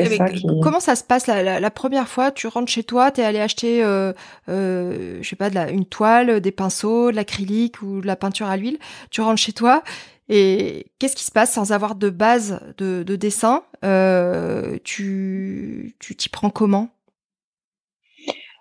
comment 0.62 0.80
ça 0.80 0.96
se 0.96 1.04
passe 1.04 1.28
la, 1.28 1.60
la, 1.60 1.70
première 1.70 2.08
fois 2.08 2.32
Tu 2.32 2.48
rentres 2.48 2.70
chez 2.70 2.82
toi, 2.82 3.12
tu 3.12 3.20
es 3.20 3.24
allé 3.24 3.38
acheter, 3.38 3.84
euh, 3.84 4.12
euh, 4.48 5.18
je 5.22 5.28
sais 5.28 5.36
pas, 5.36 5.48
de 5.48 5.54
la, 5.54 5.70
une 5.70 5.86
toile, 5.86 6.40
des 6.40 6.50
pinceaux, 6.50 7.12
de 7.12 7.16
l'acrylique 7.16 7.82
ou 7.82 8.00
de 8.00 8.06
la 8.06 8.16
peinture 8.16 8.46
à 8.46 8.56
l'huile. 8.56 8.78
Tu 9.10 9.20
rentres 9.20 9.40
chez 9.40 9.52
toi 9.52 9.84
et 10.28 10.86
qu'est-ce 10.98 11.14
qui 11.14 11.24
se 11.24 11.30
passe 11.30 11.52
sans 11.52 11.72
avoir 11.72 11.94
de 11.94 12.10
base 12.10 12.60
de, 12.78 13.04
de 13.04 13.16
dessin 13.16 13.62
euh, 13.84 14.78
Tu 14.82 15.94
tu 16.00 16.16
t'y 16.16 16.28
prends 16.28 16.50
comment? 16.50 16.88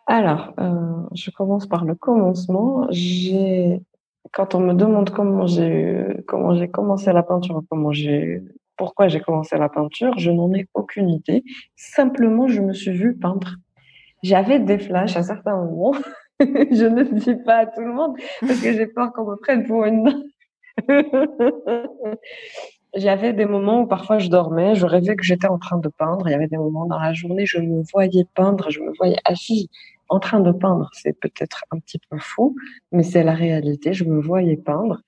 Alors, 0.05 0.53
euh, 0.59 1.07
je 1.13 1.31
commence 1.31 1.67
par 1.67 1.85
le 1.85 1.95
commencement. 1.95 2.85
J'ai 2.91 3.81
quand 4.31 4.55
on 4.55 4.59
me 4.59 4.73
demande 4.73 5.09
comment 5.09 5.47
j'ai 5.47 6.23
commencé 6.71 7.11
la 7.11 7.23
peinture, 7.23 7.61
pourquoi 8.77 9.07
j'ai 9.07 9.19
commencé 9.19 9.57
la 9.57 9.69
peinture, 9.69 10.17
je 10.17 10.31
n'en 10.31 10.53
ai 10.53 10.67
aucune 10.73 11.09
idée. 11.09 11.43
Simplement, 11.75 12.47
je 12.47 12.61
me 12.61 12.73
suis 12.73 12.91
vue 12.91 13.15
peindre. 13.15 13.55
J'avais 14.23 14.59
des 14.59 14.79
flashs 14.79 15.17
à 15.17 15.23
certains 15.23 15.55
moments. 15.55 15.95
je 16.39 16.85
ne 16.85 17.03
le 17.03 17.19
dis 17.19 17.35
pas 17.35 17.57
à 17.57 17.65
tout 17.65 17.81
le 17.81 17.93
monde 17.93 18.15
parce 18.39 18.59
que 18.61 18.73
j'ai 18.73 18.87
peur 18.87 19.11
qu'on 19.13 19.25
me 19.25 19.35
prenne 19.35 19.65
pour 19.65 19.85
une. 19.85 20.23
J'avais 22.93 23.31
des 23.31 23.45
moments 23.45 23.81
où 23.81 23.87
parfois 23.87 24.17
je 24.17 24.27
dormais, 24.27 24.75
je 24.75 24.85
rêvais 24.85 25.15
que 25.15 25.23
j'étais 25.23 25.47
en 25.47 25.57
train 25.57 25.77
de 25.77 25.87
peindre. 25.87 26.27
Il 26.27 26.31
y 26.31 26.33
avait 26.33 26.47
des 26.47 26.57
moments 26.57 26.85
dans 26.85 26.99
la 26.99 27.13
journée, 27.13 27.45
je 27.45 27.59
me 27.59 27.83
voyais 27.91 28.25
peindre, 28.35 28.69
je 28.69 28.81
me 28.81 28.91
voyais 28.97 29.15
assise 29.23 29.67
en 30.11 30.19
train 30.19 30.41
de 30.41 30.51
peindre. 30.51 30.89
C'est 30.93 31.17
peut-être 31.19 31.63
un 31.71 31.79
petit 31.79 31.99
peu 32.09 32.17
fou, 32.19 32.55
mais 32.91 33.03
c'est 33.03 33.23
la 33.23 33.33
réalité. 33.33 33.93
Je 33.93 34.03
me 34.05 34.21
voyais 34.21 34.57
peindre. 34.57 35.01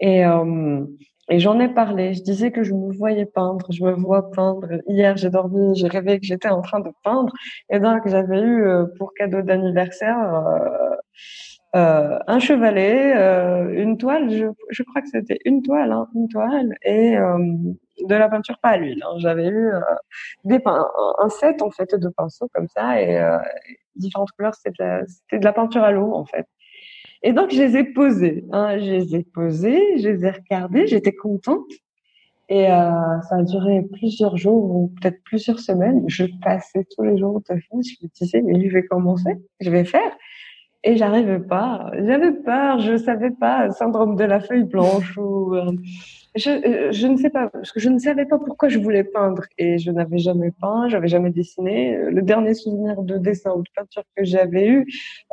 Et, 0.00 0.24
euh, 0.26 0.84
et 1.30 1.38
j'en 1.40 1.58
ai 1.60 1.68
parlé. 1.68 2.14
Je 2.14 2.22
disais 2.22 2.52
que 2.52 2.62
je 2.62 2.74
me 2.74 2.92
voyais 2.92 3.26
peindre. 3.26 3.66
Je 3.70 3.82
me 3.84 3.92
vois 3.92 4.30
peindre. 4.30 4.68
Hier, 4.88 5.16
j'ai 5.16 5.30
dormi, 5.30 5.74
j'ai 5.76 5.88
rêvé 5.88 6.20
que 6.20 6.26
j'étais 6.26 6.48
en 6.48 6.62
train 6.62 6.80
de 6.80 6.90
peindre. 7.04 7.32
Et 7.70 7.80
donc, 7.80 8.06
j'avais 8.06 8.40
eu 8.40 8.64
euh, 8.66 8.86
pour 8.98 9.14
cadeau 9.14 9.42
d'anniversaire 9.42 10.18
euh, 10.18 10.96
euh, 11.74 12.18
un 12.26 12.38
chevalet, 12.38 13.16
euh, 13.16 13.72
une 13.82 13.96
toile, 13.96 14.30
je, 14.30 14.46
je 14.68 14.82
crois 14.82 15.00
que 15.00 15.08
c'était 15.08 15.38
une 15.46 15.62
toile, 15.62 15.90
hein, 15.90 16.06
une 16.14 16.28
toile, 16.28 16.74
et 16.82 17.16
euh, 17.16 17.38
de 18.00 18.14
la 18.14 18.28
peinture 18.28 18.58
pas 18.58 18.70
à 18.70 18.76
l'huile. 18.76 19.02
Hein. 19.02 19.14
J'avais 19.18 19.48
eu 19.48 19.70
des 20.44 20.60
un 20.64 21.28
set 21.28 21.62
en 21.62 21.70
fait 21.70 21.94
de 21.94 22.08
pinceaux 22.08 22.48
comme 22.54 22.68
ça 22.68 23.00
et 23.00 23.20
différentes 23.96 24.30
couleurs. 24.32 24.54
C'était 24.54 25.02
de, 25.32 25.44
la 25.44 25.52
peinture 25.52 25.82
à 25.82 25.92
l'eau 25.92 26.14
en 26.14 26.24
fait. 26.24 26.46
Et 27.22 27.32
donc 27.32 27.52
je 27.52 27.62
les 27.62 27.76
ai 27.76 27.84
posés, 27.84 28.44
hein, 28.50 28.78
je 28.78 28.90
les 28.90 29.14
ai 29.16 29.22
posés, 29.22 29.98
je 29.98 30.08
les 30.08 30.24
ai 30.24 30.30
regardés, 30.30 30.86
j'étais 30.86 31.12
contente. 31.12 31.70
Et 32.48 32.66
ça 32.66 33.36
a 33.36 33.42
duré 33.42 33.82
plusieurs 33.92 34.36
jours 34.36 34.64
ou 34.64 34.92
peut-être 35.00 35.22
plusieurs 35.24 35.60
semaines. 35.60 36.04
Je 36.08 36.24
passais 36.42 36.84
tous 36.94 37.02
les 37.02 37.16
jours 37.16 37.40
de 37.40 37.54
fin, 37.54 37.80
je 37.80 38.04
me 38.04 38.08
disais 38.14 38.42
mais 38.42 38.68
je 38.68 38.72
vais 38.72 38.84
commencer, 38.84 39.40
je 39.60 39.70
vais 39.70 39.84
faire 39.84 40.12
et 40.84 40.96
j'arrivais 40.96 41.40
pas. 41.40 41.90
J'avais 41.94 42.32
peur, 42.32 42.80
je 42.80 42.96
savais 42.96 43.30
pas, 43.30 43.70
syndrome 43.70 44.16
de 44.16 44.24
la 44.24 44.40
feuille 44.40 44.64
blanche 44.64 45.16
ou 45.16 45.54
euh, 45.54 45.72
je, 46.34 46.50
euh, 46.50 46.92
je 46.92 47.06
ne 47.06 47.16
sais 47.16 47.30
pas 47.30 47.48
parce 47.48 47.72
que 47.72 47.80
je 47.80 47.88
ne 47.88 47.98
savais 47.98 48.24
pas 48.24 48.38
pourquoi 48.38 48.68
je 48.68 48.78
voulais 48.78 49.04
peindre 49.04 49.44
et 49.58 49.78
je 49.78 49.90
n'avais 49.90 50.18
jamais 50.18 50.50
peint, 50.50 50.88
j'avais 50.88 51.08
jamais 51.08 51.30
dessiné. 51.30 51.96
Le 51.96 52.22
dernier 52.22 52.54
souvenir 52.54 53.02
de 53.02 53.18
dessin 53.18 53.52
ou 53.52 53.62
de 53.62 53.68
peinture 53.74 54.02
que 54.16 54.24
j'avais 54.24 54.66
eu, 54.66 54.86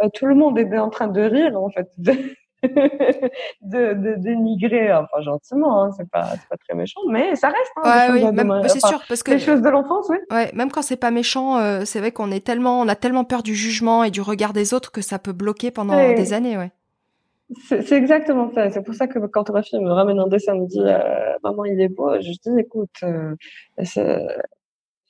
euh, 0.04 0.10
tout 0.14 0.26
le 0.26 0.36
monde 0.36 0.58
était 0.60 0.78
en 0.78 0.89
train 0.89 1.08
de 1.08 1.22
rire 1.22 1.60
en 1.62 1.70
fait. 1.70 1.89
de, 1.97 2.14
de 3.62 4.16
dénigrer, 4.18 4.91
enfin 4.93 5.22
gentiment, 5.22 5.84
hein, 5.84 5.91
c'est 5.95 6.10
pas, 6.10 6.34
pas 6.50 6.58
très 6.58 6.76
méchant, 6.76 7.00
mais 7.08 7.36
ça 7.36 7.47
reste. 7.47 7.72
Hein, 7.78 8.14
ouais, 8.14 8.22
oui, 8.22 8.32
même, 8.34 8.62
c'est 8.68 8.86
sûr 8.86 9.02
parce 9.08 9.24
que 9.24 9.32
les 9.32 9.39
choses 9.39 9.62
de 9.62 9.70
l'enfance, 9.70 10.08
oui. 10.10 10.18
Ouais, 10.30 10.52
même 10.54 10.70
quand 10.70 10.82
c'est 10.82 10.97
pas 10.97 11.12
méchant, 11.12 11.58
euh, 11.58 11.84
c'est 11.86 12.00
vrai 12.00 12.12
qu'on 12.12 12.32
est 12.32 12.45
tellement, 12.45 12.82
on 12.82 12.88
a 12.89 12.95
tellement 12.95 13.24
peur 13.24 13.43
du 13.43 13.56
jugement 13.56 14.04
et 14.04 14.12
du 14.12 14.20
regard 14.20 14.52
des 14.52 14.74
autres 14.74 14.91
que 14.91 15.02
ça 15.02 15.20
peut 15.20 15.32
bloquer 15.32 15.72
pendant 15.72 15.95
des 16.14 16.34
années, 16.34 16.58
ouais. 16.58 16.72
C'est 17.68 17.93
exactement 17.93 18.52
ça. 18.54 18.70
C'est 18.70 18.84
pour 18.84 18.93
ça 18.93 19.08
que 19.08 19.20
quand 19.28 19.50
ma 19.50 19.64
fille 19.64 19.80
me 19.80 19.91
ramène 19.91 20.20
un 20.20 20.28
dessin, 20.28 20.56
me 20.56 20.68
dit 20.68 20.80
euh, 20.80 21.34
maman 21.43 21.66
il 21.66 21.82
est 21.82 21.89
beau, 21.89 22.20
je 22.22 22.32
dis 22.32 22.60
écoute, 22.60 23.04
euh, 23.04 23.36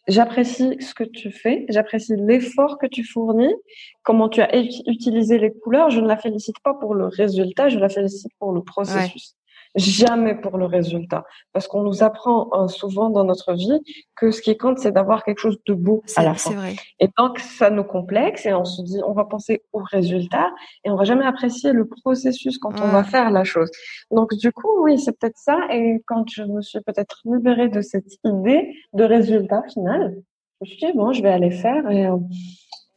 J'apprécie 0.10 0.78
ce 0.80 0.96
que 0.96 1.04
tu 1.04 1.32
fais, 1.32 1.68
j'apprécie 1.70 2.16
l'effort 2.18 2.80
que 2.80 2.88
tu 2.88 3.04
fournis, 3.04 3.54
comment 4.02 4.28
tu 4.28 4.42
as 4.42 4.50
utilisé 4.58 5.38
les 5.38 5.52
couleurs. 5.52 5.92
Je 5.92 6.02
ne 6.02 6.08
la 6.08 6.18
félicite 6.18 6.60
pas 6.64 6.74
pour 6.74 6.96
le 6.96 7.06
résultat, 7.06 7.70
je 7.70 7.78
la 7.78 7.90
félicite 7.90 8.32
pour 8.40 8.52
le 8.52 8.64
processus 8.64 9.36
jamais 9.76 10.36
pour 10.36 10.58
le 10.58 10.66
résultat. 10.66 11.26
Parce 11.54 11.68
qu'on 11.68 11.84
nous 11.84 12.04
apprend 12.04 12.50
euh, 12.54 12.68
souvent 12.68 13.10
dans 13.10 13.24
notre 13.24 13.54
vie 13.54 13.80
que 14.16 14.32
ce 14.32 14.42
qui 14.42 14.58
compte, 14.58 14.80
c'est 14.80 14.92
d'avoir 14.92 15.24
quelque 15.24 15.40
chose 15.40 15.58
de 15.66 15.74
beau 15.74 16.04
à 16.16 16.24
la 16.24 16.34
fin. 16.34 16.52
Vrai. 16.52 16.76
Et 17.00 17.10
donc, 17.18 17.40
ça 17.40 17.70
nous 17.70 17.84
complexe 17.84 18.46
et 18.46 18.54
on 18.54 18.66
se 18.66 18.82
dit, 18.82 19.00
on 19.06 19.14
va 19.14 19.26
penser 19.26 19.64
au 19.74 19.80
résultat 19.80 20.50
et 20.84 20.90
on 20.90 20.96
va 20.96 21.04
jamais 21.04 21.26
apprécier 21.26 21.72
le 21.72 21.88
processus 21.88 22.58
quand 22.58 22.80
on 22.82 22.88
va 22.88 23.04
faire 23.04 23.32
la 23.32 23.44
chose. 23.44 23.70
Donc, 24.12 24.34
du 24.36 24.52
coup, 24.52 24.84
oui, 24.84 25.00
c'est 25.00 25.18
peut-être 25.18 25.38
ça. 25.38 25.58
Et 25.72 26.02
quand 26.08 26.26
je 26.30 26.44
me 26.44 26.62
suis 26.62 26.82
peut-être 26.82 27.22
libérée 27.26 27.70
de 27.70 27.82
cette 27.82 28.14
idée 28.24 28.74
de 28.94 29.04
résultat 29.04 29.64
final, 29.72 30.16
je 30.62 30.66
me 30.66 30.76
suis 30.76 30.88
dit, 30.88 30.98
bon, 30.98 31.14
je 31.14 31.22
vais 31.22 31.30
aller 31.30 31.52
faire 31.52 31.90
et, 31.90 32.08
euh, 32.08 32.18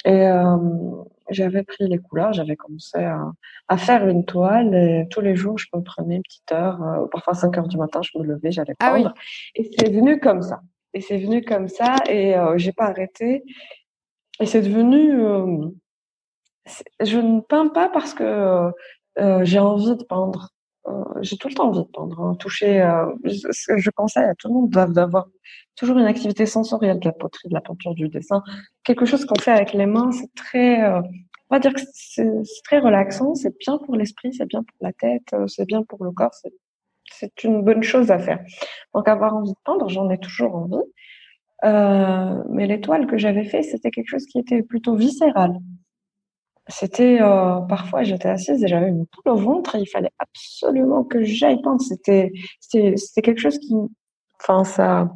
et 0.05 0.27
euh, 0.27 0.57
j'avais 1.31 1.63
pris 1.63 1.89
les 1.89 1.99
couleurs, 1.99 2.33
j'avais 2.33 2.57
commencé 2.57 2.99
à, 2.99 3.31
à, 3.69 3.77
faire 3.77 4.07
une 4.09 4.25
toile 4.25 4.75
et 4.75 5.07
tous 5.11 5.21
les 5.21 5.37
jours, 5.37 5.59
je 5.59 5.67
me 5.75 5.83
prenais 5.83 6.17
une 6.17 6.23
petite 6.23 6.53
heure, 6.53 6.83
euh, 6.83 7.07
parfois 7.11 7.35
5 7.35 7.57
heures 7.59 7.69
du 7.69 7.77
matin, 7.77 8.01
je 8.03 8.19
me 8.19 8.25
levais, 8.25 8.53
j'allais 8.53 8.75
ah 8.81 8.93
peindre. 8.93 9.15
Et 9.55 9.71
c'est 9.79 9.91
venu 9.91 10.19
comme 10.21 10.43
ça. 10.43 10.61
Et 10.95 11.01
c'est 11.01 11.19
venu 11.19 11.43
comme 11.43 11.69
ça 11.69 11.97
et 12.09 12.37
euh, 12.37 12.59
j'ai 12.59 12.73
pas 12.73 12.87
arrêté. 12.87 13.45
Et 14.41 14.47
c'est 14.47 14.63
devenu, 14.63 15.13
euh, 15.21 15.69
je 17.01 17.19
ne 17.19 17.41
peins 17.41 17.69
pas 17.69 17.89
parce 17.89 18.15
que 18.15 18.71
euh, 19.19 19.45
j'ai 19.45 19.59
envie 19.59 19.97
de 19.97 20.05
peindre. 20.05 20.51
Euh, 20.89 21.05
j'ai 21.21 21.37
tout 21.37 21.49
le 21.49 21.55
temps 21.55 21.69
envie 21.69 21.81
de 21.81 21.89
peindre. 21.89 22.21
Hein. 22.21 22.35
Toucher, 22.37 22.83
euh, 22.83 23.07
je, 23.25 23.77
je 23.77 23.91
conseille 23.91 24.25
à 24.25 24.35
tout 24.35 24.49
le 24.49 24.55
monde 24.55 24.71
d'avoir 24.71 25.29
toujours 25.77 25.99
une 25.99 26.07
activité 26.07 26.47
sensorielle, 26.47 26.99
de 26.99 27.07
la 27.07 27.13
poterie, 27.13 27.49
de 27.49 27.55
la 27.55 27.61
peinture, 27.61 27.95
du 27.95 28.09
dessin, 28.09 28.43
quelque 28.85 29.05
chose 29.05 29.25
qu'on 29.25 29.41
fait 29.41 29.53
avec 29.53 29.73
les 29.73 29.87
mains. 29.87 30.11
C'est 30.13 30.35
très, 30.35 30.83
euh, 30.83 31.01
on 31.51 31.57
va 31.57 31.61
dire 31.61 31.73
que 31.73 31.81
c'est 31.93 32.27
très 32.65 32.81
relaxant. 32.81 33.35
C'est 33.35 33.57
bien 33.59 33.79
pour 33.79 33.97
l'esprit, 33.97 34.33
c'est 34.35 34.47
bien 34.47 34.63
pour 34.63 34.77
la 34.81 34.93
tête, 34.93 35.35
c'est 35.47 35.67
bien 35.67 35.83
pour 35.83 36.05
le 36.05 36.11
corps. 36.11 36.35
C'est 37.15 37.45
une 37.45 37.63
bonne 37.63 37.83
chose 37.83 38.11
à 38.11 38.19
faire. 38.19 38.41
Donc 38.95 39.07
avoir 39.07 39.37
envie 39.37 39.53
de 39.53 39.59
peindre, 39.65 39.89
j'en 39.89 40.11
ai 40.11 40.19
toujours 40.19 40.55
envie. 40.55 40.83
Euh, 41.65 42.43
mais 42.51 42.67
l'étoile 42.67 43.07
que 43.07 43.17
j'avais 43.17 43.45
fait, 43.45 43.63
c'était 43.63 43.91
quelque 43.91 44.09
chose 44.09 44.27
qui 44.27 44.39
était 44.39 44.63
plutôt 44.63 44.97
viscéral. 44.97 45.59
C'était 46.73 47.21
euh, 47.21 47.61
parfois 47.69 48.03
j'étais 48.03 48.29
assise 48.29 48.63
et 48.63 48.69
j'avais 48.69 48.89
une 48.89 49.05
boule 49.05 49.33
au 49.33 49.37
ventre 49.37 49.77
et 49.77 49.81
il 49.81 49.87
fallait 49.87 50.13
absolument 50.19 51.05
que 51.05 51.23
j'aille 51.23 51.61
peindre. 51.61 51.81
C'était 51.81 52.33
c'était 52.61 53.23
quelque 53.23 53.41
chose 53.41 53.59
qui, 53.59 53.75
enfin 54.41 54.65
ça 54.65 55.11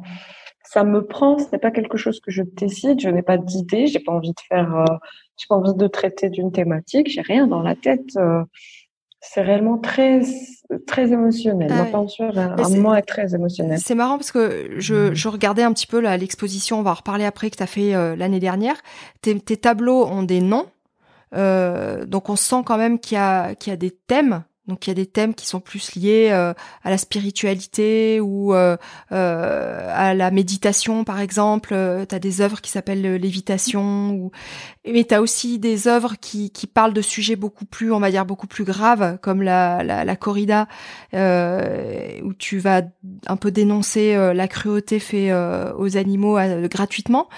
ça 0.63 0.83
me 0.83 1.05
prend. 1.05 1.37
C'est 1.37 1.59
pas 1.59 1.71
quelque 1.71 1.97
chose 1.97 2.19
que 2.19 2.31
je 2.31 2.43
décide. 2.43 2.99
Je 2.99 3.09
n'ai 3.09 3.21
pas 3.21 3.37
d'idée. 3.37 3.87
J'ai 3.87 3.99
pas 3.99 4.11
envie 4.11 4.31
de 4.31 4.41
faire. 4.47 4.75
Euh, 4.75 4.95
j'ai 5.37 5.45
pas 5.47 5.55
envie 5.55 5.73
de 5.73 5.87
traiter 5.87 6.29
d'une 6.29 6.51
thématique. 6.51 7.09
J'ai 7.09 7.21
rien 7.21 7.47
dans 7.47 7.61
la 7.61 7.75
tête. 7.75 8.15
Euh, 8.17 8.43
c'est 9.19 9.41
réellement 9.41 9.77
très 9.77 10.21
très 10.85 11.11
émotionnel. 11.11 11.69
Ah 11.71 11.83
Ma 11.83 11.85
peinture, 11.85 12.37
un 12.37 12.69
moment 12.69 12.95
est 12.95 13.01
très 13.01 13.33
émotionnel. 13.33 13.79
C'est 13.79 13.95
marrant 13.95 14.17
parce 14.17 14.31
que 14.31 14.75
je, 14.77 15.13
je 15.13 15.27
regardais 15.27 15.63
un 15.63 15.73
petit 15.73 15.87
peu 15.87 15.99
l'exposition, 15.99 16.79
on 16.79 16.83
va 16.83 16.91
en 16.91 16.95
reparler 16.95 17.25
après, 17.25 17.49
que 17.49 17.57
tu 17.57 17.63
as 17.63 17.67
fait 17.67 17.95
euh, 17.95 18.15
l'année 18.15 18.39
dernière. 18.39 18.75
Tes, 19.21 19.39
tes, 19.39 19.57
tableaux 19.57 20.05
ont 20.05 20.23
des 20.23 20.41
noms, 20.41 20.67
donc 21.31 22.29
on 22.29 22.35
sent 22.35 22.63
quand 22.65 22.77
même 22.77 22.99
qu'il 22.99 23.15
y, 23.15 23.19
a, 23.19 23.53
y 23.65 23.71
a 23.71 23.75
des 23.77 23.91
thèmes 23.91 24.43
donc 24.67 24.85
il 24.85 24.89
y 24.89 24.91
a 24.91 24.95
des 24.95 25.05
thèmes 25.05 25.33
qui 25.33 25.47
sont 25.47 25.61
plus 25.61 25.95
liés 25.95 26.29
euh, 26.31 26.53
à 26.83 26.89
la 26.89 26.97
spiritualité 26.97 28.19
ou 28.19 28.53
euh, 28.53 28.75
euh, 29.13 29.89
à 29.93 30.13
la 30.13 30.29
méditation 30.29 31.05
par 31.05 31.19
exemple. 31.19 31.69
tu 32.07 32.15
as 32.15 32.19
des 32.19 32.41
œuvres 32.41 32.59
qui 32.59 32.69
s'appellent 32.69 33.15
lévitation 33.15 34.11
ou 34.11 34.31
mais 34.85 35.05
tu 35.05 35.13
as 35.13 35.21
aussi 35.21 35.57
des 35.57 35.87
œuvres 35.87 36.15
qui, 36.19 36.51
parlent 36.73 36.93
de 36.93 37.01
sujets 37.01 37.37
beaucoup 37.37 37.65
plus 37.65 37.93
on 37.93 37.99
va 37.99 38.11
dire 38.11 38.25
beaucoup 38.25 38.47
plus 38.47 38.65
graves 38.65 39.17
comme 39.21 39.41
la 39.41 39.83
la, 39.83 40.03
la 40.03 40.15
corrida 40.17 40.67
où 41.13 42.33
tu 42.33 42.57
vas 42.57 42.81
un 43.27 43.37
peu 43.37 43.51
dénoncer 43.51 44.15
la 44.33 44.47
cruauté 44.47 44.99
faite 44.99 45.33
aux 45.77 45.97
animaux 45.97 46.37
gratuitement. 46.69 47.29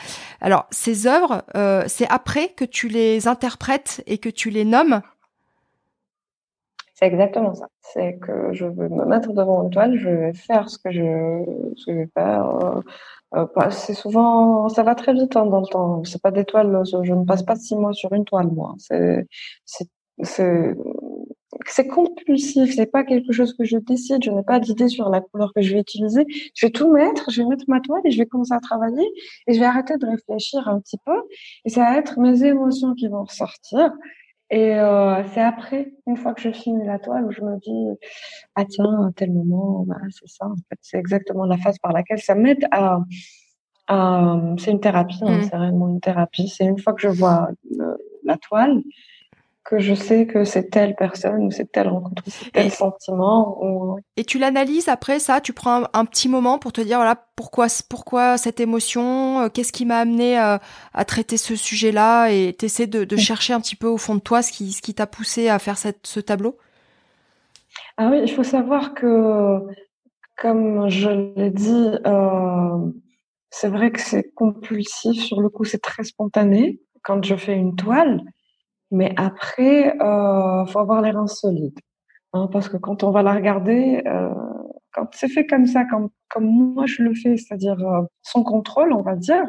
Alors 0.41 0.65
ces 0.71 1.05
œuvres 1.05 1.43
c'est 1.88 2.07
après 2.09 2.49
que 2.49 2.65
tu 2.65 2.88
les 2.88 3.27
interprètes 3.27 4.03
et 4.07 4.17
que 4.17 4.30
tu 4.30 4.49
les 4.49 4.65
nommes 4.65 5.01
c'est 7.00 7.06
exactement 7.06 7.54
ça. 7.56 7.68
C'est 7.82 8.18
que 8.18 8.52
je 8.52 8.66
veux 8.66 8.89
me 8.89 9.06
mettre 9.06 9.32
devant 9.32 9.64
une 9.64 9.70
toile, 9.70 9.97
je 9.97 10.10
vais 10.10 10.34
faire 10.34 10.70
ce 10.70 10.78
que 10.78 10.91
je, 10.91 11.02
ce 11.78 11.86
que 11.86 11.93
je 11.93 11.97
vais 12.00 12.10
faire. 12.14 12.84
Euh, 13.36 13.45
euh, 13.56 13.70
c'est 13.70 13.93
souvent, 13.93 14.68
ça 14.68 14.84
va 14.84 14.95
très 14.95 15.14
vite 15.14 15.34
hein, 15.38 15.45
dans 15.45 15.62
le 15.62 15.68
temps. 15.68 16.04
C'est 16.04 16.22
pas 16.22 16.32
des 16.32 16.43
toiles. 16.43 16.82
Je, 16.86 17.14
ne 17.14 17.24
passe 17.24 17.43
pas 17.43 17.56
six 17.56 17.76
mois 17.76 17.93
sur 17.93 18.12
une 18.12 18.26
toile, 18.26 18.47
moi. 18.47 18.76
C'est, 18.80 19.26
c'est, 19.64 19.88
c'est 21.68 21.88
compulsif. 21.88 22.76
C'est 22.76 22.91
pas 22.91 23.06
quelque 23.06 23.32
chose 23.32 23.54
que 23.54 23.64
je 23.64 23.78
décide. 23.78 24.22
Je 24.22 24.32
n'ai 24.32 24.43
pas 24.43 24.60
d'idée 24.60 24.89
sur 24.89 25.10
la 25.10 25.22
couleur 25.22 25.54
que 25.56 25.62
je 25.62 25.74
vais 25.74 25.80
utiliser. 25.80 26.26
Je 26.54 26.66
vais 26.66 26.72
tout 26.72 26.91
mettre. 26.91 27.32
Je 27.32 27.41
vais 27.41 27.47
mettre 27.47 27.64
ma 27.70 27.80
toile 27.80 28.02
et 28.04 28.12
je 28.12 28.18
vais 28.18 28.26
commencer 28.26 28.54
à 28.54 28.60
travailler 28.60 29.10
et 29.47 29.54
je 29.54 29.60
vais 29.60 29.66
arrêter 29.66 29.95
de 29.97 30.06
réfléchir 30.06 30.68
un 30.68 30.82
petit 30.82 30.97
peu. 31.06 31.16
Et 31.64 31.70
ça 31.70 31.82
va 31.82 31.97
être 31.97 32.20
mes 32.20 32.43
émotions 32.43 32.93
qui 32.93 33.08
vont 33.08 33.24
ressortir. 33.24 33.93
Et 34.52 34.76
euh, 34.76 35.24
c'est 35.34 35.41
après, 35.41 35.93
une 36.08 36.18
fois 36.18 36.34
que 36.34 36.41
je 36.41 36.52
finis 36.52 36.86
la 36.86 36.97
toile, 36.97 37.26
où 37.26 37.32
je 37.32 37.41
me 37.41 37.58
dis 37.60 37.97
ah 38.56 38.66
tiens, 38.66 39.08
à 39.08 39.12
tel 39.16 39.32
moment, 39.32 39.84
bah, 39.86 39.97
c'est 40.10 40.28
ça. 40.28 40.45
En 40.45 40.56
fait, 40.56 40.80
c'est 40.82 40.97
exactement 40.97 41.45
la 41.45 41.58
phase 41.58 41.78
par 41.80 41.93
laquelle 41.93 42.20
ça 42.20 42.36
m'aide 42.36 42.66
à. 42.72 43.00
à 43.88 44.41
c'est 44.58 44.72
une 44.72 44.80
thérapie, 44.80 45.20
hein, 45.22 45.39
mmh. 45.39 45.43
c'est 45.43 45.56
réellement 45.56 45.89
une 45.89 46.02
thérapie. 46.02 46.47
C'est 46.47 46.66
une 46.66 46.80
fois 46.80 46.93
que 46.93 47.02
je 47.02 47.10
vois 47.10 47.50
la 48.24 48.38
toile 48.38 48.82
que 49.70 49.78
je 49.78 49.93
sais 49.93 50.26
que 50.26 50.45
c'est 50.45 50.72
telle 50.72 50.95
personne 50.95 51.43
ou 51.43 51.51
c'est 51.51 51.72
telle 51.72 51.89
rencontre 51.89 52.24
ou 52.26 52.32
c'est 52.32 52.51
tel 52.51 52.72
sentiment. 52.72 53.97
Et 54.17 54.26
tu 54.26 54.39
l'analyses 54.39 54.89
après 54.89 55.20
ça, 55.20 55.41
tu 55.41 55.53
prends 55.53 55.84
un, 55.93 56.05
petit 56.05 56.28
moment 56.28 56.57
pour 56.57 56.74
te 56.74 56.82
dire 56.82 56.97
voilà 56.97 57.15
pourquoi 57.36 57.67
pourquoi 57.88 58.38
cette 58.38 58.59
émotion, 58.59 59.41
euh, 59.41 59.49
qu'est-ce 59.49 59.72
qui 59.72 59.86
m'a 59.86 59.99
amené 59.99 60.38
à, 60.38 60.59
à, 60.93 61.05
traiter 61.05 61.38
ce 61.38 61.55
sujet-là 61.55 62.30
et 62.30 62.53
t'essaies 62.57 62.88
de, 62.88 63.03
de 63.03 63.15
chercher 63.15 63.53
un 63.53 63.61
petit 63.61 63.76
peu 63.76 63.88
au 63.88 63.97
fond 63.97 64.15
de 64.15 64.22
toi 64.22 64.41
ce 64.41 64.51
qui 64.51 64.72
ce 64.72 64.82
qui 64.82 64.95
t'a 64.95 65.05
poussé 65.05 65.49
à 65.49 65.59
faire 65.59 65.78
cette, 65.78 66.07
ce 66.07 66.20
tableau? 66.20 66.57
Ah 67.97 68.09
oui, 68.11 68.22
il 68.24 68.32
faut 68.32 68.43
savoir 68.43 68.95
que 68.95 69.59
comme 70.36 70.89
je 70.89 71.09
l'ai 71.09 71.51
dit, 71.51 71.91
euh, 72.07 72.91
c'est 73.51 73.70
vrai 73.70 73.91
que 73.91 73.99
c'est 73.99 74.34
compulsif 74.34 75.22
sur 75.22 75.41
le 75.41 75.49
coup, 75.49 75.63
c'est 75.63 75.82
très 75.82 76.03
spontané 76.03 76.80
quand 77.03 77.24
je 77.24 77.36
fais 77.36 77.55
une 77.55 77.76
toile. 77.76 78.24
Mais 78.92 79.14
après, 79.18 79.96
euh, 80.02 80.66
faut 80.66 80.80
avoir 80.80 81.02
les 81.02 81.12
reins 81.12 81.28
solides. 81.28 81.80
Hein, 82.34 82.48
parce 82.52 82.70
que 82.70 82.78
quand 82.78 83.04
on 83.04 83.12
va 83.12 83.24
la 83.24 83.34
regarder, 83.34 84.04
euh, 84.06 84.30
quand 84.94 85.08
c'est 85.14 85.30
fait 85.30 85.46
comme 85.48 85.66
ça, 85.66 85.86
comme, 85.86 86.10
comme 86.30 86.46
moi 86.46 86.86
je 86.86 87.02
le 87.02 87.14
fais, 87.16 87.38
c'est-à-dire 87.38 87.80
euh, 87.80 88.04
sans 88.22 88.44
contrôle, 88.44 88.94
on 88.94 89.02
va 89.02 89.16
dire, 89.16 89.46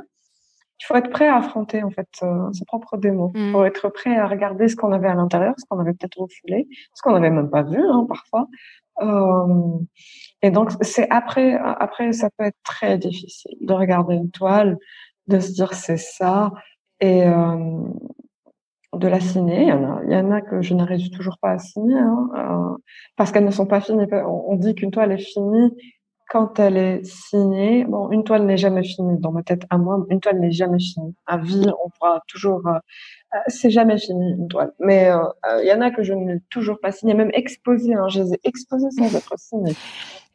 il 0.81 0.87
faut 0.87 0.95
être 0.95 1.11
prêt 1.11 1.29
à 1.29 1.37
affronter 1.37 1.83
en 1.83 1.91
fait 1.91 2.09
euh, 2.23 2.51
ses 2.53 2.65
propres 2.65 2.97
démons. 2.97 3.33
Il 3.35 3.49
mmh. 3.49 3.53
faut 3.53 3.65
être 3.65 3.89
prêt 3.91 4.17
à 4.17 4.27
regarder 4.27 4.69
ce 4.69 4.77
qu'on 4.77 4.93
avait 4.93 5.09
à 5.09 5.15
l'intérieur, 5.15 5.55
ce 5.59 5.65
qu'on 5.69 5.79
avait 5.79 5.93
peut-être 5.93 6.19
refoulé, 6.19 6.69
ce 6.95 7.03
qu'on 7.03 7.13
n'avait 7.13 7.31
même 7.31 7.51
pas 7.51 7.63
vu 7.63 7.79
hein, 7.79 8.07
parfois. 8.09 8.49
Euh, 9.03 9.79
et 10.41 10.51
donc 10.51 10.71
c'est 10.81 11.09
après, 11.11 11.55
après 11.55 12.13
ça 12.13 12.31
peut 12.37 12.45
être 12.45 12.59
très 12.65 12.97
difficile 12.97 13.57
de 13.61 13.73
regarder 13.75 14.15
une 14.15 14.31
toile, 14.31 14.79
de 15.27 15.39
se 15.39 15.53
dire 15.53 15.75
c'est 15.75 15.99
ça. 15.99 16.51
Et, 17.01 17.25
euh, 17.25 17.85
de 18.95 19.09
la 19.09 19.21
signer. 19.21 19.63
Il 19.63 19.69
y 19.69 19.73
en 19.73 19.85
a, 19.85 20.01
il 20.05 20.13
y 20.13 20.17
en 20.17 20.31
a 20.31 20.41
que 20.41 20.63
je 20.63 20.75
n'arrive 20.75 21.11
toujours 21.11 21.39
pas 21.39 21.53
à 21.53 21.59
signer 21.59 21.99
hein, 21.99 22.29
euh, 22.37 22.77
parce 23.17 23.31
qu'elles 23.33 23.45
ne 23.45 23.51
sont 23.51 23.67
pas 23.67 23.81
finies. 23.81 24.07
On 24.13 24.57
dit 24.57 24.75
qu'une 24.75 24.91
toile 24.91 25.13
est 25.13 25.19
finie 25.19 25.73
quand 26.29 26.59
elle 26.59 26.77
est 26.77 27.05
signée. 27.05 27.85
Bon, 27.85 28.11
une 28.11 28.25
toile 28.25 28.47
n'est 28.47 28.57
jamais 28.57 28.85
finie 28.85 29.19
dans 29.19 29.33
ma 29.33 29.43
tête 29.43 29.63
à 29.71 29.79
moi. 29.79 30.05
Une 30.11 30.21
toile 30.21 30.41
n'est 30.41 30.53
jamais 30.53 30.79
finie. 30.79 31.15
À 31.27 31.39
vie, 31.39 31.67
on 31.85 31.91
pourra 31.91 32.23
toujours. 32.29 32.67
Euh, 32.67 32.79
euh 33.35 33.39
c'est 33.49 33.71
jamais 33.71 33.99
fini 33.99 34.33
une 34.33 34.49
toile. 34.49 34.73
Mais 34.81 35.11
euh, 35.11 35.23
il 35.63 35.69
y 35.69 35.73
en 35.73 35.81
a 35.81 35.91
que 35.91 36.03
je 36.03 36.13
n'ai 36.13 36.41
toujours 36.51 36.81
pas 36.81 36.93
signé, 36.93 37.15
même 37.15 37.31
exposées. 37.33 37.95
Hein, 37.95 38.09
je 38.09 38.23
les 38.23 38.35
ai 38.35 38.41
exposées 38.45 38.91
sans 38.91 39.15
être 39.15 39.39
signées. 39.39 39.77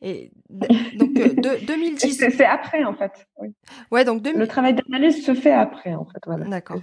Et 0.01 0.31
donc 0.49 1.13
de, 1.13 1.65
2010. 1.65 2.17
C'est 2.37 2.45
après 2.45 2.83
en 2.83 2.93
fait. 2.93 3.11
Oui. 3.39 3.53
Ouais, 3.91 4.05
donc 4.05 4.25
le 4.25 4.47
travail 4.47 4.75
d'analyse 4.75 5.25
se 5.25 5.33
fait 5.33 5.53
après 5.53 5.95
en 5.95 6.05
fait. 6.05 6.19
Voilà. 6.25 6.45
D'accord 6.45 6.81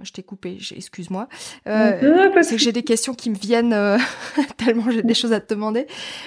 je 0.00 0.12
t'ai 0.12 0.22
coupé, 0.22 0.58
excuse-moi. 0.74 1.28
Euh, 1.66 2.32
c'est 2.42 2.56
que 2.56 2.62
j'ai 2.62 2.72
des 2.72 2.82
questions 2.82 3.14
qui 3.14 3.30
me 3.30 3.36
viennent 3.36 3.72
euh, 3.72 3.98
tellement 4.56 4.90
j'ai 4.90 5.02
des 5.02 5.14
choses 5.14 5.32
à 5.32 5.40
te 5.40 5.52
demander. 5.52 5.86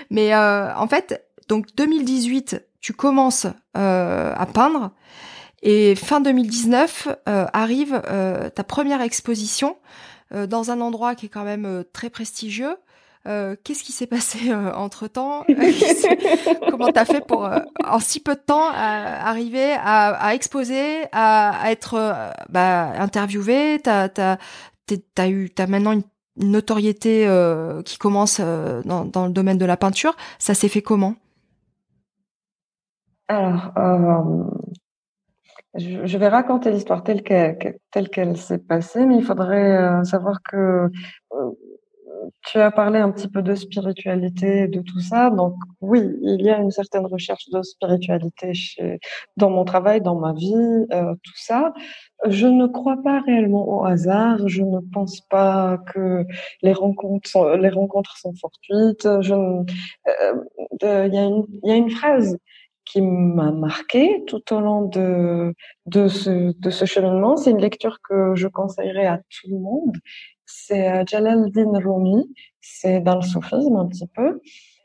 Mais 0.09 0.33
euh, 0.33 0.73
en 0.75 0.88
fait, 0.88 1.25
donc 1.47 1.67
2018, 1.75 2.63
tu 2.79 2.93
commences 2.93 3.47
euh, 3.77 4.33
à 4.36 4.45
peindre 4.45 4.91
et 5.61 5.95
fin 5.95 6.21
2019 6.21 7.07
euh, 7.27 7.45
arrive 7.53 8.01
ta 8.53 8.63
première 8.63 9.01
exposition 9.01 9.77
dans 10.31 10.71
un 10.71 10.81
endroit 10.81 11.15
qui 11.15 11.27
est 11.27 11.29
quand 11.29 11.43
même 11.43 11.83
très 11.93 12.09
prestigieux. 12.09 12.75
Euh, 13.28 13.55
qu'est-ce 13.63 13.84
qui 13.84 13.91
s'est 13.91 14.05
passé 14.05 14.51
euh, 14.51 14.71
entre 14.73 15.07
temps 15.07 15.43
Comment 16.69 16.91
t'as 16.91 17.05
fait 17.05 17.26
pour 17.26 17.45
euh, 17.45 17.57
en 17.84 17.99
si 17.99 18.19
peu 18.19 18.36
de 18.36 18.39
temps 18.39 18.69
arriver 18.69 19.73
à, 19.73 20.36
exposer, 20.36 21.05
à, 21.11 21.71
être 21.71 22.34
bah, 22.49 22.91
interviewé? 22.99 23.80
T'as 23.84 24.09
as, 24.17 25.67
maintenant 25.67 25.93
une, 25.93 26.03
notoriété 26.38 27.26
qui 27.86 27.97
commence 27.97 28.41
dans, 28.41 29.26
le 29.26 29.32
domaine 29.32 29.57
de 29.57 29.65
la 29.65 29.78
peinture. 29.78 30.17
Ça 30.38 30.53
s'est 30.53 30.67
fait 30.67 30.82
comment? 30.82 31.15
Alors, 33.30 33.71
je, 35.76 36.17
vais 36.17 36.28
raconter 36.28 36.71
l'histoire 36.71 37.03
telle 37.03 37.23
qu'elle 37.23 38.38
s'est 38.38 38.57
passée, 38.57 39.05
mais 39.05 39.15
il 39.15 39.23
faudrait 39.23 40.03
savoir 40.03 40.41
que 40.43 40.89
tu 42.45 42.59
as 42.59 42.71
parlé 42.71 42.99
un 42.99 43.11
petit 43.11 43.28
peu 43.28 43.41
de 43.41 43.55
spiritualité, 43.55 44.67
de 44.67 44.82
tout 44.82 44.99
ça. 44.99 45.30
Donc 45.30 45.55
oui, 45.82 46.01
il 46.21 46.41
y 46.41 46.49
a 46.49 46.59
une 46.59 46.71
certaine 46.71 47.05
recherche 47.05 47.49
de 47.49 47.61
spiritualité 47.61 48.53
dans 49.38 49.49
mon 49.49 49.65
travail, 49.65 50.01
dans 50.01 50.15
ma 50.15 50.34
vie, 50.34 50.53
euh, 50.53 51.13
tout 51.23 51.38
ça. 51.38 51.73
Je 52.28 52.47
ne 52.47 52.67
crois 52.67 52.97
pas 53.03 53.21
réellement 53.21 53.67
au 53.67 53.86
hasard. 53.86 54.47
Je 54.47 54.61
ne 54.61 54.80
pense 54.93 55.21
pas 55.21 55.78
que 55.93 56.26
les 56.61 56.73
rencontres 56.73 57.30
sont, 57.30 57.55
les 57.55 57.69
rencontres 57.69 58.17
sont 58.17 58.34
fortuites. 58.36 59.07
Je, 59.21 59.34
euh, 59.34 61.07
il 61.07 61.13
y 61.63 61.71
a 61.71 61.76
une, 61.76 61.89
phrase 61.89 62.38
qui 62.86 63.01
m'a 63.01 63.51
marqué 63.51 64.23
tout 64.28 64.53
au 64.53 64.59
long 64.59 64.82
de 64.84 65.53
ce, 66.07 66.53
de 66.57 66.69
ce 66.69 66.86
cheminement. 66.86 67.36
C'est 67.38 67.51
une 67.51 67.61
lecture 67.61 67.97
que 68.07 68.36
je 68.36 68.47
conseillerais 68.47 69.07
à 69.07 69.17
tout 69.17 69.49
le 69.49 69.57
monde 69.57 69.97
c'est 70.46 71.08
Jalaluddin 71.08 71.72
Rumi. 71.74 72.34
C'est 72.62 73.00
dans 73.00 73.16
le 73.16 73.22
soufisme 73.22 73.76
un 73.76 73.88
petit 73.88 74.08
peu. 74.08 74.39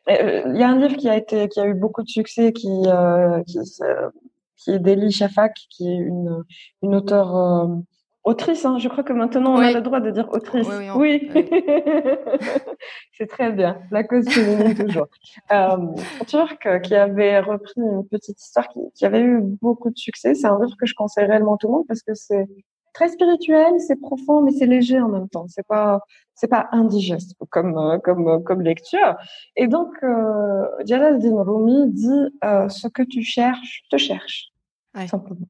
Il 0.09 0.57
y 0.57 0.63
a 0.63 0.69
un 0.69 0.79
livre 0.79 0.97
qui 0.97 1.09
a 1.09 1.17
été, 1.17 1.49
qui 1.49 1.61
a 1.61 1.67
eu 1.67 1.75
beaucoup 1.75 2.03
de 2.03 2.09
succès, 2.09 2.53
qui, 2.53 2.69
qui, 3.47 3.59
qui 4.57 4.71
est 4.73 4.79
d'Eli 4.79 5.13
Shafak, 5.13 5.55
qui 5.71 5.89
est 5.89 5.97
une, 5.97 6.45
une 6.83 6.95
auteure 6.95 7.85
Autrice, 8.23 8.67
hein. 8.67 8.77
je 8.79 8.87
crois 8.89 9.03
que 9.03 9.15
maintenant 9.15 9.55
on 9.55 9.61
a 9.61 9.73
le 9.73 9.81
droit 9.81 9.99
de 9.99 10.11
dire 10.11 10.29
autrice. 10.31 10.69
Oui, 10.95 11.31
c'est 13.13 13.27
très 13.27 13.51
bien. 13.51 13.81
La 13.91 14.05
cause 14.05 14.29
féminine 14.29 14.75
toujours. 14.75 15.07
Euh, 15.53 15.77
turc 16.29 16.69
qui 16.83 16.95
avait 16.95 17.41
repris 17.41 17.73
une 17.77 18.07
petite 18.09 18.41
histoire 18.41 18.69
qui, 18.69 18.79
qui 18.95 19.05
avait 19.05 19.21
eu 19.21 19.41
beaucoup 19.41 19.91
de 19.91 19.97
succès. 19.97 20.35
C'est 20.35 20.47
un 20.47 20.59
livre 20.63 20.77
que 20.79 20.87
je 20.87 20.95
conseille 20.95 21.25
réellement 21.25 21.55
à 21.55 21.59
tout 21.59 21.67
le 21.67 21.73
monde 21.73 21.87
parce 21.89 22.03
que 22.03 22.15
c'est 22.15 22.47
très 22.93 23.09
spirituel, 23.09 23.81
c'est 23.81 24.01
profond, 24.01 24.43
mais 24.43 24.53
c'est 24.53 24.67
léger 24.67 25.01
en 25.01 25.09
même 25.09 25.29
temps. 25.29 25.47
C'est 25.49 25.67
pas, 25.67 26.01
c'est 26.35 26.49
pas 26.49 26.69
indigeste 26.73 27.35
comme 27.51 27.77
euh, 27.79 27.99
comme 27.99 28.43
comme 28.45 28.63
lecture. 28.63 29.17
Et 29.57 29.67
donc, 29.67 29.93
euh, 30.03 30.67
Jalaluddin 30.85 31.43
Rumi 31.43 31.91
dit 31.93 32.39
euh, 32.45 32.69
ce 32.69 32.89
que 32.89 33.03
tu 33.03 33.23
cherches 33.23 33.83
te 33.91 33.97
cherche 33.97 34.51
simplement. 35.07 35.47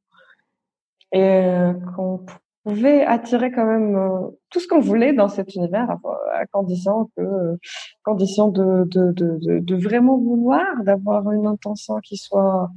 Et 1.12 1.22
euh, 1.22 1.72
qu'on 1.96 2.24
pouvait 2.64 3.04
attirer 3.04 3.50
quand 3.50 3.64
même 3.64 3.96
euh, 3.96 4.28
tout 4.50 4.60
ce 4.60 4.68
qu'on 4.68 4.80
voulait 4.80 5.12
dans 5.12 5.28
cet 5.28 5.54
univers, 5.54 5.98
à, 6.32 6.46
condition 6.46 7.10
que, 7.16 7.58
condition 8.04 8.48
de, 8.48 8.84
de, 8.84 9.12
de, 9.12 9.58
de, 9.58 9.76
vraiment 9.76 10.18
vouloir, 10.18 10.66
d'avoir 10.82 11.30
une 11.32 11.46
intention 11.46 11.96
qui 12.00 12.16
soit. 12.16 12.70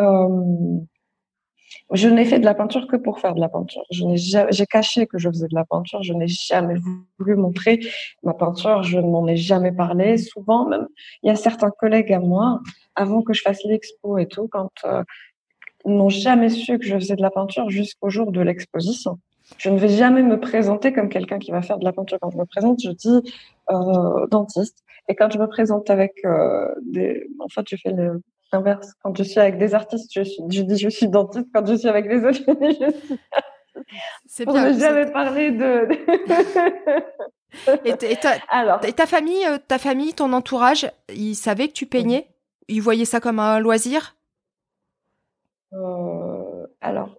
Euh, 0.00 0.78
je 1.92 2.08
n'ai 2.08 2.24
fait 2.24 2.38
de 2.38 2.44
la 2.44 2.54
peinture 2.54 2.86
que 2.86 2.96
pour 2.96 3.20
faire 3.20 3.34
de 3.34 3.40
la 3.40 3.48
peinture. 3.48 3.84
J'ai 3.90 4.66
caché 4.66 5.06
que 5.06 5.18
je 5.18 5.28
faisais 5.28 5.48
de 5.48 5.54
la 5.54 5.64
peinture. 5.64 6.02
Je 6.02 6.12
n'ai 6.12 6.28
jamais 6.28 6.74
voulu 7.18 7.36
montrer 7.36 7.80
ma 8.22 8.34
peinture. 8.34 8.82
Je 8.82 8.98
n'en 8.98 9.26
ai 9.26 9.36
jamais 9.36 9.72
parlé. 9.72 10.16
Souvent, 10.16 10.68
même, 10.68 10.88
il 11.22 11.28
y 11.28 11.30
a 11.30 11.36
certains 11.36 11.70
collègues 11.70 12.12
à 12.12 12.20
moi, 12.20 12.60
avant 12.94 13.22
que 13.22 13.32
je 13.32 13.42
fasse 13.42 13.62
l'expo 13.64 14.18
et 14.18 14.26
tout, 14.26 14.48
quand 14.48 14.70
euh, 14.84 15.02
n'ont 15.84 16.08
jamais 16.08 16.48
su 16.48 16.78
que 16.78 16.84
je 16.84 16.94
faisais 16.94 17.16
de 17.16 17.22
la 17.22 17.30
peinture 17.30 17.70
jusqu'au 17.70 18.10
jour 18.10 18.32
de 18.32 18.40
l'exposition. 18.40 19.18
Je 19.58 19.70
ne 19.70 19.78
vais 19.78 19.88
jamais 19.88 20.22
me 20.22 20.40
présenter 20.40 20.92
comme 20.92 21.08
quelqu'un 21.08 21.38
qui 21.38 21.52
va 21.52 21.62
faire 21.62 21.78
de 21.78 21.84
la 21.84 21.92
peinture. 21.92 22.18
Quand 22.20 22.30
je 22.30 22.38
me 22.38 22.46
présente, 22.46 22.80
je 22.82 22.90
dis 22.90 23.32
euh, 23.70 24.26
dentiste. 24.26 24.82
Et 25.08 25.14
quand 25.14 25.30
je 25.30 25.38
me 25.38 25.46
présente 25.46 25.88
avec 25.88 26.14
euh, 26.24 26.66
des... 26.82 27.28
En 27.38 27.48
fait, 27.48 27.64
je 27.68 27.76
fais 27.76 27.92
l'inverse. 28.52 28.92
Quand 29.02 29.16
je 29.16 29.22
suis 29.22 29.40
avec 29.40 29.58
des 29.58 29.74
artistes, 29.74 30.10
je, 30.14 30.22
suis... 30.22 30.42
je 30.50 30.62
dis 30.62 30.78
je 30.78 30.88
suis 30.88 31.08
dentiste. 31.08 31.46
Quand 31.54 31.66
je 31.66 31.74
suis 31.74 31.88
avec 31.88 32.06
les 32.06 32.24
autres, 32.24 32.38
je 32.46 32.52
dis 32.52 32.78
je 32.80 32.90
suis 33.08 33.20
C'est 34.26 34.46
bien. 34.46 34.72
Je 34.72 34.78
jamais 34.78 35.10
parlé 35.10 35.50
de... 35.50 35.88
et, 37.84 38.16
ta... 38.16 38.30
Alors. 38.48 38.84
et 38.84 38.92
ta 38.92 39.06
famille, 39.06 39.44
euh, 39.46 39.58
ta 39.66 39.78
famille, 39.78 40.14
ton 40.14 40.32
entourage, 40.32 40.90
ils 41.14 41.34
savaient 41.34 41.68
que 41.68 41.74
tu 41.74 41.86
peignais? 41.86 42.28
Ils 42.68 42.82
voyaient 42.82 43.04
ça 43.04 43.20
comme 43.20 43.38
un 43.38 43.60
loisir? 43.60 44.16
Euh, 45.72 46.66
alors, 46.80 47.18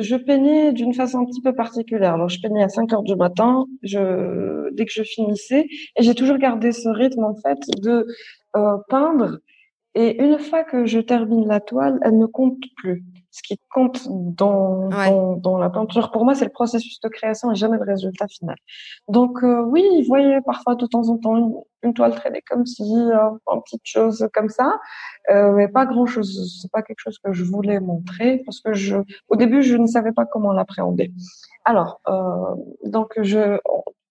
je 0.00 0.16
peignais 0.16 0.72
d'une 0.72 0.94
façon 0.94 1.20
un 1.20 1.24
petit 1.24 1.42
peu 1.42 1.54
particulière. 1.54 2.14
Alors, 2.14 2.28
je 2.28 2.40
peignais 2.40 2.62
à 2.62 2.68
5 2.68 2.92
heures 2.92 3.02
du 3.02 3.16
matin, 3.16 3.66
je, 3.82 4.70
dès 4.72 4.84
que 4.84 4.92
je 4.92 5.02
finissais, 5.02 5.66
et 5.96 6.02
j'ai 6.02 6.14
toujours 6.14 6.38
gardé 6.38 6.72
ce 6.72 6.88
rythme 6.88 7.24
en 7.24 7.34
fait 7.34 7.58
de 7.80 8.06
euh, 8.56 8.76
peindre. 8.88 9.38
Et 9.94 10.22
une 10.22 10.38
fois 10.38 10.64
que 10.64 10.86
je 10.86 10.98
termine 10.98 11.46
la 11.46 11.60
toile, 11.60 11.98
elle 12.02 12.18
ne 12.18 12.26
compte 12.26 12.58
plus 12.76 13.04
ce 13.34 13.42
qui 13.42 13.58
compte 13.72 14.06
dans, 14.08 14.88
dans, 14.90 15.36
dans, 15.36 15.58
la 15.58 15.68
peinture, 15.68 16.12
pour 16.12 16.24
moi, 16.24 16.36
c'est 16.36 16.44
le 16.44 16.52
processus 16.52 17.00
de 17.00 17.08
création 17.08 17.50
et 17.50 17.56
jamais 17.56 17.78
le 17.78 17.84
résultat 17.84 18.28
final. 18.28 18.54
Donc 19.08 19.42
euh, 19.42 19.60
oui, 19.60 19.82
il 19.98 20.06
voyait 20.06 20.40
parfois 20.40 20.76
de 20.76 20.86
temps 20.86 21.08
en 21.08 21.18
temps 21.18 21.64
une, 21.82 21.94
toile 21.94 22.14
traîner 22.14 22.42
comme 22.48 22.64
si, 22.64 22.84
euh, 22.84 23.30
une 23.52 23.62
petite 23.62 23.82
chose 23.82 24.28
comme 24.32 24.48
ça, 24.48 24.78
euh, 25.30 25.50
mais 25.50 25.66
pas 25.66 25.84
grand-chose. 25.84 26.60
C'est 26.62 26.70
pas 26.70 26.82
quelque 26.82 27.00
chose 27.00 27.18
que 27.18 27.32
je 27.32 27.42
voulais 27.42 27.80
montrer 27.80 28.40
parce 28.46 28.60
que 28.60 28.72
je, 28.72 28.98
au 29.28 29.34
début, 29.34 29.62
je 29.62 29.76
ne 29.76 29.86
savais 29.86 30.12
pas 30.12 30.26
comment 30.26 30.52
l'appréhender. 30.52 31.12
Alors, 31.64 32.00
euh, 32.06 32.54
donc 32.84 33.14
je, 33.20 33.58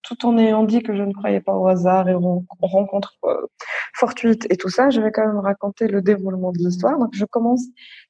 tout 0.03 0.25
en 0.25 0.37
ayant 0.37 0.63
dit 0.63 0.83
que 0.83 0.95
je 0.95 1.01
ne 1.01 1.13
croyais 1.13 1.41
pas 1.41 1.55
au 1.55 1.67
hasard 1.67 2.09
et 2.09 2.13
aux 2.13 2.45
rencontres 2.61 3.17
euh, 3.25 3.47
fortuites 3.93 4.45
et 4.51 4.57
tout 4.57 4.69
ça, 4.69 4.89
je 4.89 5.01
vais 5.01 5.11
quand 5.11 5.25
même 5.25 5.39
raconter 5.39 5.87
le 5.87 6.01
déroulement 6.01 6.51
de 6.51 6.59
l'histoire. 6.59 6.99
Donc, 6.99 7.13
je 7.13 7.25
commence 7.25 7.63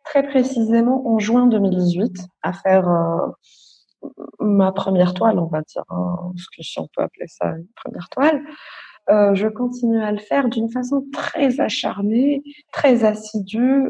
très 0.04 0.24
précisément 0.24 1.08
en 1.08 1.20
juin 1.20 1.48
2018 1.48 2.28
à 2.42 2.54
faire 2.54 2.90
euh, 2.90 4.10
ma 4.40 4.72
première 4.72 5.14
toile, 5.14 5.40
on 5.40 5.48
va 5.48 5.62
dire, 5.62 5.84
hein, 5.90 6.32
si 6.60 6.80
on 6.80 6.88
peut 6.96 7.04
appeler 7.04 7.28
ça 7.28 7.50
une 7.52 7.68
première 7.76 8.10
toile. 8.10 8.42
Euh, 9.10 9.36
je 9.36 9.48
continue 9.48 10.02
à 10.02 10.12
le 10.12 10.20
faire 10.20 10.48
d'une 10.48 10.72
façon 10.72 11.06
très 11.12 11.60
acharnée, 11.60 12.42
très 12.72 13.04
assidue. 13.04 13.90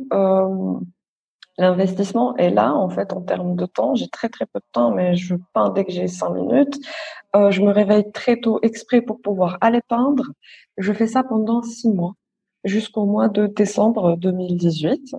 L'investissement 1.58 2.36
est 2.38 2.50
là, 2.50 2.74
en 2.74 2.90
fait, 2.90 3.14
en 3.14 3.22
termes 3.22 3.56
de 3.56 3.66
temps. 3.66 3.96
J'ai 3.96 4.08
très, 4.08 4.30
très 4.30 4.46
peu 4.46 4.60
de 4.60 4.66
temps, 4.72 4.92
mais 4.92 5.16
je 5.16 5.36
peins 5.54 5.70
dès 5.70 5.86
que 5.86 5.92
j'ai 5.92 6.08
cinq 6.08 6.32
minutes. 6.32 6.80
Euh, 7.36 7.52
je 7.52 7.62
me 7.62 7.72
réveille 7.72 8.12
très 8.12 8.38
tôt 8.40 8.60
exprès 8.64 9.02
pour 9.02 9.22
pouvoir 9.22 9.58
aller 9.62 9.82
peindre. 9.88 10.32
Je 10.78 10.94
fais 10.94 11.08
ça 11.08 11.24
pendant 11.24 11.62
six 11.62 11.90
mois, 11.90 12.16
jusqu'au 12.64 13.06
mois 13.06 13.30
de 13.30 13.48
décembre 13.48 14.18
2018. 14.18 15.16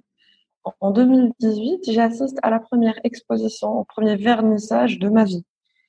En 0.80 0.90
2018, 0.90 1.90
j'assiste 1.90 2.38
à 2.42 2.50
la 2.50 2.58
première 2.58 2.98
exposition, 3.04 3.80
au 3.80 3.84
premier 3.84 4.16
vernissage 4.16 4.98
de 4.98 5.08
ma 5.08 5.24
vie. 5.24 5.44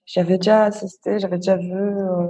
J'avais 0.06 0.38
déjà 0.38 0.66
assisté, 0.66 1.20
j'avais 1.20 1.38
déjà 1.38 1.58
vu 1.58 1.72
euh, 1.74 2.28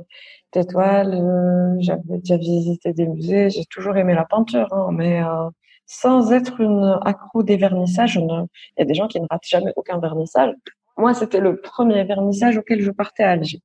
des 0.54 0.66
toiles, 0.66 1.14
euh, 1.14 1.76
j'avais 1.80 2.20
déjà 2.20 2.38
visité 2.38 2.94
des 2.94 3.08
musées. 3.08 3.50
J'ai 3.50 3.66
toujours 3.66 3.98
aimé 3.98 4.14
la 4.14 4.26
peinture, 4.26 4.72
hein, 4.74 4.90
mais 4.92 5.22
euh, 5.24 5.50
sans 5.86 6.32
être 6.32 6.60
une 6.62 7.00
accro 7.04 7.44
des 7.44 7.58
vernissages. 7.58 8.16
Il 8.16 8.48
y 8.80 8.82
a 8.82 8.86
des 8.86 8.94
gens 8.94 9.08
qui 9.08 9.20
ne 9.20 9.28
ratent 9.30 9.48
jamais 9.48 9.74
aucun 9.76 10.00
vernissage. 10.00 10.54
Moi, 10.98 11.14
c'était 11.14 11.40
le 11.40 11.60
premier 11.60 12.04
vernissage 12.04 12.58
auquel 12.58 12.82
je 12.82 12.92
partais 12.92 13.24
à 13.24 13.32
Alger. 13.32 13.62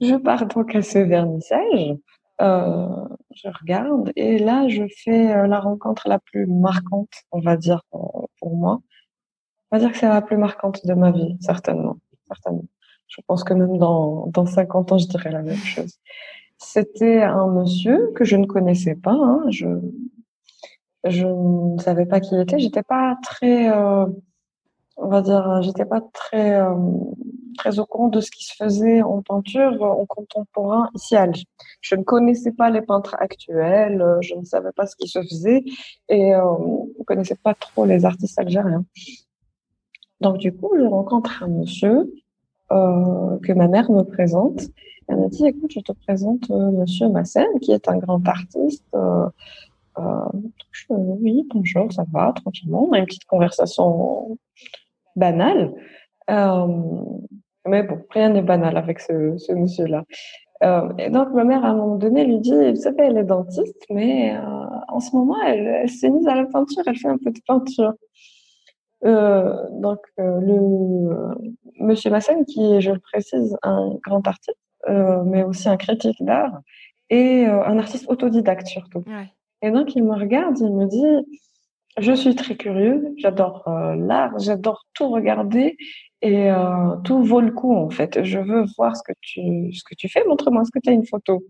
Je 0.00 0.16
pars 0.16 0.46
donc 0.46 0.74
à 0.74 0.82
ce 0.82 0.98
vernissage. 0.98 1.96
Euh, 2.40 2.88
je 3.34 3.48
regarde 3.60 4.10
et 4.16 4.38
là, 4.38 4.66
je 4.66 4.82
fais 5.04 5.32
euh, 5.32 5.46
la 5.46 5.60
rencontre 5.60 6.08
la 6.08 6.18
plus 6.18 6.46
marquante, 6.46 7.12
on 7.30 7.40
va 7.40 7.56
dire, 7.56 7.82
pour 7.90 8.56
moi. 8.56 8.80
On 9.70 9.76
va 9.76 9.80
dire 9.80 9.92
que 9.92 9.98
c'est 9.98 10.08
la 10.08 10.22
plus 10.22 10.36
marquante 10.36 10.84
de 10.84 10.94
ma 10.94 11.12
vie, 11.12 11.36
certainement. 11.40 11.98
certainement. 12.26 12.64
Je 13.06 13.20
pense 13.26 13.44
que 13.44 13.54
même 13.54 13.78
dans, 13.78 14.26
dans 14.28 14.46
50 14.46 14.92
ans, 14.92 14.98
je 14.98 15.06
dirais 15.06 15.30
la 15.30 15.42
même 15.42 15.54
chose. 15.56 15.98
C'était 16.58 17.22
un 17.22 17.46
monsieur 17.48 18.12
que 18.14 18.24
je 18.24 18.36
ne 18.36 18.46
connaissais 18.46 18.94
pas. 18.94 19.12
Hein. 19.12 19.44
Je, 19.50 19.66
je 21.04 21.26
ne 21.26 21.78
savais 21.80 22.06
pas 22.06 22.20
qui 22.20 22.34
il 22.34 22.40
était. 22.40 22.58
J'étais 22.58 22.82
pas 22.82 23.16
très, 23.22 23.70
euh, 23.70 24.06
on 24.96 25.08
va 25.08 25.22
dire, 25.22 25.62
j'étais 25.62 25.84
pas 25.84 26.00
très, 26.12 26.60
euh, 26.60 26.74
très 27.58 27.78
au 27.78 27.86
courant 27.86 28.08
de 28.08 28.20
ce 28.20 28.30
qui 28.30 28.44
se 28.44 28.54
faisait 28.54 29.02
en 29.02 29.22
peinture 29.22 29.82
en 29.82 30.06
contemporain 30.06 30.90
ici 30.94 31.16
à 31.16 31.22
Alger. 31.22 31.44
Je 31.80 31.94
ne 31.94 32.02
connaissais 32.02 32.52
pas 32.52 32.70
les 32.70 32.82
peintres 32.82 33.16
actuels, 33.18 34.04
je 34.20 34.34
ne 34.34 34.44
savais 34.44 34.72
pas 34.72 34.86
ce 34.86 34.96
qui 34.96 35.08
se 35.08 35.20
faisait 35.22 35.64
et 36.08 36.34
euh, 36.34 36.42
ne 36.98 37.04
connaissais 37.04 37.36
pas 37.42 37.54
trop 37.54 37.84
les 37.84 38.04
artistes 38.04 38.38
algériens. 38.38 38.84
Donc 40.20 40.38
du 40.38 40.52
coup, 40.52 40.70
je 40.78 40.84
rencontre 40.84 41.42
un 41.42 41.48
monsieur 41.48 42.12
euh, 42.70 43.38
que 43.42 43.52
ma 43.52 43.68
mère 43.68 43.90
me 43.90 44.02
présente. 44.02 44.62
Elle 45.08 45.16
me 45.16 45.28
dit, 45.28 45.46
écoute, 45.46 45.72
je 45.74 45.80
te 45.80 45.92
présente 45.92 46.50
euh, 46.50 46.70
Monsieur 46.70 47.08
Massen, 47.08 47.46
qui 47.60 47.72
est 47.72 47.88
un 47.88 47.98
grand 47.98 48.26
artiste. 48.26 48.86
Euh, 49.98 50.28
oui, 50.88 51.46
bonjour, 51.52 51.92
ça 51.92 52.04
va, 52.12 52.32
tranquillement. 52.34 52.86
On 52.88 52.92
a 52.92 52.98
une 52.98 53.06
petite 53.06 53.24
conversation 53.24 54.38
banale. 55.16 55.72
Euh, 56.30 56.66
mais 57.66 57.82
bon, 57.82 57.98
rien 58.10 58.30
n'est 58.30 58.42
banal 58.42 58.76
avec 58.76 59.00
ce, 59.00 59.54
monsieur-là. 59.54 60.04
Euh, 60.64 60.92
et 60.98 61.10
donc, 61.10 61.32
ma 61.32 61.44
mère, 61.44 61.64
à 61.64 61.68
un 61.68 61.74
moment 61.74 61.96
donné, 61.96 62.24
lui 62.24 62.38
dit, 62.38 62.70
vous 62.70 62.76
savez, 62.76 63.02
elle 63.04 63.18
est 63.18 63.24
dentiste, 63.24 63.84
mais 63.90 64.36
en 64.88 65.00
ce 65.00 65.14
moment, 65.14 65.36
elle, 65.42 65.88
s'est 65.88 66.10
mise 66.10 66.26
à 66.28 66.34
la 66.34 66.46
peinture, 66.46 66.82
elle 66.86 66.96
fait 66.96 67.08
un 67.08 67.18
peu 67.18 67.30
de 67.30 67.40
peinture. 67.46 67.92
Donc, 69.02 69.98
le 70.18 71.34
monsieur 71.80 72.10
Masson, 72.10 72.44
qui 72.44 72.74
est, 72.74 72.80
je 72.80 72.92
le 72.92 73.00
précise, 73.00 73.56
un 73.62 73.94
grand 74.04 74.26
artiste, 74.26 74.58
mais 74.88 75.42
aussi 75.42 75.68
un 75.68 75.76
critique 75.76 76.22
d'art, 76.24 76.60
et 77.10 77.44
un 77.44 77.78
artiste 77.78 78.08
autodidacte 78.08 78.66
surtout. 78.66 79.04
Et 79.62 79.70
donc, 79.70 79.94
il 79.94 80.04
me 80.04 80.14
regarde, 80.14 80.58
il 80.58 80.74
me 80.74 80.86
dit, 80.86 81.26
je 81.98 82.12
suis 82.12 82.34
très 82.34 82.56
curieux, 82.56 83.14
j'adore 83.18 83.66
euh, 83.68 83.94
l'art, 83.96 84.38
j'adore 84.38 84.86
tout 84.94 85.08
regarder 85.10 85.76
et 86.22 86.50
euh, 86.50 86.96
tout 87.04 87.22
vaut 87.22 87.40
le 87.40 87.52
coup 87.52 87.74
en 87.74 87.90
fait. 87.90 88.24
Je 88.24 88.38
veux 88.38 88.64
voir 88.76 88.96
ce 88.96 89.02
que 89.02 89.12
tu, 89.20 89.72
ce 89.74 89.84
que 89.84 89.94
tu 89.94 90.08
fais, 90.08 90.24
montre-moi, 90.24 90.62
est-ce 90.62 90.70
que 90.70 90.78
tu 90.82 90.90
as 90.90 90.94
une 90.94 91.06
photo? 91.06 91.44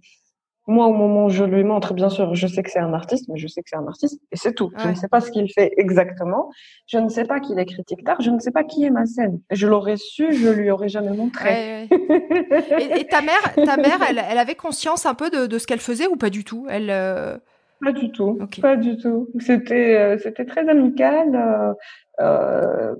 Moi, 0.68 0.86
au 0.86 0.92
moment 0.92 1.24
où 1.24 1.28
je 1.28 1.42
lui 1.42 1.64
montre, 1.64 1.92
bien 1.92 2.08
sûr, 2.08 2.36
je 2.36 2.46
sais 2.46 2.62
que 2.62 2.70
c'est 2.70 2.78
un 2.78 2.94
artiste, 2.94 3.28
mais 3.28 3.36
je 3.36 3.48
sais 3.48 3.62
que 3.62 3.68
c'est 3.68 3.76
un 3.76 3.86
artiste, 3.88 4.20
et 4.30 4.36
c'est 4.36 4.52
tout. 4.52 4.70
Je 4.78 4.88
ne 4.88 4.94
sais 4.94 5.08
pas 5.08 5.20
ce 5.20 5.32
qu'il 5.32 5.52
fait 5.52 5.72
exactement. 5.76 6.50
Je 6.86 6.98
ne 6.98 7.08
sais 7.08 7.24
pas 7.24 7.40
qu'il 7.40 7.58
est 7.58 7.64
critique 7.64 8.04
d'art. 8.04 8.20
Je 8.20 8.30
ne 8.30 8.38
sais 8.38 8.52
pas 8.52 8.62
qui 8.62 8.84
est 8.84 8.90
ma 8.90 9.04
scène. 9.04 9.40
Je 9.50 9.66
l'aurais 9.66 9.96
su, 9.96 10.32
je 10.32 10.48
lui 10.48 10.70
aurais 10.70 10.88
jamais 10.88 11.16
montré. 11.16 11.88
et, 11.90 13.06
ta 13.06 13.22
mère, 13.22 13.54
ta 13.56 13.76
mère, 13.76 13.98
elle, 14.08 14.38
avait 14.38 14.54
conscience 14.54 15.04
un 15.04 15.14
peu 15.14 15.30
de, 15.30 15.58
ce 15.58 15.66
qu'elle 15.66 15.80
faisait 15.80 16.06
ou 16.06 16.14
pas 16.14 16.30
du 16.30 16.44
tout? 16.44 16.66
Elle 16.70 16.90
euh, 16.90 17.36
Pas 17.83 17.93
du 17.93 18.12
tout. 18.12 18.39
Pas 18.61 18.76
du 18.76 18.97
tout. 18.97 19.28
C'était, 19.41 19.99
euh, 19.99 20.18
c'était 20.18 20.45
très 20.45 20.68
amical. 20.68 21.74
Euh, 22.20 22.95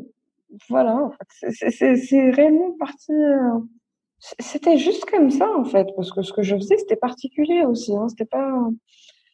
voilà. 0.69 0.97
En 0.97 1.11
fait. 1.13 1.71
C'est 1.71 2.31
réellement 2.31 2.73
parti 2.79 3.13
c'était 4.39 4.79
juste 4.79 5.05
comme 5.11 5.31
ça 5.31 5.51
en 5.57 5.65
fait, 5.65 5.89
parce 5.97 6.13
que 6.13 6.23
ce 6.23 6.33
que 6.33 6.43
je 6.43 6.57
faisais 6.57 6.79
c'était 6.79 6.97
particulier 6.97 7.65
aussi. 7.65 7.95
Hein. 7.97 8.09
C'était 8.09 8.25
pas, 8.25 8.69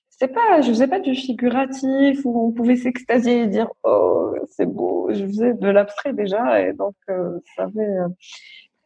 c'était 0.09 0.33
pas, 0.33 0.61
je 0.63 0.69
faisais 0.69 0.89
pas 0.89 1.01
du 1.01 1.15
figuratif 1.15 2.25
où 2.25 2.49
on 2.49 2.53
pouvait 2.53 2.77
s'extasier 2.77 3.43
et 3.43 3.47
dire 3.47 3.69
oh 3.85 4.35
c'est 4.51 4.67
beau. 4.67 5.09
Je 5.13 5.27
faisais 5.27 5.55
de 5.55 5.69
l'abstrait 5.69 6.15
déjà 6.15 6.61
et 6.63 6.73
donc 6.73 6.95
euh, 7.11 7.39
ça 7.57 7.65
avait 7.65 7.81
euh, 7.81 8.09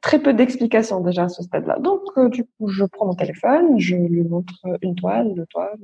très 0.01 0.19
peu 0.21 0.35
d'explications 0.35 1.01
déjà 1.01 1.25
à 1.25 1.29
ce 1.29 1.43
stade-là. 1.43 1.79
Donc 1.79 2.03
euh, 2.17 2.29
du 2.29 2.45
coup 2.45 2.69
je 2.69 2.85
prends 2.85 3.07
mon 3.07 3.15
téléphone, 3.15 3.79
je 3.79 3.97
lui 3.97 4.23
montre 4.25 4.55
une 4.83 4.97
toile, 4.97 5.35
deux 5.35 5.47
toiles, 5.47 5.79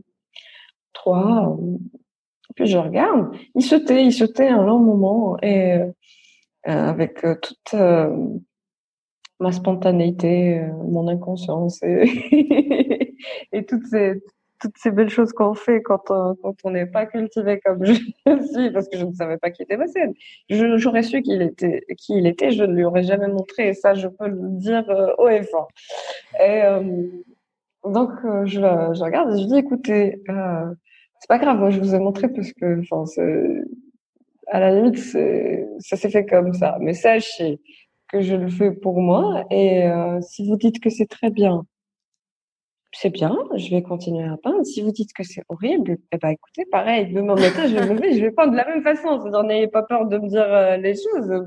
trois, 0.98 1.56
puis 2.54 2.66
je 2.66 2.78
regarde. 2.78 3.34
Il 3.54 3.62
se 3.62 3.76
il 3.92 4.12
se 4.12 4.24
un 4.42 4.64
long 4.64 4.80
moment 4.80 5.36
et 5.42 5.80
avec 6.64 7.22
toute 7.22 7.74
ma 9.40 9.52
spontanéité, 9.52 10.58
euh, 10.58 10.72
mon 10.84 11.08
inconscience 11.08 11.80
et, 11.82 13.14
toutes 13.66 13.86
ces 13.86 14.22
toutes 14.60 14.76
ces 14.76 14.90
belles 14.90 15.08
choses 15.08 15.32
qu'on 15.32 15.54
fait 15.54 15.82
quand 15.82 16.10
on, 16.10 16.34
quand 16.34 16.70
n'est 16.70 16.86
pas 16.86 17.06
cultivé 17.06 17.60
comme 17.60 17.84
je 17.84 17.92
suis, 18.52 18.70
parce 18.72 18.88
que 18.88 18.98
je 18.98 19.04
ne 19.04 19.12
savais 19.12 19.36
pas 19.38 19.52
qui 19.52 19.62
était 19.62 19.76
scène. 19.86 20.14
J'aurais 20.50 21.04
su 21.04 21.22
qu'il 21.22 21.42
était, 21.42 21.84
qui 21.96 22.14
il 22.18 22.26
était, 22.26 22.50
je 22.50 22.64
ne 22.64 22.74
lui 22.74 22.84
aurais 22.84 23.04
jamais 23.04 23.28
montré, 23.28 23.68
et 23.68 23.74
ça, 23.74 23.94
je 23.94 24.08
peux 24.08 24.26
le 24.26 24.58
dire 24.58 24.84
euh, 24.90 25.14
haut 25.18 25.28
et 25.28 25.44
fort. 25.44 25.68
Et 26.40 26.62
euh, 26.64 26.82
donc, 27.84 28.10
euh, 28.24 28.46
je, 28.46 28.58
je 28.58 29.02
regarde 29.04 29.32
et 29.36 29.42
je 29.42 29.46
dis, 29.46 29.58
écoutez, 29.58 30.20
euh, 30.28 30.74
c'est 31.20 31.28
pas 31.28 31.38
grave, 31.38 31.58
moi, 31.58 31.70
je 31.70 31.80
vous 31.80 31.94
ai 31.94 31.98
montré 31.98 32.28
parce 32.28 32.52
que, 32.52 32.80
enfin, 32.80 33.04
à 34.48 34.60
la 34.60 34.74
limite, 34.74 34.98
ça 35.80 35.96
s'est 35.96 36.10
fait 36.10 36.26
comme 36.26 36.52
ça. 36.54 36.76
Mais 36.80 36.94
sachez 36.94 37.60
que 38.08 38.20
je 38.22 38.34
le 38.34 38.48
fais 38.48 38.72
pour 38.72 39.00
moi. 39.00 39.44
Et 39.50 39.86
euh, 39.86 40.20
si 40.22 40.48
vous 40.48 40.56
dites 40.56 40.80
que 40.80 40.90
c'est 40.90 41.06
très 41.06 41.30
bien, 41.30 41.64
c'est 42.92 43.10
bien, 43.10 43.36
je 43.54 43.70
vais 43.70 43.82
continuer 43.82 44.24
à 44.24 44.36
peindre. 44.38 44.64
Si 44.64 44.80
vous 44.82 44.92
dites 44.92 45.12
que 45.12 45.22
c'est 45.22 45.42
horrible, 45.48 45.98
eh 46.10 46.16
ben 46.16 46.30
écoutez, 46.30 46.64
pareil, 46.70 47.12
demain 47.12 47.34
matin, 47.34 47.66
je 47.68 47.74
vais 47.74 47.86
me 47.86 47.94
lever, 47.94 48.14
je 48.14 48.24
vais 48.24 48.30
peindre 48.30 48.52
de 48.52 48.56
la 48.56 48.66
même 48.66 48.82
façon. 48.82 49.18
Vous 49.18 49.30
n'ayez 49.46 49.68
pas 49.68 49.82
peur 49.82 50.06
de 50.06 50.16
me 50.18 50.28
dire 50.28 50.42
euh, 50.42 50.76
les 50.78 50.94
choses. 50.94 51.46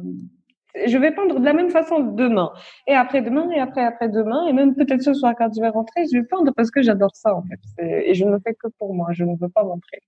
Je 0.85 0.97
vais 0.97 1.11
peindre 1.11 1.39
de 1.39 1.45
la 1.45 1.53
même 1.53 1.69
façon 1.69 1.99
demain. 1.99 2.51
Et 2.87 2.93
après-demain, 2.93 3.49
et 3.51 3.59
après-après-demain, 3.59 4.47
et 4.47 4.53
même 4.53 4.75
peut-être 4.75 5.01
ce 5.01 5.13
soir 5.13 5.33
quand 5.37 5.53
je 5.53 5.61
vais 5.61 5.69
rentrer, 5.69 6.05
je 6.11 6.17
vais 6.17 6.23
peindre 6.25 6.53
parce 6.55 6.71
que 6.71 6.81
j'adore 6.81 7.15
ça, 7.15 7.35
en 7.35 7.43
fait. 7.43 7.83
Et 7.83 8.13
je 8.13 8.25
ne 8.25 8.31
le 8.31 8.39
fais 8.39 8.53
que 8.53 8.67
pour 8.79 8.93
moi, 8.93 9.07
je 9.11 9.23
ne 9.23 9.35
veux 9.37 9.49
pas 9.49 9.63
montrer. 9.63 9.99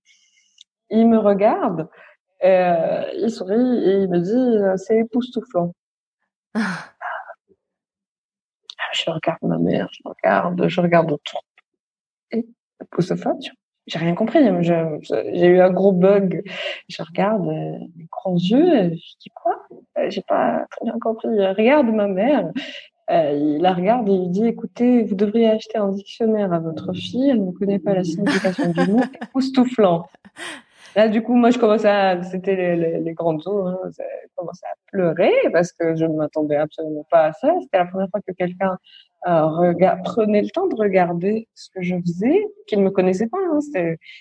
Il 0.90 1.08
me 1.08 1.18
regarde, 1.18 1.88
euh, 2.44 3.04
il 3.18 3.30
sourit 3.30 3.54
et 3.54 4.02
il 4.02 4.08
me 4.08 4.20
dit, 4.20 4.32
euh, 4.62 4.76
c'est 4.76 4.98
époustouflant. 4.98 5.72
Ah, 8.78 8.92
je 8.92 9.10
regarde 9.10 9.38
ma 9.42 9.58
mère, 9.58 9.88
je 9.92 10.00
regarde, 10.04 10.68
je 10.68 10.80
regarde 10.80 11.10
autour. 11.12 11.44
Et 12.30 12.46
Poussophone, 12.90 13.38
j'ai 13.86 13.98
rien 13.98 14.14
compris. 14.14 14.40
J'ai 14.62 15.46
eu 15.46 15.60
un 15.60 15.70
gros 15.70 15.92
bug. 15.92 16.42
Je 16.88 17.02
regarde 17.02 17.46
euh, 17.46 17.78
mes 17.96 18.06
grands 18.10 18.36
yeux. 18.36 18.90
Je 18.94 19.16
dis 19.20 19.30
quoi? 19.34 19.66
Euh, 19.98 20.08
J'ai 20.08 20.22
pas 20.22 20.64
très 20.70 20.84
bien 20.84 20.98
compris. 21.00 21.28
regarde 21.28 21.88
ma 21.88 22.06
mère. 22.06 22.50
Euh, 23.10 23.32
il 23.32 23.60
la 23.60 23.74
regarde 23.74 24.08
et 24.08 24.12
il 24.12 24.30
dit 24.30 24.46
écoutez, 24.46 25.02
vous 25.02 25.14
devriez 25.14 25.50
acheter 25.50 25.76
un 25.76 25.90
dictionnaire 25.90 26.52
à 26.52 26.58
votre 26.58 26.94
fille. 26.94 27.28
Elle 27.28 27.44
ne 27.44 27.52
connaît 27.52 27.78
pas 27.78 27.92
la 27.92 28.04
signification 28.04 28.70
du 28.70 28.90
mot 28.90 29.00
époustouflant. 29.22 30.06
Là, 30.96 31.08
du 31.08 31.22
coup, 31.22 31.34
moi, 31.34 31.50
je 31.50 31.58
commençais 31.58 31.88
à, 31.88 32.22
c'était 32.22 32.54
les, 32.54 32.76
les, 32.76 33.00
les, 33.00 33.12
grandes 33.14 33.42
eaux, 33.46 33.66
hein, 33.66 33.78
je 33.90 34.28
commençais 34.36 34.66
à 34.66 34.76
pleurer 34.86 35.32
parce 35.52 35.72
que 35.72 35.96
je 35.96 36.04
ne 36.04 36.14
m'attendais 36.14 36.56
absolument 36.56 37.04
pas 37.10 37.26
à 37.26 37.32
ça. 37.32 37.52
C'était 37.62 37.78
la 37.78 37.86
première 37.86 38.08
fois 38.10 38.20
que 38.24 38.32
quelqu'un 38.32 38.78
euh, 39.26 39.72
prenait 40.04 40.42
le 40.42 40.50
temps 40.50 40.66
de 40.66 40.74
regarder 40.76 41.48
ce 41.54 41.68
que 41.70 41.82
je 41.82 41.96
faisais, 41.96 42.46
qu'il 42.66 42.78
ne 42.80 42.84
me 42.84 42.90
connaissait 42.90 43.26
pas. 43.26 43.38
Hein. 43.38 43.58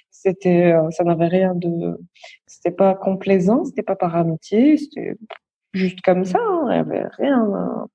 C'était, 0.10 0.74
euh, 0.74 0.90
ça 0.92 1.04
n'avait 1.04 1.28
rien 1.28 1.54
de, 1.56 1.98
c'était 2.46 2.76
pas 2.76 2.96
complaisant, 2.96 3.66
c'était 3.66 3.84
pas 3.84 3.96
par 3.96 4.16
amitié, 4.16 4.78
c'était 4.78 5.16
juste 5.74 6.02
comme 6.02 6.26
ça. 6.26 6.40
Hein. 6.40 6.68
Il 6.70 6.74
n'y 6.74 6.80
avait 6.80 7.08
rien, 7.18 7.44
à, 7.54 7.86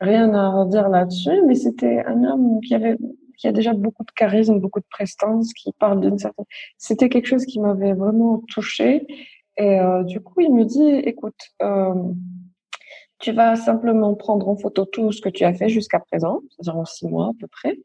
rien 0.00 0.32
à 0.34 0.50
redire 0.50 0.88
là-dessus, 0.88 1.42
mais 1.46 1.54
c'était 1.54 2.04
un 2.06 2.24
homme 2.24 2.60
qui 2.60 2.74
avait 2.74 2.96
qui 3.36 3.48
a 3.48 3.52
déjà 3.52 3.74
beaucoup 3.74 4.04
de 4.04 4.10
charisme, 4.12 4.60
beaucoup 4.60 4.80
de 4.80 4.86
prestance, 4.90 5.52
qui 5.52 5.72
parle 5.78 6.00
d'une 6.00 6.18
certaine. 6.18 6.44
C'était 6.78 7.08
quelque 7.08 7.26
chose 7.26 7.44
qui 7.44 7.60
m'avait 7.60 7.92
vraiment 7.92 8.42
touchée. 8.48 9.06
Et 9.56 9.80
euh, 9.80 10.02
du 10.04 10.20
coup, 10.20 10.40
il 10.40 10.52
me 10.52 10.64
dit, 10.64 10.88
écoute, 11.08 11.50
euh, 11.62 11.94
tu 13.24 13.32
vas 13.32 13.56
simplement 13.56 14.14
prendre 14.14 14.46
en 14.50 14.56
photo 14.56 14.84
tout 14.84 15.10
ce 15.10 15.22
que 15.22 15.30
tu 15.30 15.44
as 15.44 15.54
fait 15.54 15.70
jusqu'à 15.70 15.98
présent, 15.98 16.42
c'est-à-dire 16.50 16.76
en 16.76 16.84
six 16.84 17.08
mois 17.08 17.28
à 17.28 17.32
peu 17.40 17.46
près, 17.46 17.78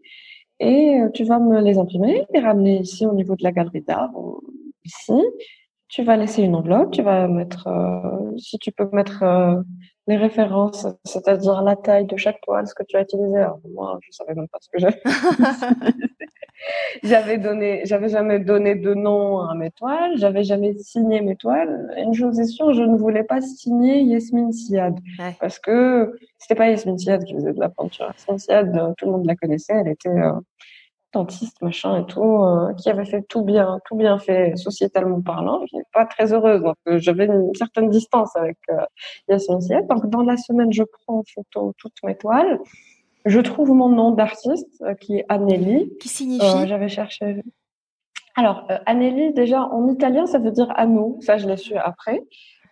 et 0.59 0.99
euh, 0.99 1.09
tu 1.13 1.23
vas 1.23 1.39
me 1.39 1.61
les 1.61 1.77
imprimer, 1.77 2.25
les 2.33 2.41
ramener 2.41 2.79
ici 2.79 3.05
au 3.05 3.13
niveau 3.13 3.37
de 3.37 3.43
la 3.43 3.53
galerie 3.53 3.81
d'art, 3.81 4.11
ici. 4.83 5.13
Tu 5.87 6.03
vas 6.03 6.17
laisser 6.17 6.43
une 6.43 6.55
enveloppe, 6.55 6.91
tu 6.91 7.01
vas 7.01 7.29
mettre, 7.29 7.67
euh, 7.67 8.37
si 8.37 8.59
tu 8.59 8.73
peux 8.73 8.89
mettre 8.91 9.23
euh, 9.23 9.61
les 10.09 10.17
références, 10.17 10.87
c'est-à-dire 11.05 11.61
la 11.61 11.75
taille 11.75 12.07
de 12.07 12.17
chaque 12.17 12.41
toile, 12.41 12.65
ce 12.65 12.73
que 12.73 12.81
tu 12.81 12.97
as 12.97 13.01
utilisé. 13.01 13.37
Alors, 13.37 13.59
moi, 13.71 13.99
je 14.01 14.11
savais 14.11 14.33
même 14.33 14.47
pas 14.47 14.57
ce 14.59 14.67
que 14.69 14.79
j'avais 14.79 14.99
J'avais 17.03 17.37
donné, 17.37 17.83
j'avais 17.85 18.09
jamais 18.09 18.39
donné 18.39 18.73
de 18.75 18.93
nom 18.95 19.39
à 19.39 19.53
mes 19.53 19.69
toiles, 19.69 20.13
j'avais 20.15 20.43
jamais 20.43 20.75
signé 20.79 21.21
mes 21.21 21.35
toiles. 21.35 21.93
Une 21.95 22.13
chose 22.13 22.39
est 22.39 22.47
sûre, 22.47 22.73
je 22.73 22.81
ne 22.81 22.97
voulais 22.97 23.23
pas 23.23 23.39
signer 23.39 24.01
Yasmine 24.01 24.51
Siad. 24.51 24.95
Parce 25.39 25.59
que 25.59 26.19
c'était 26.39 26.55
pas 26.55 26.67
Yasmine 26.67 26.97
Siad 26.97 27.23
qui 27.23 27.35
faisait 27.35 27.53
de 27.53 27.59
la 27.59 27.69
peinture. 27.69 28.07
Yasmine 28.07 28.39
Siad, 28.39 28.95
tout 28.97 29.05
le 29.05 29.11
monde 29.11 29.27
la 29.27 29.35
connaissait, 29.35 29.73
elle 29.73 29.89
était, 29.89 30.09
euh, 30.09 30.33
dentiste, 31.13 31.61
machin 31.61 31.97
et 31.97 32.05
tout, 32.05 32.43
euh, 32.43 32.73
qui 32.73 32.89
avait 32.89 33.05
fait 33.05 33.23
tout 33.23 33.43
bien, 33.43 33.79
tout 33.85 33.95
bien 33.95 34.19
fait 34.19 34.55
sociétalement 34.55 35.21
parlant. 35.21 35.61
Je 35.71 35.77
n'étais 35.77 35.89
pas 35.93 36.05
très 36.05 36.33
heureuse, 36.33 36.61
donc 36.61 36.75
euh, 36.87 36.99
j'avais 36.99 37.25
une 37.25 37.53
certaine 37.55 37.89
distance 37.89 38.35
avec 38.35 38.57
euh, 38.69 38.81
Yasmine 39.27 39.61
Siet. 39.61 39.83
Donc 39.89 40.07
dans 40.09 40.21
la 40.21 40.37
semaine, 40.37 40.71
je 40.71 40.83
prends 40.83 41.19
en 41.19 41.23
photo 41.23 41.73
toutes 41.77 41.97
mes 42.03 42.15
toiles. 42.15 42.59
Je 43.25 43.39
trouve 43.39 43.71
mon 43.71 43.89
nom 43.89 44.11
d'artiste 44.11 44.81
euh, 44.81 44.93
qui 44.93 45.17
est 45.17 45.25
Anneli. 45.29 45.91
Qui 45.99 46.09
signifie 46.09 46.67
J'avais 46.67 46.89
cherché. 46.89 47.43
Alors 48.35 48.67
Anneli, 48.85 49.33
déjà 49.33 49.63
en 49.63 49.87
italien, 49.87 50.25
ça 50.25 50.39
veut 50.39 50.51
dire 50.51 50.71
anneau. 50.75 51.17
Ça, 51.21 51.37
je 51.37 51.47
l'ai 51.47 51.57
su 51.57 51.75
après. 51.75 52.21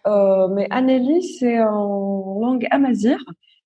mais 0.06 0.68
Anneli, 0.70 1.24
c'est 1.24 1.60
en 1.60 2.40
langue 2.40 2.68
amazigh 2.72 3.18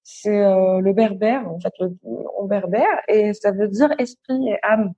c'est 0.03 0.43
euh, 0.43 0.79
le 0.79 0.93
berbère, 0.93 1.47
en 1.49 1.59
fait, 1.59 1.73
le, 1.79 1.95
en 2.37 2.45
berbère, 2.45 3.01
et 3.07 3.33
ça 3.33 3.51
veut 3.51 3.67
dire 3.67 3.89
esprit 3.99 4.49
et 4.49 4.57
âme. 4.63 4.93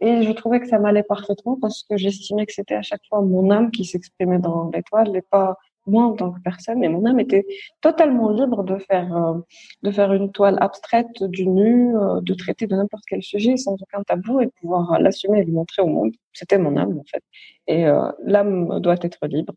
Et 0.00 0.22
je 0.22 0.32
trouvais 0.32 0.60
que 0.60 0.68
ça 0.68 0.78
m'allait 0.78 1.02
parfaitement 1.02 1.58
parce 1.60 1.82
que 1.82 1.96
j'estimais 1.96 2.44
que 2.46 2.52
c'était 2.52 2.74
à 2.74 2.82
chaque 2.82 3.00
fois 3.08 3.22
mon 3.22 3.50
âme 3.50 3.70
qui 3.70 3.84
s'exprimait 3.84 4.38
dans 4.38 4.70
l'étoile 4.70 5.16
et 5.16 5.22
pas 5.22 5.56
moi 5.86 6.04
en 6.04 6.12
tant 6.14 6.32
que 6.32 6.40
personne. 6.40 6.84
Et 6.84 6.88
mon 6.88 7.06
âme 7.06 7.18
était 7.20 7.46
totalement 7.80 8.30
libre 8.30 8.62
de 8.62 8.76
faire, 8.76 9.16
euh, 9.16 9.38
de 9.82 9.90
faire 9.90 10.12
une 10.12 10.32
toile 10.32 10.58
abstraite 10.60 11.22
du 11.24 11.46
nu, 11.46 11.96
euh, 11.96 12.20
de 12.20 12.34
traiter 12.34 12.66
de 12.66 12.76
n'importe 12.76 13.04
quel 13.08 13.22
sujet 13.22 13.56
sans 13.56 13.74
aucun 13.80 14.02
tabou 14.02 14.40
et 14.40 14.48
pouvoir 14.60 15.00
l'assumer 15.00 15.40
et 15.40 15.44
le 15.44 15.52
montrer 15.52 15.80
au 15.82 15.86
monde. 15.86 16.12
C'était 16.32 16.58
mon 16.58 16.76
âme, 16.76 16.98
en 16.98 17.04
fait. 17.10 17.22
Et 17.66 17.86
l'âme 18.24 18.80
doit 18.80 18.96
être 19.00 19.26
libre. 19.26 19.54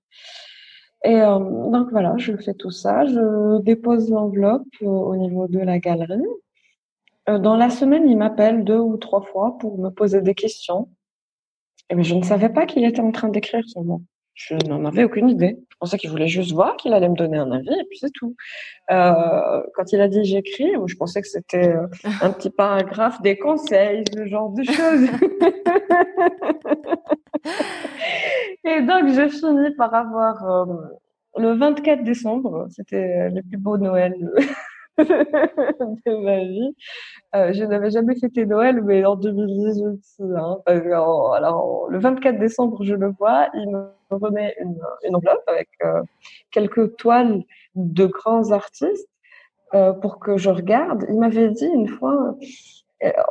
Et 1.04 1.16
euh, 1.22 1.40
donc 1.40 1.92
voilà, 1.92 2.16
je 2.18 2.36
fais 2.36 2.54
tout 2.54 2.72
ça. 2.72 3.06
Je 3.06 3.62
dépose 3.62 4.10
l'enveloppe 4.10 4.68
euh, 4.82 4.88
au 4.88 5.16
niveau 5.16 5.48
de 5.48 5.60
la 5.60 5.80
galerie. 5.80 6.22
Euh, 7.30 7.40
dans 7.40 7.56
la 7.56 7.70
semaine, 7.70 8.08
il 8.10 8.18
m'appelle 8.18 8.64
deux 8.64 8.80
ou 8.80 8.98
trois 8.98 9.22
fois 9.22 9.58
pour 9.60 9.78
me 9.78 9.90
poser 9.90 10.22
des 10.22 10.36
questions. 10.36 10.90
Et 11.90 12.04
je 12.04 12.16
ne 12.16 12.24
savais 12.24 12.50
pas 12.50 12.66
qu'il 12.66 12.84
était 12.84 13.02
en 13.02 13.12
train 13.12 13.30
d'écrire 13.30 13.64
son 13.68 13.84
nom. 13.84 14.02
Je 14.40 14.56
n'en 14.70 14.86
avais 14.86 15.04
aucune 15.04 15.30
idée. 15.30 15.58
Je 15.70 15.76
pensais 15.82 15.98
qu'il 15.98 16.10
voulait 16.10 16.30
juste 16.30 16.54
voir, 16.54 16.78
qu'il 16.78 16.94
allait 16.94 17.10
me 17.10 17.16
donner 17.16 17.38
un 17.38 17.52
avis, 17.52 17.74
et 17.74 17.84
puis 17.90 18.00
c'est 18.00 18.12
tout. 18.12 18.38
Euh, 18.90 19.62
quand 19.76 19.92
il 19.92 20.00
a 20.00 20.08
dit 20.08 20.24
j'écris, 20.24 20.72
je 20.86 20.96
pensais 20.96 21.22
que 21.22 21.28
c'était 21.28 21.76
un 22.22 22.32
petit 22.32 22.50
paragraphe, 22.50 23.22
des 23.22 23.38
conseils, 23.38 24.06
ce 24.16 24.26
genre 24.28 24.52
de 24.52 24.64
choses. 24.64 25.10
Et 28.64 28.82
donc, 28.82 29.10
je 29.10 29.28
finis 29.28 29.72
par 29.76 29.94
avoir 29.94 30.50
euh, 30.50 30.66
le 31.38 31.56
24 31.56 32.06
décembre, 32.06 32.68
c'était 32.70 33.30
le 33.30 33.42
plus 33.42 33.58
beau 33.58 33.78
Noël 33.78 34.16
de 36.06 36.24
ma 36.24 36.40
vie. 36.40 36.76
Euh, 37.36 37.54
je 37.54 37.64
n'avais 37.64 37.92
jamais 37.92 38.16
fêté 38.16 38.46
Noël, 38.46 38.82
mais 38.82 39.06
en 39.06 39.16
2018, 39.16 40.22
hein, 40.36 40.58
alors, 40.66 41.88
le 41.90 42.00
24 42.00 42.40
décembre, 42.40 42.84
je 42.84 42.96
le 42.96 43.10
vois, 43.10 43.50
il 43.54 43.70
me 43.70 43.92
remet 44.10 44.56
une, 44.60 45.16
enveloppe 45.16 45.44
avec 45.48 45.70
euh, 45.84 46.02
quelques 46.52 46.96
toiles 46.98 47.44
de 47.76 48.08
grands 48.08 48.52
artistes 48.52 49.10
euh, 49.76 49.94
pour 49.94 50.20
que 50.20 50.38
je 50.38 50.50
regarde. 50.50 51.06
Il 51.10 51.20
m'avait 51.20 51.50
dit 51.50 51.70
une 51.74 51.88
fois, 51.88 52.36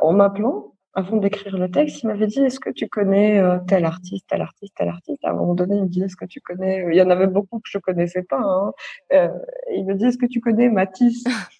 en 0.01 0.13
m'appelant, 0.13 0.73
avant 0.93 1.17
d'écrire 1.17 1.57
le 1.57 1.69
texte, 1.69 2.01
il 2.01 2.07
m'avait 2.07 2.27
dit 2.27 2.39
Est-ce 2.39 2.59
que 2.59 2.69
tu 2.69 2.87
connais 2.87 3.41
tel 3.67 3.85
artiste, 3.85 4.25
tel 4.29 4.41
artiste, 4.41 4.73
tel 4.75 4.87
artiste? 4.87 5.23
À 5.23 5.31
un 5.31 5.33
moment 5.33 5.53
donné, 5.53 5.75
il 5.75 5.83
me 5.83 5.89
dit 5.89 6.01
Est-ce 6.03 6.15
que 6.15 6.25
tu 6.25 6.39
connais? 6.39 6.85
Il 6.89 6.95
y 6.95 7.01
en 7.01 7.09
avait 7.09 7.27
beaucoup 7.27 7.59
que 7.59 7.69
je 7.69 7.77
connaissais 7.77 8.23
pas. 8.23 8.41
Hein. 8.41 8.71
Il 9.71 9.85
me 9.85 9.93
dit 9.95 10.05
Est-ce 10.05 10.17
que 10.17 10.25
tu 10.25 10.39
connais 10.39 10.69
Matisse? 10.69 11.25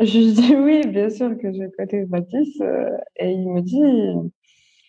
Je 0.00 0.18
dis 0.32 0.54
Oui, 0.56 0.86
bien 0.86 1.10
sûr 1.10 1.36
que 1.38 1.52
je 1.52 1.64
connais 1.76 2.06
Matisse. 2.06 2.60
Euh, 2.60 2.96
et 3.16 3.30
il 3.30 3.50
me 3.50 3.60
dit 3.60 4.30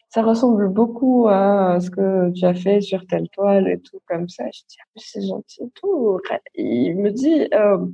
Ça 0.10 0.22
ressemble 0.22 0.70
beaucoup 0.70 1.28
à 1.30 1.80
ce 1.80 1.90
que 1.90 2.32
tu 2.34 2.46
as 2.46 2.54
fait 2.54 2.82
sur 2.82 3.06
telle 3.08 3.30
toile 3.30 3.68
et 3.68 3.80
tout 3.80 4.00
comme 4.08 4.28
ça. 4.30 4.46
Je 4.54 4.62
dis 4.70 4.78
ah, 4.82 4.90
C'est 4.96 5.26
gentil 5.26 5.64
et 5.64 5.72
tout. 5.76 6.20
Il 6.56 6.98
me 6.98 7.12
dit 7.12 7.48
euh, 7.54 7.86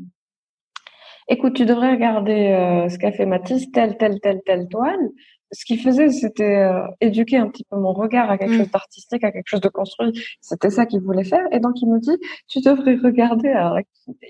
Écoute, 1.30 1.53
tu 1.53 1.66
devrais 1.66 1.91
regarder 1.91 2.88
ce 2.89 2.97
qu'a 2.97 3.14
fait 3.14 3.26
Matisse, 3.26 3.72
telle, 3.72 3.97
telle, 3.97 4.20
telle, 4.20 4.41
telle 4.45 4.68
toile 4.68 5.09
ce 5.54 5.66
qu'il 5.66 5.80
faisait, 5.80 6.10
c'était 6.10 6.58
euh, 6.58 6.88
éduquer 6.99 7.38
un 7.38 7.47
petit 7.47 7.64
peu 7.70 7.78
mon 7.78 7.93
regard 7.93 8.30
à 8.30 8.38
quelque 8.38 8.54
mm. 8.54 8.58
chose 8.58 8.72
d'artistique, 8.72 9.24
à 9.24 9.32
quelque 9.32 9.47
chose 9.47 9.62
de 9.62 9.70
construit. 9.70 10.12
C'était 10.41 10.70
ça 10.70 10.86
qu'il 10.86 11.01
voulait 11.01 11.24
faire. 11.24 11.45
Et 11.51 11.60
donc, 11.60 11.82
il 11.82 11.89
me 11.89 11.99
dit, 11.99 12.18
tu 12.47 12.60
devrais 12.62 12.95
regarder, 12.95 13.49
alors, 13.49 13.78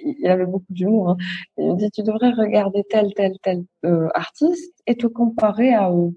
il 0.04 0.28
avait 0.28 0.46
beaucoup 0.46 0.72
d'humour, 0.72 1.10
hein. 1.12 1.18
il 1.58 1.74
me 1.74 1.78
dit, 1.78 1.90
tu 1.92 2.04
devrais 2.04 2.32
regarder 2.32 2.84
tel, 2.90 3.14
tel, 3.16 3.34
tel 3.42 3.64
euh, 3.86 4.10
artiste 4.14 4.74
et 4.86 4.96
te 4.96 5.08
comparer 5.08 5.74
à 5.74 5.92
eux. 5.92 6.14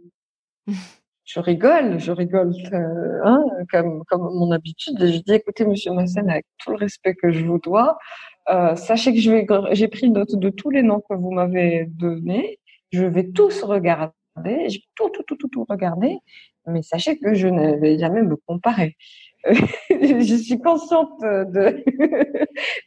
je 1.24 1.40
rigole, 1.40 1.98
je 1.98 2.12
rigole, 2.12 2.52
euh, 2.72 3.20
hein, 3.24 3.44
comme, 3.70 4.02
comme 4.09 4.22
mon 4.22 4.50
habitude. 4.50 5.00
Et 5.00 5.12
je 5.12 5.18
dis, 5.20 5.34
écoutez, 5.34 5.64
monsieur 5.64 5.92
Massen, 5.92 6.28
avec 6.28 6.46
tout 6.59 6.72
le 6.72 6.76
respect 6.76 7.14
que 7.14 7.30
je 7.30 7.44
vous 7.44 7.59
dois, 7.59 7.96
sachez 8.76 9.12
que 9.12 9.20
j'ai 9.20 9.88
pris 9.88 10.11
note 10.11 10.36
de 10.36 10.50
tous 10.50 10.70
les 10.70 10.82
noms 10.82 11.00
que 11.00 11.14
vous 11.14 11.30
m'avez 11.30 11.86
donnés. 11.86 12.59
Je 12.92 13.04
vais 13.04 13.28
tous 13.30 13.64
regarder 13.64 14.12
j'ai 14.45 14.82
tout, 14.95 15.09
tout, 15.11 15.22
tout, 15.22 15.37
tout, 15.37 15.49
tout 15.49 15.66
regardé, 15.68 16.18
mais 16.66 16.82
sachez 16.82 17.18
que 17.18 17.34
je 17.34 17.49
ne 17.49 17.76
vais 17.76 17.99
jamais 17.99 18.22
me 18.22 18.37
comparer. 18.37 18.97
je 19.91 20.34
suis 20.37 20.59
consciente 20.59 21.20
de, 21.20 21.82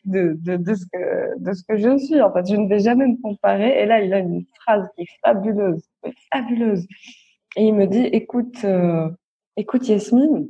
de, 0.05 0.57
de, 0.57 0.73
ce 0.73 0.85
que, 0.91 1.39
de 1.39 1.53
ce 1.53 1.63
que 1.67 1.77
je 1.77 1.97
suis. 1.97 2.21
En 2.21 2.33
fait, 2.33 2.47
je 2.49 2.55
ne 2.55 2.67
vais 2.67 2.79
jamais 2.79 3.07
me 3.07 3.21
comparer. 3.21 3.81
Et 3.81 3.85
là, 3.85 4.01
il 4.01 4.13
a 4.13 4.19
une 4.19 4.45
phrase 4.61 4.87
qui 4.95 5.03
est 5.03 5.07
fabuleuse, 5.23 5.81
fabuleuse. 6.31 6.85
Et 7.55 7.63
il 7.63 7.73
me 7.73 7.87
dit, 7.87 8.05
écoute, 8.05 8.63
euh, 8.63 9.09
écoute 9.57 9.87
Yasmine, 9.87 10.47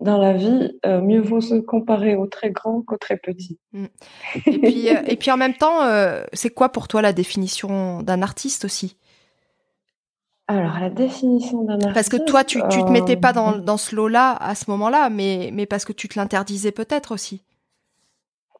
dans 0.00 0.18
la 0.18 0.32
vie, 0.32 0.78
euh, 0.84 1.00
mieux 1.00 1.20
vaut 1.20 1.40
se 1.40 1.54
comparer 1.54 2.16
aux 2.16 2.26
très 2.26 2.50
grands 2.50 2.82
qu'aux 2.82 2.96
très 2.96 3.16
petits. 3.16 3.58
Mm. 3.72 3.84
Et 4.46 4.58
puis, 4.58 4.88
euh, 4.88 5.02
et 5.06 5.16
puis 5.16 5.30
en 5.30 5.36
même 5.36 5.54
temps, 5.54 5.80
c'est 6.32 6.50
quoi 6.50 6.70
pour 6.70 6.88
toi 6.88 7.02
la 7.02 7.12
définition 7.12 8.02
d'un 8.02 8.22
artiste 8.22 8.64
aussi? 8.64 8.96
Alors, 10.46 10.78
la 10.78 10.90
définition 10.90 11.62
d'un 11.62 11.74
artiste. 11.74 11.94
Parce 11.94 12.08
que 12.10 12.18
toi, 12.18 12.44
tu, 12.44 12.60
tu 12.70 12.84
te 12.84 12.90
mettais 12.90 13.16
pas 13.16 13.32
dans, 13.32 13.54
euh, 13.54 13.58
dans 13.60 13.78
ce 13.78 13.96
lot-là 13.96 14.36
à 14.36 14.54
ce 14.54 14.70
moment-là, 14.70 15.08
mais, 15.08 15.50
mais 15.54 15.64
parce 15.64 15.86
que 15.86 15.92
tu 15.92 16.06
te 16.06 16.18
l'interdisais 16.18 16.70
peut-être 16.70 17.12
aussi. 17.12 17.42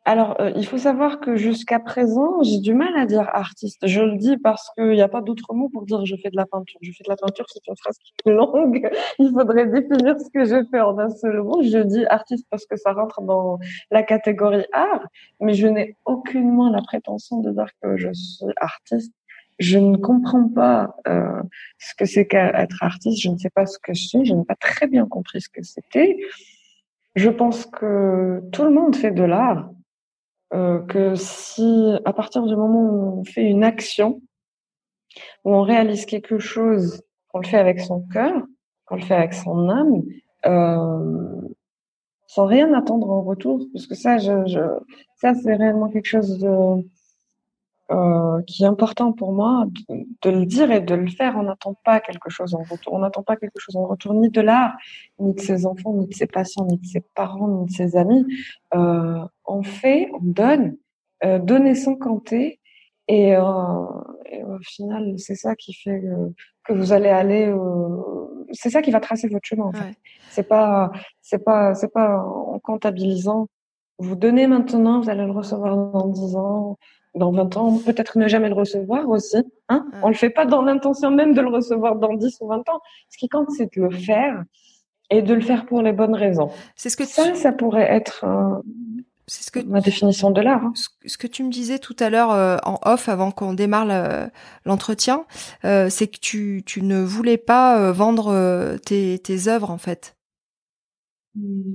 Alors, 0.07 0.39
euh, 0.41 0.53
il 0.55 0.67
faut 0.67 0.77
savoir 0.77 1.19
que 1.19 1.37
jusqu'à 1.37 1.81
présent, 1.81 2.43
j'ai 2.43 2.59
du 2.61 2.75
mal 2.75 2.95
à 2.97 3.07
dire 3.07 3.27
artiste. 3.33 3.87
Je 3.87 4.03
le 4.03 4.19
dis 4.19 4.37
parce 4.37 4.71
qu'il 4.77 4.91
n'y 4.91 5.01
a 5.01 5.09
pas 5.09 5.23
d'autre 5.23 5.55
mot 5.55 5.71
pour 5.71 5.87
dire 5.87 6.05
je 6.05 6.15
fais 6.17 6.29
de 6.29 6.37
la 6.37 6.45
peinture. 6.45 6.79
Je 6.83 6.93
fais 6.93 7.05
de 7.05 7.09
la 7.09 7.17
peinture, 7.17 7.47
c'est 7.49 7.67
une 7.67 7.77
phrase 7.77 7.97
qui 7.99 8.13
est 8.29 8.33
longue. 8.33 8.87
Il 9.19 9.31
faudrait 9.31 9.67
définir 9.67 10.21
ce 10.21 10.29
que 10.29 10.45
je 10.45 10.63
fais 10.71 10.81
en 10.81 10.99
un 10.99 11.09
seul 11.09 11.43
mot. 11.43 11.63
Je 11.63 11.79
dis 11.79 12.05
artiste 12.07 12.47
parce 12.51 12.67
que 12.67 12.77
ça 12.77 12.93
rentre 12.93 13.23
dans 13.23 13.59
la 13.91 14.03
catégorie 14.03 14.67
art, 14.73 15.07
mais 15.41 15.55
je 15.55 15.67
n'ai 15.67 15.97
aucunement 16.05 16.69
la 16.69 16.83
prétention 16.83 17.41
de 17.41 17.51
dire 17.53 17.69
que 17.83 17.97
je 17.97 18.13
suis 18.13 18.47
artiste 18.59 19.13
je 19.59 19.79
ne 19.79 19.97
comprends 19.97 20.49
pas 20.49 20.97
euh, 21.07 21.43
ce 21.79 21.95
que 21.95 22.05
c'est 22.05 22.27
qu'être 22.27 22.83
artiste. 22.83 23.23
Je 23.23 23.31
ne 23.31 23.39
sais 23.39 23.51
pas 23.51 23.67
ce 23.67 23.79
que 23.79 23.95
je 23.95 24.07
suis. 24.07 24.25
Je 24.25 24.35
n'ai 24.35 24.45
pas 24.45 24.57
très 24.57 24.87
bien 24.87 25.07
compris 25.07 25.41
ce 25.41 25.49
que 25.49 25.63
c'était. 25.63 26.19
Je 27.15 27.31
pense 27.31 27.67
que 27.67 28.43
tout 28.53 28.65
le 28.65 28.71
monde 28.71 28.97
fait 28.97 29.13
de 29.13 29.23
l'art. 29.23 29.71
Euh, 30.53 30.81
que 30.87 31.15
si, 31.17 31.95
à 32.05 32.13
partir 32.13 32.43
du 32.47 32.55
moment 32.55 32.83
où 32.83 33.21
on 33.21 33.25
fait 33.25 33.43
une 33.43 33.65
action, 33.65 34.21
où 35.45 35.53
on 35.55 35.63
réalise 35.63 36.07
quelque 36.07 36.39
chose, 36.39 37.03
qu'on 37.29 37.41
le 37.41 37.47
fait 37.47 37.59
avec 37.59 37.81
son 37.81 38.03
cœur, 38.13 38.43
qu'on 38.87 38.97
le 38.97 39.03
fait 39.03 39.15
avec 39.15 39.35
son 39.35 39.69
âme, 39.69 40.03
euh, 40.47 41.41
sans 42.29 42.47
rien 42.47 42.73
attendre 42.75 43.11
en 43.11 43.23
retour, 43.23 43.67
parce 43.73 43.87
que 43.87 43.95
ça, 43.95 44.19
je, 44.19 44.47
je 44.47 44.61
ça 45.17 45.35
c'est 45.35 45.55
réellement 45.55 45.89
quelque 45.89 46.07
chose 46.07 46.39
de 46.39 46.85
euh, 47.91 48.41
qui 48.47 48.65
est 48.65 48.67
important 48.67 49.13
pour 49.13 49.33
moi 49.33 49.67
de, 50.23 50.31
le 50.31 50.47
dire 50.47 50.71
et 50.71 50.81
de 50.81 50.95
le 50.95 51.07
faire. 51.07 51.37
On 51.37 51.43
n'attend 51.43 51.75
pas 51.85 52.01
quelque 52.01 52.31
chose 52.31 52.55
en 52.55 52.63
retour. 52.63 52.95
On 52.95 53.01
n'attend 53.01 53.23
pas 53.23 53.37
quelque 53.37 53.59
chose 53.59 53.77
en 53.77 53.87
retour 53.87 54.15
ni 54.15 54.31
de 54.31 54.41
l'art, 54.41 54.75
ni 55.19 55.35
de 55.35 55.41
ses 55.41 55.67
enfants, 55.67 55.93
ni 55.93 56.07
de 56.07 56.15
ses 56.15 56.27
patients, 56.27 56.65
ni 56.65 56.79
de 56.79 56.87
ses 56.87 57.03
parents, 57.15 57.47
ni 57.47 57.67
de 57.67 57.71
ses 57.71 57.97
amis. 57.97 58.25
Euh, 58.75 59.19
on 59.45 59.63
fait, 59.63 60.11
on 60.15 60.21
donne, 60.23 60.77
euh, 61.25 61.39
donner 61.39 61.75
sans 61.75 61.97
compter. 61.97 62.59
Et, 63.07 63.37
euh, 63.37 63.43
et, 64.33 64.43
au 64.43 64.59
final, 64.61 65.15
c'est 65.19 65.35
ça 65.35 65.55
qui 65.55 65.75
fait 65.75 66.03
que, 66.65 66.73
vous 66.73 66.95
allez 66.95 67.11
aller. 67.11 67.55
c'est 68.53 68.71
ça 68.71 68.81
qui 68.81 68.93
va 68.93 69.01
tracer 69.01 69.29
votre 69.29 69.47
chemin. 69.47 69.65
En 69.65 69.73
fait. 69.73 69.95
C'est 70.31 70.49
pas, 70.49 70.91
c'est 71.21 71.45
pas, 71.45 71.75
c'est 71.75 71.93
pas 71.93 72.19
en 72.19 72.59
comptabilisant. 72.61 73.49
Vous 73.99 74.17
donnez 74.17 74.47
maintenant, 74.47 75.03
vous 75.03 75.11
allez 75.11 75.27
le 75.27 75.33
recevoir 75.33 75.77
dans 75.77 76.09
10 76.09 76.37
ans 76.37 76.79
dans 77.15 77.33
20 77.33 77.57
ans, 77.57 77.79
peut-être 77.79 78.19
ne 78.19 78.29
jamais 78.29 78.49
le 78.49 78.55
recevoir 78.55 79.09
aussi. 79.09 79.37
Hein 79.69 79.87
On 80.03 80.09
le 80.09 80.15
fait 80.15 80.31
pas 80.31 80.47
dans 80.47 80.63
l'intention 80.63 81.11
même 81.11 81.35
de 81.35 81.41
le 81.41 81.49
recevoir 81.49 81.97
dans 81.97 82.15
10 82.15 82.39
ou 82.41 82.49
20 82.49 82.69
ans. 82.69 82.81
Ce 83.09 83.19
qui 83.19 83.29
compte, 83.29 83.51
c'est 83.51 83.75
de 83.77 83.83
le 83.83 83.91
faire 83.91 84.43
et 85.11 85.23
de 85.23 85.35
le 85.35 85.41
faire 85.41 85.67
pour 85.67 85.83
les 85.83 85.93
bonnes 85.93 86.15
raisons. 86.15 86.51
C'est 86.77 86.89
ce 86.89 86.97
que 86.97 87.05
ça, 87.05 87.35
ça 87.35 87.53
pourrait 87.53 87.91
être 87.91 88.25
euh, 88.25 88.61
c'est 89.27 89.45
ce 89.45 89.51
que 89.51 89.61
ma 89.61 89.81
définition 89.81 90.31
de 90.31 90.41
l'art. 90.41 90.65
Hein. 90.65 90.73
Ce 91.07 91.17
que 91.17 91.27
tu 91.27 91.45
me 91.45 91.51
disais 91.51 91.79
tout 91.79 91.97
à 91.99 92.11
l'heure 92.11 92.33
euh, 92.33 92.57
en 92.65 92.79
off 92.85 93.09
avant 93.09 93.31
qu'on 93.31 93.55
démarre 93.55 93.87
l'entretien, 94.65 95.25
euh, 95.65 95.89
c'est 95.89 96.09
que 96.09 96.19
tu, 96.19 96.63
tu 96.67 96.83
ne 96.83 97.01
voulais 97.01 97.39
pas 97.39 97.91
vendre 97.93 98.77
tes, 98.85 99.19
tes 99.19 99.49
œuvres 99.49 99.71
en 99.71 99.79
fait. 99.79 100.17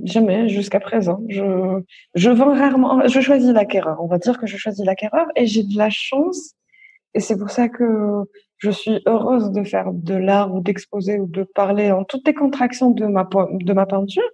Jamais, 0.03 0.47
jusqu'à 0.47 0.80
présent. 0.80 1.22
Je, 1.28 1.82
je 2.16 2.30
vends 2.30 2.53
rarement. 2.53 3.05
Je 3.07 3.20
choisis 3.20 3.51
l'acquéreur. 3.51 3.97
On 4.01 4.07
va 4.07 4.18
dire 4.18 4.39
que 4.39 4.47
je 4.47 4.57
choisis 4.57 4.86
l'acquéreur 4.86 5.28
et 5.36 5.45
j'ai 5.47 5.64
de 5.64 5.78
la 5.78 5.89
chance. 5.89 6.53
Et 7.14 7.20
c'est 7.20 7.38
pour 7.38 7.49
ça 7.49 7.68
que 7.68 8.24
je 8.57 8.70
suis 8.70 9.01
heureuse 9.05 9.51
de 9.51 9.64
faire 9.64 9.91
de 9.91 10.14
l'art 10.14 10.53
ou 10.53 10.62
d'exposer 10.62 11.20
ou 11.20 11.28
de 11.28 11.43
parler 11.43 11.91
en 11.91 12.03
toutes 12.03 12.26
les 12.28 12.34
contractions 12.34 12.91
de 12.91 13.05
ma, 13.05 13.28
de 13.51 13.74
ma 13.74 13.86
peinture. 13.86 14.30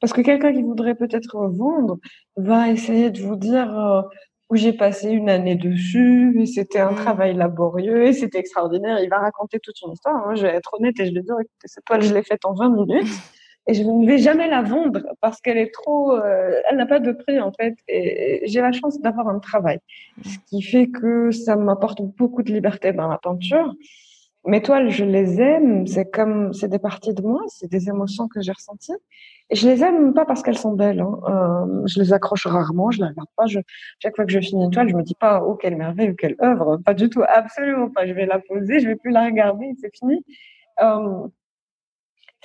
Parce 0.00 0.12
que 0.12 0.22
quelqu'un 0.22 0.52
qui 0.52 0.62
voudrait 0.62 0.94
peut-être 0.94 1.36
vendre 1.48 1.98
va 2.36 2.70
essayer 2.70 3.10
de 3.10 3.20
vous 3.20 3.36
dire 3.36 3.78
euh, 3.78 4.02
où 4.48 4.56
j'ai 4.56 4.72
passé 4.72 5.10
une 5.10 5.28
année 5.28 5.56
dessus 5.56 6.40
et 6.40 6.46
c'était 6.46 6.80
un 6.80 6.92
mmh. 6.92 6.96
travail 6.96 7.34
laborieux 7.34 8.06
et 8.06 8.12
c'était 8.12 8.38
extraordinaire. 8.38 9.00
Il 9.02 9.10
va 9.10 9.18
raconter 9.18 9.58
toute 9.60 9.80
une 9.82 9.92
histoire. 9.92 10.24
Moi, 10.24 10.34
je 10.36 10.42
vais 10.42 10.54
être 10.54 10.72
honnête 10.74 10.98
et 11.00 11.06
je 11.06 11.12
vais 11.12 11.22
dire, 11.22 11.34
écoutez, 11.34 11.66
cette 11.66 11.84
toile, 11.84 12.02
je 12.02 12.14
l'ai 12.14 12.22
faite 12.22 12.44
en 12.44 12.54
20 12.54 12.70
minutes 12.70 13.08
et 13.66 13.74
je 13.74 13.82
ne 13.82 14.06
vais 14.06 14.18
jamais 14.18 14.48
la 14.48 14.62
vendre 14.62 15.00
parce 15.20 15.40
qu'elle 15.40 15.56
est 15.56 15.72
trop, 15.72 16.12
euh, 16.12 16.60
elle 16.68 16.76
n'a 16.76 16.86
pas 16.86 17.00
de 17.00 17.12
prix 17.12 17.40
en 17.40 17.52
fait. 17.52 17.74
Et 17.88 18.42
j'ai 18.46 18.60
la 18.60 18.72
chance 18.72 19.00
d'avoir 19.00 19.28
un 19.28 19.38
travail, 19.38 19.78
ce 20.22 20.36
qui 20.46 20.62
fait 20.62 20.88
que 20.88 21.30
ça 21.30 21.56
m'apporte 21.56 22.02
beaucoup 22.02 22.42
de 22.42 22.52
liberté 22.52 22.92
dans 22.92 23.08
la 23.08 23.18
peinture. 23.18 23.74
Mes 24.46 24.60
toiles, 24.60 24.90
je 24.90 25.06
les 25.06 25.40
aime, 25.40 25.86
c'est 25.86 26.10
comme, 26.10 26.52
c'est 26.52 26.68
des 26.68 26.78
parties 26.78 27.14
de 27.14 27.22
moi, 27.22 27.40
c'est 27.48 27.70
des 27.70 27.88
émotions 27.88 28.28
que 28.28 28.42
j'ai 28.42 28.52
ressenties. 28.52 28.92
Et 29.48 29.56
je 29.56 29.66
les 29.66 29.82
aime 29.82 30.12
pas 30.12 30.26
parce 30.26 30.42
qu'elles 30.42 30.58
sont 30.58 30.72
belles. 30.74 31.00
Hein. 31.00 31.18
Euh, 31.28 31.82
je 31.86 31.98
les 32.00 32.12
accroche 32.12 32.46
rarement, 32.46 32.90
je 32.90 32.98
les 32.98 33.08
regarde 33.08 33.28
pas. 33.36 33.46
Je, 33.46 33.60
chaque 34.02 34.14
fois 34.14 34.26
que 34.26 34.32
je 34.32 34.40
finis 34.40 34.64
une 34.66 34.70
toile, 34.70 34.90
je 34.90 34.94
me 34.94 35.02
dis 35.02 35.14
pas 35.14 35.42
oh 35.42 35.54
quelle 35.54 35.76
merveille 35.76 36.10
ou 36.10 36.14
quelle 36.14 36.36
œuvre, 36.42 36.76
pas 36.84 36.92
du 36.92 37.08
tout, 37.08 37.22
absolument 37.26 37.88
pas. 37.88 38.06
Je 38.06 38.12
vais 38.12 38.26
la 38.26 38.38
poser, 38.38 38.80
je 38.80 38.88
vais 38.88 38.96
plus 38.96 39.12
la 39.12 39.24
regarder, 39.24 39.72
c'est 39.80 39.94
fini. 39.96 40.22
Euh, 40.82 41.26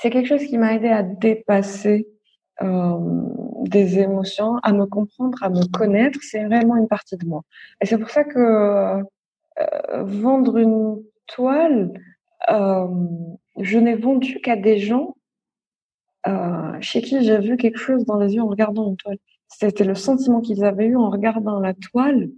c'est 0.01 0.09
quelque 0.09 0.27
chose 0.27 0.45
qui 0.45 0.57
m'a 0.57 0.73
aidé 0.75 0.87
à 0.87 1.03
dépasser 1.03 2.07
euh, 2.61 2.97
des 3.63 3.99
émotions, 3.99 4.55
à 4.63 4.73
me 4.73 4.85
comprendre, 4.85 5.41
à 5.43 5.49
me 5.49 5.65
connaître. 5.65 6.19
C'est 6.21 6.45
vraiment 6.45 6.77
une 6.77 6.87
partie 6.87 7.17
de 7.17 7.25
moi. 7.25 7.43
Et 7.81 7.85
c'est 7.85 7.97
pour 7.97 8.09
ça 8.09 8.23
que 8.23 8.39
euh, 8.39 9.03
vendre 10.03 10.57
une 10.57 11.03
toile, 11.27 11.93
euh, 12.49 12.87
je 13.59 13.77
n'ai 13.77 13.95
vendu 13.95 14.39
qu'à 14.41 14.55
des 14.55 14.77
gens 14.77 15.15
euh, 16.27 16.77
chez 16.81 17.01
qui 17.01 17.23
j'ai 17.23 17.39
vu 17.39 17.57
quelque 17.57 17.79
chose 17.79 18.05
dans 18.05 18.17
les 18.17 18.35
yeux 18.35 18.41
en 18.41 18.47
regardant 18.47 18.87
une 18.87 18.97
toile. 18.97 19.17
C'était 19.47 19.83
le 19.85 19.95
sentiment 19.95 20.41
qu'ils 20.41 20.63
avaient 20.63 20.85
eu 20.85 20.95
en 20.95 21.09
regardant 21.09 21.59
la 21.59 21.73
toile 21.73 22.29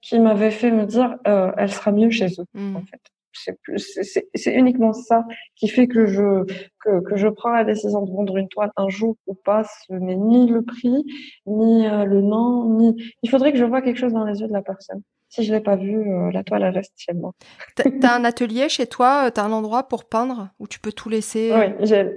qui 0.00 0.18
m'avait 0.18 0.50
fait 0.50 0.70
me 0.70 0.86
dire 0.86 1.16
euh, 1.26 1.52
elle 1.56 1.70
sera 1.70 1.92
mieux 1.92 2.10
chez 2.10 2.26
eux 2.38 2.46
mmh. 2.54 2.76
en 2.76 2.82
fait 2.82 3.00
c'est 3.34 4.54
uniquement 4.54 4.92
ça 4.92 5.24
qui 5.56 5.68
fait 5.68 5.86
que 5.86 6.06
je 6.06 6.44
que, 6.80 7.00
que, 7.00 7.16
je 7.16 7.28
prends 7.28 7.50
la 7.50 7.64
décision 7.64 8.02
de 8.02 8.10
vendre 8.10 8.36
une 8.36 8.48
toile 8.48 8.70
un 8.76 8.88
jour 8.88 9.16
ou 9.26 9.34
pas 9.34 9.64
ce 9.64 9.94
n'est 9.94 10.16
ni 10.16 10.48
le 10.48 10.62
prix 10.62 11.04
ni 11.46 11.86
euh, 11.86 12.04
le 12.04 12.20
nom 12.20 12.76
ni 12.76 12.96
il 13.22 13.30
faudrait 13.30 13.52
que 13.52 13.58
je 13.58 13.64
vois 13.64 13.82
quelque 13.82 13.98
chose 13.98 14.12
dans 14.12 14.24
les 14.24 14.40
yeux 14.40 14.48
de 14.48 14.52
la 14.52 14.62
personne. 14.62 15.02
Si 15.28 15.44
je 15.44 15.52
l'ai 15.52 15.60
pas 15.60 15.76
vu 15.76 15.98
euh, 15.98 16.30
la 16.30 16.44
toile 16.44 16.62
elle 16.62 16.74
reste 16.74 16.92
chez 16.96 17.14
moi. 17.14 17.32
T'as 17.76 18.14
un 18.14 18.24
atelier 18.24 18.68
chez 18.68 18.86
toi 18.86 19.30
t'as 19.30 19.44
un 19.44 19.52
endroit 19.52 19.84
pour 19.84 20.04
peindre 20.04 20.50
où 20.58 20.66
tu 20.66 20.80
peux 20.80 20.92
tout 20.92 21.08
laisser? 21.08 21.52
Oui 21.54 21.86
j'ai 21.86 22.10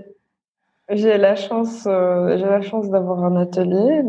j'ai 0.89 1.17
la 1.17 1.35
chance 1.35 1.83
j'ai 1.83 2.45
la 2.45 2.61
chance 2.61 2.89
d'avoir 2.89 3.23
un 3.23 3.35
atelier. 3.37 4.01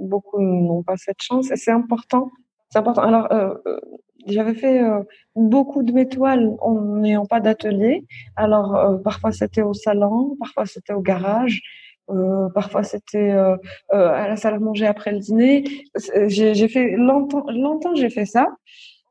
Beaucoup 0.00 0.40
n'ont 0.40 0.82
pas 0.82 0.96
cette 0.96 1.22
chance 1.22 1.50
et 1.50 1.56
c'est 1.56 1.70
important. 1.70 2.30
C'est 2.74 2.80
important. 2.80 3.02
Alors, 3.02 3.32
euh, 3.32 3.54
euh, 3.68 3.80
j'avais 4.26 4.54
fait 4.54 4.82
euh, 4.82 5.02
beaucoup 5.34 5.82
de 5.82 5.92
mes 5.92 6.08
toiles 6.08 6.56
en 6.60 6.80
n'ayant 6.80 7.26
pas 7.26 7.40
d'atelier. 7.40 8.04
Alors, 8.36 9.00
parfois 9.02 9.32
c'était 9.32 9.62
au 9.62 9.74
salon, 9.74 10.36
parfois 10.38 10.66
c'était 10.66 10.92
au 10.92 11.00
garage, 11.00 11.60
parfois 12.54 12.82
c'était 12.82 13.30
à 13.30 14.28
la 14.28 14.36
salle 14.36 14.54
à 14.54 14.58
manger 14.58 14.86
après 14.86 15.12
le 15.12 15.18
dîner. 15.18 15.64
J'ai 16.26 16.68
fait 16.68 16.96
longtemps, 16.96 17.44
longtemps 17.48 17.94
j'ai 17.94 18.10
fait 18.10 18.26
ça. 18.26 18.48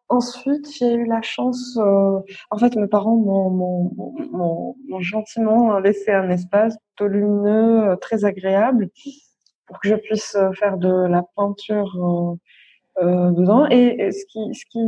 Ensuite, 0.09 0.67
j'ai 0.77 0.93
eu 0.93 1.05
la 1.05 1.21
chance. 1.21 1.77
en 1.77 2.57
fait, 2.59 2.75
mes 2.75 2.87
parents 2.87 3.15
m'ont 3.15 4.75
gentiment 4.99 5.79
laissé 5.79 6.11
un 6.11 6.29
espace 6.29 6.77
plutôt 6.95 7.11
lumineux, 7.11 7.97
très 7.99 8.25
agréable, 8.25 8.89
pour 9.65 9.79
que 9.79 9.89
je 9.89 9.95
puisse 9.95 10.37
faire 10.59 10.77
de 10.77 11.07
la 11.07 11.23
peinture 11.35 12.37
euh, 13.01 13.31
dedans. 13.31 13.67
Et 13.69 14.11
ce 14.11 14.25
qui, 14.25 14.53
ce 14.53 14.65
qui, 14.65 14.79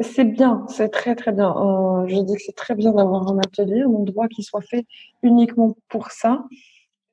c'est 0.00 0.24
bien, 0.24 0.64
c'est 0.68 0.88
très 0.88 1.14
très 1.14 1.32
bien. 1.32 1.50
Euh, 1.56 2.06
je 2.06 2.20
dis 2.20 2.34
que 2.34 2.42
c'est 2.42 2.56
très 2.56 2.74
bien 2.74 2.92
d'avoir 2.92 3.28
un 3.28 3.38
atelier, 3.38 3.80
un 3.82 3.92
endroit 3.92 4.28
qui 4.28 4.42
soit 4.42 4.60
fait 4.60 4.86
uniquement 5.22 5.76
pour 5.88 6.10
ça. 6.10 6.44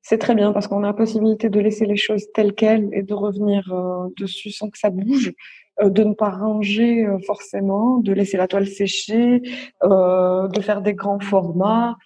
C'est 0.01 0.17
très 0.17 0.35
bien 0.35 0.53
parce 0.53 0.67
qu'on 0.67 0.83
a 0.83 0.87
la 0.87 0.93
possibilité 0.93 1.49
de 1.49 1.59
laisser 1.59 1.85
les 1.85 1.97
choses 1.97 2.25
telles 2.33 2.53
quelles 2.53 2.89
et 2.93 3.03
de 3.03 3.13
revenir 3.13 3.73
euh, 3.73 4.07
dessus 4.17 4.51
sans 4.51 4.69
que 4.69 4.77
ça 4.77 4.89
bouge, 4.89 5.33
euh, 5.81 5.89
de 5.89 6.03
ne 6.03 6.13
pas 6.13 6.29
ranger 6.29 7.05
euh, 7.05 7.17
forcément, 7.25 7.97
de 7.97 8.13
laisser 8.13 8.37
la 8.37 8.47
toile 8.47 8.67
sécher, 8.67 9.41
de 9.83 10.61
faire 10.61 10.81
des 10.81 10.93
grands 10.93 11.19
formats, 11.19 11.97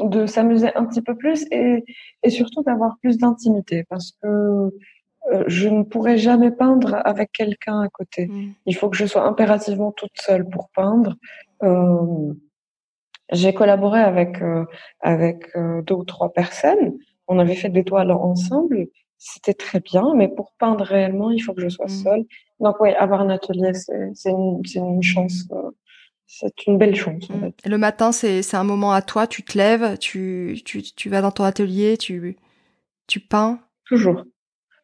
de 0.00 0.26
s'amuser 0.26 0.74
un 0.74 0.84
petit 0.86 1.02
peu 1.02 1.14
plus 1.14 1.44
et, 1.50 1.84
et 2.22 2.30
surtout 2.30 2.62
d'avoir 2.62 2.96
plus 3.00 3.18
d'intimité 3.18 3.84
parce 3.88 4.12
que 4.22 4.26
euh, 4.28 4.70
je 5.46 5.68
ne 5.68 5.82
pourrais 5.82 6.18
jamais 6.18 6.50
peindre 6.50 7.00
avec 7.04 7.32
quelqu'un 7.32 7.82
à 7.82 7.88
côté. 7.88 8.26
Mm. 8.26 8.52
Il 8.66 8.76
faut 8.76 8.88
que 8.88 8.96
je 8.96 9.06
sois 9.06 9.24
impérativement 9.24 9.92
toute 9.92 10.12
seule 10.14 10.48
pour 10.48 10.70
peindre. 10.70 11.16
Euh, 11.62 12.32
j'ai 13.32 13.54
collaboré 13.54 14.00
avec 14.00 14.42
euh, 14.42 14.64
avec 15.00 15.50
euh, 15.56 15.82
deux 15.82 15.94
ou 15.94 16.04
trois 16.04 16.32
personnes. 16.32 16.98
On 17.28 17.38
avait 17.38 17.54
fait 17.54 17.68
des 17.68 17.84
toiles 17.84 18.10
ensemble. 18.10 18.88
C'était 19.18 19.54
très 19.54 19.80
bien, 19.80 20.14
mais 20.16 20.28
pour 20.28 20.52
peindre 20.58 20.84
réellement, 20.84 21.30
il 21.30 21.40
faut 21.40 21.52
que 21.52 21.60
je 21.60 21.68
sois 21.68 21.86
mm. 21.86 22.02
seule. 22.02 22.24
Donc 22.58 22.80
oui, 22.80 22.90
avoir 22.90 23.20
un 23.20 23.28
atelier, 23.28 23.72
c'est 23.74 24.30
une, 24.30 24.62
une 24.74 25.02
chance. 25.02 25.46
c'est 26.26 26.66
une 26.66 26.78
belle 26.78 26.96
chance. 26.96 27.30
En 27.30 27.36
mm. 27.36 27.40
fait. 27.40 27.68
Le 27.68 27.78
matin, 27.78 28.10
c'est 28.12 28.54
un 28.54 28.64
moment 28.64 28.92
à 28.92 29.02
toi. 29.02 29.26
Tu 29.26 29.44
te 29.44 29.56
lèves, 29.56 29.98
tu, 29.98 30.60
tu, 30.64 30.82
tu 30.82 31.08
vas 31.08 31.20
dans 31.20 31.30
ton 31.30 31.44
atelier, 31.44 31.98
tu, 31.98 32.36
tu 33.06 33.20
peins. 33.20 33.60
Toujours. 33.84 34.24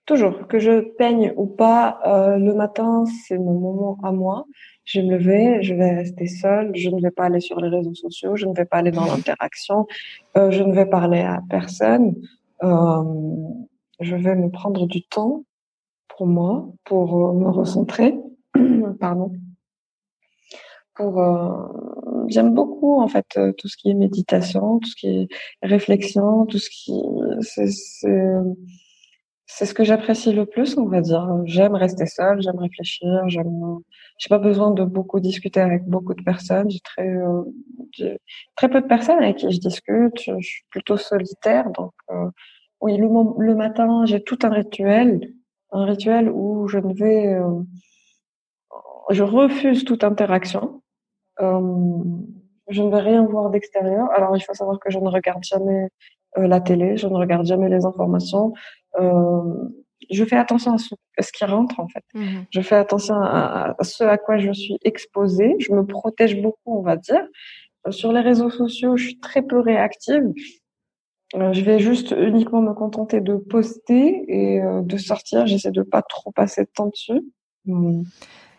Toujours, 0.07 0.47
que 0.47 0.61
je 0.61 0.83
peigne 0.83 1.33
ou 1.37 1.47
pas, 1.47 1.99
euh, 2.07 2.37
le 2.37 2.55
matin, 2.55 3.05
c'est 3.27 3.39
mon 3.39 3.59
moment 3.59 3.99
à 4.05 4.13
moi. 4.13 4.47
Je 4.85 5.01
vais 5.01 5.07
me 5.07 5.17
lever, 5.17 5.63
je 5.63 5.75
vais 5.75 5.97
rester 5.97 6.29
seule, 6.29 6.71
je 6.77 6.91
ne 6.91 7.01
vais 7.01 7.11
pas 7.11 7.25
aller 7.25 7.41
sur 7.41 7.61
les 7.61 7.69
réseaux 7.69 7.95
sociaux, 7.95 8.37
je 8.37 8.47
ne 8.47 8.55
vais 8.55 8.67
pas 8.67 8.77
aller 8.77 8.93
dans 8.93 9.05
l'interaction, 9.05 9.89
euh, 10.37 10.53
je 10.53 10.63
ne 10.63 10.73
vais 10.73 10.87
parler 10.87 11.23
à 11.23 11.43
personne. 11.51 12.15
Euh, 12.63 13.03
je 13.99 14.15
vais 14.15 14.37
me 14.37 14.49
prendre 14.49 14.87
du 14.87 15.03
temps 15.03 15.43
pour 16.07 16.29
moi, 16.29 16.69
pour 16.85 17.35
me 17.35 17.51
recentrer. 17.51 18.15
Pardon. 19.01 19.33
Pour, 20.95 21.21
j'aime 22.29 22.55
beaucoup 22.55 23.01
en 23.01 23.09
fait 23.09 23.39
tout 23.59 23.69
ce 23.69 23.77
qui 23.77 23.91
est 23.91 23.95
méditation, 23.95 24.79
tout 24.79 24.89
ce 24.89 24.97
qui 24.97 25.09
est 25.09 25.29
réflexion, 25.63 26.47
tout 26.47 26.59
ce 26.59 26.71
qui, 26.71 26.93
c'est 27.43 27.67
c'est 29.47 29.65
ce 29.65 29.75
que 29.75 29.85
j'apprécie 29.85 30.33
le 30.33 30.45
plus, 30.45 30.77
on 30.77 30.87
va 30.87 31.01
dire. 31.01 31.29
J'aime 31.45 31.77
rester 31.77 32.07
seule, 32.07 32.43
j'aime 32.43 32.59
réfléchir, 32.59 33.29
j'aime. 33.29 33.79
J'ai 34.19 34.29
pas 34.29 34.39
besoin 34.39 34.73
de 34.73 34.85
beaucoup 34.85 35.21
discuter 35.21 35.61
avec 35.61 35.85
beaucoup 35.85 36.15
de 36.15 36.23
personnes. 36.23 36.69
J'ai 36.69 36.81
très 36.81 37.09
euh, 37.09 37.43
très 38.57 38.69
peu 38.69 38.81
de 38.81 38.87
personnes 38.87 39.23
avec 39.23 39.37
qui 39.37 39.51
je 39.51 39.61
discute. 39.61 40.19
Je, 40.21 40.41
suis 40.41 40.65
plutôt 40.71 40.97
solitaire, 40.97 41.71
donc 41.71 41.93
euh, 42.11 42.29
oui, 42.81 42.97
le, 42.99 43.55
matin, 43.55 44.05
j'ai 44.05 44.23
tout 44.23 44.39
un 44.43 44.51
rituel, 44.51 45.33
un 45.71 45.85
rituel 45.85 46.29
où 46.29 46.67
je 46.69 46.79
ne 46.79 46.93
vais, 46.93 47.35
euh, 47.35 47.63
je 49.11 49.23
refuse 49.23 49.85
toute 49.85 50.03
interaction. 50.05 50.83
je 51.39 52.83
ne 52.83 52.91
vais 52.91 53.01
rien 53.01 53.25
voir 53.25 53.51
d'extérieur. 53.51 54.11
Alors, 54.13 54.37
il 54.37 54.41
faut 54.41 54.55
savoir 54.55 54.81
que 54.81 54.91
je 54.91 54.99
ne 54.99 55.09
regarde 55.09 55.45
jamais 55.45 55.89
la 56.37 56.61
télé, 56.61 56.97
je 56.97 57.07
ne 57.07 57.15
regarde 57.15 57.47
jamais 57.47 57.69
les 57.69 57.87
informations. 57.87 58.53
Euh, 58.99 59.69
je 60.11 60.25
fais 60.25 60.37
attention 60.37 60.75
à 60.75 60.79
ce, 60.79 61.33
qui 61.33 61.45
rentre 61.45 61.81
en 61.81 61.89
fait. 61.89 62.05
Mhm. 62.15 62.45
Je 62.51 62.61
fais 62.61 62.77
attention 62.77 63.15
à, 63.17 63.75
ce 63.83 64.05
à 64.05 64.19
quoi 64.19 64.39
je 64.39 64.53
suis 64.53 64.79
exposée. 64.85 65.57
Je 65.59 65.73
me 65.73 65.85
protège 65.85 66.41
beaucoup, 66.41 66.79
on 66.79 66.83
va 66.83 66.97
dire. 66.97 67.27
Euh, 67.87 67.91
sur 67.91 68.13
les 68.13 68.21
réseaux 68.21 68.51
sociaux, 68.51 68.97
je 68.97 69.05
suis 69.05 69.19
très 69.19 69.43
peu 69.43 69.59
réactive. 69.59 70.33
Euh, 71.35 71.53
je 71.53 71.61
vais 71.63 71.81
juste 71.81 72.15
uniquement 72.17 72.63
me 72.63 72.73
contenter 72.73 73.21
de 73.21 73.37
poster 73.37 74.25
et 74.29 74.61
de 74.63 74.97
sortir. 74.97 75.47
J'essaie 75.47 75.73
de 75.73 75.83
pas 75.83 76.03
trop 76.03 76.31
passer 76.31 76.63
de 76.63 76.71
temps 76.73 76.89
dessus. 76.89 77.23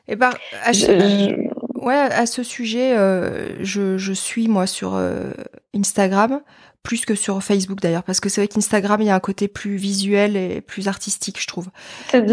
Et 0.09 0.13
eh 0.13 0.15
ben, 0.15 0.31
à 0.63 0.73
ce, 0.73 0.85
ouais, 1.77 1.95
à 1.95 2.25
ce 2.25 2.43
sujet, 2.43 2.95
je, 3.61 3.97
je, 3.97 4.13
suis 4.13 4.47
moi 4.47 4.67
sur 4.67 4.99
Instagram 5.75 6.41
plus 6.87 7.05
que 7.05 7.15
sur 7.15 7.43
Facebook 7.43 7.81
d'ailleurs, 7.81 8.03
parce 8.03 8.21
que 8.21 8.29
c'est 8.29 8.39
vrai 8.39 8.47
qu'Instagram, 8.47 9.01
il 9.01 9.07
y 9.07 9.09
a 9.09 9.15
un 9.15 9.19
côté 9.19 9.49
plus 9.49 9.75
visuel 9.75 10.37
et 10.37 10.61
plus 10.61 10.87
artistique, 10.87 11.37
je 11.41 11.45
trouve. 11.45 11.67
C'est 12.09 12.23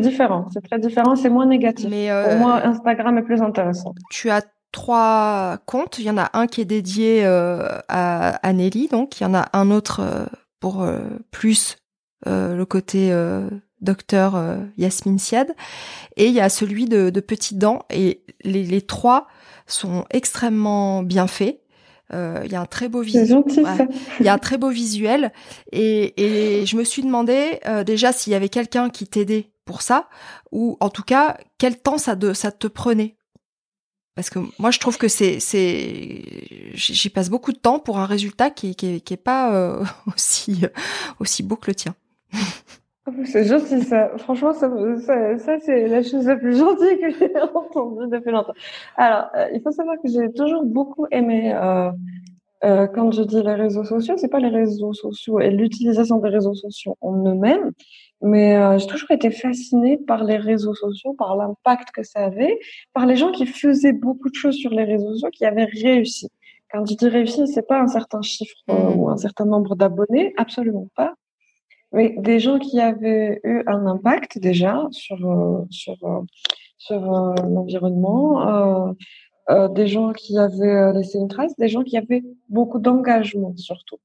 différent, 0.00 0.48
c'est 0.52 0.62
très 0.62 0.80
différent, 0.80 1.14
c'est 1.14 1.28
moins 1.28 1.46
négatif. 1.46 1.86
Mais 1.88 2.10
euh, 2.10 2.30
Pour 2.30 2.38
moi, 2.38 2.66
Instagram 2.66 3.18
est 3.18 3.22
plus 3.22 3.40
intéressant. 3.40 3.94
Tu 4.10 4.30
as 4.30 4.42
trois 4.72 5.58
comptes, 5.66 6.00
il 6.00 6.06
y 6.06 6.10
en 6.10 6.18
a 6.18 6.28
un 6.32 6.48
qui 6.48 6.60
est 6.60 6.64
dédié 6.64 7.24
euh, 7.24 7.68
à, 7.88 8.52
Nelly, 8.52 8.88
donc 8.88 9.20
il 9.20 9.22
y 9.22 9.26
en 9.26 9.34
a 9.34 9.48
un 9.52 9.70
autre 9.70 10.00
euh, 10.00 10.26
pour 10.58 10.84
plus 11.30 11.76
le 12.26 12.64
côté 12.64 13.12
docteur 13.80 14.40
Yasmine 14.76 15.18
Siad, 15.18 15.54
et 16.16 16.26
il 16.26 16.34
y 16.34 16.40
a 16.40 16.48
celui 16.48 16.86
de, 16.86 17.10
de 17.10 17.20
Petit 17.20 17.54
Dents, 17.54 17.80
et 17.90 18.22
les, 18.42 18.64
les 18.64 18.82
trois 18.82 19.26
sont 19.66 20.04
extrêmement 20.10 21.02
bien 21.02 21.26
faits. 21.26 21.60
Euh, 22.12 22.42
il 22.44 22.52
y 22.52 22.54
a 22.54 22.60
un 22.60 22.66
très 22.66 22.88
beau 22.88 23.00
visuel. 23.00 23.42
Il 24.20 24.26
y 24.26 24.28
a 24.28 24.34
un 24.34 24.38
très 24.38 24.58
beau 24.58 24.68
visuel. 24.68 25.32
Et, 25.72 26.60
et 26.60 26.66
je 26.66 26.76
me 26.76 26.84
suis 26.84 27.02
demandé 27.02 27.60
euh, 27.66 27.84
déjà 27.84 28.12
s'il 28.12 28.32
y 28.32 28.36
avait 28.36 28.48
quelqu'un 28.48 28.90
qui 28.90 29.06
t'aidait 29.06 29.50
pour 29.64 29.82
ça, 29.82 30.08
ou 30.52 30.76
en 30.80 30.90
tout 30.90 31.02
cas 31.02 31.38
quel 31.58 31.80
temps 31.80 31.98
ça, 31.98 32.14
de, 32.14 32.32
ça 32.34 32.52
te 32.52 32.66
prenait. 32.66 33.16
Parce 34.14 34.30
que 34.30 34.38
moi 34.58 34.70
je 34.70 34.78
trouve 34.78 34.96
que 34.96 35.08
c'est 35.08 35.40
c'est 35.40 36.22
j'y 36.74 37.10
passe 37.10 37.30
beaucoup 37.30 37.50
de 37.50 37.58
temps 37.58 37.80
pour 37.80 37.98
un 37.98 38.06
résultat 38.06 38.50
qui 38.50 38.76
qui, 38.76 39.00
qui 39.00 39.14
est 39.14 39.16
pas 39.16 39.52
euh, 39.52 39.84
aussi 40.14 40.62
aussi 41.18 41.42
beau 41.42 41.56
que 41.56 41.68
le 41.68 41.74
tien. 41.74 41.96
C'est 43.24 43.44
gentil 43.44 43.82
ça. 43.82 44.16
Franchement, 44.18 44.52
ça, 44.52 44.70
ça, 45.38 45.60
c'est 45.60 45.88
la 45.88 46.02
chose 46.02 46.26
la 46.26 46.36
plus 46.36 46.56
gentille 46.56 46.98
que 46.98 47.10
j'ai 47.10 47.38
entendue 47.54 48.08
depuis 48.08 48.30
longtemps. 48.30 48.54
Alors, 48.96 49.26
euh, 49.36 49.48
il 49.52 49.60
faut 49.60 49.72
savoir 49.72 49.96
que 50.02 50.08
j'ai 50.08 50.32
toujours 50.32 50.64
beaucoup 50.64 51.06
aimé, 51.10 51.52
euh, 51.54 51.90
euh, 52.64 52.86
quand 52.86 53.10
je 53.10 53.22
dis 53.22 53.42
les 53.42 53.54
réseaux 53.54 53.84
sociaux, 53.84 54.14
c'est 54.16 54.28
pas 54.28 54.40
les 54.40 54.48
réseaux 54.48 54.94
sociaux 54.94 55.38
et 55.38 55.50
l'utilisation 55.50 56.18
des 56.18 56.30
réseaux 56.30 56.54
sociaux 56.54 56.96
en 57.02 57.12
eux-mêmes, 57.28 57.72
mais 58.22 58.56
euh, 58.56 58.78
j'ai 58.78 58.86
toujours 58.86 59.10
été 59.10 59.30
fascinée 59.30 59.98
par 59.98 60.24
les 60.24 60.38
réseaux 60.38 60.74
sociaux, 60.74 61.12
par 61.12 61.36
l'impact 61.36 61.90
que 61.90 62.02
ça 62.02 62.24
avait, 62.24 62.58
par 62.94 63.04
les 63.04 63.16
gens 63.16 63.32
qui 63.32 63.44
faisaient 63.44 63.92
beaucoup 63.92 64.30
de 64.30 64.34
choses 64.34 64.56
sur 64.56 64.70
les 64.70 64.84
réseaux 64.84 65.12
sociaux, 65.12 65.28
qui 65.30 65.44
avaient 65.44 65.64
réussi. 65.66 66.30
Quand 66.72 66.86
je 66.86 66.94
dis 66.94 67.08
réussi, 67.08 67.46
c'est 67.48 67.66
pas 67.66 67.80
un 67.80 67.88
certain 67.88 68.22
chiffre 68.22 68.56
mmh. 68.68 68.98
ou 68.98 69.10
un 69.10 69.18
certain 69.18 69.44
nombre 69.44 69.76
d'abonnés, 69.76 70.32
absolument 70.38 70.88
pas 70.96 71.14
oui, 71.94 72.14
des 72.18 72.40
gens 72.40 72.58
qui 72.58 72.80
avaient 72.80 73.40
eu 73.44 73.62
un 73.66 73.86
impact 73.86 74.38
déjà 74.38 74.86
sur 74.90 75.18
euh, 75.30 75.64
sur 75.70 75.96
euh, 76.04 76.20
sur 76.78 77.14
euh, 77.14 77.34
l'environnement, 77.48 78.94
des 79.70 79.86
gens 79.86 80.12
qui 80.12 80.38
avaient 80.38 80.92
laissé 80.92 81.18
une 81.18 81.28
trace, 81.28 81.54
des 81.56 81.68
gens 81.68 81.82
qui 81.82 81.96
avaient 81.96 82.24
beaucoup 82.48 82.78
d'engagement 82.78 83.54
surtout. 83.56 83.98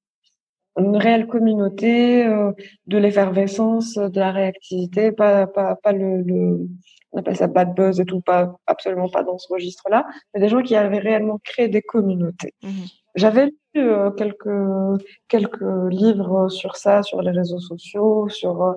une 0.78 0.98
réelle 0.98 1.28
communauté, 1.28 2.26
euh, 2.26 2.52
de 2.88 2.98
l'effervescence, 2.98 3.96
de 3.96 4.20
la 4.20 4.32
réactivité, 4.32 5.12
pas, 5.12 5.48
pas, 5.48 5.76
pas 5.76 5.92
le, 5.92 6.22
le, 6.22 6.68
on 7.12 7.20
appelle 7.20 7.36
ça 7.36 7.48
bad 7.48 7.74
buzz 7.76 8.00
et 8.00 8.06
tout, 8.06 8.22
pas, 8.22 8.56
absolument 8.68 9.10
pas 9.10 9.24
dans 9.24 9.38
ce 9.38 9.52
registre-là, 9.52 10.06
mais 10.34 10.40
des 10.42 10.50
gens 10.50 10.62
qui 10.62 10.76
avaient 10.76 11.00
réellement 11.00 11.40
créé 11.44 11.68
des 11.68 11.82
communautés. 11.82 12.54
Mmh 12.64 12.70
J'avais 13.16 13.52
euh, 13.78 14.12
quelques, 14.12 15.04
quelques 15.28 15.92
livres 15.92 16.50
sur 16.50 16.76
ça, 16.76 17.04
sur 17.04 17.22
les 17.22 17.32
réseaux 17.32 17.60
sociaux, 17.60 18.28
sur, 18.30 18.76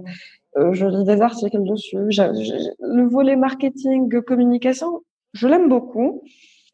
euh, 0.57 0.73
je 0.73 0.87
lis 0.87 1.05
des 1.05 1.21
articles 1.23 1.63
dessus. 1.63 1.99
le 1.99 3.09
volet 3.09 3.37
marketing, 3.37 4.21
communication, 4.23 5.03
je 5.33 5.49
l'aime 5.49 5.69
beaucoup 5.69 6.23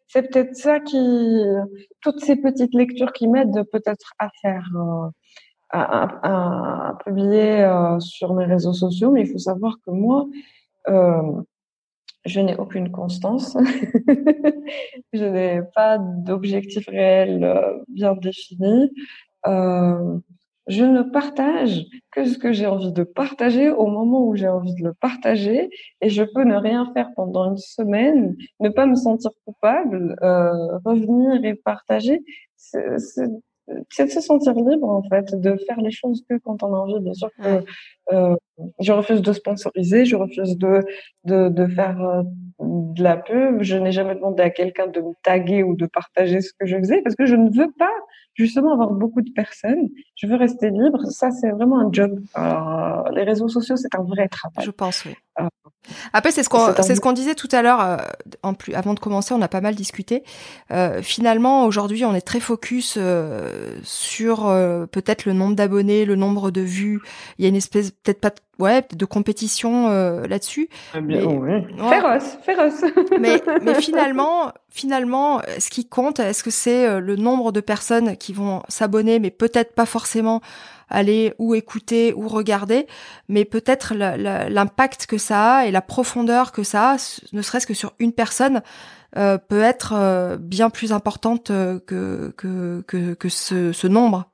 c'est 0.09 0.23
peut-être 0.23 0.57
ça 0.57 0.81
qui, 0.81 1.45
toutes 2.01 2.21
ces 2.21 2.37
petites 2.37 2.75
lectures 2.75 3.13
qui 3.13 3.29
m'aident 3.29 3.65
peut-être 3.71 4.15
à 4.19 4.31
faire, 4.43 4.67
euh, 4.75 5.09
à, 5.71 6.89
à, 6.91 6.95
publier 7.05 7.63
euh, 7.65 8.01
sur 8.01 8.35
mes 8.35 8.47
réseaux 8.47 8.73
sociaux. 8.73 9.11
Mais 9.11 9.23
il 9.23 9.31
faut 9.31 9.39
savoir 9.39 9.77
que 9.87 9.91
moi, 9.91 10.27
euh, 10.89 11.23
je 12.25 12.41
n'ai 12.41 12.57
aucune 12.57 12.91
constance. 12.91 13.57
je 15.13 15.25
n'ai 15.25 15.61
pas 15.75 15.99
d'objectif 15.99 16.87
réel 16.89 17.45
euh, 17.45 17.79
bien 17.89 18.15
défini. 18.15 18.91
Euh, 19.47 20.19
je 20.69 20.85
ne 20.85 21.03
partage 21.03 21.87
que 22.13 22.27
ce 22.27 22.37
que 22.37 22.53
j'ai 22.53 22.67
envie 22.67 22.93
de 22.93 23.03
partager 23.03 23.71
au 23.71 23.87
moment 23.87 24.27
où 24.27 24.37
j'ai 24.37 24.49
envie 24.49 24.75
de 24.75 24.85
le 24.85 24.93
partager 24.93 25.71
et 26.03 26.11
je 26.11 26.23
peux 26.23 26.45
ne 26.45 26.57
rien 26.57 26.91
faire 26.93 27.09
pendant 27.17 27.51
une 27.51 27.57
semaine, 27.57 28.37
ne 28.61 28.69
pas 28.69 28.85
me 28.85 28.95
sentir 28.95 29.31
coupable, 29.47 30.17
euh, 30.23 30.79
revenir 30.85 31.43
et 31.43 31.55
partager. 31.55 32.23
C'est 32.57 34.05
de 34.05 34.11
se 34.11 34.21
sentir 34.21 34.55
libre 34.55 34.89
en 34.89 35.03
fait, 35.03 35.35
de 35.35 35.57
faire 35.67 35.81
les 35.81 35.91
choses 35.91 36.23
que 36.29 36.37
quand 36.39 36.63
on 36.63 36.75
a 36.75 36.79
envie. 36.79 37.01
Bien 37.01 37.15
sûr 37.15 37.31
euh, 38.13 38.37
je 38.81 38.93
refuse 38.93 39.23
de 39.23 39.33
sponsoriser, 39.33 40.05
je 40.05 40.17
refuse 40.17 40.57
de 40.57 40.85
de, 41.25 41.49
de 41.49 41.67
faire 41.67 42.01
euh, 42.01 42.23
de 42.61 43.03
la 43.03 43.17
pub. 43.17 43.63
Je 43.63 43.77
n'ai 43.77 43.93
jamais 43.93 44.15
demandé 44.15 44.43
à 44.43 44.51
quelqu'un 44.51 44.87
de 44.87 45.01
me 45.01 45.13
taguer 45.23 45.63
ou 45.63 45.77
de 45.77 45.87
partager 45.87 46.41
ce 46.41 46.53
que 46.59 46.67
je 46.67 46.77
faisais 46.79 47.03
parce 47.03 47.15
que 47.15 47.27
je 47.27 47.37
ne 47.37 47.51
veux 47.51 47.71
pas 47.79 47.93
justement 48.35 48.73
avoir 48.73 48.91
beaucoup 48.91 49.21
de 49.21 49.31
personnes. 49.31 49.89
Je 50.15 50.27
veux 50.27 50.37
rester 50.37 50.71
libre. 50.71 51.05
Ça, 51.11 51.31
c'est 51.31 51.51
vraiment 51.51 51.81
un 51.81 51.91
job. 51.93 52.21
Alors, 52.35 53.11
les 53.11 53.25
réseaux 53.25 53.49
sociaux, 53.49 53.77
c'est 53.77 53.95
un 53.95 54.03
vrai 54.03 54.29
travail. 54.29 54.65
Je 54.65 54.71
pense, 54.71 55.05
oui. 55.05 55.15
Euh, 55.41 55.49
Après, 56.13 56.31
c'est 56.31 56.43
ce 56.43 56.49
qu'on 56.49 56.73
c'est 56.83 56.95
ce 56.95 57.01
qu'on 57.01 57.13
disait 57.13 57.35
tout 57.35 57.49
à 57.53 57.63
l'heure. 57.63 57.81
Euh, 57.81 57.97
en 58.43 58.55
plus, 58.55 58.75
avant 58.75 58.95
de 58.95 59.01
commencer, 59.01 59.35
on 59.35 59.43
a 59.43 59.49
pas 59.49 59.61
mal 59.61 59.75
discuté. 59.75 60.23
Euh, 60.71 61.03
finalement, 61.03 61.65
aujourd'hui, 61.65 62.05
on 62.05 62.15
est 62.15 62.21
très 62.27 62.41
focus 62.41 62.97
euh, 62.97 63.79
sur 63.83 64.47
peut-être 64.91 65.25
le 65.25 65.33
nombre 65.33 65.55
d'abonnés, 65.55 66.05
le 66.05 66.17
nombre 66.17 66.51
de 66.51 66.61
vues. 66.61 67.01
Il 67.39 67.43
y 67.43 67.47
a 67.47 67.49
une 67.49 67.57
espèce 67.57 67.93
peut-être 68.03 68.21
pas 68.21 68.33
ouais 68.59 68.85
de 68.93 69.05
compétition 69.05 69.89
là-dessus. 70.23 70.69
Ah, 70.95 71.01
mais, 71.01 71.23
oui. 71.23 71.65
Féroce, 71.89 72.39
féroce. 72.43 72.85
mais 73.21 73.41
mais 73.63 73.75
finalement, 73.75 74.53
finalement, 74.69 75.41
ce 75.59 75.71
qui 75.71 75.89
compte, 75.89 76.19
est-ce 76.19 76.43
que 76.43 76.51
c'est 76.51 77.01
le 77.01 77.17
nombre 77.17 77.53
de 77.53 77.61
personnes 77.61 78.17
qui 78.17 78.33
vont 78.33 78.63
s'abonner, 78.69 79.21
mais 79.21 79.31
peut-être 79.31 79.75
pas 79.75 79.87
forcément 79.87 80.41
aller 80.91 81.35
ou 81.39 81.55
écouter 81.55 82.13
ou 82.15 82.29
regarder, 82.29 82.87
mais 83.29 83.45
peut-être 83.45 83.95
l'impact 83.95 85.07
que 85.07 85.19
ça 85.19 85.57
a 85.57 85.67
et 85.67 85.71
la 85.71 85.83
profondeur 85.83 86.53
que 86.53 86.63
ça 86.63 86.93
a, 86.93 87.21
ne 87.33 87.43
serait-ce 87.43 87.67
que 87.67 87.75
sur 87.75 87.93
une 87.99 88.13
personne, 88.13 88.63
euh, 89.17 89.39
peut 89.39 89.63
être 89.63 89.95
euh, 89.95 90.37
bien 90.39 90.69
plus 90.69 90.93
importante 90.93 91.51
euh, 91.51 91.81
que, 91.81 92.35
que, 92.37 92.83
que, 92.87 93.15
que 93.15 93.29
ce, 93.31 93.73
ce, 93.73 93.87
nombre? 93.87 94.31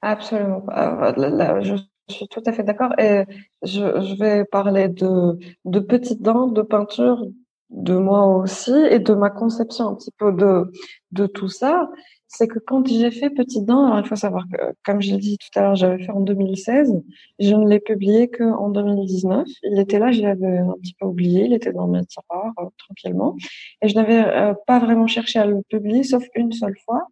Absolument. 0.00 0.64
je 0.66 1.74
suis 2.10 2.28
tout 2.28 2.42
à 2.46 2.52
fait 2.52 2.62
d'accord. 2.62 2.92
Et 2.98 3.24
je, 3.62 4.00
je, 4.00 4.14
vais 4.18 4.44
parler 4.44 4.88
de, 4.88 5.38
de 5.64 5.80
petites 5.80 6.22
dents, 6.22 6.46
de 6.46 6.62
peinture, 6.62 7.24
de 7.70 7.94
moi 7.96 8.26
aussi, 8.26 8.74
et 8.90 8.98
de 8.98 9.14
ma 9.14 9.30
conception 9.30 9.88
un 9.88 9.94
petit 9.94 10.12
peu 10.18 10.32
de, 10.32 10.70
de 11.12 11.26
tout 11.26 11.48
ça 11.48 11.88
c'est 12.32 12.46
que 12.46 12.60
quand 12.60 12.86
j'ai 12.86 13.10
fait 13.10 13.28
Petite 13.28 13.64
Dent, 13.64 13.86
alors 13.86 13.98
il 13.98 14.06
faut 14.06 14.14
savoir 14.16 14.44
que, 14.48 14.56
comme 14.84 15.02
je 15.02 15.10
l'ai 15.10 15.18
dit 15.18 15.36
tout 15.36 15.58
à 15.58 15.62
l'heure, 15.62 15.74
j'avais 15.74 16.04
fait 16.04 16.12
en 16.12 16.20
2016, 16.20 17.02
je 17.40 17.54
ne 17.54 17.68
l'ai 17.68 17.80
publié 17.80 18.30
qu'en 18.30 18.68
2019. 18.68 19.48
Il 19.64 19.80
était 19.80 19.98
là, 19.98 20.12
je 20.12 20.22
l'avais 20.22 20.58
un 20.58 20.74
petit 20.80 20.94
peu 20.94 21.06
oublié, 21.06 21.46
il 21.46 21.52
était 21.52 21.72
dans 21.72 21.88
mes 21.88 22.04
tiroirs, 22.06 22.52
euh, 22.60 22.66
tranquillement. 22.78 23.36
Et 23.82 23.88
je 23.88 23.96
n'avais 23.96 24.24
euh, 24.24 24.54
pas 24.66 24.78
vraiment 24.78 25.08
cherché 25.08 25.40
à 25.40 25.46
le 25.46 25.62
publier, 25.68 26.04
sauf 26.04 26.22
une 26.36 26.52
seule 26.52 26.76
fois, 26.84 27.08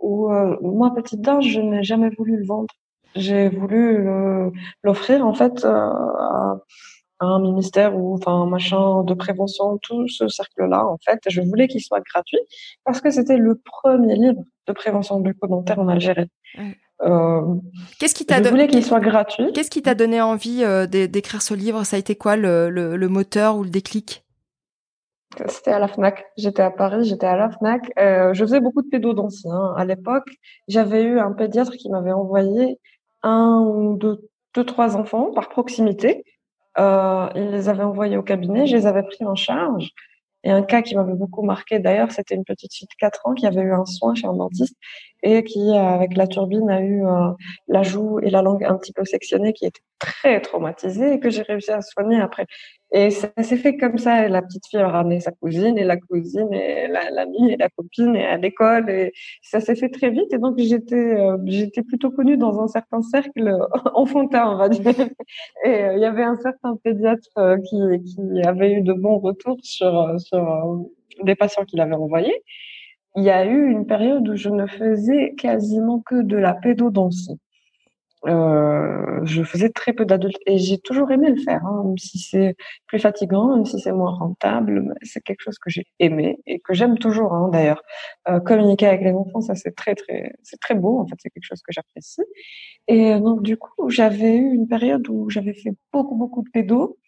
où 0.00 0.32
euh, 0.32 0.56
moi, 0.62 0.94
Petite 0.94 1.20
Dent, 1.20 1.42
je 1.42 1.60
n'ai 1.60 1.82
jamais 1.82 2.08
voulu 2.16 2.38
le 2.38 2.46
vendre. 2.46 2.74
J'ai 3.18 3.48
voulu 3.48 4.08
l'offrir, 4.82 5.26
en 5.26 5.34
fait, 5.34 5.64
à 7.20 7.26
un 7.26 7.40
ministère 7.40 7.96
ou 7.96 8.14
enfin 8.14 8.32
un 8.32 8.46
machin 8.46 9.02
de 9.02 9.14
prévention, 9.14 9.78
tout 9.78 10.06
ce 10.08 10.28
cercle-là, 10.28 10.86
en 10.86 10.98
fait, 11.04 11.18
je 11.28 11.40
voulais 11.40 11.66
qu'il 11.66 11.80
soit 11.82 12.00
gratuit 12.00 12.38
parce 12.84 13.00
que 13.00 13.10
c'était 13.10 13.36
le 13.36 13.56
premier 13.56 14.14
livre 14.14 14.42
de 14.66 14.72
prévention 14.72 15.18
bucco-dentaire 15.20 15.80
en 15.80 15.88
Algérie. 15.88 16.30
Euh, 17.02 17.42
Qu'est-ce 17.98 18.14
qui 18.14 18.24
t'a 18.24 18.36
donné 18.38 18.50
voulais 18.50 18.66
qu'il 18.68 18.84
soit 18.84 19.00
gratuit. 19.00 19.52
Qu'est-ce 19.52 19.70
qui 19.70 19.82
t'a 19.82 19.94
donné 19.94 20.20
envie 20.20 20.62
euh, 20.62 20.86
d'écrire 20.86 21.42
ce 21.42 21.54
livre? 21.54 21.84
Ça 21.84 21.96
a 21.96 21.98
été 21.98 22.16
quoi 22.16 22.36
le, 22.36 22.70
le, 22.70 22.96
le 22.96 23.08
moteur 23.08 23.56
ou 23.56 23.64
le 23.64 23.70
déclic? 23.70 24.24
C'était 25.46 25.72
à 25.72 25.78
la 25.78 25.88
Fnac. 25.88 26.24
J'étais 26.36 26.62
à 26.62 26.70
Paris, 26.70 27.04
j'étais 27.04 27.26
à 27.26 27.36
la 27.36 27.50
Fnac. 27.50 27.92
Euh, 27.98 28.32
je 28.32 28.44
faisais 28.44 28.60
beaucoup 28.60 28.82
de 28.82 28.88
pédodontie. 28.88 29.48
Hein. 29.50 29.74
À 29.76 29.84
l'époque, 29.84 30.28
j'avais 30.68 31.02
eu 31.02 31.18
un 31.18 31.32
pédiatre 31.32 31.72
qui 31.72 31.90
m'avait 31.90 32.12
envoyé 32.12 32.78
un 33.22 33.60
ou 33.60 33.96
deux, 33.96 34.28
deux, 34.54 34.64
trois 34.64 34.96
enfants 34.96 35.32
par 35.32 35.48
proximité 35.48 36.24
euh, 36.78 37.28
il 37.34 37.50
les 37.50 37.68
avait 37.68 37.82
envoyés 37.82 38.16
au 38.16 38.22
cabinet, 38.22 38.66
je 38.66 38.76
les 38.76 38.86
avais 38.86 39.02
pris 39.02 39.24
en 39.24 39.34
charge. 39.34 39.90
Et 40.44 40.50
un 40.52 40.62
cas 40.62 40.82
qui 40.82 40.94
m'avait 40.94 41.14
beaucoup 41.14 41.42
marqué 41.42 41.80
d'ailleurs, 41.80 42.12
c'était 42.12 42.36
une 42.36 42.44
petite 42.44 42.72
fille 42.72 42.86
de 42.86 42.94
4 42.98 43.26
ans 43.26 43.34
qui 43.34 43.46
avait 43.46 43.62
eu 43.62 43.72
un 43.72 43.84
soin 43.84 44.14
chez 44.14 44.26
un 44.26 44.34
dentiste 44.34 44.76
et 45.22 45.44
qui, 45.44 45.70
avec 45.76 46.16
la 46.16 46.26
turbine, 46.26 46.70
a 46.70 46.80
eu 46.80 47.04
euh, 47.04 47.30
la 47.68 47.82
joue 47.82 48.18
et 48.20 48.30
la 48.30 48.42
langue 48.42 48.64
un 48.64 48.76
petit 48.76 48.92
peu 48.92 49.04
sectionnée, 49.04 49.52
qui 49.52 49.66
était 49.66 49.80
très 49.98 50.40
traumatisée 50.40 51.14
et 51.14 51.20
que 51.20 51.30
j'ai 51.30 51.42
réussi 51.42 51.70
à 51.70 51.82
soigner 51.82 52.20
après. 52.20 52.46
Et 52.92 53.10
ça 53.10 53.28
s'est 53.42 53.56
fait 53.56 53.76
comme 53.76 53.98
ça. 53.98 54.28
La 54.28 54.40
petite 54.40 54.66
fille 54.66 54.80
a 54.80 54.88
ramené 54.88 55.20
sa 55.20 55.30
cousine 55.32 55.76
et 55.76 55.84
la 55.84 55.98
cousine 55.98 56.52
et 56.54 56.88
l'amie 56.88 57.52
et 57.52 57.56
la 57.56 57.68
copine 57.68 58.16
et 58.16 58.24
à 58.24 58.38
l'école 58.38 58.88
et 58.88 59.12
ça 59.42 59.60
s'est 59.60 59.76
fait 59.76 59.90
très 59.90 60.10
vite. 60.10 60.32
Et 60.32 60.38
donc 60.38 60.58
j'étais 60.58 60.96
euh, 60.96 61.36
j'étais 61.44 61.82
plutôt 61.82 62.10
connue 62.10 62.38
dans 62.38 62.60
un 62.60 62.68
certain 62.68 63.02
cercle 63.02 63.58
enfantin, 63.94 64.52
on 64.52 64.56
va 64.56 64.68
dire. 64.68 64.94
Et 65.64 65.68
euh, 65.68 65.94
il 65.96 66.00
y 66.00 66.06
avait 66.06 66.22
un 66.22 66.36
certain 66.36 66.76
pédiatre 66.76 67.28
euh, 67.36 67.58
qui, 67.58 67.76
qui 68.04 68.42
avait 68.42 68.72
eu 68.72 68.80
de 68.82 68.94
bons 68.94 69.18
retours 69.18 69.58
sur 69.62 70.14
sur 70.18 70.86
des 71.24 71.34
patients 71.34 71.64
qu'il 71.64 71.80
avait 71.80 71.94
envoyés. 71.94 72.42
Il 73.16 73.24
y 73.24 73.30
a 73.30 73.44
eu 73.44 73.70
une 73.70 73.86
période 73.86 74.28
où 74.28 74.36
je 74.36 74.48
ne 74.48 74.66
faisais 74.66 75.34
quasiment 75.36 76.00
que 76.00 76.22
de 76.22 76.36
la 76.36 76.54
pédodontie. 76.54 77.38
Euh, 78.26 79.20
je 79.24 79.44
faisais 79.44 79.70
très 79.70 79.92
peu 79.92 80.04
d'adultes 80.04 80.38
et 80.46 80.58
j'ai 80.58 80.78
toujours 80.78 81.12
aimé 81.12 81.30
le 81.30 81.40
faire, 81.40 81.64
hein, 81.64 81.84
même 81.84 81.98
si 81.98 82.18
c'est 82.18 82.56
plus 82.88 82.98
fatigant, 82.98 83.54
même 83.54 83.64
si 83.64 83.78
c'est 83.78 83.92
moins 83.92 84.10
rentable, 84.10 84.92
c'est 85.02 85.20
quelque 85.22 85.40
chose 85.42 85.56
que 85.58 85.70
j'ai 85.70 85.84
aimé 86.00 86.38
et 86.46 86.58
que 86.58 86.74
j'aime 86.74 86.98
toujours 86.98 87.32
hein, 87.32 87.48
d'ailleurs. 87.52 87.80
Euh, 88.28 88.40
communiquer 88.40 88.86
avec 88.86 89.02
les 89.02 89.12
enfants, 89.12 89.40
ça 89.40 89.54
c'est 89.54 89.70
très 89.76 89.94
très 89.94 90.32
c'est 90.42 90.58
très 90.60 90.74
beau 90.74 90.98
en 90.98 91.06
fait, 91.06 91.14
c'est 91.18 91.30
quelque 91.30 91.44
chose 91.44 91.62
que 91.62 91.72
j'apprécie. 91.72 92.22
Et 92.88 93.14
donc 93.20 93.42
du 93.42 93.56
coup, 93.56 93.88
j'avais 93.88 94.36
eu 94.36 94.52
une 94.52 94.66
période 94.66 95.08
où 95.08 95.30
j'avais 95.30 95.54
fait 95.54 95.72
beaucoup 95.92 96.16
beaucoup 96.16 96.42
de 96.42 96.50
pédos 96.50 96.98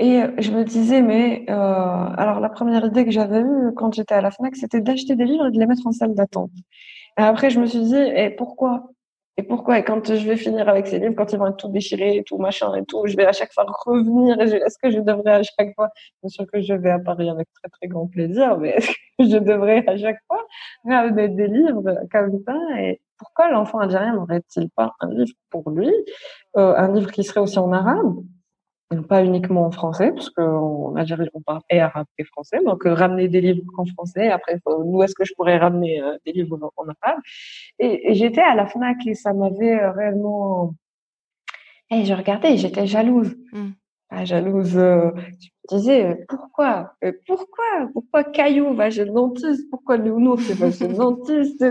et 0.00 0.22
je 0.38 0.50
me 0.50 0.64
disais 0.64 1.02
mais 1.02 1.44
euh, 1.50 1.52
alors 1.52 2.40
la 2.40 2.48
première 2.48 2.86
idée 2.86 3.04
que 3.04 3.10
j'avais 3.10 3.40
eue 3.40 3.74
quand 3.76 3.92
j'étais 3.94 4.14
à 4.14 4.22
la 4.22 4.30
Fnac, 4.30 4.56
c'était 4.56 4.80
d'acheter 4.80 5.14
des 5.14 5.26
livres 5.26 5.48
et 5.48 5.50
de 5.50 5.58
les 5.58 5.66
mettre 5.66 5.86
en 5.86 5.92
salle 5.92 6.14
d'attente. 6.14 6.50
Et 7.18 7.22
après, 7.22 7.50
je 7.50 7.60
me 7.60 7.66
suis 7.66 7.80
dit, 7.82 7.96
et 7.96 8.30
pourquoi? 8.30 8.88
Et 9.36 9.42
pourquoi? 9.42 9.78
Et 9.78 9.84
quand 9.84 10.14
je 10.14 10.26
vais 10.26 10.36
finir 10.36 10.68
avec 10.70 10.86
ces 10.86 10.98
livres, 10.98 11.14
quand 11.16 11.32
ils 11.34 11.38
vont 11.38 11.48
être 11.48 11.58
tout 11.58 11.68
déchirés 11.68 12.16
et 12.16 12.24
tout 12.24 12.38
machin 12.38 12.74
et 12.74 12.84
tout, 12.86 13.06
je 13.06 13.16
vais 13.16 13.26
à 13.26 13.32
chaque 13.32 13.52
fois 13.52 13.66
revenir. 13.84 14.40
Est-ce 14.40 14.78
que 14.82 14.90
je 14.90 15.00
devrais 15.00 15.32
à 15.32 15.42
chaque 15.42 15.74
fois? 15.74 15.90
Bien 16.22 16.28
sûr 16.30 16.46
que 16.50 16.60
je 16.62 16.72
vais 16.74 16.90
à 16.90 16.98
Paris 16.98 17.28
avec 17.28 17.48
très 17.52 17.68
très 17.68 17.88
grand 17.88 18.06
plaisir, 18.06 18.58
mais 18.58 18.70
est-ce 18.76 18.88
que 18.88 19.24
je 19.28 19.36
devrais 19.36 19.84
à 19.86 19.96
chaque 19.98 20.20
fois 20.26 20.42
ramener 20.86 21.28
des 21.28 21.48
livres 21.48 21.98
comme 22.10 22.38
ça? 22.46 22.56
Et 22.80 23.00
pourquoi 23.18 23.50
l'enfant 23.50 23.80
algérien 23.80 24.14
n'aurait-il 24.14 24.70
pas 24.70 24.94
un 25.00 25.10
livre 25.10 25.34
pour 25.50 25.68
lui, 25.70 25.92
euh, 26.56 26.74
un 26.76 26.92
livre 26.92 27.10
qui 27.12 27.22
serait 27.24 27.40
aussi 27.40 27.58
en 27.58 27.72
arabe? 27.72 28.16
Pas 29.08 29.24
uniquement 29.24 29.66
en 29.66 29.70
français, 29.70 30.12
parce 30.12 30.30
qu'en 30.30 30.96
Algérie, 30.96 31.28
on 31.32 31.40
parle 31.40 31.60
et 31.70 31.80
arabe 31.80 32.06
et 32.18 32.24
français. 32.24 32.58
Donc, 32.64 32.86
euh, 32.86 32.94
ramener 32.94 33.28
des 33.28 33.40
livres 33.40 33.62
en 33.78 33.86
français. 33.86 34.28
Après, 34.30 34.60
où 34.66 35.02
est-ce 35.02 35.14
que 35.14 35.24
je 35.24 35.32
pourrais 35.34 35.58
ramener 35.58 36.02
euh, 36.02 36.16
des 36.26 36.32
livres 36.32 36.72
en, 36.76 36.84
arabe? 36.84 37.20
Et, 37.78 38.14
j'étais 38.14 38.40
à 38.40 38.54
la 38.54 38.66
FNAC 38.66 39.06
et 39.06 39.14
ça 39.14 39.32
m'avait 39.32 39.80
euh, 39.80 39.92
réellement... 39.92 40.74
Et 41.92 42.04
je 42.04 42.14
regardais, 42.14 42.56
j'étais 42.56 42.86
jalouse. 42.86 43.36
Hmm. 43.52 43.70
Pas 44.10 44.24
jalouse. 44.24 44.76
Euh, 44.76 45.10
je 45.38 45.74
me 45.74 45.78
disais, 45.78 46.24
pourquoi 46.28 46.94
Pourquoi 47.26 47.88
Pourquoi 47.92 48.24
Caillou 48.24 48.74
va 48.74 48.90
chez 48.90 49.04
le 49.04 49.12
dentiste? 49.12 49.70
Pourquoi 49.70 49.98
Nounours 49.98 50.50
va 50.50 50.70
chez 50.70 50.88
le 50.88 50.94
dentiste? 50.94 51.64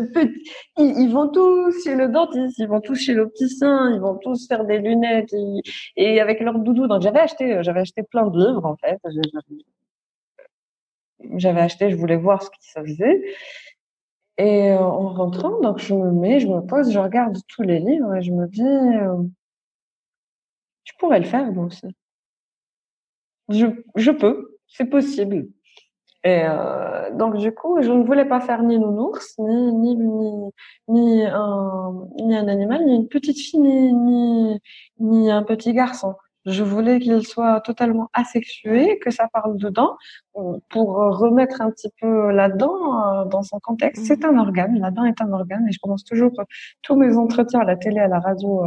Ils, 0.78 0.98
ils, 0.98 1.12
vont 1.12 1.30
tous 1.30 1.84
chez 1.84 1.96
le 1.96 2.08
dentiste, 2.08 2.58
ils 2.58 2.68
vont 2.68 2.82
tous 2.82 2.96
chez 2.96 3.14
l'opticien, 3.14 3.92
ils 3.94 4.00
vont 4.00 4.18
tous 4.18 4.48
faire 4.48 4.66
des 4.66 4.80
lunettes 4.80 5.34
et, 5.98 6.22
avec 6.22 6.40
leur 6.40 6.60
doudou. 6.60 6.88
Donc 6.88 7.02
j'avais 7.02 7.20
acheté, 7.20 7.62
j'avais 7.62 7.82
acheté 7.82 8.04
plein 8.04 8.28
de 8.28 8.38
livres 8.38 8.66
en 8.66 8.78
fait. 8.78 9.00
J'avais 11.36 11.62
acheté, 11.62 11.90
je 11.90 11.98
voulais 11.98 12.16
voir 12.16 12.42
ce 12.42 12.50
qui 12.50 12.70
se 12.70 12.80
faisait. 12.80 13.22
Et 14.38 14.72
en 14.72 15.10
rentrant, 15.10 15.60
donc 15.60 15.80
je 15.80 15.94
me 15.94 16.12
mets, 16.12 16.40
je 16.40 16.48
me 16.48 16.62
pose, 16.62 16.92
je 16.94 17.00
regarde 17.00 17.38
tous 17.50 17.64
les 17.64 17.80
livres 17.80 18.16
et 18.16 18.22
je 18.22 18.32
me 18.32 18.48
dis, 18.48 18.64
je 20.86 20.94
pourrais 20.98 21.20
le 21.20 21.26
faire 21.26 21.52
moi 21.52 21.66
aussi 21.66 21.88
je, 23.50 23.68
je 23.96 24.12
peux, 24.12 24.58
c'est 24.68 24.86
possible. 24.86 25.48
Et 26.24 26.42
euh, 26.44 27.12
donc 27.16 27.38
du 27.38 27.54
coup, 27.54 27.82
je 27.82 27.92
ne 27.92 28.04
voulais 28.04 28.26
pas 28.26 28.42
faire 28.42 28.62
ni 28.64 28.78
nounours, 28.78 29.36
ni 29.40 29.72
ni 29.74 29.96
ni 29.96 30.52
ni 30.90 31.26
un 31.26 31.94
ni 32.18 32.36
un 32.36 32.48
animal, 32.50 32.86
ni 32.86 32.96
une 32.96 33.08
petite 33.08 33.40
fille, 33.40 33.60
ni 33.60 33.94
ni, 33.94 34.60
ni 35.00 35.32
un 35.32 35.44
petit 35.44 35.74
garçon. 35.74 36.16
Je 36.46 36.64
voulais 36.64 37.00
qu'il 37.00 37.26
soit 37.26 37.62
totalement 37.62 38.10
asexué, 38.14 39.00
que 39.00 39.12
ça 39.12 39.28
parle 39.32 39.58
dedans, 39.58 39.96
pour 40.70 40.88
remettre 41.24 41.62
un 41.62 41.70
petit 41.72 41.90
peu 42.02 42.32
là-dedans 42.32 43.22
euh, 43.22 43.26
dans 43.26 43.44
son 43.44 43.60
contexte. 43.60 44.06
C'est 44.06 44.26
un 44.26 44.38
organe, 44.38 44.78
la 44.80 44.92
dent 44.92 45.06
est 45.06 45.22
un 45.22 45.32
organe, 45.32 45.68
et 45.70 45.72
je 45.72 45.80
commence 45.80 46.04
toujours 46.04 46.32
tous 46.82 46.96
mes 46.96 47.16
entretiens 47.16 47.62
à 47.62 47.66
la 47.66 47.78
télé, 47.78 48.00
à 48.00 48.08
la 48.08 48.20
radio, 48.20 48.66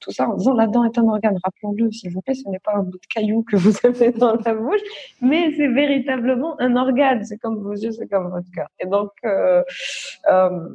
tout 0.00 0.10
ça 0.10 0.28
en 0.28 0.34
disant 0.34 0.54
la 0.54 0.66
dent 0.66 0.84
est 0.84 0.98
un 0.98 1.08
organe. 1.08 1.38
Rappelons-le, 1.42 1.90
s'il 1.92 2.10
vous 2.12 2.20
plaît, 2.20 2.34
ce 2.34 2.48
n'est 2.48 2.58
pas 2.58 2.74
un 2.74 2.82
bout 2.82 2.98
de 2.98 3.06
caillou 3.14 3.42
que 3.42 3.56
vous 3.56 3.72
avez 3.84 4.12
dans 4.12 4.34
la 4.34 4.54
bouche, 4.54 4.80
mais 5.20 5.52
c'est 5.56 5.68
véritablement 5.68 6.60
un 6.60 6.76
organe. 6.76 7.24
C'est 7.24 7.38
comme 7.38 7.62
vos 7.62 7.74
yeux, 7.74 7.92
c'est 7.92 8.08
comme 8.08 8.30
votre 8.30 8.50
cœur. 8.54 8.68
Et 8.80 8.86
donc, 8.86 9.10
euh, 9.24 9.62
euh, 10.28 10.68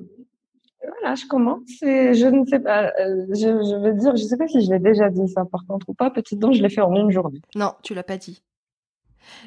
voilà, 0.84 1.16
je 1.16 1.26
commence. 1.28 1.62
Je 1.82 2.28
ne 2.28 2.46
sais 2.46 2.60
pas, 2.60 2.86
euh, 3.00 3.28
je, 3.30 3.84
vais 3.84 3.94
dire, 3.94 4.16
je 4.16 4.24
ne 4.24 4.28
sais 4.28 4.38
pas 4.38 4.48
si 4.48 4.62
je 4.62 4.72
l'ai 4.72 4.80
déjà 4.80 5.10
dit 5.10 5.28
ça 5.28 5.46
par 5.46 5.66
contre 5.68 5.90
ou 5.90 5.94
pas. 5.94 6.10
Petite 6.10 6.40
dent, 6.40 6.52
je 6.52 6.62
l'ai 6.62 6.70
fait 6.70 6.82
en 6.82 6.96
une 6.96 7.12
journée. 7.12 7.42
Non, 7.56 7.74
tu 7.84 7.94
l'as 7.94 8.04
pas 8.04 8.18
dit. 8.18 8.42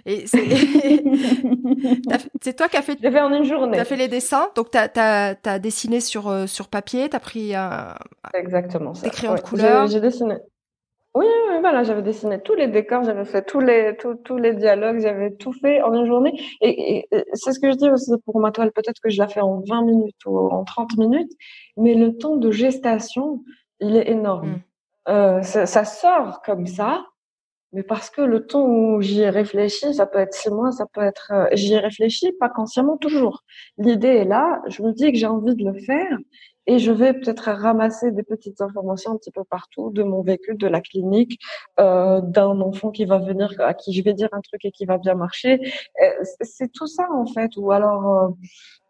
Et 0.07 0.27
c'est 2.43 2.57
toi 2.57 2.69
qui 2.69 2.77
as 2.77 2.83
fait. 2.83 2.99
Fait 2.99 3.21
en 3.21 3.33
une 3.33 3.45
journée. 3.45 3.79
As 3.79 3.85
fait 3.85 3.97
les 3.97 4.09
dessins, 4.09 4.51
donc 4.55 4.71
tu 4.71 4.79
as, 4.79 5.37
as, 5.45 5.59
dessiné 5.59 6.01
sur, 6.01 6.29
euh, 6.29 6.47
sur 6.47 6.69
papier, 6.69 7.09
tu 7.09 7.17
as 7.17 7.21
pris 7.21 7.55
un. 7.55 7.95
Exactement 8.35 8.95
ça. 8.95 9.05
Des 9.05 9.11
crayons 9.11 9.35
de 9.35 9.41
couleur. 9.41 9.87
J'ai 9.87 10.01
dessiné. 10.01 10.37
Oui, 11.17 11.27
oui, 11.49 11.61
voilà, 11.61 11.85
j'avais 11.85 12.03
dessiné 12.03 12.41
tous 12.41 12.55
les 12.55 12.67
décors, 12.67 13.05
j'avais 13.05 13.25
fait 13.25 13.43
tous 13.43 13.61
les, 13.61 13.97
tous, 13.97 14.17
tous 14.17 14.37
les 14.37 14.53
dialogues, 14.53 14.99
j'avais 14.99 15.31
tout 15.31 15.53
fait 15.53 15.81
en 15.81 15.95
une 15.95 16.07
journée. 16.07 16.33
Et, 16.61 17.07
c'est 17.35 17.53
ce 17.53 17.61
que 17.61 17.71
je 17.71 17.77
dis 17.77 17.89
aussi 17.89 18.11
pour 18.25 18.41
ma 18.41 18.51
toile, 18.51 18.73
peut-être 18.73 19.01
que 19.01 19.11
je 19.11 19.19
la 19.19 19.29
fais 19.29 19.41
en 19.41 19.61
20 19.61 19.83
minutes 19.83 20.27
ou 20.27 20.37
en 20.37 20.65
30 20.65 20.99
minutes, 20.99 21.31
mais 21.77 21.95
le 21.95 22.17
temps 22.17 22.37
de 22.37 22.51
gestation, 22.51 23.45
il 23.79 23.97
est 23.97 24.11
énorme. 24.11 24.49
Mm. 24.49 24.63
Euh, 25.11 25.43
ça, 25.43 25.67
ça, 25.67 25.85
sort 25.85 26.43
comme 26.43 26.67
ça, 26.67 27.05
mais 27.75 27.83
parce 27.83 28.09
que 28.09 28.23
le 28.23 28.47
temps 28.47 28.67
où 28.67 29.01
j'y 29.03 29.21
ai 29.23 29.31
réfléchi, 29.31 29.93
ça 29.95 30.07
peut 30.07 30.19
être 30.19 30.33
six 30.35 30.51
mois, 30.51 30.71
ça 30.73 30.87
peut 30.93 31.03
être, 31.03 31.33
euh, 31.35 31.47
j'y 31.53 31.75
ai 31.75 31.79
réfléchi, 31.79 32.33
pas 32.33 32.49
consciemment 32.49 32.97
toujours. 32.97 33.43
L'idée 33.79 34.09
est 34.09 34.25
là, 34.25 34.63
je 34.69 34.83
me 34.83 34.93
dis 34.93 35.13
que 35.13 35.19
j'ai 35.19 35.27
envie 35.27 35.55
de 35.57 35.65
le 35.65 35.79
faire 35.81 36.19
et 36.67 36.79
je 36.79 36.93
vais 36.93 37.13
peut-être 37.13 37.51
ramasser 37.51 38.13
des 38.13 38.23
petites 38.23 38.61
informations 38.61 39.13
un 39.13 39.17
petit 39.19 39.33
peu 39.33 39.45
partout 39.45 39.91
de 39.91 40.03
mon 40.03 40.23
vécu, 40.23 40.55
de 40.55 40.67
la 40.67 40.81
clinique, 40.81 41.39
euh, 41.81 42.21
d'un 42.23 42.61
enfant 42.61 42.91
qui 42.91 43.05
va 43.05 43.19
venir, 43.19 43.53
à 43.59 43.75
qui 43.75 43.93
je 43.93 44.03
vais 44.03 44.15
dire 44.15 44.29
un 44.33 44.41
truc 44.41 44.65
et 44.65 44.71
qui 44.71 44.87
va 44.87 44.99
bien 44.99 45.15
marcher. 45.15 45.61
Euh, 46.03 46.25
c'est 46.41 46.73
tout 46.73 46.87
ça 46.87 47.07
en 47.13 47.27
fait, 47.27 47.51
ou 47.57 47.73
alors 47.73 48.35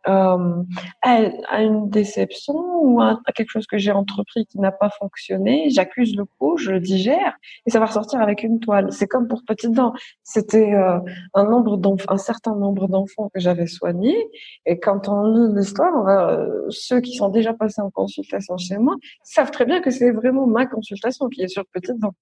euh, 0.09 0.63
à, 1.03 1.63
une 1.63 1.89
déception 1.89 2.55
ou 2.55 3.01
à, 3.01 3.21
quelque 3.35 3.51
chose 3.51 3.67
que 3.67 3.79
j'ai 3.79 3.93
entrepris 3.93 4.47
qui 4.47 4.59
n'a 4.59 4.73
pas 4.73 4.91
fonctionné, 4.91 5.71
j'accuse 5.71 6.15
le 6.17 6.25
coup, 6.25 6.57
je 6.57 6.73
le 6.73 6.81
digère 6.81 7.35
et 7.67 7.71
ça 7.71 7.79
va 7.79 7.87
ressortir 7.87 8.21
avec 8.21 8.43
une 8.43 8.61
toile. 8.61 8.93
C'est 8.93 9.07
comme 9.07 9.29
pour 9.29 9.43
Petite 9.45 9.73
Dent. 9.73 9.95
C'était 10.23 10.75
euh, 10.75 10.99
un 11.35 11.45
nombre 11.45 11.81
un 12.09 12.19
certain 12.19 12.55
nombre 12.55 12.89
d'enfants 12.89 13.31
que 13.33 13.41
j'avais 13.41 13.67
soignés 13.67 14.29
et 14.67 14.79
quand 14.79 15.09
on 15.09 15.25
lit 15.27 15.55
l'histoire, 15.55 16.09
euh, 16.09 16.67
ceux 16.71 17.01
qui 17.01 17.15
sont 17.15 17.29
déjà 17.29 17.55
passés 17.55 17.81
en 17.81 17.91
consultation 17.91 18.57
chez 18.57 18.79
moi 18.79 18.95
savent 19.23 19.51
très 19.51 19.65
bien 19.65 19.81
que 19.81 19.91
c'est 19.91 20.11
vraiment 20.11 20.47
ma 20.47 20.67
consultation 20.67 21.29
qui 21.29 21.43
est 21.43 21.49
sur 21.49 21.65
Petite 21.67 21.99
Dent. 21.99 22.15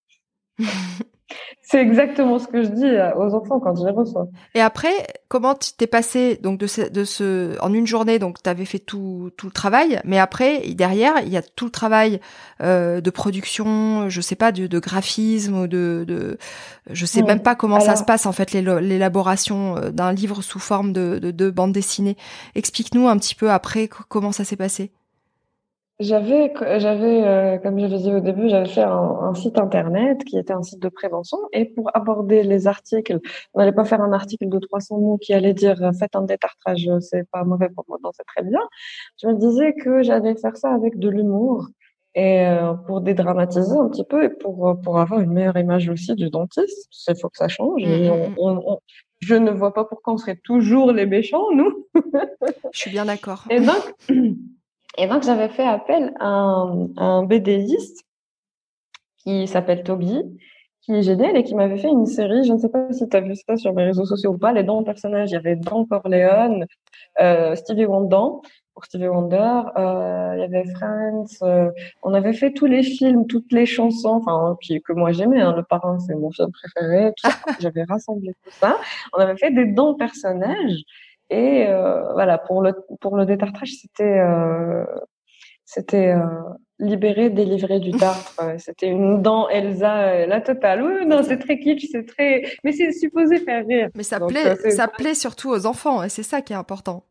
C'est 1.62 1.80
exactement 1.80 2.38
ce 2.38 2.48
que 2.48 2.62
je 2.62 2.68
dis 2.68 2.84
euh, 2.84 3.14
aux 3.16 3.34
enfants 3.34 3.60
quand 3.60 3.74
je 3.76 3.86
les 3.86 3.92
reçois. 3.92 4.26
Et 4.54 4.60
après, 4.60 4.92
comment 5.28 5.54
tu 5.54 5.72
t'es 5.72 5.86
passé 5.86 6.38
donc 6.42 6.59
de 6.59 6.66
ce, 6.66 6.82
de 6.82 7.04
ce 7.04 7.59
en 7.60 7.72
une 7.72 7.86
journée 7.86 8.18
donc 8.18 8.42
tu 8.42 8.50
avais 8.50 8.64
fait 8.64 8.78
tout 8.78 9.30
tout 9.36 9.46
le 9.46 9.52
travail, 9.52 10.00
mais 10.04 10.18
après 10.18 10.60
derrière 10.74 11.14
il 11.22 11.28
y 11.30 11.36
a 11.36 11.42
tout 11.42 11.64
le 11.64 11.70
travail 11.70 12.20
euh, 12.60 13.00
de 13.00 13.10
production, 13.10 14.09
je 14.09 14.20
sais 14.20 14.36
pas 14.36 14.52
de, 14.52 14.66
de 14.66 14.78
graphisme 14.78 15.56
ou 15.60 15.66
de, 15.66 16.04
de 16.06 16.36
je 16.90 17.06
sais 17.06 17.22
même 17.22 17.42
pas 17.42 17.54
comment 17.54 17.80
ça 17.80 17.96
se 17.96 18.04
passe 18.04 18.26
en 18.26 18.32
fait 18.32 18.52
l'élaboration 18.52 19.76
euh, 19.76 19.90
d'un 19.90 20.12
livre 20.12 20.42
sous 20.42 20.59
forme 20.59 20.92
de, 20.92 21.18
de, 21.18 21.30
de 21.30 21.50
bande 21.50 21.72
dessinée. 21.72 22.16
Explique-nous 22.54 23.09
un 23.09 23.16
petit 23.18 23.34
peu 23.34 23.50
après 23.50 23.88
comment 23.88 24.32
ça 24.32 24.44
s'est 24.44 24.56
passé. 24.56 24.92
J'avais, 26.02 26.52
j'avais, 26.78 27.24
euh, 27.24 27.58
comme 27.58 27.78
je 27.78 27.86
dit 27.86 28.12
au 28.12 28.18
début, 28.18 28.48
j'avais 28.48 28.68
fait 28.68 28.82
un, 28.82 29.32
site 29.34 29.56
internet 29.56 30.24
qui 30.24 30.36
était 30.36 30.52
un 30.52 30.62
site 30.62 30.82
de 30.82 30.88
prévention. 30.88 31.38
Et 31.52 31.66
pour 31.66 31.90
aborder 31.94 32.42
les 32.42 32.66
articles, 32.66 33.20
on 33.54 33.60
n'allait 33.60 33.72
pas 33.72 33.84
faire 33.84 34.00
un 34.00 34.12
article 34.12 34.48
de 34.48 34.58
300 34.58 34.98
mots 34.98 35.18
qui 35.18 35.32
allait 35.32 35.54
dire 35.54 35.80
euh, 35.80 35.92
faites 35.92 36.16
un 36.16 36.22
détartrage, 36.22 36.90
c'est 37.00 37.28
pas 37.30 37.44
mauvais 37.44 37.68
pour 37.68 37.84
moi, 37.88 37.98
c'est 38.16 38.24
très 38.24 38.42
bien. 38.42 38.58
Je 39.22 39.28
me 39.28 39.34
disais 39.34 39.74
que 39.74 40.02
j'allais 40.02 40.34
faire 40.34 40.56
ça 40.56 40.74
avec 40.74 40.98
de 40.98 41.08
l'humour 41.08 41.68
et 42.16 42.46
euh, 42.46 42.74
pour 42.74 43.00
dédramatiser 43.00 43.76
un 43.78 43.88
petit 43.88 44.04
peu 44.04 44.24
et 44.24 44.28
pour 44.28 44.76
pour 44.82 44.98
avoir 44.98 45.20
une 45.20 45.32
meilleure 45.32 45.56
image 45.56 45.88
aussi 45.88 46.16
du 46.16 46.30
dentiste. 46.30 46.90
Il 47.08 47.14
faut 47.16 47.28
que 47.28 47.38
ça 47.38 47.48
change. 47.48 47.80
Et 47.84 48.10
mmh, 48.10 48.34
mmh, 48.36 48.54
mmh. 48.54 48.76
je 49.20 49.34
ne 49.36 49.52
vois 49.52 49.72
pas 49.72 49.84
pourquoi 49.84 50.14
on 50.14 50.18
serait 50.18 50.40
toujours 50.42 50.90
les 50.90 51.06
méchants, 51.06 51.46
nous. 51.54 51.86
je 52.72 52.78
suis 52.78 52.90
bien 52.90 53.04
d'accord. 53.04 53.44
Et 53.50 53.60
donc. 53.60 53.94
Et 54.98 55.06
donc, 55.06 55.23
j'avais 55.23 55.48
fait 55.48 55.66
appel 55.66 56.12
à 56.20 56.28
un, 56.28 56.89
un 56.97 57.23
BDiste 57.24 58.05
qui 59.19 59.47
s'appelle 59.47 59.82
Toby, 59.85 60.23
qui 60.82 60.93
est 60.93 61.02
génial 61.02 61.36
et 61.36 61.44
qui 61.44 61.55
m'avait 61.55 61.78
fait 61.78 61.89
une 61.89 62.06
série. 62.06 62.44
Je 62.44 62.52
ne 62.52 62.59
sais 62.59 62.69
pas 62.69 62.93
si 62.93 63.09
tu 63.09 63.16
as 63.16 63.20
vu 63.20 63.35
ça 63.36 63.56
sur 63.56 63.73
mes 63.73 63.85
réseaux 63.85 64.05
sociaux 64.05 64.32
ou 64.32 64.39
pas. 64.39 64.52
Les 64.52 64.64
dons 64.64 64.82
personnages, 64.82 65.31
il 65.31 65.35
y 65.35 65.36
avait 65.36 65.56
Don 65.56 65.86
Corleone, 65.86 66.66
euh, 67.20 67.55
Stevie 67.55 67.86
Wonder 67.86 68.48
pour 68.74 68.85
Stevie 68.85 69.09
Wonder, 69.09 69.62
euh, 69.77 70.32
il 70.35 70.40
y 70.40 70.44
avait 70.44 70.64
Friends. 70.74 71.27
Euh, 71.43 71.70
on 72.02 72.14
avait 72.14 72.32
fait 72.32 72.52
tous 72.52 72.66
les 72.66 72.82
films, 72.82 73.27
toutes 73.27 73.52
les 73.52 73.66
chansons, 73.66 74.20
enfin 74.27 74.56
que 74.85 74.93
moi 74.93 75.12
j'aimais. 75.12 75.40
Hein, 75.40 75.55
le 75.56 75.62
Parrain, 75.62 75.98
c'est 75.98 76.14
mon 76.14 76.31
film 76.31 76.51
préféré. 76.52 77.12
J'avais 77.60 77.85
rassemblé 77.85 78.32
tout 78.43 78.51
ça. 78.51 78.78
On 79.12 79.19
avait 79.19 79.36
fait 79.36 79.51
des 79.51 79.66
dons 79.66 79.94
personnages. 79.94 80.85
Et 81.32 81.66
euh, 81.66 82.12
voilà, 82.12 82.36
pour 82.36 82.60
le 82.60 82.74
pour 83.00 83.16
le 83.16 83.24
détartrage, 83.24 83.72
c'était 83.80 84.18
euh, 84.20 84.84
c'était 85.64 86.09
euh, 86.09 86.18
libéré, 86.78 87.30
délivré 87.30 87.80
du 87.80 87.92
tartre. 87.92 88.38
c'était 88.59 88.88
une 88.88 89.22
dent 89.22 89.48
Elsa, 89.48 90.26
la 90.26 90.42
totale. 90.42 90.82
Oui, 90.82 91.06
non, 91.06 91.22
c'est 91.22 91.38
très 91.38 91.59
kitsch, 91.59 91.86
c'est 91.90 92.04
très, 92.04 92.42
mais 92.64 92.72
c'est 92.72 92.92
supposé 92.92 93.38
faire 93.38 93.66
rire. 93.66 93.88
Mais 93.94 94.02
ça 94.02 94.20
plaît, 94.20 94.56
ça 94.70 94.88
plaît 94.88 95.14
surtout 95.14 95.48
aux 95.48 95.64
enfants, 95.64 96.02
et 96.02 96.10
c'est 96.10 96.22
ça 96.22 96.42
qui 96.42 96.52
est 96.52 96.56
important. 96.56 97.04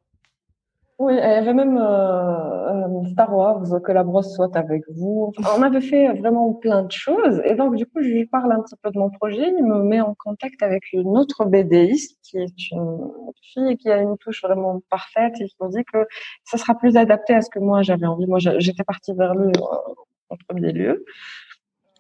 Oui, 1.02 1.14
il 1.15 1.18
y 1.18 1.22
avait 1.22 1.53
même 1.56 1.80
euh, 1.80 3.02
euh, 3.02 3.10
Star 3.14 3.36
Wars, 3.36 3.64
que 3.84 3.91
la 3.91 4.03
brosse 4.03 4.36
soit 4.36 4.56
avec 4.56 4.84
vous. 4.95 5.34
on 5.57 5.64
avait 5.64 5.82
fait 5.82 6.14
vraiment 6.14 6.53
plein 6.53 6.84
de 6.84 6.91
choses. 6.91 7.41
Et 7.44 7.56
donc, 7.56 7.76
du 7.76 7.88
coup, 7.88 8.03
je 8.03 8.10
lui 8.10 8.28
parle 8.28 8.52
un 8.52 8.61
petit 8.61 8.76
peu 8.84 8.91
de 8.91 8.99
mon 8.99 9.10
projet. 9.10 9.52
Il 9.57 9.65
me 9.65 9.82
met 9.82 9.99
en 9.99 10.14
contact 10.14 10.61
avec 10.61 10.94
une 10.94 11.18
autre 11.18 11.45
BDiste 11.45 12.19
qui 12.22 12.38
est 12.38 12.72
une 12.72 12.99
fille 13.41 13.78
qui 13.78 13.90
a 13.90 13.98
une 13.98 14.15
touche 14.19 14.44
vraiment 14.44 14.80
parfaite. 14.91 15.34
Et 15.41 15.48
me 15.60 15.69
dit 15.72 15.84
que 15.91 16.06
ça 16.44 16.60
sera 16.60 16.76
plus 16.76 16.95
adapté 16.95 17.34
à 17.34 17.41
ce 17.41 17.49
que 17.49 17.57
moi 17.57 17.82
j'avais 17.82 18.06
envie. 18.06 18.28
Moi, 18.28 18.38
j'étais 18.38 18.84
partie 18.84 19.14
vers 19.15 19.34
lui 19.34 19.52
euh, 19.57 19.94
en 20.30 20.36
premier 20.48 20.72
lieu. 20.72 21.03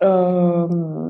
Euh, 0.03 1.09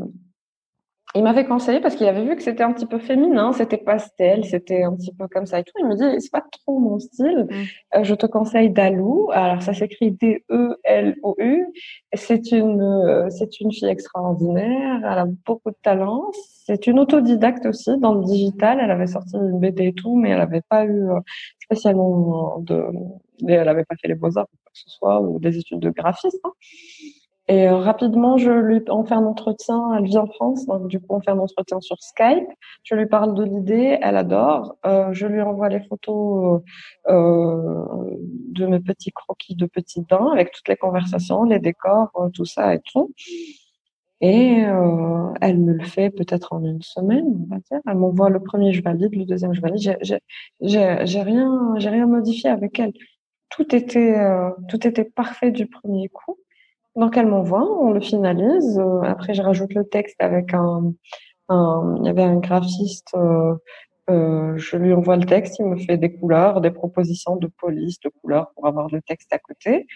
il 1.13 1.23
m'avait 1.23 1.45
conseillé 1.45 1.81
parce 1.81 1.95
qu'il 1.95 2.07
avait 2.07 2.23
vu 2.23 2.35
que 2.35 2.41
c'était 2.41 2.63
un 2.63 2.71
petit 2.71 2.85
peu 2.85 2.97
féminin, 2.97 3.51
c'était 3.51 3.77
pastel, 3.77 4.45
c'était 4.45 4.83
un 4.83 4.95
petit 4.95 5.13
peu 5.13 5.27
comme 5.27 5.45
ça 5.45 5.59
et 5.59 5.63
tout. 5.63 5.73
Il 5.79 5.88
me 5.88 5.95
dit 5.95 6.21
c'est 6.21 6.31
pas 6.31 6.43
trop 6.51 6.79
mon 6.79 6.99
style. 6.99 7.47
Mm. 7.49 7.97
Euh, 7.97 8.03
je 8.03 8.15
te 8.15 8.25
conseille 8.25 8.69
Dalou. 8.69 9.29
Alors 9.31 9.61
ça 9.61 9.73
s'écrit 9.73 10.11
D 10.11 10.43
E 10.49 10.77
L 10.83 11.15
O 11.23 11.35
U. 11.39 11.65
C'est 12.13 12.51
une 12.51 12.81
euh, 12.81 13.29
c'est 13.29 13.59
une 13.59 13.71
fille 13.71 13.89
extraordinaire. 13.89 14.99
Elle 14.99 15.19
a 15.19 15.25
beaucoup 15.45 15.71
de 15.71 15.77
talent. 15.83 16.31
C'est 16.65 16.88
une 16.88 16.99
autodidacte 16.99 17.65
aussi 17.65 17.97
dans 17.97 18.13
le 18.13 18.23
digital. 18.23 18.79
Elle 18.81 18.91
avait 18.91 19.07
sorti 19.07 19.35
une 19.35 19.59
BD 19.59 19.88
et 19.88 19.93
tout, 19.93 20.15
mais 20.15 20.29
elle 20.29 20.38
n'avait 20.38 20.61
pas 20.61 20.85
eu 20.85 21.09
euh, 21.09 21.19
spécialement 21.59 22.59
de, 22.59 22.85
elle 23.47 23.67
avait 23.67 23.85
pas 23.85 23.95
fait 24.01 24.07
les 24.07 24.15
beaux 24.15 24.38
arts 24.38 24.47
ou 24.51 24.57
quoi 24.63 24.71
que 24.71 24.79
ce 24.79 24.89
soit 24.89 25.21
ou 25.21 25.39
des 25.39 25.57
études 25.57 25.79
de 25.79 25.89
graphiste. 25.89 26.39
Hein. 26.43 26.51
Et 27.52 27.68
euh, 27.68 27.76
rapidement, 27.76 28.38
je 28.38 28.49
lui, 28.49 28.82
on 28.88 29.03
fait 29.03 29.14
un 29.14 29.26
entretien. 29.26 29.94
Elle 29.98 30.06
vient 30.06 30.22
en 30.22 30.28
France, 30.28 30.65
donc 30.68 30.88
du 30.88 31.02
coup, 31.02 31.15
on 31.15 31.19
fait 31.19 31.32
un 31.32 31.40
entretien 31.40 31.82
sur 31.82 32.02
Skype. 32.02 32.48
Je 32.84 32.95
lui 32.95 33.07
parle 33.07 33.36
de 33.36 33.44
l'idée, 33.44 33.98
elle 34.02 34.15
adore. 34.15 34.78
Euh, 34.86 35.11
je 35.11 35.28
lui 35.28 35.41
envoie 35.41 35.68
les 35.68 35.82
photos 35.82 36.61
euh, 37.10 37.86
de 38.53 38.65
mes 38.68 38.80
petits 38.80 39.11
croquis 39.11 39.56
de 39.56 39.65
petites 39.65 40.10
dents 40.10 40.30
avec 40.32 40.52
toutes 40.53 40.69
les 40.69 40.78
conversations, 40.78 41.44
les 41.44 41.60
décors, 41.60 42.11
euh, 42.15 42.30
tout 42.30 42.45
ça 42.45 42.73
et 42.73 42.80
tout. 42.80 43.14
Et 44.22 44.64
euh, 44.65 45.34
elle 45.41 45.60
me 45.60 45.73
le 45.73 45.84
fait 45.84 46.10
peut-être 46.10 46.53
en 46.53 46.64
une 46.64 46.82
semaine, 46.82 47.26
on 47.26 47.53
va 47.53 47.60
dire. 47.69 47.82
Elle 47.86 47.98
m'envoie 47.98 48.30
le 48.30 48.40
premier, 48.40 48.72
je 48.72 48.82
valide, 48.82 49.14
le 49.14 49.26
deuxième, 49.26 49.53
je 49.53 49.61
valide. 49.61 49.98
J'ai 50.61 51.22
rien, 51.22 51.73
j'ai 51.80 51.90
rien 51.90 52.07
modifié 52.07 52.49
avec 52.49 52.80
elle. 52.80 52.94
Tout 53.49 53.76
était, 53.76 54.18
euh, 54.18 54.52
tout 54.69 54.88
était 54.88 55.03
parfait 55.03 55.52
du 55.52 55.68
premier 55.68 56.07
coup. 56.07 56.38
Donc 56.95 57.18
elle 57.18 57.27
m'envoie, 57.27 57.63
on 57.81 57.91
le 57.91 58.01
finalise. 58.01 58.80
Euh, 58.80 59.01
après, 59.03 59.34
je 59.34 59.41
rajoute 59.41 59.73
le 59.73 59.85
texte 59.85 60.18
avec 60.19 60.53
un, 60.53 60.93
un 61.49 61.95
il 61.99 62.05
y 62.05 62.09
avait 62.09 62.23
un 62.23 62.38
graphiste. 62.38 63.13
Euh, 63.15 63.55
euh, 64.09 64.57
je 64.57 64.77
lui 64.77 64.93
envoie 64.93 65.15
le 65.15 65.26
texte, 65.26 65.59
il 65.59 65.65
me 65.65 65.77
fait 65.77 65.97
des 65.97 66.11
couleurs, 66.11 66.59
des 66.59 66.72
propositions 66.72 67.35
de 67.38 67.47
police, 67.47 67.99
de 67.99 68.09
couleurs 68.09 68.51
pour 68.55 68.68
avoir 68.68 68.89
le 68.89 69.01
texte 69.01 69.31
à 69.31 69.39
côté. 69.39 69.88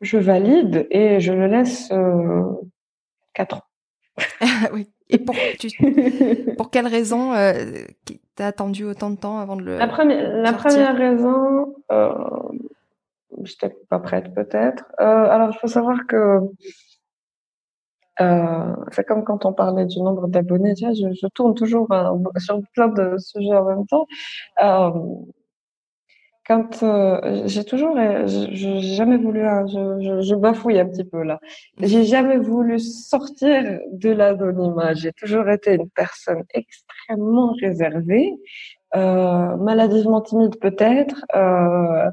Je 0.00 0.18
valide 0.18 0.86
et 0.90 1.20
je 1.20 1.32
le 1.32 1.46
laisse 1.46 1.90
euh, 1.92 2.42
quatre 3.34 3.56
ans. 3.56 3.62
oui. 4.72 4.90
Et 5.08 5.18
pour, 5.18 5.36
tu, 5.60 5.68
pour 6.56 6.70
quelle 6.70 6.88
raison 6.88 7.32
euh, 7.32 7.84
t'as 8.34 8.48
attendu 8.48 8.84
autant 8.84 9.10
de 9.10 9.16
temps 9.16 9.38
avant 9.38 9.54
de 9.54 9.62
le 9.62 9.78
La 9.78 9.86
première, 9.86 10.36
la 10.38 10.52
première 10.52 10.96
raison, 10.96 11.74
euh, 11.92 12.12
j'étais 13.44 13.76
pas 13.88 13.98
prête 13.98 14.34
peut-être. 14.34 14.84
Euh, 15.00 15.04
alors, 15.04 15.50
il 15.52 15.58
faut 15.58 15.68
savoir 15.68 16.06
que 16.06 16.40
euh, 18.20 18.74
c'est 18.92 19.04
comme 19.04 19.24
quand 19.24 19.44
on 19.44 19.52
parlait 19.52 19.86
du 19.86 20.00
nombre 20.00 20.28
d'abonnés. 20.28 20.74
Je, 20.76 21.12
je, 21.12 21.26
tourne 21.28 21.54
toujours 21.54 21.86
hein, 21.92 22.18
sur 22.38 22.60
plein 22.74 22.88
de 22.88 23.16
sujets 23.18 23.54
en 23.54 23.64
même 23.64 23.86
temps. 23.86 24.06
Euh, 24.62 24.90
quand 26.46 26.82
euh, 26.84 27.42
j'ai 27.46 27.64
toujours, 27.64 27.96
j'ai 28.26 28.80
jamais 28.80 29.16
voulu, 29.16 29.44
hein, 29.44 29.66
je, 29.66 30.00
je, 30.00 30.20
je, 30.20 30.34
bafouille 30.36 30.78
un 30.78 30.86
petit 30.86 31.04
peu 31.04 31.24
là. 31.24 31.40
J'ai 31.78 32.04
jamais 32.04 32.38
voulu 32.38 32.78
sortir 32.78 33.80
de 33.90 34.10
l'anonymat. 34.10 34.94
J'ai 34.94 35.12
toujours 35.12 35.48
été 35.48 35.74
une 35.74 35.90
personne 35.90 36.44
extrêmement 36.54 37.52
réservée, 37.60 38.32
euh, 38.94 39.56
maladivement 39.56 40.20
timide 40.20 40.58
peut-être. 40.60 41.24
Euh, 41.34 42.06
euh, 42.06 42.10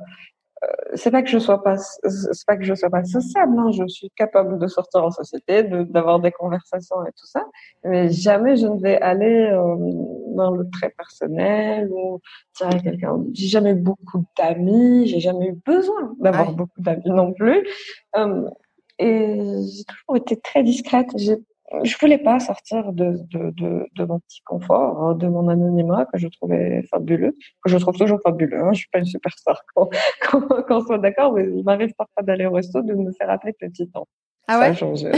c'est 0.95 1.11
pas 1.11 1.21
que 1.23 1.29
je 1.29 1.39
sois 1.39 1.61
pas 1.63 1.77
c'est 1.77 2.45
pas 2.45 2.57
que 2.57 2.63
je 2.63 2.73
sois 2.73 2.89
pas 2.89 3.03
sociable 3.03 3.53
hein. 3.57 3.71
je 3.71 3.87
suis 3.87 4.09
capable 4.15 4.59
de 4.59 4.67
sortir 4.67 5.03
en 5.03 5.11
société 5.11 5.63
d'avoir 5.63 6.19
des 6.19 6.31
conversations 6.31 7.03
et 7.05 7.11
tout 7.11 7.25
ça. 7.25 7.45
Mais 7.83 8.09
jamais 8.11 8.55
je 8.55 8.67
ne 8.67 8.79
vais 8.79 8.99
aller 9.01 9.49
euh, 9.51 9.75
dans 10.35 10.51
le 10.51 10.69
très 10.69 10.89
personnel 10.89 11.89
ou 11.91 12.19
dire 12.57 12.67
à 12.67 12.79
quelqu'un. 12.79 13.23
J'ai 13.33 13.47
jamais 13.47 13.73
beaucoup 13.73 14.23
d'amis 14.37 15.07
j'ai 15.07 15.19
jamais 15.19 15.47
eu 15.47 15.59
besoin 15.65 16.13
d'avoir 16.19 16.53
beaucoup 16.53 16.81
d'amis 16.81 17.03
non 17.05 17.33
plus. 17.33 17.67
Euh, 18.15 18.49
et 18.99 19.39
j'ai 19.75 19.83
toujours 19.85 20.17
été 20.17 20.39
très 20.39 20.63
discrète. 20.63 21.09
J'ai 21.17 21.37
je 21.83 21.97
voulais 21.99 22.17
pas 22.17 22.39
sortir 22.39 22.93
de, 22.93 23.15
de, 23.31 23.51
de, 23.51 23.87
de, 23.95 24.05
mon 24.05 24.19
petit 24.19 24.41
confort, 24.43 25.01
hein, 25.01 25.15
de 25.15 25.27
mon 25.27 25.47
anonymat 25.47 26.05
que 26.05 26.19
je 26.19 26.27
trouvais 26.27 26.83
fabuleux, 26.89 27.35
que 27.63 27.69
je 27.69 27.77
trouve 27.77 27.97
toujours 27.97 28.19
fabuleux. 28.23 28.61
Hein. 28.61 28.73
Je 28.73 28.79
suis 28.79 28.89
pas 28.91 28.99
une 28.99 29.05
superstar 29.05 29.63
qu'on 29.75 29.87
qu 29.87 30.85
soit 30.85 30.99
d'accord, 30.99 31.33
mais 31.33 31.45
il 31.45 31.63
m'arrive 31.63 31.93
parfois 31.97 32.23
d'aller 32.23 32.45
au 32.45 32.51
resto 32.51 32.81
de 32.81 32.93
me 32.93 33.11
faire 33.13 33.29
appeler 33.29 33.53
petit 33.53 33.89
temps. 33.89 34.07
Ah 34.47 34.59
ouais. 34.59 34.65
Ça 34.65 34.71
a 34.71 34.73
changé 34.73 35.11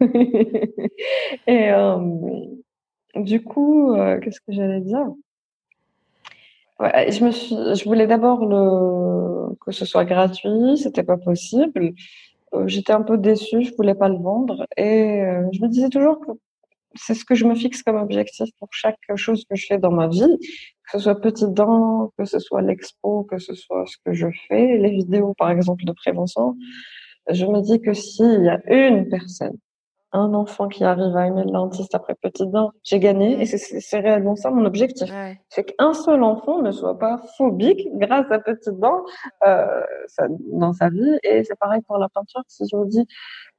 Et 1.46 1.70
euh, 1.70 1.98
du 3.16 3.42
coup, 3.42 3.94
euh, 3.94 4.18
qu'est-ce 4.20 4.40
que 4.40 4.52
j'allais 4.52 4.80
dire? 4.80 5.06
Ouais, 6.80 7.10
Je 7.12 7.24
me 7.24 7.30
suis, 7.30 7.54
je 7.54 7.84
voulais 7.84 8.06
d'abord 8.06 8.46
le 8.46 9.54
que 9.64 9.72
ce 9.72 9.84
soit 9.84 10.04
gratuit, 10.04 10.76
c'était 10.76 11.02
pas 11.02 11.16
possible. 11.16 11.92
Euh, 12.54 12.68
j'étais 12.68 12.92
un 12.92 13.02
peu 13.02 13.18
déçue, 13.18 13.62
je 13.62 13.74
voulais 13.76 13.94
pas 13.94 14.08
le 14.08 14.18
vendre 14.18 14.66
et 14.76 15.22
euh, 15.22 15.48
je 15.52 15.60
me 15.62 15.68
disais 15.68 15.88
toujours 15.88 16.20
que 16.20 16.32
c'est 16.94 17.14
ce 17.14 17.24
que 17.24 17.34
je 17.34 17.46
me 17.46 17.54
fixe 17.54 17.82
comme 17.82 17.96
objectif 17.96 18.50
pour 18.58 18.68
chaque 18.72 18.98
chose 19.16 19.44
que 19.48 19.56
je 19.56 19.66
fais 19.66 19.78
dans 19.78 19.90
ma 19.90 20.08
vie, 20.08 20.38
que 20.84 20.92
ce 20.92 20.98
soit 20.98 21.20
Petite 21.20 21.54
Dent, 21.54 22.12
que 22.18 22.26
ce 22.26 22.38
soit 22.38 22.60
l'expo, 22.60 23.24
que 23.24 23.38
ce 23.38 23.54
soit 23.54 23.86
ce 23.86 23.96
que 24.04 24.12
je 24.12 24.26
fais, 24.48 24.76
les 24.76 24.90
vidéos 24.90 25.34
par 25.38 25.50
exemple 25.50 25.84
de 25.84 25.92
prévention. 25.92 26.56
Je 27.30 27.46
me 27.46 27.62
dis 27.62 27.80
que 27.80 27.94
s'il 27.94 28.44
y 28.44 28.48
a 28.48 28.60
une 28.66 29.08
personne 29.08 29.56
un 30.12 30.34
enfant 30.34 30.68
qui 30.68 30.84
arrive 30.84 31.16
à 31.16 31.26
aimer 31.26 31.44
le 31.44 31.50
dentiste 31.50 31.94
après 31.94 32.14
petite 32.14 32.50
dent, 32.50 32.72
j'ai 32.82 32.98
gagné 32.98 33.40
et 33.40 33.46
c'est 33.46 34.00
réellement 34.00 34.36
ça 34.36 34.50
mon 34.50 34.64
objectif. 34.64 35.10
Ouais. 35.10 35.40
C'est 35.48 35.64
qu'un 35.64 35.94
seul 35.94 36.22
enfant 36.22 36.60
ne 36.60 36.70
soit 36.70 36.98
pas 36.98 37.20
phobique 37.36 37.88
grâce 37.94 38.30
à 38.30 38.38
petite 38.38 38.78
dent 38.78 39.04
euh, 39.46 39.82
ça, 40.06 40.26
dans 40.52 40.72
sa 40.72 40.90
vie. 40.90 41.18
Et 41.22 41.44
c'est 41.44 41.58
pareil 41.58 41.80
pour 41.86 41.98
la 41.98 42.08
peinture. 42.08 42.42
Si 42.48 42.64
je 42.70 42.76
me 42.76 42.86
dis, 42.86 43.06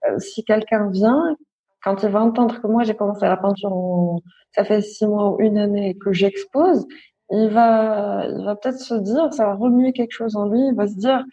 euh, 0.08 0.20
si 0.20 0.44
quelqu'un 0.44 0.90
vient, 0.90 1.36
quand 1.84 2.04
il 2.04 2.10
va 2.10 2.22
entendre 2.22 2.62
que 2.62 2.68
moi 2.68 2.84
j'ai 2.84 2.96
commencé 2.96 3.26
la 3.26 3.38
peinture, 3.38 3.74
en, 3.74 4.22
ça 4.52 4.64
fait 4.64 4.82
six 4.82 5.08
mois 5.08 5.32
ou 5.32 5.40
une 5.40 5.58
année 5.58 5.98
que 5.98 6.14
j'expose, 6.14 6.86
il 7.32 7.50
va, 7.50 8.26
il 8.30 8.46
va 8.46 8.56
peut-être 8.56 8.80
se 8.80 8.94
dire, 8.94 9.34
ça 9.34 9.46
va 9.46 9.56
remuer 9.56 9.92
quelque 9.92 10.12
chose 10.12 10.36
en 10.36 10.48
lui. 10.48 10.60
Il 10.68 10.76
va 10.76 10.88
se 10.88 10.96
dire, 10.96 11.24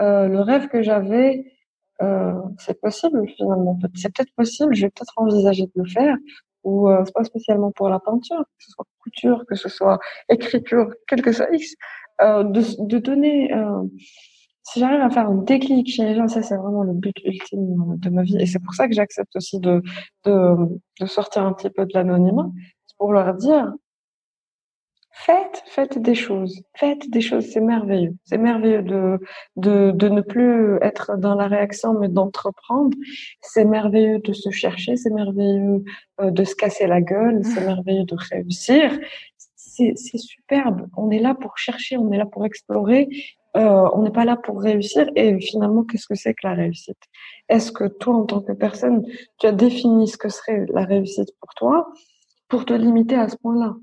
euh, 0.00 0.28
le 0.28 0.40
rêve 0.40 0.68
que 0.68 0.82
j'avais 0.82 1.44
c'est 2.58 2.80
possible 2.80 3.26
finalement. 3.36 3.78
C'est 3.94 4.12
peut-être 4.14 4.32
possible, 4.34 4.74
je 4.74 4.82
vais 4.86 4.90
peut-être 4.90 5.14
envisager 5.16 5.64
de 5.66 5.72
le 5.74 5.88
faire. 5.88 6.16
Ou 6.64 6.88
euh, 6.90 7.04
pas 7.14 7.22
spécialement 7.24 7.70
pour 7.70 7.88
la 7.88 8.00
peinture, 8.00 8.40
que 8.40 8.64
ce 8.64 8.72
soit 8.72 8.84
couture, 9.00 9.44
que 9.46 9.54
ce 9.54 9.68
soit 9.68 9.98
écriture, 10.28 10.90
quel 11.06 11.22
que 11.22 11.32
soit 11.32 11.48
X, 11.52 11.74
euh, 12.20 12.42
de, 12.42 12.62
de 12.84 12.98
donner. 12.98 13.54
Euh, 13.54 13.84
si 14.64 14.80
j'arrive 14.80 15.00
à 15.00 15.08
faire 15.08 15.28
un 15.28 15.36
déclic 15.36 15.88
chez 15.88 16.04
les 16.04 16.14
gens, 16.16 16.26
ça 16.28 16.42
c'est 16.42 16.56
vraiment 16.56 16.82
le 16.82 16.92
but 16.94 17.14
ultime 17.24 17.96
de 17.98 18.10
ma 18.10 18.22
vie. 18.22 18.36
Et 18.38 18.46
c'est 18.46 18.58
pour 18.58 18.74
ça 18.74 18.88
que 18.88 18.94
j'accepte 18.94 19.34
aussi 19.36 19.60
de, 19.60 19.82
de, 20.24 20.56
de 21.00 21.06
sortir 21.06 21.44
un 21.44 21.52
petit 21.52 21.70
peu 21.70 21.86
de 21.86 21.92
l'anonymat, 21.94 22.50
pour 22.98 23.12
leur 23.12 23.34
dire 23.34 23.72
Faites, 25.20 25.64
faites 25.66 25.98
des 25.98 26.14
choses, 26.14 26.62
faites 26.76 27.10
des 27.10 27.20
choses, 27.20 27.44
c'est 27.50 27.60
merveilleux. 27.60 28.14
C'est 28.24 28.38
merveilleux 28.38 28.82
de, 28.82 29.18
de, 29.56 29.90
de 29.90 30.08
ne 30.08 30.20
plus 30.20 30.76
être 30.80 31.16
dans 31.18 31.34
la 31.34 31.48
réaction, 31.48 31.92
mais 31.98 32.08
d'entreprendre. 32.08 32.96
C'est 33.40 33.64
merveilleux 33.64 34.20
de 34.20 34.32
se 34.32 34.50
chercher, 34.50 34.96
c'est 34.96 35.10
merveilleux 35.10 35.82
euh, 36.20 36.30
de 36.30 36.44
se 36.44 36.54
casser 36.54 36.86
la 36.86 37.00
gueule, 37.00 37.44
c'est 37.44 37.64
merveilleux 37.64 38.04
de 38.04 38.14
réussir. 38.30 38.96
C'est 39.56 39.94
superbe. 39.96 40.88
On 40.96 41.10
est 41.10 41.18
là 41.18 41.34
pour 41.34 41.58
chercher, 41.58 41.96
on 41.96 42.12
est 42.12 42.18
là 42.18 42.26
pour 42.26 42.46
explorer. 42.46 43.08
Euh, 43.56 43.88
on 43.94 44.02
n'est 44.02 44.12
pas 44.12 44.24
là 44.24 44.36
pour 44.36 44.60
réussir. 44.60 45.10
Et 45.16 45.40
finalement, 45.40 45.82
qu'est-ce 45.82 46.06
que 46.06 46.14
c'est 46.14 46.34
que 46.34 46.46
la 46.46 46.54
réussite? 46.54 47.02
Est-ce 47.48 47.72
que 47.72 47.88
toi, 47.88 48.14
en 48.14 48.24
tant 48.24 48.40
que 48.40 48.52
personne, 48.52 49.04
tu 49.38 49.46
as 49.46 49.52
défini 49.52 50.06
ce 50.06 50.16
que 50.16 50.28
serait 50.28 50.64
la 50.72 50.84
réussite 50.84 51.30
pour 51.40 51.54
toi? 51.54 51.88
Pour 52.48 52.64
te 52.64 52.72
limiter 52.72 53.16
à 53.16 53.28
ce 53.28 53.36
point-là 53.36 53.74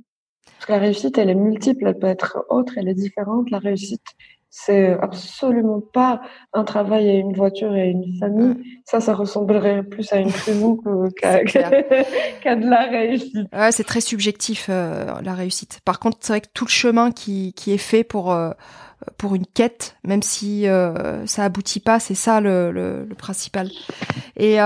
la 0.67 0.77
réussite, 0.77 1.17
elle 1.17 1.29
est 1.29 1.35
multiple, 1.35 1.85
elle 1.87 1.97
peut 1.97 2.07
être 2.07 2.45
autre, 2.49 2.73
elle 2.77 2.87
est 2.87 2.95
différente. 2.95 3.51
La 3.51 3.59
réussite, 3.59 4.01
c'est 4.57 4.93
absolument 5.01 5.81
pas 5.81 6.21
un 6.53 6.63
travail 6.63 7.09
et 7.09 7.17
une 7.17 7.33
voiture 7.33 7.75
et 7.75 7.89
une 7.89 8.17
famille. 8.17 8.55
Ça, 8.85 9.01
ça 9.01 9.13
ressemblerait 9.13 9.83
plus 9.83 10.11
à 10.13 10.17
une 10.17 10.31
tribu 10.31 10.77
qu'à 11.21 12.55
de 12.55 12.69
la 12.69 12.83
réussite. 12.85 13.47
Ouais, 13.53 13.71
c'est 13.73 13.83
très 13.83 14.01
subjectif 14.01 14.67
euh, 14.69 15.21
la 15.21 15.33
réussite. 15.33 15.81
Par 15.83 15.99
contre, 15.99 16.17
c'est 16.21 16.31
vrai 16.31 16.41
que 16.41 16.47
tout 16.53 16.65
le 16.65 16.69
chemin 16.69 17.11
qui, 17.11 17.53
qui 17.53 17.73
est 17.73 17.77
fait 17.77 18.05
pour 18.05 18.31
euh, 18.31 18.51
pour 19.17 19.35
une 19.35 19.45
quête, 19.45 19.97
même 20.05 20.23
si 20.23 20.67
euh, 20.67 21.25
ça 21.27 21.43
aboutit 21.43 21.81
pas, 21.81 21.99
c'est 21.99 22.15
ça 22.15 22.39
le, 22.39 22.71
le, 22.71 23.03
le, 23.03 23.15
principal. 23.15 23.69
Et 24.37 24.57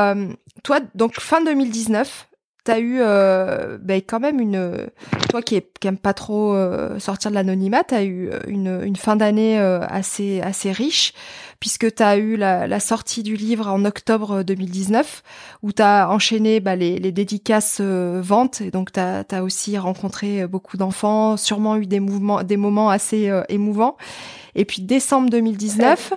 toi, 0.64 0.80
donc 0.94 1.20
fin 1.20 1.44
2019, 1.44 2.29
t'as 2.64 2.80
eu 2.80 2.98
euh, 2.99 3.77
ben, 3.81 4.02
quand 4.06 4.19
même 4.19 4.40
une 4.40 4.90
toi 5.30 5.41
qui, 5.41 5.61
aime 5.86 5.98
pas 5.98 6.14
trop 6.14 6.53
euh, 6.53 6.99
sortir 6.99 7.31
de 7.31 7.36
l'anonymat 7.36 7.84
t'as 7.84 8.03
eu 8.03 8.30
euh, 8.30 8.40
une, 8.48 8.81
une 8.84 8.95
fin 8.95 9.15
d'année 9.15 9.60
euh, 9.60 9.80
assez 9.88 10.41
assez 10.41 10.72
riche 10.72 11.14
puisque 11.60 11.94
t'as 11.94 12.18
eu 12.18 12.36
la, 12.36 12.68
la, 12.68 12.80
sortie 12.80 13.22
du 13.22 13.36
livre 13.36 13.68
en 13.68 13.86
octobre 13.86 14.44
2019 14.44 15.23
où 15.61 15.72
t'as 15.72 16.07
enchaîné 16.07 16.60
bah, 16.60 16.76
les, 16.76 16.99
les 16.99 17.11
dédicaces 17.11 17.81
ventes 17.81 18.61
et 18.61 18.72
donc 18.72 18.91
t'as 18.91 19.23
as 19.31 19.44
aussi 19.44 19.77
rencontré 19.77 20.48
beaucoup 20.48 20.77
d'enfants 20.77 21.38
sûrement 21.38 21.77
eu 21.77 21.86
des 21.86 21.99
mouvements 21.99 22.44
des 22.44 22.57
moments 22.57 22.90
assez 22.90 23.31
émouvants. 23.49 23.98
Et 24.56 24.65
puis 24.65 24.81
décembre 24.81 25.30
2019 25.30 26.14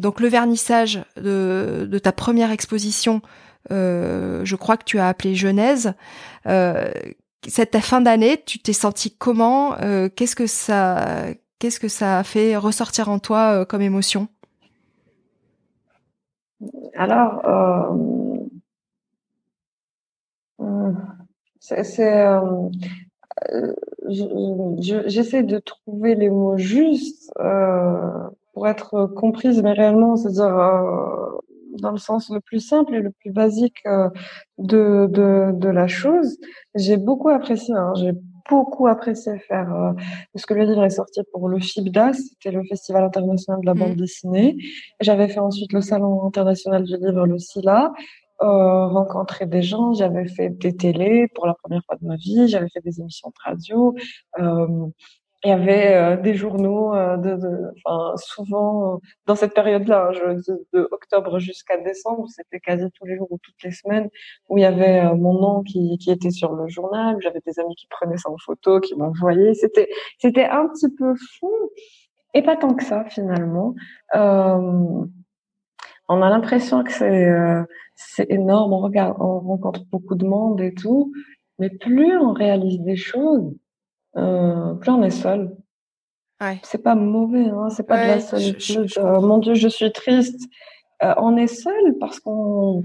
donc 0.00 0.20
le 0.20 0.28
vernissage 0.28 1.04
de, 1.16 1.86
de 1.90 1.98
ta 1.98 2.12
première 2.12 2.50
exposition 2.50 3.22
euh, 3.22 3.28
je 3.70 4.56
crois 4.56 4.76
que 4.76 4.84
tu 4.84 4.98
as 4.98 5.08
appelé 5.08 5.34
Genèse. 5.34 5.94
Euh, 6.46 6.90
cette 7.48 7.76
fin 7.78 8.00
d'année, 8.00 8.42
tu 8.44 8.58
t'es 8.60 8.72
senti 8.72 9.10
comment? 9.16 9.74
Euh, 9.80 10.08
Qu'est-ce 10.14 10.36
que 10.36 10.46
ça, 10.46 11.26
qu'est-ce 11.58 11.80
que 11.80 11.88
ça 11.88 12.18
a 12.18 12.24
fait 12.24 12.56
ressortir 12.56 13.08
en 13.08 13.18
toi 13.18 13.66
comme 13.66 13.82
émotion? 13.82 14.28
Alors, 16.94 17.44
euh, 20.60 20.92
c'est, 21.58 22.26
euh, 22.26 22.68
j'essaie 24.08 25.42
de 25.42 25.58
trouver 25.58 26.14
les 26.14 26.30
mots 26.30 26.56
justes 26.58 27.32
pour 28.52 28.68
être 28.68 29.06
comprise, 29.06 29.62
mais 29.62 29.72
réellement, 29.72 30.16
c'est-à-dire 30.16 31.40
dans 31.80 31.92
le 31.92 31.98
sens 31.98 32.30
le 32.30 32.40
plus 32.40 32.60
simple 32.60 32.94
et 32.94 33.00
le 33.00 33.10
plus 33.10 33.30
basique 33.30 33.82
de, 34.58 35.06
de, 35.10 35.50
de 35.52 35.68
la 35.68 35.86
chose. 35.86 36.38
J'ai 36.74 36.96
beaucoup 36.96 37.28
apprécié, 37.28 37.74
hein, 37.74 37.92
j'ai 37.96 38.12
beaucoup 38.48 38.86
apprécié 38.86 39.38
faire, 39.38 39.74
euh, 39.74 39.92
parce 40.32 40.46
que 40.46 40.54
le 40.54 40.64
livre 40.64 40.84
est 40.84 40.90
sorti 40.90 41.20
pour 41.32 41.48
le 41.48 41.58
FIBDA, 41.58 42.12
c'était 42.12 42.50
le 42.50 42.62
Festival 42.64 43.04
international 43.04 43.60
de 43.60 43.66
la 43.66 43.74
bande 43.74 43.92
mmh. 43.92 43.96
dessinée. 43.96 44.56
J'avais 45.00 45.28
fait 45.28 45.40
ensuite 45.40 45.72
le 45.72 45.80
Salon 45.80 46.26
international 46.26 46.84
du 46.84 46.96
livre, 46.96 47.26
le 47.26 47.38
SILA, 47.38 47.92
euh, 48.42 48.86
rencontrer 48.88 49.46
des 49.46 49.62
gens, 49.62 49.92
j'avais 49.94 50.26
fait 50.26 50.50
des 50.50 50.76
télés 50.76 51.28
pour 51.34 51.46
la 51.46 51.54
première 51.54 51.82
fois 51.86 51.96
de 52.00 52.06
ma 52.06 52.16
vie, 52.16 52.48
j'avais 52.48 52.68
fait 52.68 52.80
des 52.80 53.00
émissions 53.00 53.28
de 53.28 53.50
radio. 53.50 53.94
Euh, 54.40 54.86
il 55.44 55.48
y 55.48 55.52
avait 55.52 55.94
euh, 55.94 56.16
des 56.16 56.34
journaux 56.34 56.94
euh, 56.94 57.16
de, 57.16 57.36
de 57.36 57.72
enfin, 57.84 58.16
souvent 58.16 58.94
euh, 58.94 58.98
dans 59.26 59.34
cette 59.34 59.54
période-là, 59.54 60.10
hein, 60.14 60.34
de, 60.34 60.66
de, 60.72 60.88
octobre 60.92 61.38
jusqu'à 61.40 61.78
décembre, 61.78 62.28
c'était 62.28 62.60
quasi 62.60 62.84
tous 62.92 63.06
les 63.06 63.16
jours 63.16 63.26
ou 63.30 63.38
toutes 63.42 63.60
les 63.64 63.72
semaines 63.72 64.08
où 64.48 64.58
il 64.58 64.62
y 64.62 64.64
avait 64.64 65.02
mon 65.14 65.34
nom 65.34 65.62
qui, 65.62 65.98
qui 65.98 66.10
était 66.12 66.30
sur 66.30 66.52
le 66.52 66.68
journal, 66.68 67.16
j'avais 67.20 67.40
des 67.44 67.58
amis 67.58 67.74
qui 67.74 67.86
prenaient 67.88 68.16
ça 68.16 68.30
en 68.30 68.36
photo, 68.38 68.80
qui 68.80 68.94
m'envoyaient. 68.94 69.54
C'était 69.54 69.88
c'était 70.18 70.46
un 70.46 70.68
petit 70.68 70.88
peu 70.94 71.14
fou 71.38 71.50
et 72.34 72.42
pas 72.42 72.56
tant 72.56 72.74
que 72.74 72.84
ça 72.84 73.04
finalement. 73.06 73.74
Euh, 74.14 75.04
on 76.08 76.22
a 76.22 76.30
l'impression 76.30 76.84
que 76.84 76.92
c'est 76.92 77.28
c'est 77.96 78.30
énorme, 78.30 78.72
on 78.72 78.80
regarde, 78.80 79.16
on 79.20 79.40
rencontre 79.40 79.82
beaucoup 79.90 80.14
de 80.14 80.26
monde 80.26 80.60
et 80.60 80.74
tout, 80.74 81.12
mais 81.58 81.70
plus 81.70 82.16
on 82.16 82.32
réalise 82.32 82.80
des 82.80 82.96
choses 82.96 83.52
euh, 84.16 84.74
plus 84.74 84.90
on 84.90 85.02
est 85.02 85.10
seul. 85.10 85.56
Ouais. 86.40 86.58
C'est 86.64 86.82
pas 86.82 86.94
mauvais, 86.94 87.46
hein, 87.46 87.68
c'est 87.70 87.86
pas 87.86 88.02
de 88.02 88.08
la 88.08 88.20
solitude. 88.20 88.90
Euh, 88.98 89.20
mon 89.20 89.38
Dieu, 89.38 89.54
je 89.54 89.68
suis 89.68 89.92
triste. 89.92 90.48
Euh, 91.02 91.14
on 91.18 91.36
est 91.36 91.46
seul 91.46 91.96
parce 92.00 92.20
qu'on, 92.20 92.84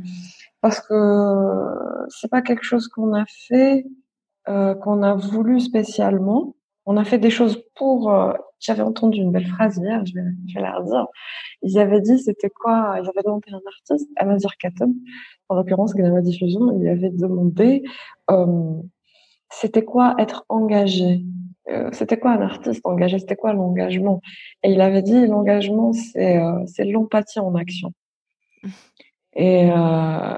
parce 0.62 0.80
que 0.80 2.06
c'est 2.10 2.30
pas 2.30 2.42
quelque 2.42 2.64
chose 2.64 2.88
qu'on 2.88 3.14
a 3.14 3.26
fait, 3.48 3.86
euh, 4.48 4.76
qu'on 4.76 5.04
a 5.04 5.16
voulu 5.16 5.60
spécialement. 5.60 6.56
On 6.86 6.98
a 6.98 7.04
fait 7.04 7.18
des 7.18 7.30
choses 7.30 7.64
pour. 7.76 8.14
Euh, 8.14 8.34
j'avais 8.60 8.82
entendu 8.82 9.20
une 9.20 9.32
belle 9.32 9.48
phrase 9.48 9.78
hier, 9.78 10.04
je 10.06 10.16
vais, 10.16 10.26
je 10.48 10.56
vais 10.56 10.62
la 10.62 10.78
redire. 10.80 11.08
Ils 11.62 11.78
avaient 11.78 12.02
dit, 12.02 12.18
c'était 12.18 12.50
quoi 12.50 12.96
Ils 12.96 13.08
avaient 13.08 13.24
demandé 13.24 13.52
à 13.52 13.56
un 13.56 13.62
artiste, 13.68 14.10
Amazir 14.16 14.58
Katem, 14.58 14.94
en 15.50 15.56
l'occurrence 15.56 15.94
Gama 15.94 16.22
Diffusion, 16.22 16.80
il 16.80 16.88
avait 16.88 17.12
demandé. 17.12 17.84
C'était 19.50 19.84
quoi 19.84 20.16
être 20.18 20.46
engagé? 20.50 21.24
Euh, 21.70 21.90
C'était 21.92 22.18
quoi 22.18 22.32
un 22.32 22.42
artiste 22.42 22.86
engagé? 22.86 23.20
C'était 23.20 23.36
quoi 23.36 23.54
l'engagement? 23.54 24.22
Et 24.64 24.72
il 24.72 24.82
avait 24.82 25.02
dit 25.02 25.28
l'engagement, 25.28 25.94
c'est 25.94 26.38
euh, 26.38 26.64
l'empathie 26.80 27.40
en 27.40 27.56
action. 27.56 27.94
Et 29.34 29.70
euh, 29.72 30.34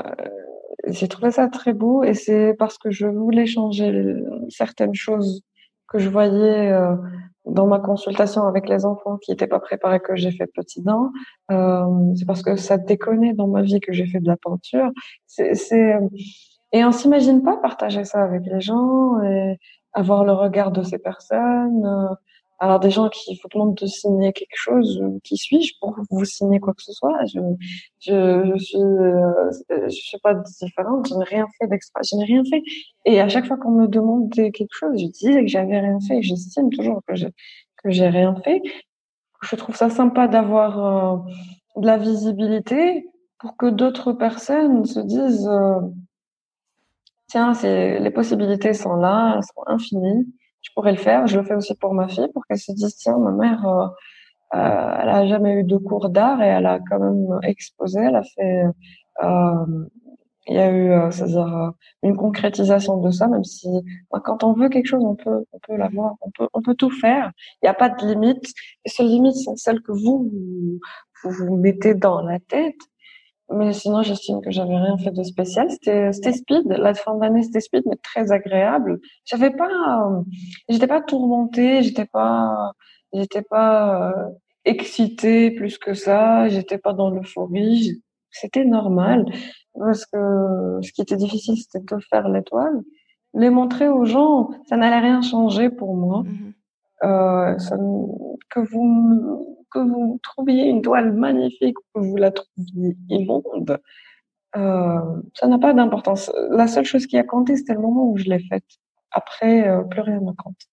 j'ai 0.88 1.08
trouvé 1.08 1.32
ça 1.32 1.48
très 1.48 1.74
beau 1.74 2.04
et 2.04 2.14
c'est 2.14 2.54
parce 2.60 2.78
que 2.78 2.92
je 2.92 3.08
voulais 3.08 3.46
changer 3.46 4.14
certaines 4.50 4.94
choses 4.94 5.42
que 5.88 6.00
je 6.00 6.10
voyais 6.10 6.72
euh, 6.72 6.96
dans 7.46 7.66
ma 7.66 7.80
consultation 7.80 8.44
avec 8.44 8.70
les 8.70 8.86
enfants 8.86 9.18
qui 9.18 9.32
n'étaient 9.32 9.48
pas 9.48 9.60
préparés 9.60 10.00
que 10.00 10.16
j'ai 10.16 10.32
fait 10.32 10.48
petit. 10.48 10.84
Euh, 11.52 11.86
c'est 12.16 12.26
parce 12.26 12.42
que 12.42 12.56
ça 12.56 12.78
déconnait 12.78 13.34
dans 13.34 13.48
ma 13.48 13.62
vie 13.62 13.80
que 13.80 13.94
j'ai 13.94 14.06
fait 14.06 14.20
de 14.20 14.28
la 14.28 14.38
peinture. 14.38 14.92
C'est 15.26 15.98
et 16.72 16.86
on 16.86 16.92
s'imagine 16.92 17.44
pas 17.44 17.58
partager 17.58 18.04
ça 18.04 18.24
avec 18.24 18.44
les 18.46 18.62
gens 18.62 19.22
et 19.24 19.58
avoir 19.94 20.24
le 20.24 20.34
regard 20.34 20.72
de 20.72 20.84
ces 20.84 21.00
personnes. 21.00 21.86
Euh, 21.86 22.14
alors 22.60 22.80
des 22.80 22.92
gens 22.92 23.10
qui 23.10 23.40
vous 23.42 23.48
demandent 23.50 23.76
de 23.76 23.86
signer 23.86 24.34
quelque 24.34 24.56
chose, 24.56 25.00
euh, 25.02 25.18
qui 25.24 25.38
suis-je 25.38 25.74
pour 25.80 25.96
vous 26.10 26.26
signer 26.26 26.60
quoi 26.60 26.74
que 26.74 26.84
ce 26.84 26.92
soit 26.92 27.18
Je, 27.26 27.40
je, 28.02 28.52
je 28.54 28.64
suis, 28.64 28.78
euh, 28.78 29.88
je 29.88 29.90
suis 29.90 30.20
pas 30.20 30.34
différente. 30.36 31.08
Je 31.08 31.16
n'ai 31.16 31.24
rien 31.24 31.48
fait 31.58 31.68
d'extra. 31.68 32.02
Je 32.04 32.18
n'ai 32.18 32.26
rien 32.26 32.44
fait. 32.44 32.62
Et 33.06 33.22
à 33.22 33.30
chaque 33.30 33.48
fois 33.48 33.58
qu'on 33.58 33.72
me 33.72 33.88
demande 33.88 34.32
quelque 34.34 34.68
chose, 34.72 35.00
je 35.00 35.06
dis 35.06 35.34
que 35.34 35.48
j'avais 35.48 35.80
rien 35.80 36.00
fait. 36.02 36.22
J'estime 36.22 36.70
toujours 36.70 37.02
que 37.08 37.16
j'ai 37.16 37.30
que 37.84 37.92
j'ai 37.92 38.10
rien 38.10 38.36
fait. 38.44 38.62
Je 39.42 39.56
trouve 39.56 39.76
ça 39.76 39.90
sympa 39.90 40.28
d'avoir 40.28 41.26
de 41.78 41.86
la 41.86 41.98
visibilité 41.98 43.08
pour 43.40 43.56
que 43.56 43.68
d'autres 43.68 44.12
personnes 44.12 44.84
se 44.84 45.00
disent 45.00 45.50
tiens, 47.30 47.54
les 47.64 48.12
possibilités 48.12 48.74
sont 48.74 48.96
là, 48.96 49.36
elles 49.38 49.44
sont 49.44 49.64
infinies. 49.68 50.28
Je 50.62 50.70
pourrais 50.74 50.92
le 50.92 50.98
faire. 50.98 51.28
Je 51.28 51.38
le 51.40 51.46
fais 51.46 51.56
aussi 51.56 51.76
pour 51.76 51.94
ma 51.94 52.08
fille, 52.08 52.28
pour 52.34 52.46
qu'elle 52.46 52.58
se 52.60 52.72
dise, 52.74 52.96
tiens, 52.98 53.18
ma 53.18 53.32
mère, 53.32 53.66
euh, 53.68 53.88
euh, 54.56 54.98
elle 55.02 55.10
a 55.10 55.28
jamais 55.28 55.54
eu 55.54 55.64
de 55.64 55.78
cours 55.78 56.10
d'art 56.10 56.42
et 56.42 56.48
elle 56.48 56.66
a 56.66 56.80
quand 56.90 57.00
même 57.00 57.40
exposé. 57.44 58.00
Elle 58.02 58.16
a 58.16 58.24
fait, 58.24 58.64
euh, 59.24 59.86
il 60.48 60.56
y 60.56 60.58
a 60.60 60.72
eu, 60.72 60.92
euh, 60.92 61.12
c'est-à-dire 61.12 61.56
euh, 61.56 61.70
une 62.04 62.18
concrétisation 62.18 62.98
de 62.98 63.12
ça, 63.12 63.28
même 63.28 63.44
si 63.44 63.68
quand 64.24 64.44
on 64.44 64.54
veut 64.54 64.70
quelque 64.70 64.88
chose, 64.88 65.04
on 65.06 65.16
peut, 65.16 65.46
on 65.52 65.60
peut 65.60 65.76
l'avoir, 65.78 66.16
on 66.22 66.32
peut, 66.32 66.48
on 66.54 66.62
peut 66.62 66.76
tout 66.76 66.90
faire. 66.90 67.32
Il 67.62 67.66
n'y 67.66 67.70
a 67.70 67.74
pas 67.76 67.90
de 67.90 68.06
limite. 68.06 68.52
Les 68.86 68.92
seules 68.92 69.08
limites 69.08 69.36
sont 69.36 69.56
celles 69.56 69.82
que 69.82 69.92
vous, 69.92 70.32
vous 71.24 71.32
vous 71.32 71.56
mettez 71.58 71.94
dans 71.94 72.22
la 72.22 72.40
tête. 72.40 72.76
Mais 73.52 73.74
sinon, 73.74 74.04
j'estime 74.04 74.42
que 74.42 74.52
j'avais 74.52 74.76
rien 74.76 74.98
fait 74.98 75.12
de 75.12 75.24
spécial. 75.24 75.70
C'était, 75.72 76.12
c'était 76.14 76.34
speed. 76.34 76.68
La 76.68 76.94
fin 76.94 77.16
d'année, 77.16 77.44
c'était 77.44 77.62
speed, 77.62 77.84
mais 77.86 77.98
très 77.98 78.32
agréable. 78.32 79.00
J'avais 79.26 79.50
pas, 79.50 80.22
j'étais 80.68 80.88
pas 80.88 81.02
tourmentée, 81.02 81.82
j'étais 81.82 82.06
pas, 82.06 82.74
j'étais 83.12 83.42
pas 83.42 84.12
euh, 84.12 84.30
excitée 84.66 85.52
plus 85.52 85.78
que 85.78 85.94
ça. 85.94 86.48
J'étais 86.50 86.78
pas 86.78 86.94
dans 86.94 87.10
l'euphorie. 87.10 88.04
C'était 88.30 88.66
normal. 88.66 89.26
Parce 89.78 90.06
que 90.06 90.80
ce 90.82 90.92
qui 90.92 91.02
était 91.02 91.16
difficile, 91.16 91.58
c'était 91.58 91.96
de 91.96 92.00
faire 92.02 92.30
l'étoile. 92.30 92.82
Les 93.34 93.50
montrer 93.50 93.88
aux 93.88 94.06
gens, 94.06 94.50
ça 94.68 94.78
n'allait 94.78 95.00
rien 95.00 95.22
changer 95.22 95.70
pour 95.70 95.96
moi. 95.96 96.24
Mm-hmm. 96.24 96.54
Euh, 97.02 97.58
ça, 97.58 97.78
que 98.50 98.60
vous 98.60 99.59
que 99.72 99.80
vous 99.80 100.20
trouviez 100.24 100.66
une 100.66 100.82
toile 100.82 101.14
magnifique 101.14 101.78
ou 101.80 102.00
que 102.00 102.06
vous 102.06 102.18
la 102.18 102.32
trouviez 102.32 102.98
immonde, 103.10 103.80
euh, 104.56 105.22
ça 105.34 105.48
n'a 105.48 105.60
pas 105.60 105.74
d'importance. 105.74 106.32
La 106.50 106.68
seule 106.68 106.86
chose 106.86 107.06
qui 107.06 107.18
a 107.18 107.24
compté, 107.24 107.56
c'était 107.56 107.74
le 107.74 107.82
moment 107.82 108.10
où 108.10 108.18
je 108.18 108.26
l'ai 108.26 108.40
faite. 108.48 108.66
Après, 109.12 109.68
euh, 109.68 109.84
plus 109.84 110.02
rien 110.02 110.20
ne 110.20 110.32
compte. 110.32 110.68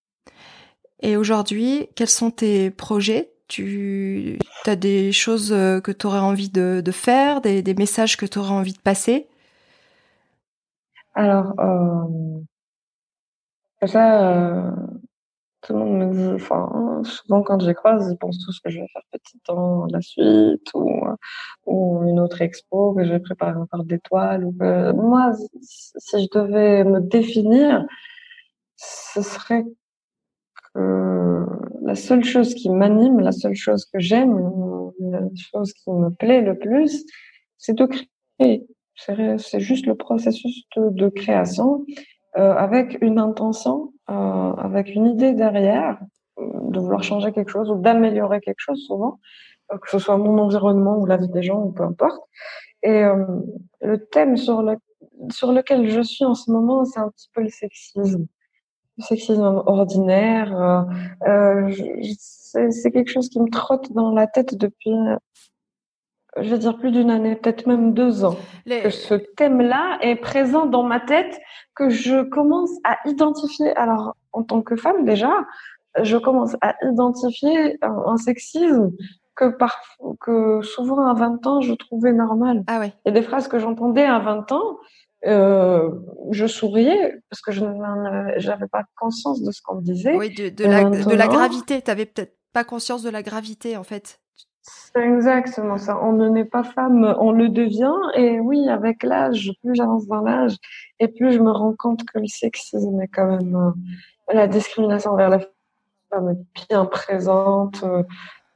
Et 1.01 1.17
aujourd'hui, 1.17 1.89
quels 1.95 2.09
sont 2.09 2.31
tes 2.31 2.71
projets? 2.71 3.33
Tu 3.49 4.39
as 4.65 4.77
des 4.77 5.13
choses 5.13 5.53
euh, 5.53 5.81
que 5.81 5.93
tu 5.93 6.07
aurais 6.07 6.19
envie 6.19 6.49
de, 6.49 6.83
de 6.85 6.91
faire, 6.91 7.41
des, 7.41 7.63
des, 7.63 7.75
messages 7.75 8.17
que 8.17 8.27
tu 8.27 8.39
aurais 8.39 8.53
envie 8.53 8.73
de 8.73 8.81
passer? 8.81 9.29
Alors, 11.15 11.55
euh, 11.61 12.41
ça, 13.87 14.75
tout 15.63 15.73
le 15.73 15.79
monde 15.79 15.99
me 15.99 16.13
dit, 16.13 16.35
enfin, 16.35 17.03
souvent 17.05 17.43
quand 17.43 17.61
je 17.61 17.71
croise, 17.73 18.09
ils 18.11 18.19
pensent 18.19 18.45
tous 18.45 18.61
que 18.61 18.71
je 18.71 18.81
vais 18.81 18.87
faire 18.93 19.03
petit 19.11 19.39
temps 19.41 19.87
la 19.91 20.01
suite 20.01 20.71
ou, 20.75 21.05
ou 21.67 22.05
une 22.09 22.21
autre 22.21 22.43
expo, 22.43 22.95
que 22.95 23.05
je 23.05 23.13
vais 23.13 23.21
préparer 23.21 23.59
encore 23.59 23.85
d'étoiles 23.85 24.45
ou 24.45 24.53
que 24.53 24.93
moi, 24.93 25.33
si 25.63 26.23
je 26.23 26.39
devais 26.39 26.85
me 26.85 27.01
définir, 27.01 27.85
ce 28.77 29.23
serait 29.23 29.65
que 30.75 31.47
la 31.83 31.95
seule 31.95 32.25
chose 32.25 32.55
qui 32.55 32.71
m'anime, 32.71 33.21
la 33.21 33.33
seule 33.33 33.55
chose 33.55 33.87
que 33.87 33.99
j'aime, 33.99 34.39
la 35.01 35.21
chose 35.37 35.73
qui 35.73 35.91
me 35.91 36.11
plaît 36.11 36.43
le 36.43 36.59
plus, 36.59 37.05
c'est 37.59 37.75
de 37.75 37.87
créer. 37.87 38.67
C'est 38.97 39.61
juste 39.61 39.87
le 39.87 39.95
processus 39.95 40.65
de, 40.77 41.09
création 41.11 41.85
euh, 41.89 41.93
avec 42.43 42.99
une 43.01 43.19
intention, 43.19 43.93
euh, 44.11 44.53
avec 44.53 44.95
une 44.95 45.07
idée 45.07 45.33
derrière, 45.33 45.99
euh, 46.39 46.45
de 46.71 46.79
vouloir 46.79 47.03
changer 47.03 47.33
quelque 47.33 47.51
chose 47.51 47.71
ou 47.71 47.77
d'améliorer 47.77 48.41
quelque 48.41 48.61
chose 48.61 48.83
souvent, 48.87 49.19
que 49.71 49.91
ce 49.91 49.99
soit 49.99 50.17
mon 50.17 50.39
environnement 50.39 50.99
ou 50.99 51.07
la 51.07 51.17
vie 51.17 51.29
des 51.29 51.43
gens 51.43 51.63
ou 51.63 51.73
peu 51.73 51.83
importe. 51.83 52.23
Et 52.83 53.03
le 53.81 54.07
thème 54.13 54.37
sur, 54.37 54.63
le, 54.63 54.77
sur 55.31 55.51
lequel 55.51 55.89
je 55.91 56.01
suis 56.03 56.25
en 56.25 56.35
ce 56.35 56.53
moment, 56.53 56.85
c'est 56.85 57.01
un 57.01 57.09
petit 57.09 57.29
peu 57.35 57.43
le 57.43 57.49
sexisme. 57.49 58.27
Le 58.99 59.03
sexisme 59.03 59.63
ordinaire, 59.67 60.87
euh, 61.27 61.73
c'est 62.71 62.93
quelque 62.93 63.11
chose 63.11 63.29
qui 63.29 63.41
me 63.41 63.51
trotte 63.51 63.93
dans 63.93 64.13
la 64.13 64.29
tête 64.29 64.55
depuis 64.55 64.95
je 66.41 66.51
veux 66.51 66.59
dire 66.59 66.77
plus 66.77 66.91
d'une 66.91 67.11
année, 67.11 67.37
peut-être 67.37 67.67
même 67.67 67.95
deux 67.95 68.25
ans, 68.25 68.37
que 68.67 68.91
ce 68.91 69.15
thème-là 69.15 69.99
est 70.01 70.17
présent 70.17 70.67
dans 70.67 70.83
ma 70.83 71.01
tête, 71.01 71.41
que 71.75 71.89
je 71.89 72.23
commence 72.23 72.71
à 72.85 72.99
identifier. 73.09 73.75
Alors, 73.77 74.17
en 74.33 74.43
tant 74.43 74.63
que 74.63 74.77
femme 74.77 75.05
déjà, 75.05 75.33
je 76.03 76.17
commence 76.17 76.57
à 76.61 76.75
identifier 76.83 77.79
un, 77.83 78.17
sexisme 78.17 78.93
que, 79.35 79.49
par, 79.49 79.81
que 80.21 80.61
souvent 80.63 81.07
à 81.07 81.15
20 81.15 81.47
ans, 81.47 81.61
je 81.61 81.75
trouvais 81.75 82.13
normal. 82.13 82.65
Ah 82.67 82.81
ouais. 82.81 82.93
Il 83.05 83.09
y 83.09 83.17
a 83.17 83.21
des 83.21 83.23
phrases 83.23 83.49
que 83.49 83.59
j'entendais 83.59 84.05
à 84.05 84.19
20 84.19 84.53
ans, 84.53 84.79
euh, 85.27 85.91
je 86.31 86.47
souriais 86.47 87.15
parce 87.31 87.41
que 87.41 87.53
je 87.53 87.65
n'avais 87.65 88.69
pas 88.69 88.85
conscience 88.97 89.43
de 89.43 89.51
ce 89.51 89.61
qu'on 89.63 89.77
me 89.77 89.83
disait. 89.83 90.17
Oui, 90.17 90.33
de, 90.35 90.51
de, 90.51 90.65
la, 90.65 90.85
de 90.85 91.15
la 91.15 91.29
gravité. 91.29 91.81
Tu 91.81 91.91
n'avais 91.91 92.07
peut-être 92.07 92.37
pas 92.53 92.65
conscience 92.65 93.03
de 93.03 93.11
la 93.11 93.23
gravité, 93.23 93.77
en 93.77 93.83
fait. 93.83 94.21
C'est 94.69 95.03
exactement 95.03 95.79
ça. 95.79 95.99
On 96.03 96.13
ne 96.13 96.29
naît 96.29 96.45
pas 96.45 96.65
femme, 96.65 97.15
on 97.21 97.31
le 97.31 97.49
devient. 97.49 97.95
Et 98.15 98.41
oui, 98.41 98.69
avec 98.69 99.03
l'âge, 99.03 99.53
plus 99.63 99.75
j'avance 99.75 100.07
dans 100.07 100.23
l'âge, 100.23 100.57
et 100.99 101.09
plus 101.09 101.33
je 101.33 101.39
me 101.39 101.51
rends 101.51 101.75
compte 101.75 102.05
que 102.05 102.19
le 102.19 102.27
sexisme 102.27 103.01
est 103.01 103.09
quand 103.09 103.27
même 103.27 103.55
euh, 103.55 104.33
la 104.33 104.49
discrimination 104.49 105.13
envers 105.13 105.31
la 105.31 105.41
femme 106.11 106.31
est 106.31 106.67
bien 106.69 106.85
présente. 106.85 107.83
Euh, 107.85 108.03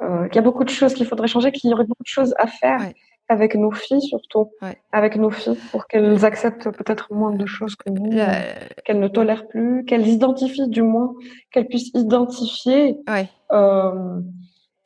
euh, 0.03 0.27
qu'il 0.29 0.37
y 0.37 0.39
a 0.39 0.43
beaucoup 0.43 0.65
de 0.65 0.71
choses 0.71 0.95
qu'il 0.95 1.07
faudrait 1.07 1.29
changer, 1.29 1.53
qu'il 1.53 1.71
y 1.71 1.75
aurait 1.75 1.85
beaucoup 1.85 2.03
de 2.03 2.09
choses 2.09 2.35
à 2.39 2.47
faire 2.47 2.81
avec 3.29 3.55
nos 3.55 3.71
filles 3.71 4.01
surtout, 4.01 4.51
avec 4.93 5.17
nos 5.17 5.31
filles 5.31 5.59
pour 5.71 5.87
qu'elles 5.87 6.25
acceptent 6.25 6.71
peut-être 6.71 7.13
moins 7.13 7.33
de 7.33 7.47
choses 7.47 7.77
que 7.77 7.91
nous, 7.91 8.19
qu'elles 8.85 8.99
ne 8.99 9.09
tolèrent 9.09 9.47
plus, 9.47 9.85
qu'elles 9.85 10.09
identifient 10.09 10.69
du 10.69 10.83
moins, 10.83 11.15
qu'elles 11.53 11.69
puissent 11.69 11.93
identifier. 11.95 12.99
Euh, 13.53 14.21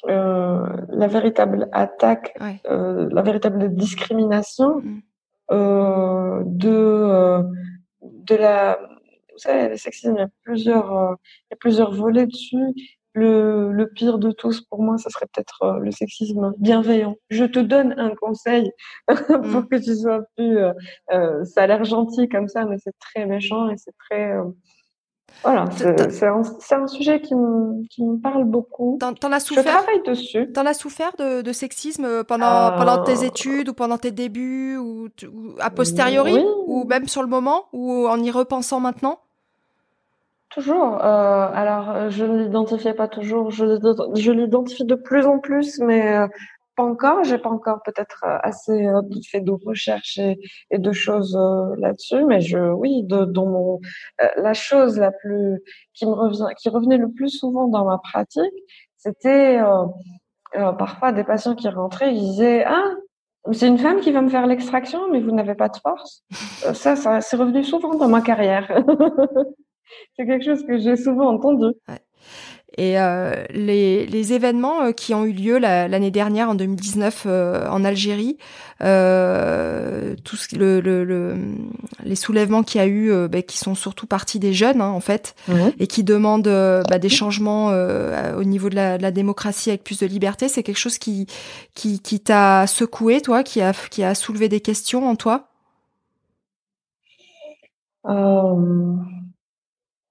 euh, 0.08 0.66
la 0.88 1.06
véritable 1.06 1.68
attaque, 1.72 2.34
euh, 2.66 3.08
la 3.10 3.22
véritable 3.22 3.74
discrimination 3.74 4.80
mm. 4.80 5.00
euh, 5.50 6.42
de 6.44 7.42
de 8.02 8.34
la 8.34 8.78
vous 9.32 9.38
savez 9.38 9.68
le 9.70 9.76
sexisme 9.76 10.14
il 10.16 10.20
y 10.20 10.22
a 10.22 10.28
plusieurs 10.42 11.16
il 11.50 11.52
y 11.52 11.54
a 11.54 11.56
plusieurs 11.56 11.92
volets 11.92 12.26
dessus 12.26 12.74
le, 13.14 13.72
le 13.72 13.88
pire 13.88 14.18
de 14.18 14.30
tous 14.30 14.60
pour 14.60 14.82
moi 14.82 14.98
ça 14.98 15.08
serait 15.08 15.26
peut-être 15.32 15.78
le 15.80 15.90
sexisme 15.90 16.52
bienveillant 16.58 17.16
je 17.30 17.44
te 17.44 17.58
donne 17.58 17.94
un 17.98 18.14
conseil 18.14 18.70
pour 19.06 19.62
mm. 19.62 19.68
que 19.68 19.76
tu 19.76 19.96
sois 19.96 20.20
plus 20.36 20.58
ça 21.44 21.62
a 21.62 21.66
l'air 21.66 21.84
gentil 21.84 22.28
comme 22.28 22.48
ça 22.48 22.66
mais 22.66 22.76
c'est 22.78 22.96
très 22.98 23.24
méchant 23.24 23.70
et 23.70 23.76
c'est 23.78 23.96
très 24.10 24.34
voilà, 25.42 25.66
c'est 25.72 26.26
un, 26.26 26.40
un, 26.70 26.86
sujet 26.86 27.20
qui 27.20 27.34
me, 27.34 27.86
qui 27.88 28.02
me 28.02 28.18
parle 28.18 28.44
beaucoup. 28.44 28.98
T'en 28.98 29.32
as 29.32 29.40
souffert 29.40 29.62
Je 29.62 29.68
travaille 29.68 30.02
dessus. 30.06 30.50
T'en 30.52 30.64
as 30.64 30.74
souffert 30.74 31.12
de, 31.18 31.42
de 31.42 31.52
sexisme 31.52 32.04
euh, 32.04 32.24
pendant, 32.24 32.72
euh... 32.72 32.76
pendant 32.78 33.02
tes 33.04 33.24
études 33.24 33.68
ou 33.68 33.74
pendant 33.74 33.98
tes 33.98 34.10
débuts 34.10 34.76
ou, 34.78 35.08
ou 35.30 35.52
a 35.60 35.68
posteriori 35.70 36.32
oui. 36.34 36.46
ou 36.66 36.84
même 36.84 37.08
sur 37.08 37.22
le 37.22 37.28
moment 37.28 37.66
ou 37.72 38.06
en 38.08 38.18
y 38.22 38.30
repensant 38.30 38.80
maintenant? 38.80 39.18
Toujours. 40.48 41.04
Euh, 41.04 41.48
alors, 41.52 42.10
je 42.10 42.24
ne 42.24 42.38
l'identifiais 42.38 42.94
pas 42.94 43.08
toujours. 43.08 43.50
Je 43.50 44.30
l'identifie 44.30 44.84
de 44.84 44.94
plus 44.94 45.26
en 45.26 45.40
plus, 45.40 45.78
mais 45.80 46.16
pas 46.74 46.84
encore, 46.84 47.24
j'ai 47.24 47.38
pas 47.38 47.50
encore 47.50 47.82
peut-être 47.82 48.24
euh, 48.24 48.38
assez 48.42 48.86
euh, 48.86 49.02
fait 49.30 49.40
de 49.40 49.52
recherches 49.52 50.18
et, 50.18 50.78
de 50.78 50.92
choses 50.92 51.36
euh, 51.36 51.74
là-dessus, 51.78 52.24
mais 52.24 52.40
je, 52.40 52.58
oui, 52.58 53.02
de, 53.04 53.24
dans 53.24 53.46
mon, 53.46 53.80
la 54.36 54.54
chose 54.54 54.98
la 54.98 55.12
plus 55.12 55.62
qui 55.94 56.06
me 56.06 56.12
revient, 56.12 56.46
qui 56.58 56.68
revenait 56.68 56.98
le 56.98 57.10
plus 57.10 57.30
souvent 57.30 57.68
dans 57.68 57.84
ma 57.84 57.98
pratique, 57.98 58.52
c'était 58.96 59.60
parfois 60.52 61.12
des 61.12 61.24
patients 61.24 61.54
qui 61.54 61.68
rentraient, 61.68 62.14
ils 62.14 62.20
disaient 62.20 62.64
ah 62.64 62.94
c'est 63.52 63.68
une 63.68 63.78
femme 63.78 64.00
qui 64.00 64.10
va 64.10 64.22
me 64.22 64.30
faire 64.30 64.46
l'extraction, 64.46 65.10
mais 65.10 65.20
vous 65.20 65.32
n'avez 65.32 65.54
pas 65.54 65.68
de 65.68 65.76
force. 65.76 66.24
ça, 66.30 66.96
ça 66.96 67.20
c'est 67.20 67.36
revenu 67.36 67.62
souvent 67.62 67.94
dans 67.94 68.08
ma 68.08 68.22
carrière. 68.22 68.66
c'est 70.16 70.26
quelque 70.26 70.44
chose 70.44 70.64
que 70.66 70.78
j'ai 70.78 70.96
souvent 70.96 71.28
entendu. 71.28 71.74
Et 72.76 72.98
euh, 72.98 73.44
les, 73.50 74.06
les, 74.06 74.32
événements 74.32 74.82
euh, 74.82 74.92
qui 74.92 75.14
ont 75.14 75.24
eu 75.24 75.32
lieu 75.32 75.58
l'année 75.58 76.10
dernière, 76.10 76.48
en 76.50 76.54
2019, 76.54 77.24
euh, 77.26 77.68
en 77.68 77.84
Algérie, 77.84 78.36
euh, 78.82 80.16
tout 80.24 80.36
ce, 80.36 80.56
le, 80.56 80.80
le, 80.80 81.04
le, 81.04 81.36
les 82.02 82.16
soulèvements 82.16 82.64
qu'il 82.64 82.80
y 82.80 82.84
a 82.84 82.86
eu, 82.86 83.12
euh, 83.12 83.28
bah, 83.28 83.42
qui 83.42 83.58
sont 83.58 83.76
surtout 83.76 84.06
partis 84.06 84.40
des 84.40 84.52
jeunes, 84.52 84.80
hein, 84.80 84.88
en 84.88 85.00
fait, 85.00 85.36
mmh. 85.46 85.54
et 85.78 85.86
qui 85.86 86.02
demandent 86.02 86.48
euh, 86.48 86.82
bah, 86.90 86.98
des 86.98 87.08
changements 87.08 87.68
au 88.36 88.44
niveau 88.44 88.68
de 88.68 88.74
la, 88.74 88.98
de 88.98 89.02
la, 89.02 89.10
démocratie 89.10 89.70
avec 89.70 89.84
plus 89.84 90.00
de 90.00 90.06
liberté, 90.06 90.48
c'est 90.48 90.62
quelque 90.62 90.78
chose 90.78 90.98
qui, 90.98 91.26
qui, 91.74 92.00
qui 92.00 92.18
t'a 92.20 92.66
secoué, 92.66 93.20
toi, 93.20 93.42
qui 93.44 93.60
a, 93.60 93.72
qui 93.72 94.02
a 94.02 94.14
soulevé 94.14 94.48
des 94.48 94.60
questions 94.60 95.08
en 95.08 95.14
toi? 95.14 95.48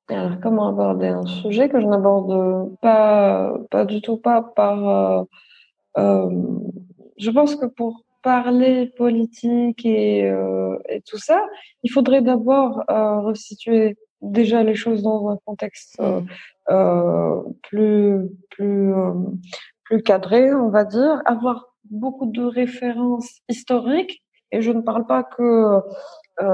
Alors, 0.10 0.40
comment 0.42 0.68
aborder 0.68 1.08
un 1.08 1.26
sujet 1.26 1.70
que 1.70 1.80
je 1.80 1.86
n'aborde 1.86 2.76
pas, 2.82 3.54
pas 3.72 3.86
du 3.86 4.02
tout 4.02 4.18
pas 4.18 4.42
par. 4.42 4.90
Euh, 4.90 5.24
euh, 5.98 6.60
je 7.18 7.30
pense 7.32 7.56
que 7.56 7.66
pour 7.66 8.04
parler 8.22 8.88
politique 8.98 9.86
et, 9.86 10.30
euh, 10.30 10.78
et 10.90 11.02
tout 11.02 11.18
ça, 11.18 11.46
il 11.84 11.92
faudrait 11.92 12.22
d'abord 12.22 12.84
euh, 12.90 13.22
resituer 13.22 13.98
déjà 14.22 14.64
les 14.64 14.76
choses 14.76 15.04
dans 15.04 15.30
un 15.30 15.38
contexte 15.46 15.98
euh, 16.00 16.22
euh, 16.70 17.42
plus 17.64 18.30
plus 18.50 18.94
plus 19.86 20.02
cadré, 20.02 20.54
on 20.54 20.70
va 20.70 20.84
dire, 20.84 21.22
avoir 21.26 21.68
beaucoup 21.90 22.26
de 22.26 22.44
références 22.44 23.40
historiques. 23.48 24.22
Et 24.52 24.62
je 24.62 24.72
ne 24.72 24.82
parle 24.82 25.06
pas 25.06 25.24
que 25.24 25.80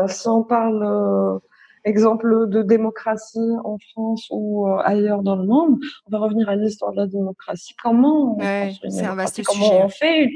si 0.08 0.28
on 0.28 0.44
parle 0.44 1.42
exemple 1.84 2.48
de 2.48 2.62
démocratie 2.62 3.56
en 3.64 3.78
France 3.92 4.28
ou 4.32 4.68
euh, 4.68 4.78
ailleurs 4.84 5.24
dans 5.24 5.36
le 5.36 5.46
monde, 5.46 5.80
on 6.08 6.12
va 6.12 6.20
revenir 6.20 6.50
à 6.50 6.56
l'histoire 6.56 6.92
de 6.92 6.98
la 6.98 7.08
démocratie. 7.08 7.76
Comment 7.82 8.36
on, 8.36 8.40
ouais, 8.40 8.74
un 8.84 9.16
vaste 9.16 9.44
comment 9.44 9.66
sujet. 9.66 9.84
on 9.84 9.90
fait 9.90 10.24
une, 10.24 10.30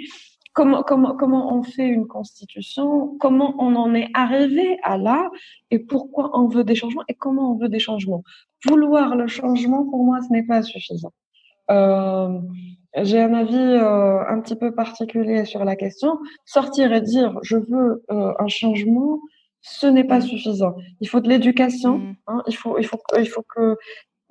comment, 0.54 0.84
comment, 0.84 1.16
comment 1.16 1.54
on 1.54 1.64
fait 1.64 1.88
une 1.88 2.08
constitution, 2.08 3.18
comment 3.20 3.56
on 3.60 3.76
en 3.76 3.94
est 3.94 4.10
arrivé 4.14 4.78
à 4.84 4.98
là, 4.98 5.30
et 5.72 5.80
pourquoi 5.80 6.38
on 6.40 6.48
veut 6.48 6.64
des 6.64 6.76
changements, 6.76 7.04
et 7.08 7.16
comment 7.16 7.52
on 7.52 7.56
veut 7.56 7.70
des 7.70 7.80
changements? 7.80 8.24
Vouloir 8.66 9.16
le 9.16 9.28
changement, 9.28 9.84
pour 9.86 10.04
moi, 10.04 10.20
ce 10.22 10.32
n'est 10.32 10.44
pas 10.44 10.62
suffisant. 10.62 11.12
Euh, 11.72 12.40
j'ai 13.02 13.20
un 13.20 13.34
avis 13.34 13.56
euh, 13.56 14.20
un 14.28 14.40
petit 14.42 14.56
peu 14.56 14.74
particulier 14.74 15.46
sur 15.46 15.66
la 15.66 15.76
question. 15.76 16.20
Sortir 16.46 16.94
et 16.94 17.02
dire 17.02 17.40
je 17.42 17.58
veux 17.58 18.04
euh, 18.12 18.34
un 18.38 18.48
changement, 18.48 19.20
ce 19.64 19.88
n'est 19.88 20.04
pas 20.04 20.22
suffisant. 20.22 20.76
Il 21.00 21.08
faut 21.08 21.22
de 21.22 21.30
l'éducation. 21.30 21.98
Mmh. 21.98 22.16
Hein, 22.28 22.44
il 22.48 22.56
faut, 22.56 22.78
il 22.78 22.86
faut, 22.86 23.00
il 23.18 23.28
faut 23.28 23.46
que, 23.56 23.78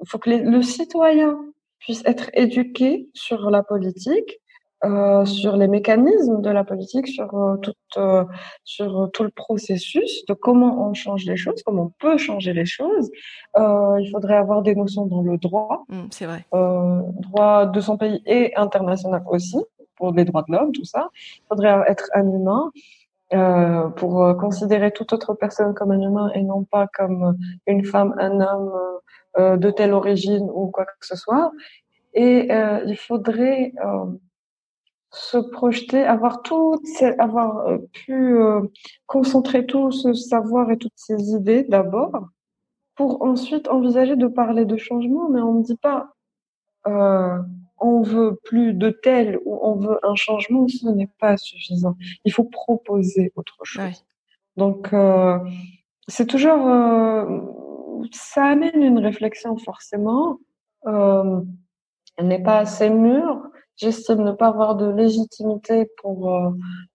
il 0.03 0.09
faut 0.09 0.19
que 0.19 0.31
les, 0.31 0.41
le 0.41 0.63
citoyen 0.63 1.37
puisse 1.79 2.03
être 2.05 2.31
éduqué 2.35 3.09
sur 3.15 3.51
la 3.51 3.63
politique, 3.63 4.41
euh, 4.85 5.25
sur 5.25 5.57
les 5.57 5.69
mécanismes 5.69 6.43
de 6.43 6.51
la 6.51 6.65
politique, 6.65 7.09
sur 7.09 7.35
euh, 7.35 7.57
tout, 7.57 7.73
euh, 7.97 8.25
sur 8.65 9.11
tout 9.15 9.23
le 9.23 9.31
processus 9.31 10.25
de 10.27 10.35
comment 10.35 10.87
on 10.87 10.93
change 10.93 11.25
les 11.25 11.37
choses, 11.37 11.63
comment 11.63 11.85
on 11.85 11.93
peut 11.99 12.19
changer 12.19 12.53
les 12.53 12.67
choses. 12.67 13.11
Euh, 13.57 13.99
il 14.01 14.11
faudrait 14.11 14.37
avoir 14.37 14.61
des 14.61 14.75
notions 14.75 15.07
dans 15.07 15.23
le 15.23 15.39
droit, 15.39 15.85
mmh, 15.89 16.03
c'est 16.11 16.27
vrai, 16.27 16.45
euh, 16.53 17.01
droit 17.21 17.67
de 17.67 17.81
son 17.81 17.97
pays 17.97 18.21
et 18.27 18.55
international 18.57 19.23
aussi 19.27 19.59
pour 19.97 20.13
les 20.13 20.25
droits 20.25 20.45
de 20.47 20.53
l'homme, 20.53 20.73
tout 20.73 20.85
ça. 20.85 21.09
Il 21.15 21.43
faudrait 21.49 21.85
être 21.89 22.11
un 22.15 22.31
humain. 22.31 22.71
Euh, 23.35 23.89
pour 23.89 24.25
euh, 24.25 24.35
considérer 24.35 24.91
toute 24.91 25.15
autre 25.15 25.33
personne 25.33 25.73
comme 25.73 25.91
un 25.91 26.01
humain 26.01 26.31
et 26.35 26.43
non 26.43 26.65
pas 26.65 26.87
comme 26.87 27.39
une 27.67 27.83
femme, 27.83 28.15
un 28.19 28.41
homme 28.41 28.73
euh, 29.39 29.57
de 29.57 29.71
telle 29.71 29.95
origine 29.95 30.51
ou 30.53 30.71
quoi 30.71 30.85
que 30.85 31.07
ce 31.07 31.17
soit. 31.17 31.51
Et 32.13 32.53
euh, 32.53 32.85
il 32.87 32.97
faudrait 32.97 33.73
euh, 33.83 34.05
se 35.11 35.39
projeter, 35.39 36.05
avoir 36.05 36.43
tout, 36.43 36.79
avoir 37.19 37.65
pu 37.93 38.37
concentrer 39.07 39.65
tout 39.65 39.91
ce 39.93 40.13
savoir 40.13 40.71
et 40.71 40.77
toutes 40.77 40.93
ces 40.97 41.31
idées 41.31 41.65
d'abord, 41.65 42.29
pour 42.97 43.23
ensuite 43.23 43.69
envisager 43.69 44.17
de 44.17 44.27
parler 44.27 44.67
de 44.67 44.77
changement. 44.77 45.31
Mais 45.31 45.41
on 45.41 45.55
ne 45.55 45.63
dit 45.63 45.79
pas 45.79 46.11
on 47.83 48.03
veut 48.03 48.39
plus 48.45 48.73
de 48.75 48.91
tel 48.91 49.39
ou 49.45 49.59
on 49.63 49.77
veut 49.77 49.99
un 50.03 50.15
changement, 50.15 50.67
ce 50.69 50.89
n'est 50.89 51.11
pas 51.19 51.37
suffisant. 51.37 51.97
Il 52.25 52.33
faut 52.33 52.45
proposer 52.45 53.33
autre 53.37 53.59
chose. 53.65 53.83
Ouais. 53.85 53.93
Donc, 54.57 54.93
euh, 54.93 55.39
c'est 56.09 56.27
toujours, 56.27 56.67
euh, 56.67 57.41
ça 58.13 58.45
amène 58.47 58.83
une 58.83 58.99
réflexion 58.99 59.57
forcément. 59.57 60.39
Euh, 60.87 61.41
elle 62.17 62.29
n'est 62.29 62.43
pas 62.43 62.59
assez 62.59 62.91
mûre. 62.91 63.43
J'estime 63.77 64.23
ne 64.23 64.33
pas 64.33 64.49
avoir 64.49 64.77
de 64.77 64.91
légitimité 64.91 65.91
pour 66.01 66.31
euh, 66.31 66.51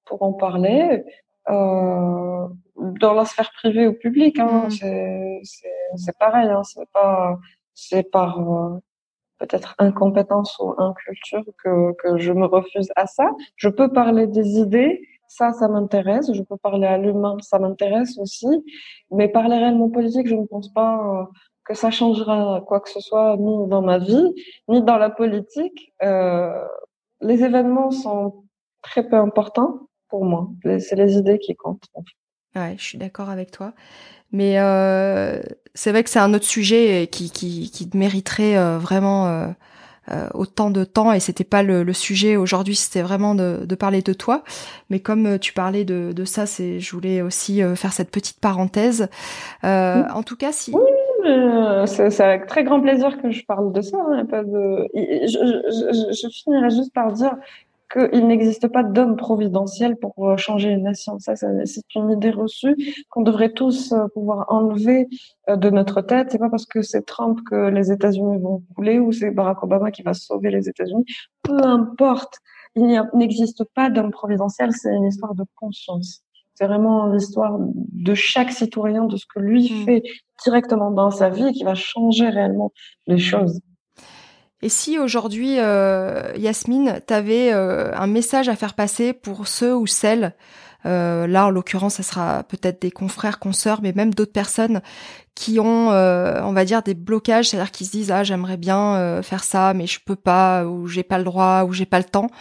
pour 0.05 0.21
en 0.23 0.33
parler. 0.33 1.03
Euh, 1.49 2.47
dans 2.75 3.13
la 3.13 3.25
sphère 3.25 3.51
privée 3.53 3.87
ou 3.87 3.93
publique, 3.93 4.37
hein, 4.37 4.67
mmh. 4.67 5.43
c'est 5.95 6.17
pareil. 6.19 6.49
Hein, 6.49 6.63
c'est 6.63 6.89
pas 6.91 7.39
c'est 7.73 8.11
par 8.11 8.39
euh, 8.39 8.79
peut-être 9.39 9.75
incompétence 9.79 10.57
ou 10.59 10.73
inculture 10.77 11.43
que, 11.63 11.93
que 11.93 12.17
je 12.17 12.31
me 12.31 12.45
refuse 12.45 12.89
à 12.95 13.07
ça. 13.07 13.29
Je 13.55 13.69
peux 13.69 13.91
parler 13.91 14.27
des 14.27 14.57
idées, 14.57 15.01
ça, 15.27 15.53
ça 15.53 15.67
m'intéresse. 15.67 16.31
Je 16.33 16.41
peux 16.41 16.57
parler 16.57 16.87
à 16.87 16.97
l'humain, 16.97 17.37
ça 17.41 17.59
m'intéresse 17.59 18.17
aussi. 18.17 18.47
Mais 19.11 19.27
parler 19.27 19.57
réellement 19.57 19.89
politique, 19.89 20.27
je 20.27 20.35
ne 20.35 20.45
pense 20.45 20.71
pas 20.73 21.21
euh, 21.21 21.25
que 21.65 21.73
ça 21.73 21.91
changera 21.91 22.63
quoi 22.65 22.79
que 22.79 22.89
ce 22.89 22.99
soit, 22.99 23.37
ni 23.37 23.67
dans 23.67 23.81
ma 23.81 23.97
vie, 23.97 24.33
ni 24.67 24.81
dans 24.81 24.97
la 24.97 25.09
politique. 25.09 25.93
Euh, 26.03 26.65
les 27.21 27.43
événements 27.43 27.91
sont 27.91 28.45
très 28.81 29.07
peu 29.07 29.17
importants 29.17 29.87
pour 30.09 30.23
moi. 30.23 30.49
C'est 30.63 30.95
les 30.95 31.17
idées 31.17 31.39
qui 31.39 31.55
comptent. 31.55 31.87
Ouais, 32.55 32.75
je 32.77 32.83
suis 32.83 32.97
d'accord 32.97 33.29
avec 33.29 33.51
toi. 33.51 33.73
Mais 34.31 34.59
euh, 34.59 35.41
c'est 35.77 35.91
vrai 35.91 36.03
que 36.03 36.09
c'est 36.09 36.19
un 36.19 36.33
autre 36.33 36.45
sujet 36.45 37.07
qui, 37.11 37.29
qui, 37.29 37.69
qui 37.69 37.89
mériterait 37.93 38.57
euh, 38.57 38.79
vraiment 38.79 39.27
euh, 39.27 39.47
euh, 40.11 40.27
autant 40.33 40.71
de 40.71 40.83
temps 40.83 41.13
et 41.13 41.19
c'était 41.19 41.43
pas 41.43 41.61
le, 41.61 41.83
le 41.83 41.93
sujet 41.93 42.35
aujourd'hui, 42.35 42.75
c'était 42.75 43.03
vraiment 43.03 43.35
de, 43.35 43.63
de, 43.63 43.75
parler 43.75 44.01
de 44.01 44.13
toi. 44.13 44.43
Mais 44.89 44.99
comme 44.99 45.37
tu 45.37 45.53
parlais 45.53 45.85
de, 45.85 46.13
de 46.13 46.25
ça, 46.25 46.47
c'est 46.47 46.79
je 46.79 46.91
voulais 46.93 47.21
aussi 47.21 47.61
faire 47.75 47.93
cette 47.93 48.09
petite 48.09 48.39
parenthèse. 48.39 49.07
En 49.63 50.23
tout 50.25 50.35
cas, 50.35 50.51
si. 50.51 50.73
Oui, 50.73 50.81
c'est 51.85 52.21
avec 52.21 52.47
très 52.47 52.63
grand 52.63 52.81
plaisir 52.81 53.21
que 53.21 53.29
je 53.29 53.45
parle 53.45 53.71
de 53.71 53.81
ça. 53.81 53.97
Hein, 54.11 54.25
pas 54.25 54.43
de... 54.43 54.87
je, 54.95 55.27
je, 55.27 56.13
je, 56.21 56.27
finirai 56.29 56.69
juste 56.71 56.93
par 56.93 57.11
dire 57.11 57.35
qu'il 57.87 58.27
n'existe 58.27 58.67
pas 58.67 58.83
d'homme 58.83 59.15
providentiel 59.15 59.95
pour 59.95 60.13
euh, 60.29 60.37
changer 60.37 60.69
une 60.69 60.83
nation. 60.83 61.19
Ça, 61.19 61.35
c'est 61.35 61.95
une 61.95 62.11
idée 62.11 62.31
reçue 62.31 62.75
qu'on 63.09 63.21
devrait 63.21 63.53
tous 63.53 63.91
euh, 63.91 64.07
pouvoir 64.13 64.45
enlever 64.49 65.07
euh, 65.49 65.55
de 65.55 65.69
notre 65.69 66.01
tête. 66.01 66.29
C'est 66.31 66.39
pas 66.39 66.49
parce 66.49 66.65
que 66.65 66.81
c'est 66.81 67.05
Trump 67.05 67.39
que 67.49 67.69
les 67.69 67.91
États-Unis 67.91 68.39
vont 68.39 68.63
couler 68.75 68.99
ou 68.99 69.11
c'est 69.11 69.31
Barack 69.31 69.63
Obama 69.63 69.91
qui 69.91 70.03
va 70.03 70.13
sauver 70.13 70.51
les 70.51 70.69
États-Unis. 70.69 71.05
Peu 71.43 71.57
importe. 71.63 72.39
Il 72.75 73.01
n'existe 73.15 73.63
pas 73.73 73.89
d'homme 73.89 74.11
providentiel. 74.11 74.71
C'est 74.71 74.93
une 74.93 75.05
histoire 75.05 75.33
de 75.33 75.43
conscience. 75.55 76.21
C'est 76.53 76.67
vraiment 76.67 77.07
l'histoire 77.07 77.57
de 77.59 78.13
chaque 78.13 78.51
citoyen, 78.51 79.05
de 79.05 79.15
ce 79.15 79.25
que 79.25 79.39
lui 79.39 79.71
mmh. 79.71 79.85
fait 79.85 80.03
directement 80.43 80.91
dans 80.91 81.09
sa 81.09 81.29
vie 81.29 81.47
et 81.47 81.53
qui 81.53 81.63
va 81.63 81.75
changer 81.75 82.29
réellement 82.29 82.71
les 83.07 83.17
choses. 83.17 83.61
Et 84.61 84.69
si 84.69 84.97
aujourd'hui, 84.97 85.59
euh, 85.59 86.33
Yasmine, 86.35 86.99
tu 87.07 87.13
avais 87.13 87.53
euh, 87.53 87.93
un 87.95 88.07
message 88.07 88.49
à 88.49 88.55
faire 88.55 88.73
passer 88.73 89.13
pour 89.13 89.47
ceux 89.47 89.75
ou 89.75 89.85
celles, 89.85 90.33
euh, 90.85 91.27
là 91.27 91.45
en 91.45 91.49
l'occurrence, 91.51 91.95
ça 91.95 92.03
sera 92.03 92.43
peut-être 92.43 92.81
des 92.81 92.89
confrères, 92.89 93.37
consoeurs, 93.37 93.81
mais 93.83 93.93
même 93.93 94.13
d'autres 94.13 94.31
personnes 94.31 94.81
qui 95.35 95.59
ont, 95.59 95.89
on 95.89 96.53
va 96.53 96.65
dire, 96.65 96.81
des 96.81 96.95
blocages, 96.95 97.49
c'est-à-dire 97.49 97.71
qui 97.71 97.85
se 97.85 97.91
disent 97.91 98.11
ah 98.11 98.23
j'aimerais 98.23 98.57
bien 98.57 99.21
faire 99.21 99.43
ça, 99.43 99.75
mais 99.75 99.85
je 99.85 99.99
peux 100.03 100.15
pas, 100.15 100.65
ou 100.65 100.87
j'ai 100.87 101.03
pas 101.03 101.19
le 101.19 101.23
droit, 101.23 101.63
ou 101.65 101.73
j'ai 101.73 101.85
pas 101.85 101.99
le 101.99 102.05
temps. 102.05 102.31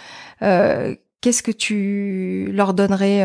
Qu'est-ce 0.40 1.42
que 1.42 1.50
tu 1.50 2.50
leur 2.52 2.72
donnerais 2.72 3.22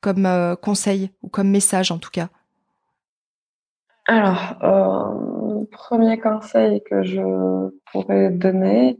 comme 0.00 0.56
conseil 0.62 1.10
ou 1.22 1.28
comme 1.28 1.50
message 1.50 1.90
en 1.90 1.98
tout 1.98 2.10
cas? 2.10 2.28
Alors 4.10 4.56
premier 5.70 6.18
conseil 6.18 6.82
que 6.82 7.04
je 7.04 7.22
pourrais 7.92 8.30
donner, 8.30 8.98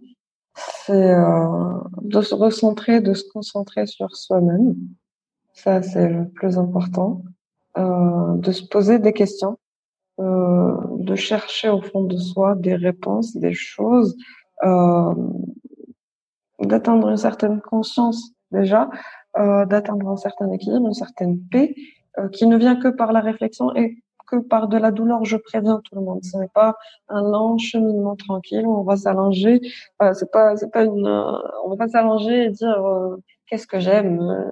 c'est 0.54 1.14
euh, 1.14 1.80
de 2.02 2.20
se 2.20 2.32
recentrer, 2.32 3.00
de 3.00 3.14
se 3.14 3.24
concentrer 3.32 3.86
sur 3.86 4.14
soi-même. 4.14 4.76
Ça, 5.52 5.82
c'est 5.82 6.08
le 6.08 6.28
plus 6.28 6.58
important. 6.58 7.22
Euh, 7.76 8.36
de 8.36 8.52
se 8.52 8.64
poser 8.64 9.00
des 9.00 9.12
questions, 9.12 9.58
euh, 10.20 10.76
de 10.98 11.16
chercher 11.16 11.70
au 11.70 11.82
fond 11.82 12.04
de 12.04 12.16
soi 12.16 12.54
des 12.54 12.76
réponses, 12.76 13.36
des 13.36 13.52
choses, 13.52 14.16
euh, 14.62 15.14
d'atteindre 16.60 17.08
une 17.08 17.16
certaine 17.16 17.60
conscience 17.60 18.30
déjà, 18.52 18.88
euh, 19.38 19.66
d'atteindre 19.66 20.08
un 20.08 20.16
certain 20.16 20.52
équilibre, 20.52 20.86
une 20.86 20.94
certaine 20.94 21.40
paix, 21.50 21.74
euh, 22.18 22.28
qui 22.28 22.46
ne 22.46 22.56
vient 22.56 22.76
que 22.76 22.88
par 22.88 23.12
la 23.12 23.20
réflexion 23.20 23.74
et 23.74 23.98
que 24.31 24.36
par 24.36 24.69
de 24.69 24.77
la 24.78 24.90
douleur, 24.90 25.24
je 25.24 25.36
préviens 25.36 25.81
tout 25.85 25.94
le 25.94 26.02
monde. 26.02 26.23
Ce 26.24 26.36
n'est 26.36 26.48
pas 26.48 26.77
un 27.09 27.23
long 27.23 27.59
cheminement 27.59 28.16
tranquille 28.16 28.66
où 28.66 28.78
on 28.78 28.82
va 28.85 28.97
s'allonger. 28.97 29.61
Euh, 30.02 30.12
c'est 30.15 30.31
pas, 30.31 30.57
c'est 30.57 30.70
pas 30.70 30.85
une, 30.85 31.07
euh, 31.07 31.39
on 31.65 31.70
va 31.70 31.77
pas 31.77 31.89
s'allonger 31.89 32.44
et 32.44 32.51
dire 32.51 32.86
euh, 32.86 33.16
qu'est-ce 33.47 33.66
que 33.66 33.81
j'aime, 33.81 34.20
euh, 34.20 34.51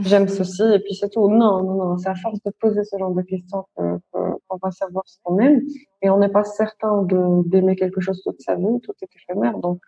j'aime 0.00 0.28
ceci 0.28 0.62
et 0.62 0.80
puis 0.80 0.94
c'est 0.94 1.10
tout. 1.10 1.28
Non, 1.30 1.62
non, 1.62 1.74
non. 1.74 1.98
C'est 1.98 2.08
à 2.08 2.14
force 2.14 2.42
de 2.42 2.50
poser 2.60 2.84
ce 2.84 2.98
genre 2.98 3.14
de 3.14 3.22
questions 3.22 3.64
qu'on 3.76 4.58
va 4.62 4.70
savoir 4.72 5.04
ce 5.06 5.18
qu'on 5.22 5.38
aime 5.38 5.62
et 6.02 6.10
on 6.10 6.18
n'est 6.18 6.28
pas 6.28 6.44
certain 6.44 7.02
de 7.02 7.48
d'aimer 7.48 7.76
quelque 7.76 8.00
chose 8.00 8.20
toute 8.22 8.40
sa 8.40 8.56
vie. 8.56 8.80
Tout 8.82 8.94
est 9.02 9.08
éphémère. 9.16 9.58
Donc, 9.58 9.80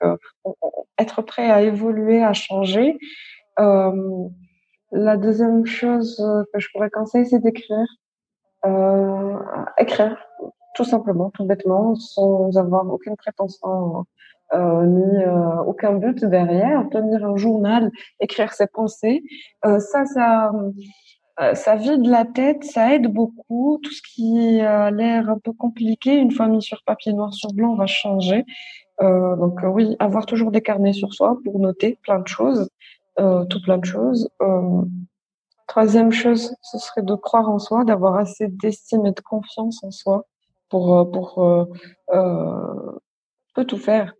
être 0.98 1.23
prêt 1.23 1.51
à 1.51 1.62
évoluer, 1.62 2.23
à 2.23 2.32
changer. 2.32 2.98
la 3.59 5.16
deuxième 5.16 5.66
chose 5.66 6.16
que 6.52 6.60
je 6.60 6.69
pourrais 6.73 6.90
conseiller, 6.90 7.24
c'est 7.24 7.40
d'écrire 7.40 7.86
euh, 8.64 9.39
écrire, 9.78 10.16
tout 10.74 10.84
simplement, 10.84 11.30
tout 11.30 11.44
bêtement, 11.44 11.94
sans 11.94 12.56
avoir 12.56 12.86
aucune 12.93 13.16
prétention 13.16 14.06
euh, 14.55 14.84
ni 14.86 15.22
euh, 15.24 15.62
aucun 15.66 15.94
but 15.94 16.24
derrière, 16.24 16.89
tenir 16.90 17.24
un 17.24 17.36
journal, 17.36 17.90
écrire 18.20 18.52
ses 18.52 18.66
pensées, 18.66 19.22
euh, 19.64 19.78
ça, 19.78 20.05
ça, 20.05 20.52
euh, 21.40 21.55
ça 21.55 21.76
vide 21.76 22.06
la 22.06 22.24
tête, 22.24 22.64
ça 22.64 22.94
aide 22.94 23.06
beaucoup. 23.06 23.80
Tout 23.82 23.93
ce 23.93 24.02
qui 24.02 24.60
a 24.60 24.90
l'air 24.90 25.30
un 25.30 25.39
peu 25.39 25.52
compliqué, 25.52 26.16
une 26.16 26.30
fois 26.30 26.48
mis 26.48 26.62
sur 26.62 26.82
papier 26.84 27.12
noir 27.12 27.32
sur 27.32 27.52
blanc, 27.52 27.74
va 27.76 27.86
changer. 27.86 28.44
Euh, 29.01 29.36
donc 29.36 29.60
oui, 29.64 29.97
avoir 29.98 30.26
toujours 30.26 30.51
des 30.51 30.60
carnets 30.60 30.93
sur 30.93 31.14
soi 31.14 31.39
pour 31.44 31.59
noter 31.59 31.98
plein 32.02 32.20
de 32.20 32.28
choses, 32.28 32.68
tout 33.16 33.62
plein 33.64 33.78
de 33.78 33.84
choses. 33.84 34.28
Troisième 35.72 36.12
chose, 36.12 36.54
ce 36.60 36.76
serait 36.76 37.00
de 37.00 37.14
croire 37.14 37.48
en 37.48 37.58
soi, 37.58 37.82
d'avoir 37.84 38.16
assez 38.16 38.46
d'estime 38.46 39.06
et 39.06 39.12
de 39.12 39.20
confiance 39.22 39.82
en 39.82 39.90
soi 39.90 40.26
pour 40.68 40.98
euh, 40.98 41.04
pour 41.06 41.38
euh, 41.38 41.64
euh, 42.10 43.64
tout 43.66 43.78
faire. 43.78 44.12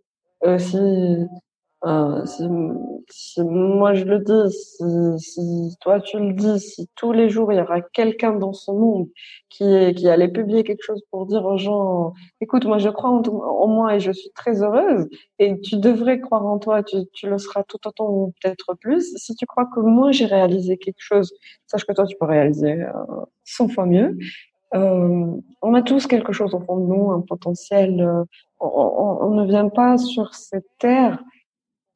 Euh, 1.85 2.25
si, 2.25 3.41
moi 3.41 3.93
je 3.93 4.05
le 4.05 4.19
dis, 4.19 4.51
si, 4.55 5.19
si, 5.19 5.75
toi 5.81 5.99
tu 5.99 6.17
le 6.17 6.31
dis, 6.31 6.57
si 6.59 6.87
tous 6.95 7.11
les 7.11 7.29
jours 7.29 7.51
il 7.51 7.57
y 7.57 7.61
aura 7.61 7.81
quelqu'un 7.81 8.31
dans 8.31 8.53
ce 8.53 8.71
monde 8.71 9.09
qui, 9.49 9.93
qui 9.93 10.07
allait 10.07 10.29
publier 10.29 10.63
quelque 10.63 10.83
chose 10.83 11.03
pour 11.11 11.25
dire 11.25 11.43
aux 11.43 11.57
gens, 11.57 12.13
écoute, 12.39 12.65
moi 12.65 12.77
je 12.77 12.87
crois 12.87 13.09
en, 13.09 13.67
moi 13.67 13.95
et 13.95 13.99
je 13.99 14.13
suis 14.13 14.29
très 14.31 14.63
heureuse, 14.63 15.09
et 15.39 15.59
tu 15.59 15.75
devrais 15.75 16.21
croire 16.21 16.45
en 16.45 16.57
toi, 16.57 16.83
tu, 16.83 16.95
tu 17.11 17.27
le 17.29 17.37
seras 17.37 17.63
tout 17.63 17.85
autant 17.85 18.09
ou 18.09 18.33
peut-être 18.41 18.75
plus. 18.79 19.13
Si 19.17 19.35
tu 19.35 19.45
crois 19.45 19.65
que 19.65 19.81
moi 19.81 20.13
j'ai 20.13 20.25
réalisé 20.25 20.77
quelque 20.77 21.01
chose, 21.01 21.33
sache 21.67 21.85
que 21.85 21.91
toi 21.91 22.05
tu 22.05 22.15
peux 22.17 22.25
réaliser 22.25 22.81
euh, 22.81 22.93
100 23.43 23.67
fois 23.67 23.85
mieux. 23.85 24.17
Euh, 24.73 25.27
on 25.61 25.73
a 25.73 25.81
tous 25.81 26.07
quelque 26.07 26.31
chose 26.31 26.53
au 26.53 26.61
fond 26.61 26.77
de 26.77 26.87
nous, 26.87 27.11
un 27.11 27.21
potentiel. 27.21 27.99
Euh, 28.01 28.23
on, 28.61 28.67
on, 28.69 29.27
on 29.27 29.29
ne 29.31 29.45
vient 29.45 29.67
pas 29.67 29.97
sur 29.97 30.33
cette 30.33 30.65
terre 30.79 31.21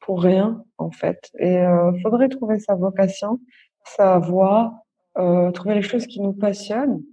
pour 0.07 0.23
rien 0.23 0.63
en 0.77 0.89
fait. 0.89 1.29
Et 1.37 1.57
euh, 1.57 1.91
faudrait 2.01 2.29
trouver 2.29 2.59
sa 2.59 2.75
vocation, 2.75 3.41
sa 3.83 4.19
voie, 4.19 4.73
euh, 5.17 5.51
trouver 5.51 5.75
les 5.75 5.81
choses 5.81 6.07
qui 6.07 6.21
nous 6.21 6.31
passionnent. 6.31 7.03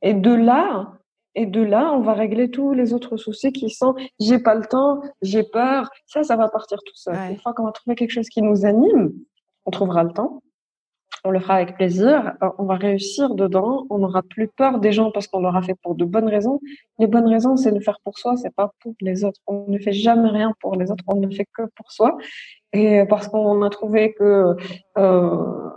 Et 0.00 0.14
de 0.14 0.32
là, 0.32 0.94
et 1.34 1.44
de 1.44 1.60
là, 1.60 1.92
on 1.92 2.00
va 2.00 2.14
régler 2.14 2.50
tous 2.50 2.72
les 2.72 2.94
autres 2.94 3.18
soucis 3.18 3.52
qui 3.52 3.68
sont 3.68 3.94
j'ai 4.18 4.38
pas 4.38 4.54
le 4.54 4.64
temps, 4.64 5.02
j'ai 5.20 5.42
peur. 5.42 5.90
Ça, 6.06 6.22
ça 6.22 6.36
va 6.36 6.48
partir 6.48 6.78
tout 6.78 6.96
seul. 6.96 7.14
Une 7.30 7.36
fois 7.36 7.52
qu'on 7.52 7.64
va 7.64 7.72
trouver 7.72 7.94
quelque 7.94 8.12
chose 8.12 8.30
qui 8.30 8.40
nous 8.40 8.64
anime, 8.64 9.12
on 9.66 9.70
trouvera 9.70 10.02
le 10.02 10.12
temps 10.12 10.42
on 11.24 11.30
le 11.30 11.40
fera 11.40 11.54
avec 11.54 11.76
plaisir, 11.76 12.32
euh, 12.42 12.48
on 12.58 12.64
va 12.64 12.76
réussir 12.76 13.34
dedans, 13.34 13.86
on 13.90 13.98
n'aura 13.98 14.22
plus 14.22 14.48
peur 14.48 14.78
des 14.78 14.92
gens 14.92 15.10
parce 15.10 15.26
qu'on 15.26 15.40
l'aura 15.40 15.62
fait 15.62 15.76
pour 15.82 15.94
de 15.94 16.04
bonnes 16.04 16.28
raisons. 16.28 16.60
Les 16.98 17.06
bonnes 17.06 17.28
raisons, 17.28 17.56
c'est 17.56 17.72
de 17.72 17.80
faire 17.80 17.98
pour 18.04 18.18
soi, 18.18 18.36
c'est 18.36 18.54
pas 18.54 18.72
pour 18.80 18.94
les 19.00 19.24
autres. 19.24 19.40
On 19.46 19.66
ne 19.68 19.78
fait 19.78 19.92
jamais 19.92 20.28
rien 20.28 20.52
pour 20.60 20.76
les 20.76 20.90
autres, 20.90 21.04
on 21.06 21.16
ne 21.16 21.30
fait 21.30 21.46
que 21.46 21.62
pour 21.76 21.90
soi. 21.92 22.16
Et 22.72 23.04
parce 23.08 23.28
qu'on 23.28 23.62
a 23.62 23.70
trouvé 23.70 24.12
que 24.14 24.54
euh, 24.98 25.70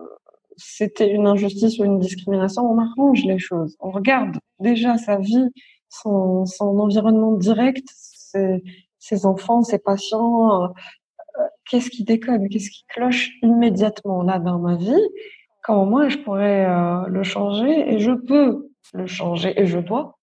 c'était 0.57 1.09
une 1.09 1.27
injustice 1.27 1.79
ou 1.79 1.85
une 1.85 1.99
discrimination, 1.99 2.63
on 2.69 2.79
arrange 2.79 3.23
les 3.23 3.39
choses. 3.39 3.75
On 3.79 3.91
regarde 3.91 4.37
déjà 4.59 4.97
sa 4.97 5.17
vie, 5.17 5.49
son, 5.89 6.45
son 6.45 6.79
environnement 6.79 7.33
direct, 7.33 7.87
ses, 7.93 8.63
ses 8.99 9.25
enfants, 9.25 9.63
ses 9.63 9.79
patients, 9.79 10.63
euh, 10.63 10.67
qu'est-ce 11.71 11.89
qui 11.89 12.03
déconne, 12.03 12.49
qu'est-ce 12.49 12.69
qui 12.69 12.83
cloche 12.89 13.31
immédiatement 13.41 14.23
là 14.23 14.39
dans 14.39 14.59
ma 14.59 14.75
vie, 14.75 15.07
comment 15.63 15.85
moi 15.85 16.09
je 16.09 16.17
pourrais 16.17 16.65
euh, 16.65 17.07
le 17.07 17.23
changer 17.23 17.93
et 17.93 17.99
je 17.99 18.11
peux 18.11 18.67
le 18.93 19.07
changer 19.07 19.59
et 19.59 19.65
je 19.65 19.79
dois. 19.79 20.17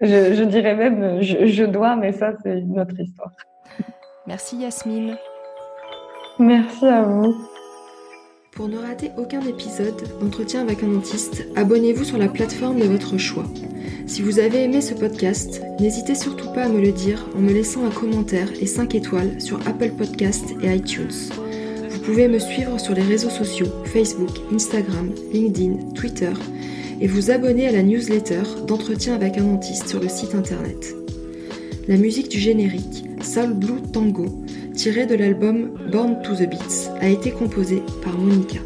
Je, 0.00 0.34
je 0.34 0.44
dirais 0.44 0.76
même 0.76 1.20
je, 1.20 1.46
je 1.46 1.64
dois, 1.64 1.96
mais 1.96 2.12
ça 2.12 2.32
c'est 2.42 2.60
une 2.60 2.78
autre 2.78 2.98
histoire. 2.98 3.32
Merci 4.28 4.58
Yasmine. 4.58 5.16
Merci 6.38 6.86
à 6.86 7.02
vous. 7.02 7.34
Pour 8.54 8.68
ne 8.68 8.78
rater 8.78 9.10
aucun 9.18 9.40
épisode 9.40 10.00
d'entretien 10.20 10.60
avec 10.60 10.84
un 10.84 10.88
dentiste, 10.88 11.44
abonnez-vous 11.56 12.04
sur 12.04 12.18
la 12.18 12.28
plateforme 12.28 12.78
de 12.78 12.84
votre 12.84 13.18
choix. 13.18 13.46
Si 14.06 14.22
vous 14.22 14.38
avez 14.38 14.62
aimé 14.62 14.80
ce 14.80 14.94
podcast, 14.94 15.60
n'hésitez 15.80 16.14
surtout 16.14 16.52
pas 16.52 16.64
à 16.64 16.68
me 16.68 16.80
le 16.80 16.92
dire 16.92 17.28
en 17.34 17.40
me 17.40 17.52
laissant 17.52 17.84
un 17.84 17.90
commentaire 17.90 18.48
et 18.60 18.66
5 18.66 18.94
étoiles 18.94 19.40
sur 19.40 19.58
Apple 19.66 19.90
Podcast 19.98 20.54
et 20.62 20.72
iTunes. 20.72 21.32
Vous 21.90 21.98
pouvez 21.98 22.28
me 22.28 22.38
suivre 22.38 22.78
sur 22.78 22.94
les 22.94 23.02
réseaux 23.02 23.30
sociaux 23.30 23.66
Facebook, 23.86 24.30
Instagram, 24.52 25.10
LinkedIn, 25.32 25.92
Twitter 25.94 26.32
et 27.00 27.08
vous 27.08 27.32
abonner 27.32 27.66
à 27.66 27.72
la 27.72 27.82
newsletter 27.82 28.42
d'entretien 28.68 29.16
avec 29.16 29.36
un 29.36 29.44
dentiste 29.44 29.88
sur 29.88 29.98
le 29.98 30.08
site 30.08 30.36
internet. 30.36 30.94
La 31.88 31.96
musique 31.96 32.28
du 32.28 32.38
générique, 32.38 33.04
Soul 33.20 33.54
Blue 33.54 33.82
Tango, 33.92 34.26
tiré 34.74 35.06
de 35.06 35.14
l'album 35.14 35.70
Born 35.90 36.20
to 36.22 36.34
the 36.34 36.48
Beats, 36.48 36.90
a 37.00 37.08
été 37.08 37.30
composé 37.30 37.82
par 38.02 38.18
Monica. 38.18 38.60